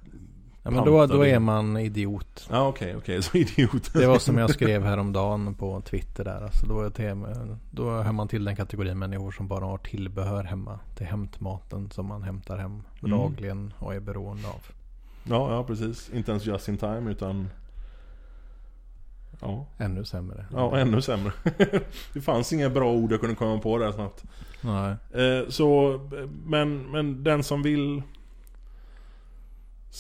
Ja, 0.63 0.71
men 0.71 0.85
då, 0.85 1.05
då 1.05 1.25
är 1.25 1.39
man 1.39 1.77
idiot. 1.77 2.47
Ja 2.51 2.67
okej, 2.67 2.95
okej, 2.97 3.21
så 3.23 3.37
idiot. 3.37 3.93
Det 3.93 4.07
var 4.07 4.19
som 4.19 4.37
jag 4.37 4.49
skrev 4.49 4.83
häromdagen 4.83 5.55
på 5.55 5.81
Twitter 5.81 6.23
där. 6.23 6.41
Alltså 6.43 6.65
då, 6.65 6.81
är 6.81 6.91
det, 6.95 7.57
då 7.71 7.89
hör 7.91 8.11
man 8.11 8.27
till 8.27 8.43
den 8.45 8.55
kategorin 8.55 8.99
människor 8.99 9.31
som 9.31 9.47
bara 9.47 9.65
har 9.65 9.77
tillbehör 9.77 10.43
hemma. 10.43 10.79
Till 10.97 11.05
hämtmaten 11.05 11.89
som 11.91 12.05
man 12.05 12.23
hämtar 12.23 12.57
hem 12.57 12.83
Mm. 13.03 13.19
dagligen 13.19 13.73
och 13.79 13.93
är 13.95 13.99
beroende 13.99 14.47
av. 14.47 14.61
Ja, 15.23 15.53
ja 15.55 15.63
precis. 15.63 16.09
Inte 16.13 16.31
ens 16.31 16.45
just 16.45 16.69
in 16.69 16.77
time 16.77 17.11
utan... 17.11 17.49
Ja, 19.41 19.65
Ännu 19.77 20.05
sämre. 20.05 20.45
ja 20.51 20.77
ännu 20.77 21.01
sämre. 21.01 21.31
det 22.13 22.21
fanns 22.21 22.53
inga 22.53 22.69
bra 22.69 22.91
ord 22.93 23.11
jag 23.11 23.19
kunde 23.19 23.35
komma 23.35 23.59
på 23.59 23.77
där 23.77 23.91
snabbt. 23.91 24.23
Nej. 24.61 24.95
Eh, 25.23 25.49
så, 25.49 25.99
men, 26.45 26.91
men 26.91 27.23
den 27.23 27.43
som 27.43 27.61
vill 27.63 28.01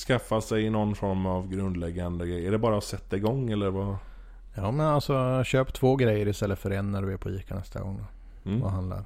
skaffa 0.07 0.41
sig 0.41 0.69
någon 0.69 0.95
form 0.95 1.25
av 1.25 1.47
grundläggande 1.49 2.27
grej. 2.27 2.45
Är 2.47 2.51
det 2.51 2.57
bara 2.57 2.77
att 2.77 2.83
sätta 2.83 3.17
igång 3.17 3.51
eller 3.51 3.69
vad? 3.69 3.97
Ja 4.55 4.71
men 4.71 4.85
alltså 4.85 5.43
köp 5.43 5.73
två 5.73 5.95
grejer 5.95 6.27
istället 6.27 6.59
för 6.59 6.71
en 6.71 6.91
när 6.91 7.01
du 7.01 7.13
är 7.13 7.17
på 7.17 7.29
Ica 7.29 7.55
nästa 7.55 7.79
gång. 7.81 7.97
Då, 7.97 8.05
Mm. 8.49 8.63
och 8.63 8.71
handlar. 8.71 9.03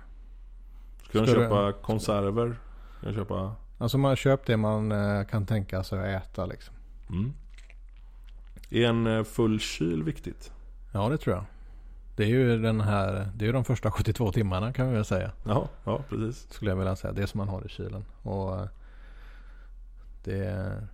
Ska 1.10 1.20
du- 1.20 1.26
köpa 1.28 1.72
konserver? 1.74 2.56
Ska 2.98 3.08
de 3.08 3.14
köpa... 3.16 3.56
Alltså 3.78 3.98
man 3.98 4.16
köp 4.16 4.46
det 4.46 4.58
man 4.58 4.92
eh, 4.92 5.24
kan 5.26 5.46
tänka 5.46 5.84
sig 5.84 6.16
att 6.16 6.24
äta 6.24 6.46
liksom. 6.46 6.76
Mm. 7.10 7.34
Är 8.74 8.88
en 8.88 9.08
eh, 9.08 9.24
full 9.24 9.60
kyl 9.60 10.04
viktigt? 10.04 10.52
Ja 10.92 11.10
det 11.10 11.18
tror 11.18 11.36
jag. 11.36 11.46
Det 12.16 12.24
är 12.24 12.28
ju 12.28 12.58
den 12.62 12.82
här, 12.82 13.30
det 13.36 13.48
är 13.48 13.54
de 13.54 13.64
första 13.66 13.92
72 13.92 14.32
timmarna 14.32 14.74
kan 14.74 14.88
vi 14.90 14.96
väl 14.96 15.06
säga. 15.06 15.32
Ja, 15.44 15.70
ja 15.84 16.04
precis. 16.10 16.48
Skulle 16.54 16.72
jag 16.72 16.76
vilja 16.78 16.96
säga. 16.96 17.14
Det 17.14 17.28
som 17.28 17.38
man 17.38 17.48
har 17.48 17.66
i 17.66 17.70
kylen. 17.70 18.06
Och 18.22 18.56
eh, 18.60 18.68
det, 20.24 20.88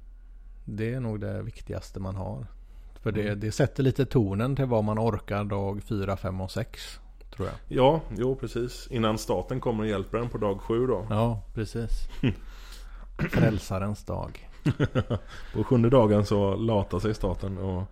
det 0.65 0.93
är 0.93 0.99
nog 0.99 1.19
det 1.19 1.41
viktigaste 1.41 1.99
man 1.99 2.15
har. 2.15 2.45
För 3.01 3.11
det, 3.11 3.21
Mm. 3.27 3.39
det 3.39 3.51
sätter 3.51 3.83
lite 3.83 4.05
tonen 4.05 4.55
till 4.55 4.65
vad 4.65 4.83
man 4.83 4.99
orkar 4.99 5.43
dag 5.43 5.83
4, 5.83 6.17
5 6.17 6.41
och 6.41 6.51
6. 6.51 6.99
Tror 7.35 7.47
jag. 7.47 7.55
Ja, 7.77 8.01
jo 8.17 8.35
precis. 8.35 8.87
Innan 8.91 9.17
staten 9.17 9.59
kommer 9.59 9.83
och 9.83 9.89
hjälper 9.89 10.17
en 10.17 10.29
på 10.29 10.37
dag 10.37 10.61
sju 10.61 10.87
då. 10.87 11.07
Ja, 11.09 11.41
precis. 11.53 11.91
Frälsarens 13.17 14.03
dag. 14.05 14.49
På 15.53 15.63
sjunde 15.63 15.89
dagen 15.89 16.25
så 16.25 16.55
latar 16.55 16.99
sig 16.99 17.13
staten 17.13 17.57
och... 17.57 17.83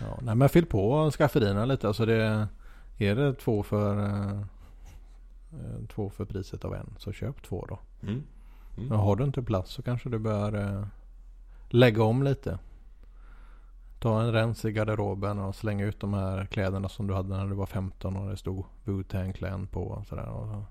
Ja, 0.00 0.18
nej, 0.22 0.34
men 0.34 0.48
fyll 0.48 0.66
på 0.66 1.10
skafferierna 1.10 1.64
lite. 1.64 1.88
Alltså 1.88 2.06
det, 2.06 2.48
är 2.98 3.14
det 3.14 3.34
två 3.34 3.62
för, 3.62 4.04
eh, 4.04 4.40
två 5.94 6.10
för 6.10 6.24
priset 6.24 6.64
av 6.64 6.74
en 6.74 6.94
så 6.98 7.12
köp 7.12 7.42
två 7.42 7.66
då. 7.68 7.78
Mm. 8.02 8.22
Mm. 8.76 8.88
Men 8.88 8.98
har 8.98 9.16
du 9.16 9.24
inte 9.24 9.42
plats 9.42 9.72
så 9.72 9.82
kanske 9.82 10.08
du 10.08 10.18
bör 10.18 10.54
eh, 10.54 10.86
lägga 11.68 12.02
om 12.02 12.22
lite. 12.22 12.58
Ta 13.98 14.22
en 14.22 14.32
rens 14.32 14.64
i 14.64 14.72
garderoben 14.72 15.38
och 15.38 15.54
slänga 15.54 15.84
ut 15.84 16.00
de 16.00 16.14
här 16.14 16.46
kläderna 16.46 16.88
som 16.88 17.06
du 17.06 17.14
hade 17.14 17.28
när 17.28 17.46
du 17.46 17.54
var 17.54 17.66
15 17.66 18.16
och 18.16 18.30
det 18.30 18.36
stod 18.36 18.64
Wu-Tang 18.84 19.32
Clan 19.32 19.66
på. 19.66 19.82
Och 19.82 20.06
sådär, 20.06 20.28
och 20.28 20.62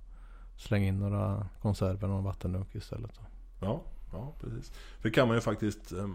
släng 0.58 0.84
in 0.84 1.00
några 1.00 1.48
konserver 1.62 2.10
och 2.10 2.18
en 2.18 2.24
vattendunk 2.24 2.76
istället. 2.76 3.20
Ja, 3.60 3.82
ja 4.14 4.34
precis. 4.42 4.72
För 4.72 5.10
det 5.10 5.12
kan 5.12 5.28
man 5.28 5.38
ju 5.38 5.42
faktiskt... 5.42 5.92
Eh, 5.92 6.08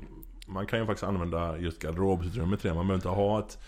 man 0.47 0.67
kan 0.67 0.79
ju 0.79 0.87
faktiskt 0.87 1.05
använda 1.05 1.59
just 1.59 1.83
garderobsutrymmet 1.83 2.61
till 2.61 2.69
det. 2.69 2.75
Man 2.75 2.87
behöver 2.87 2.99
inte 2.99 3.09
ha 3.09 3.39
ett, 3.39 3.59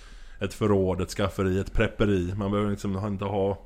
ett 0.40 0.54
förråd, 0.54 1.00
ett 1.00 1.10
skafferi, 1.10 1.60
ett 1.60 1.72
prepperi. 1.72 2.34
Man 2.36 2.50
behöver 2.50 2.70
liksom 2.70 3.06
inte 3.06 3.24
ha 3.24 3.58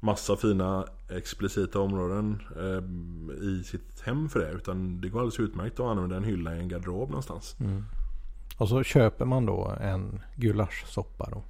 massa 0.00 0.36
fina 0.36 0.86
explicita 1.10 1.80
områden 1.80 2.42
eh, 2.56 3.44
i 3.48 3.64
sitt 3.64 4.00
hem 4.00 4.28
för 4.28 4.40
det. 4.40 4.50
Utan 4.50 5.00
det 5.00 5.08
går 5.08 5.20
alldeles 5.20 5.40
utmärkt 5.40 5.80
att 5.80 5.86
använda 5.86 6.16
en 6.16 6.24
hylla 6.24 6.56
i 6.56 6.58
en 6.58 6.68
garderob 6.68 7.08
någonstans. 7.08 7.56
Mm. 7.60 7.84
Och 8.58 8.68
så 8.68 8.82
köper 8.82 9.24
man 9.24 9.46
då 9.46 9.76
en 9.80 10.20
gulaschsoppa 10.36 11.28
då. 11.30 11.42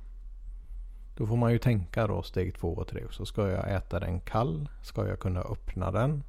Då 1.17 1.27
får 1.27 1.37
man 1.37 1.53
ju 1.53 1.59
tänka 1.59 2.07
då 2.07 2.23
steg 2.23 2.55
två 2.59 2.69
och 2.69 2.89
tre. 2.89 3.03
Så 3.11 3.27
ska 3.27 3.49
jag 3.49 3.73
äta 3.73 4.01
den 4.01 4.21
kall? 4.21 4.69
Ska 4.83 5.09
jag 5.09 5.19
kunna 5.21 5.41
öppna 5.41 5.91
den? 5.91 6.23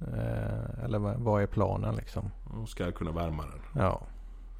Eh, 0.00 0.84
eller 0.84 0.98
vad, 0.98 1.42
är 1.42 1.46
planen 1.46 1.94
liksom? 1.94 2.30
Och 2.44 2.68
ska 2.68 2.92
kunna 2.92 3.12
värma 3.12 3.42
den. 3.42 3.82
Ja, 3.82 4.02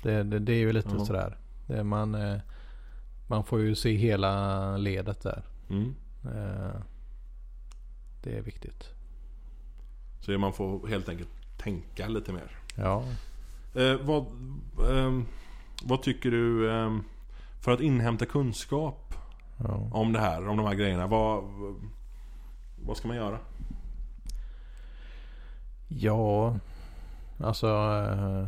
det, 0.03 0.23
det, 0.23 0.39
det 0.39 0.53
är 0.53 0.59
ju 0.59 0.73
lite 0.73 0.91
Ja. 0.99 1.05
sådär. 1.05 1.37
Det, 1.67 1.85
man, 1.85 2.15
eh, 2.15 2.39
man 3.27 3.45
får 3.45 3.61
ju 3.61 3.75
se 3.75 3.97
hela 3.97 4.77
ledet 4.77 5.23
där. 5.23 5.43
Mm. 5.71 5.95
Eh, 6.25 6.81
det 8.23 8.39
är 8.39 8.43
viktigt. 8.43 8.91
Så 10.21 10.39
man 10.39 10.53
får 10.53 10.87
helt 10.87 11.09
enkelt 11.09 11.31
tänka 11.59 12.09
lite 12.09 12.33
mer. 12.33 12.59
Ja, 12.77 13.05
Eh, 13.77 13.97
vad, 14.03 14.27
ehm, 14.91 15.27
vad 15.85 16.03
tycker 16.03 16.31
du 16.31 16.73
ehm, 16.73 17.05
för 17.61 17.73
att 17.73 17.81
inhämta 17.81 18.27
kunskap 18.27 19.15
ja. 19.59 19.91
om 19.93 20.13
det 20.13 20.21
här, 20.21 20.49
om 20.49 20.57
de 20.57 20.67
här 20.67 20.75
grejerna? 20.75 21.07
Vad, 21.07 21.45
vad 22.85 22.97
ska 22.97 23.09
man 23.09 23.17
göra? 23.17 23.39
Ja 25.89 26.55
alltså 27.39 27.67
eh, 27.69 28.47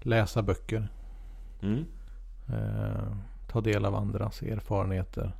läsa 0.00 0.42
böcker. 0.42 0.88
Mm. 1.62 1.84
Eh, 2.48 3.16
ta 3.48 3.60
del 3.60 3.84
av 3.84 3.94
andras 3.94 4.42
erfarenheter. 4.42 5.32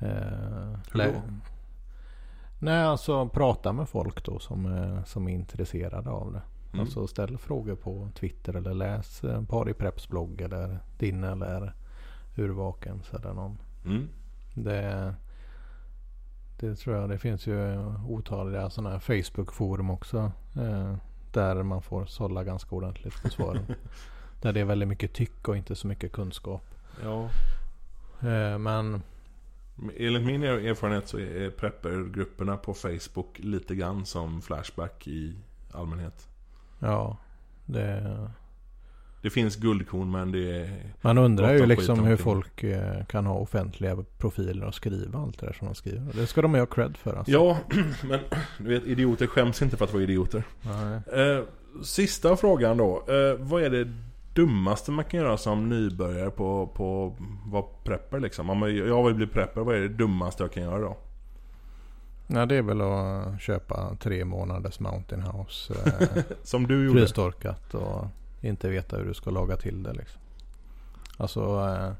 Eh, 0.00 0.78
Hur 0.92 1.12
då? 1.12 1.22
Nej, 2.58 2.82
alltså 2.84 3.28
prata 3.28 3.72
med 3.72 3.88
folk 3.88 4.24
då 4.24 4.38
som, 4.38 5.02
som 5.06 5.28
är 5.28 5.32
intresserade 5.32 6.10
av 6.10 6.32
det. 6.32 6.42
Mm. 6.72 6.80
Alltså 6.80 7.06
ställ 7.06 7.38
frågor 7.38 7.74
på 7.74 8.08
Twitter 8.14 8.54
eller 8.56 8.74
läs 8.74 9.22
Pari 9.48 9.74
Preps 9.74 10.08
blogg 10.08 10.40
eller 10.40 10.78
din 10.98 11.24
eller 11.24 11.74
Urvakens 12.36 13.12
eller 13.14 13.32
någon. 13.32 13.58
Mm. 13.84 14.08
Det, 14.54 15.14
det 16.60 16.76
tror 16.76 16.96
jag. 16.96 17.08
Det 17.08 17.18
finns 17.18 17.46
ju 17.46 17.78
otaliga 18.08 18.70
sådana 18.70 18.90
här 18.90 18.98
Facebook-forum 18.98 19.90
också. 19.90 20.32
Eh, 20.56 20.94
där 21.32 21.62
man 21.62 21.82
får 21.82 22.04
sålla 22.06 22.44
ganska 22.44 22.76
ordentligt 22.76 23.22
på 23.22 23.28
svaren. 23.30 23.64
Där 24.42 24.52
det 24.52 24.60
är 24.60 24.64
väldigt 24.64 24.88
mycket 24.88 25.12
tyck 25.12 25.48
och 25.48 25.56
inte 25.56 25.76
så 25.76 25.86
mycket 25.86 26.12
kunskap. 26.12 26.64
Ja. 27.02 27.22
Eh, 28.28 28.58
Men 28.58 29.02
Enligt 29.96 30.26
min 30.26 30.42
er- 30.42 30.66
erfarenhet 30.68 31.08
så 31.08 31.18
är 31.18 31.50
preppergrupperna 31.50 32.56
på 32.56 32.74
Facebook 32.74 33.38
lite 33.38 33.74
grann 33.74 34.06
som 34.06 34.42
Flashback 34.42 35.08
i 35.08 35.36
allmänhet. 35.72 36.28
ja, 36.78 37.16
det, 37.66 38.30
Det 39.22 39.30
finns 39.30 39.56
guldkorn 39.56 40.10
men 40.10 40.32
det 40.32 40.56
är... 40.60 40.70
man 41.00 41.18
undrar 41.18 41.52
ju 41.54 41.62
om 41.62 41.68
liksom 41.68 42.04
hur 42.04 42.16
folk 42.16 42.62
eh, 42.62 43.04
kan 43.04 43.26
ha 43.26 43.34
offentliga 43.34 43.96
profiler 44.18 44.66
och 44.66 44.74
skriva 44.74 45.18
allt 45.18 45.38
det 45.40 45.46
där 45.46 45.52
som 45.52 45.66
de 45.66 45.74
skriver. 45.74 46.12
Det 46.14 46.26
ska 46.26 46.42
de 46.42 46.54
ju 46.54 46.60
ha 46.60 46.66
cred 46.66 46.96
för 46.96 47.14
alltså. 47.16 47.32
Ja, 47.32 47.58
men 48.08 48.20
du 48.58 48.68
vet 48.68 48.86
idioter 48.86 49.26
skäms 49.26 49.62
inte 49.62 49.76
för 49.76 49.84
att 49.84 49.92
vara 49.92 50.02
idioter. 50.02 50.42
Eh, 51.12 51.44
sista 51.82 52.36
frågan 52.36 52.76
då. 52.76 52.96
Eh, 53.08 53.38
vad 53.38 53.62
är 53.62 53.70
det 53.70 53.88
dummaste 54.34 54.90
man 54.90 55.04
kan 55.04 55.20
göra 55.20 55.36
som 55.36 55.68
nybörjare 55.68 56.30
på, 56.30 56.66
på 56.74 57.16
vara 57.46 57.64
prepper 57.84 58.20
liksom? 58.20 58.50
Om 58.50 58.62
jag- 58.62 58.72
jag 58.88 59.04
vill 59.06 59.14
bli 59.14 59.26
prepper, 59.26 59.60
vad 59.60 59.76
är 59.76 59.80
det 59.80 59.88
dummaste 59.88 60.42
jag 60.42 60.52
kan 60.52 60.62
göra 60.62 60.78
då? 60.78 60.96
Nej, 62.26 62.46
det 62.46 62.54
är 62.56 62.62
väl 62.62 62.80
att 62.80 63.40
köpa 63.42 63.96
tre 64.00 64.24
månaders 64.24 64.80
Mountain 64.80 65.22
House. 65.22 65.74
Eh, 65.86 66.22
Som 66.42 66.66
du 66.66 66.84
gjorde? 66.86 66.98
frystorkat 67.00 67.74
och 67.74 68.06
inte 68.40 68.68
veta 68.68 68.96
hur 68.96 69.04
du 69.04 69.14
ska 69.14 69.30
laga 69.30 69.56
till 69.56 69.82
det 69.82 69.92
liksom. 69.92 70.20
Alltså 71.16 71.40
eh, 71.68 71.92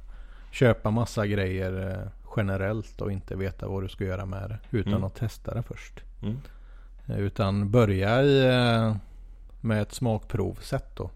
köpa 0.51 0.91
massa 0.91 1.27
grejer 1.27 1.91
eh, 1.91 2.09
generellt 2.37 3.01
och 3.01 3.13
inte 3.13 3.37
veta 3.37 3.69
vad 3.69 3.83
du 3.83 3.89
ska 3.89 4.05
göra 4.05 4.27
med 4.27 4.49
det. 4.51 4.79
Utan 4.79 4.93
Mm. 4.93 5.05
att 5.05 5.15
testa 5.15 5.55
det 5.55 5.63
först. 5.63 6.01
Mm. 6.23 6.39
Eh, 7.07 7.19
Utan 7.19 7.71
börja 7.71 8.23
i, 8.23 8.47
eh, 8.47 8.97
med 9.61 9.83
ett 9.83 9.93
smakprovsätt 9.93 10.97
då. 10.97 11.11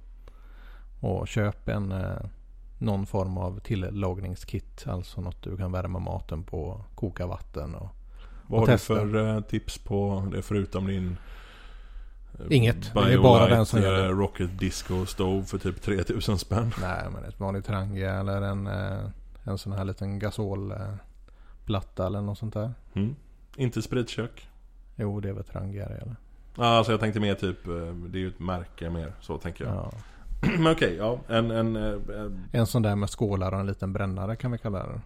Och 1.01 1.29
köp 1.29 1.69
en 1.69 1.93
eh, 1.93 2.17
någon 2.79 3.07
form 3.07 3.39
av 3.39 3.61
tillagningskit. 3.61 4.85
Alltså 4.87 5.21
något 5.21 5.43
du 5.43 5.57
kan 5.57 5.73
värma 5.73 5.99
maten 5.99 6.43
på. 6.43 6.85
Koka 6.95 7.27
vatten 7.27 7.75
och 7.75 7.89
Vad 8.47 8.53
Och 8.53 8.59
har 8.61 8.67
du 8.67 8.73
testa. 8.73 8.95
för 8.95 9.41
tips 9.41 9.79
på 9.79 10.29
det 10.33 10.43
förutom 10.43 10.87
din... 10.87 11.17
eh, 12.39 12.47
Inget. 12.57 12.95
Det 12.95 13.01
är 13.01 13.19
bara 13.19 13.39
Biolite, 13.39 13.55
den 13.57 13.67
som 13.67 13.79
eh, 13.85 14.09
Rocket 14.09 14.59
Disco 14.59 15.07
Stove 15.07 15.45
för 15.45 15.59
typ 15.59 15.83
3000 15.83 16.39
spänn. 16.39 16.73
Nej 16.81 17.05
men 17.15 17.25
ett 17.25 17.41
vanligt 17.41 17.65
Trangia 17.67 18.13
eller 18.21 18.43
en, 18.43 18.67
eh, 18.67 19.07
en 19.45 19.59
sån 19.59 19.73
här 19.73 19.85
liten 19.85 20.19
gasolplatta 20.19 22.07
eller 22.07 22.21
något 22.21 22.39
sånt 22.39 22.55
där. 22.55 22.73
Mm. 22.95 23.17
Inte 23.57 23.83
spritkök. 23.83 24.49
Jo 24.97 25.21
det 25.21 25.29
är 25.29 25.33
väl 25.33 25.45
Trangia 25.45 25.89
det 25.89 25.95
eller? 25.95 26.17
Ja, 26.57 26.65
alltså 26.67 26.93
jag 26.93 27.01
tänkte 27.01 27.21
mer 27.21 27.35
typ, 27.35 27.67
eh, 27.67 27.73
det 27.87 28.19
är 28.19 28.21
ju 28.21 28.29
ett 28.29 28.39
märke 28.41 28.91
mer, 28.91 29.13
så 29.21 29.39
tänker 29.39 29.65
jag. 29.65 29.75
Ja. 29.75 29.93
Men 30.59 30.73
okej, 30.73 30.97
ja. 30.97 31.19
En, 31.29 31.51
en, 31.51 31.77
eh, 31.77 31.93
eh, 31.93 32.31
En 32.53 32.67
sån 32.67 32.83
där 32.83 32.97
med 32.97 33.11
skålar 33.11 33.53
och 33.53 33.61
en 33.61 33.67
liten 33.67 33.93
brännare 33.93 34.37
kan 34.37 34.53
vi 34.53 34.59
kalla 34.59 34.79
det. 34.87 35.01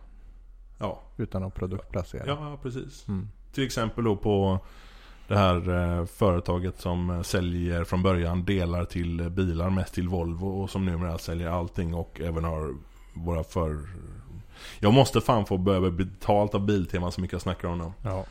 ja. 0.79 1.01
Utan 1.17 1.43
att 1.45 1.55
produktplacera. 1.55 2.25
ja, 2.27 2.59
precis. 2.63 3.09
Mm. 3.09 3.29
Till 3.53 3.65
exempel 3.65 4.05
då 4.05 4.17
på 4.17 4.59
det 5.29 5.37
här 5.37 5.69
eh, 5.99 6.07
företaget 6.07 6.81
som 6.81 7.11
eh, 7.11 7.23
säljer 7.23 7.85
från 7.85 8.03
början 8.03 8.45
delar 8.45 8.85
till 8.85 9.21
eh, 9.21 9.29
bilar, 9.29 9.71
mest 9.71 9.95
till 9.95 10.09
Volvo 10.09 10.47
och 10.47 10.71
som 10.71 10.85
numera 10.85 11.19
säljer 11.19 11.49
allting 11.49 11.95
och 11.95 12.21
även 12.21 12.45
har 12.45 12.75
våra 13.15 13.45
för... 13.45 13.79
Jag 14.79 14.93
måste 14.95 15.21
fan 15.21 15.47
få 15.47 15.59
börja 15.59 15.91
betalt 15.91 16.55
av 16.55 16.67
Biltema 16.67 17.11
så 17.11 17.21
mycket 17.21 17.33
jag 17.33 17.43
snackar 17.43 17.69
om 17.69 17.79
dem. 17.79 17.93
Ja. 18.03 18.25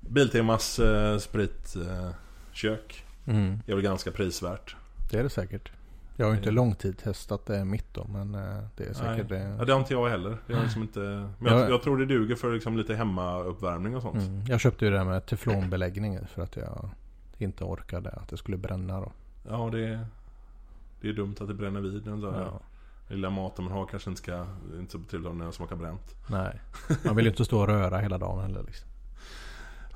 Biltemas 0.00 0.78
eh, 0.78 1.18
spritkök 1.18 3.04
eh, 3.04 3.04
Mm. 3.26 3.60
är 3.66 3.74
väl 3.74 3.82
ganska 3.82 4.10
prisvärt. 4.10 4.76
Det 5.10 5.18
är 5.18 5.22
det 5.22 5.30
säkert. 5.30 5.70
Jag 6.16 6.26
har 6.26 6.32
ju 6.32 6.38
inte 6.38 6.50
långtidstestat 6.50 7.46
det 7.46 7.64
mitt 7.64 7.94
då 7.94 8.04
men 8.08 8.34
eh, 8.34 8.64
det 8.76 8.84
är 8.84 8.92
säkert 8.94 9.30
Nej. 9.30 9.40
det. 9.40 9.56
Ja, 9.58 9.64
det 9.64 9.72
har 9.72 9.80
inte 9.80 9.92
jag 9.94 10.08
heller. 10.08 10.38
Har 10.48 10.62
liksom 10.62 10.82
inte... 10.82 10.98
Men 11.38 11.52
jag, 11.52 11.60
Jag- 11.62 11.70
jag 11.70 11.82
tror 11.82 11.98
det 11.98 12.06
duger 12.06 12.36
för 12.36 12.52
liksom 12.52 12.76
lite 12.76 12.94
hemmauppvärmning 12.94 13.96
och 13.96 14.02
sånt. 14.02 14.16
Mm. 14.16 14.44
Jag 14.46 14.60
köpte 14.60 14.84
ju 14.84 14.90
det 14.90 14.96
där 14.96 15.04
med 15.04 15.26
teflonbeläggning 15.26 16.26
för 16.26 16.42
att 16.42 16.56
jag 16.56 16.88
inte 17.38 17.64
orkade 17.64 18.10
att 18.10 18.28
det 18.28 18.36
skulle 18.36 18.56
bränna 18.56 19.00
då. 19.00 19.12
Ja, 19.48 19.68
det... 19.72 20.06
Det 21.00 21.08
är 21.08 21.12
dumt 21.12 21.34
att 21.40 21.48
det 21.48 21.54
bränner 21.54 21.80
vid 21.80 22.02
den 22.02 22.20
där 22.20 22.40
Ja. 22.40 22.60
lilla 23.08 23.30
maten 23.30 23.64
man 23.64 23.72
har 23.72 23.86
kanske 23.86 24.10
inte 24.10 24.22
ska... 24.22 24.46
Inte 24.78 24.92
så 24.92 24.98
till 24.98 25.20
när 25.20 25.44
den 25.44 25.52
smakar 25.52 25.76
bränt. 25.76 26.14
Nej. 26.26 26.60
Man 27.04 27.16
vill 27.16 27.24
ju 27.24 27.30
inte 27.30 27.44
stå 27.44 27.60
och 27.60 27.66
röra 27.68 27.98
hela 27.98 28.18
dagen 28.18 28.40
heller 28.42 28.62
liksom. 28.62 28.88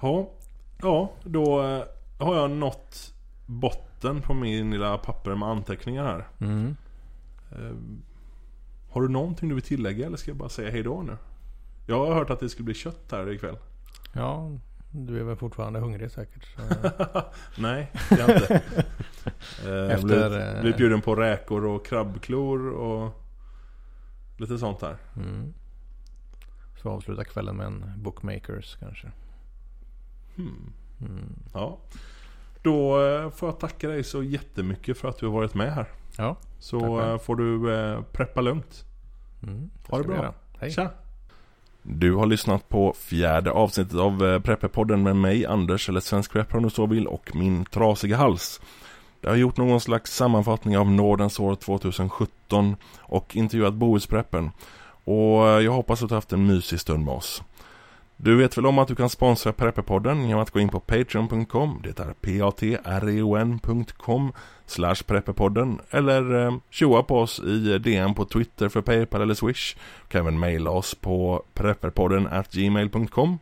Ja, 0.02 0.30
ja 0.82 1.10
då 1.24 1.62
eh, 1.62 1.82
har 2.18 2.36
jag 2.36 2.50
nått 2.50 3.14
botten 3.46 3.87
på 4.00 4.34
min 4.34 4.70
lilla 4.70 4.98
papper 4.98 5.34
med 5.34 5.48
anteckningar 5.48 6.04
här. 6.04 6.28
Mm. 6.40 6.76
Eh, 7.52 7.76
har 8.90 9.02
du 9.02 9.08
någonting 9.08 9.48
du 9.48 9.54
vill 9.54 9.64
tillägga 9.64 10.06
eller 10.06 10.16
ska 10.16 10.30
jag 10.30 10.38
bara 10.38 10.48
säga 10.48 10.70
hejdå 10.70 11.02
nu? 11.02 11.16
Jag 11.86 12.06
har 12.06 12.14
hört 12.14 12.30
att 12.30 12.40
det 12.40 12.48
skulle 12.48 12.64
bli 12.64 12.74
kött 12.74 13.08
här 13.10 13.30
ikväll. 13.30 13.56
Ja, 14.12 14.50
du 14.90 15.20
är 15.20 15.24
väl 15.24 15.36
fortfarande 15.36 15.78
hungrig 15.80 16.10
säkert. 16.10 16.46
Nej, 17.58 17.92
det 18.08 18.14
är 18.14 18.28
jag 18.28 18.42
inte. 18.42 18.54
Eh, 19.64 19.94
Efter, 19.94 20.06
blivit, 20.06 20.32
eh, 20.32 20.60
blivit 20.60 20.76
bjuden 20.76 21.00
på 21.00 21.14
räkor 21.14 21.64
och 21.64 21.86
krabbklor 21.86 22.68
och 22.68 23.22
lite 24.36 24.58
sånt 24.58 24.80
där. 24.80 24.96
Mm. 25.16 25.54
Så 26.82 26.90
avsluta 26.90 27.24
kvällen 27.24 27.56
med 27.56 27.66
en 27.66 27.92
bookmakers 27.96 28.76
kanske. 28.80 29.12
Hmm. 30.36 30.72
Mm. 31.00 31.32
Ja. 31.52 31.78
Då 32.68 33.02
eh, 33.02 33.30
får 33.30 33.48
jag 33.48 33.58
tacka 33.58 33.88
dig 33.88 34.04
så 34.04 34.22
jättemycket 34.22 34.98
för 34.98 35.08
att 35.08 35.18
du 35.18 35.26
har 35.26 35.32
varit 35.32 35.54
med 35.54 35.74
här. 35.74 35.86
Ja. 36.16 36.36
Så 36.58 37.00
eh, 37.00 37.18
får 37.18 37.36
du 37.36 37.74
eh, 37.74 38.02
preppa 38.12 38.40
lugnt. 38.40 38.84
Mm. 39.42 39.70
Ha 39.88 39.98
det 39.98 40.04
bra. 40.04 40.34
Hej. 40.60 40.70
Tja! 40.70 40.90
Du 41.82 42.14
har 42.14 42.26
lyssnat 42.26 42.68
på 42.68 42.92
fjärde 42.98 43.50
avsnittet 43.50 43.94
av 43.94 44.40
Prepperpodden 44.40 45.02
med 45.02 45.16
mig, 45.16 45.46
Anders, 45.46 45.88
eller 45.88 46.00
Svensk 46.00 46.32
Prep 46.32 46.54
om 46.54 46.62
du 46.62 46.70
så 46.70 46.86
vill, 46.86 47.06
och 47.06 47.36
min 47.36 47.64
trasiga 47.64 48.16
hals. 48.16 48.60
Jag 49.20 49.30
har 49.30 49.36
gjort 49.36 49.56
någon 49.56 49.80
slags 49.80 50.14
sammanfattning 50.14 50.78
av 50.78 50.90
Nordens 50.90 51.40
år 51.40 51.54
2017 51.54 52.76
och 52.98 53.36
intervjuat 53.36 53.74
Bohuspreppen. 53.74 54.50
Och 55.04 55.42
jag 55.62 55.72
hoppas 55.72 56.02
att 56.02 56.08
du 56.08 56.14
har 56.14 56.16
haft 56.16 56.32
en 56.32 56.46
mysig 56.46 56.80
stund 56.80 57.04
med 57.04 57.14
oss. 57.14 57.42
Du 58.20 58.36
vet 58.36 58.58
väl 58.58 58.66
om 58.66 58.78
att 58.78 58.88
du 58.88 58.94
kan 58.94 59.08
sponsra 59.08 59.52
Prepperpodden 59.52 60.28
genom 60.28 60.42
att 60.42 60.50
gå 60.50 60.60
in 60.60 60.68
på 60.68 60.80
Patreon.com, 60.80 61.80
det 61.82 61.98
är 61.98 62.12
p-a-t-r-e-o-n.com 62.20 62.72
slash 64.66 64.96
Prepperpodden 65.06 65.80
eller 65.90 66.46
eh, 66.46 66.54
tjoa 66.70 67.02
på 67.02 67.18
oss 67.18 67.40
i 67.40 67.78
DM 67.78 68.14
på 68.14 68.24
Twitter 68.24 68.68
för 68.68 68.80
Paypal 68.80 69.22
eller 69.22 69.34
Swish. 69.34 69.76
Du 70.02 70.08
kan 70.08 70.20
även 70.20 70.38
mejla 70.38 70.70
oss 70.70 70.94
på 70.94 71.42
prepperpodden 71.54 72.26
at 72.26 72.52
gmail.com 72.52 73.38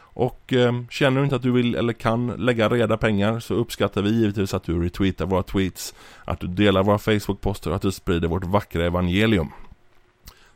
och 0.00 0.52
eh, 0.52 0.72
känner 0.90 1.20
du 1.20 1.24
inte 1.24 1.36
att 1.36 1.42
du 1.42 1.52
vill 1.52 1.74
eller 1.74 1.92
kan 1.92 2.26
lägga 2.26 2.68
reda 2.68 2.96
pengar 2.96 3.40
så 3.40 3.54
uppskattar 3.54 4.02
vi 4.02 4.10
givetvis 4.10 4.54
att 4.54 4.64
du 4.64 4.84
retweetar 4.84 5.26
våra 5.26 5.42
tweets, 5.42 5.94
att 6.24 6.40
du 6.40 6.46
delar 6.46 6.82
våra 6.82 6.98
Facebook-poster 6.98 7.70
och 7.70 7.76
att 7.76 7.82
du 7.82 7.92
sprider 7.92 8.28
vårt 8.28 8.44
vackra 8.44 8.86
evangelium. 8.86 9.48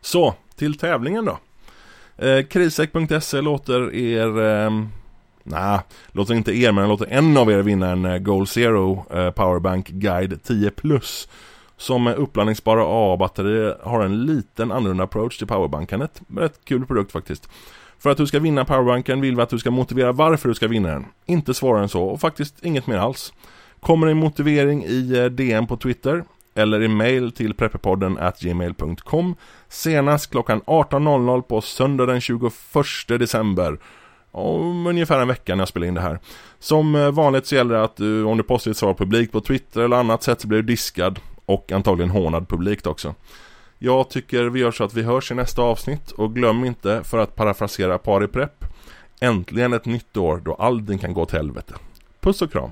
Så, 0.00 0.34
till 0.56 0.78
tävlingen 0.78 1.24
då. 1.24 1.38
Eh, 2.18 2.42
Krisek.se 2.42 3.40
låter 3.40 3.94
er... 3.94 4.42
Eh, 4.42 4.70
Nej, 5.46 5.80
låter 6.12 6.34
inte 6.34 6.52
er 6.56 6.72
men 6.72 6.88
låter 6.88 7.06
en 7.10 7.36
av 7.36 7.50
er 7.50 7.62
vinna 7.62 7.90
en 7.90 8.04
eh, 8.04 8.18
Goal 8.18 8.46
Zero 8.46 9.04
eh, 9.10 9.30
Powerbank 9.30 9.88
Guide 9.88 10.42
10 10.42 10.70
Plus. 10.70 11.28
Som 11.76 12.04
med 12.04 12.16
uppladdningsbara 12.16 12.84
AA-batterier 12.84 13.76
har 13.82 14.04
en 14.04 14.26
liten 14.26 14.72
annorlunda 14.72 15.04
approach 15.04 15.38
till 15.38 15.46
powerbankandet. 15.46 16.22
Rätt 16.36 16.64
kul 16.64 16.86
produkt 16.86 17.12
faktiskt. 17.12 17.48
För 17.98 18.10
att 18.10 18.16
du 18.16 18.26
ska 18.26 18.38
vinna 18.38 18.64
powerbanken 18.64 19.20
vill 19.20 19.36
vi 19.36 19.42
att 19.42 19.48
du 19.48 19.58
ska 19.58 19.70
motivera 19.70 20.12
varför 20.12 20.48
du 20.48 20.54
ska 20.54 20.68
vinna 20.68 20.88
den. 20.88 21.04
Inte 21.26 21.54
svårare 21.54 21.82
än 21.82 21.88
så 21.88 22.04
och 22.04 22.20
faktiskt 22.20 22.64
inget 22.64 22.86
mer 22.86 22.96
alls. 22.96 23.32
Kommer 23.80 24.06
en 24.06 24.16
motivering 24.16 24.84
i 24.84 25.18
eh, 25.18 25.24
DM 25.24 25.66
på 25.66 25.76
Twitter 25.76 26.24
eller 26.54 26.82
i 26.82 26.88
mail 26.88 27.32
till 27.32 27.54
prepperpodden 27.54 28.18
at 28.18 28.40
gmail.com 28.40 29.34
senast 29.74 30.30
klockan 30.30 30.62
18.00 30.62 31.42
på 31.42 31.60
söndag 31.60 32.06
den 32.06 32.20
21 32.20 32.52
december. 33.06 33.78
Om 34.30 34.86
ungefär 34.86 35.20
en 35.20 35.28
vecka 35.28 35.54
när 35.54 35.62
jag 35.62 35.68
spelar 35.68 35.86
in 35.86 35.94
det 35.94 36.00
här. 36.00 36.18
Som 36.58 36.94
eh, 36.94 37.10
vanligt 37.10 37.46
så 37.46 37.54
gäller 37.54 37.74
det 37.74 37.84
att 37.84 37.96
du, 37.96 38.24
om 38.24 38.36
du 38.36 38.42
postar 38.42 38.70
ditt 38.70 38.78
svar 38.78 38.94
publikt 38.94 39.32
på 39.32 39.40
Twitter 39.40 39.80
eller 39.80 39.96
annat 39.96 40.22
sätt 40.22 40.40
så 40.40 40.48
blir 40.48 40.58
du 40.58 40.62
diskad 40.62 41.20
och 41.46 41.72
antagligen 41.72 42.10
hånad 42.10 42.48
publikt 42.48 42.86
också. 42.86 43.14
Jag 43.78 44.10
tycker 44.10 44.44
vi 44.44 44.60
gör 44.60 44.70
så 44.70 44.84
att 44.84 44.94
vi 44.94 45.02
hörs 45.02 45.30
i 45.30 45.34
nästa 45.34 45.62
avsnitt 45.62 46.10
och 46.10 46.34
glöm 46.34 46.64
inte, 46.64 47.04
för 47.04 47.18
att 47.18 47.36
parafrasera 47.36 47.98
Pariprepp, 47.98 48.64
äntligen 49.20 49.72
ett 49.72 49.84
nytt 49.84 50.16
år 50.16 50.42
då 50.44 50.54
allting 50.54 50.98
kan 50.98 51.14
gå 51.14 51.26
till 51.26 51.36
helvete. 51.36 51.74
Puss 52.20 52.42
och 52.42 52.52
kram! 52.52 52.70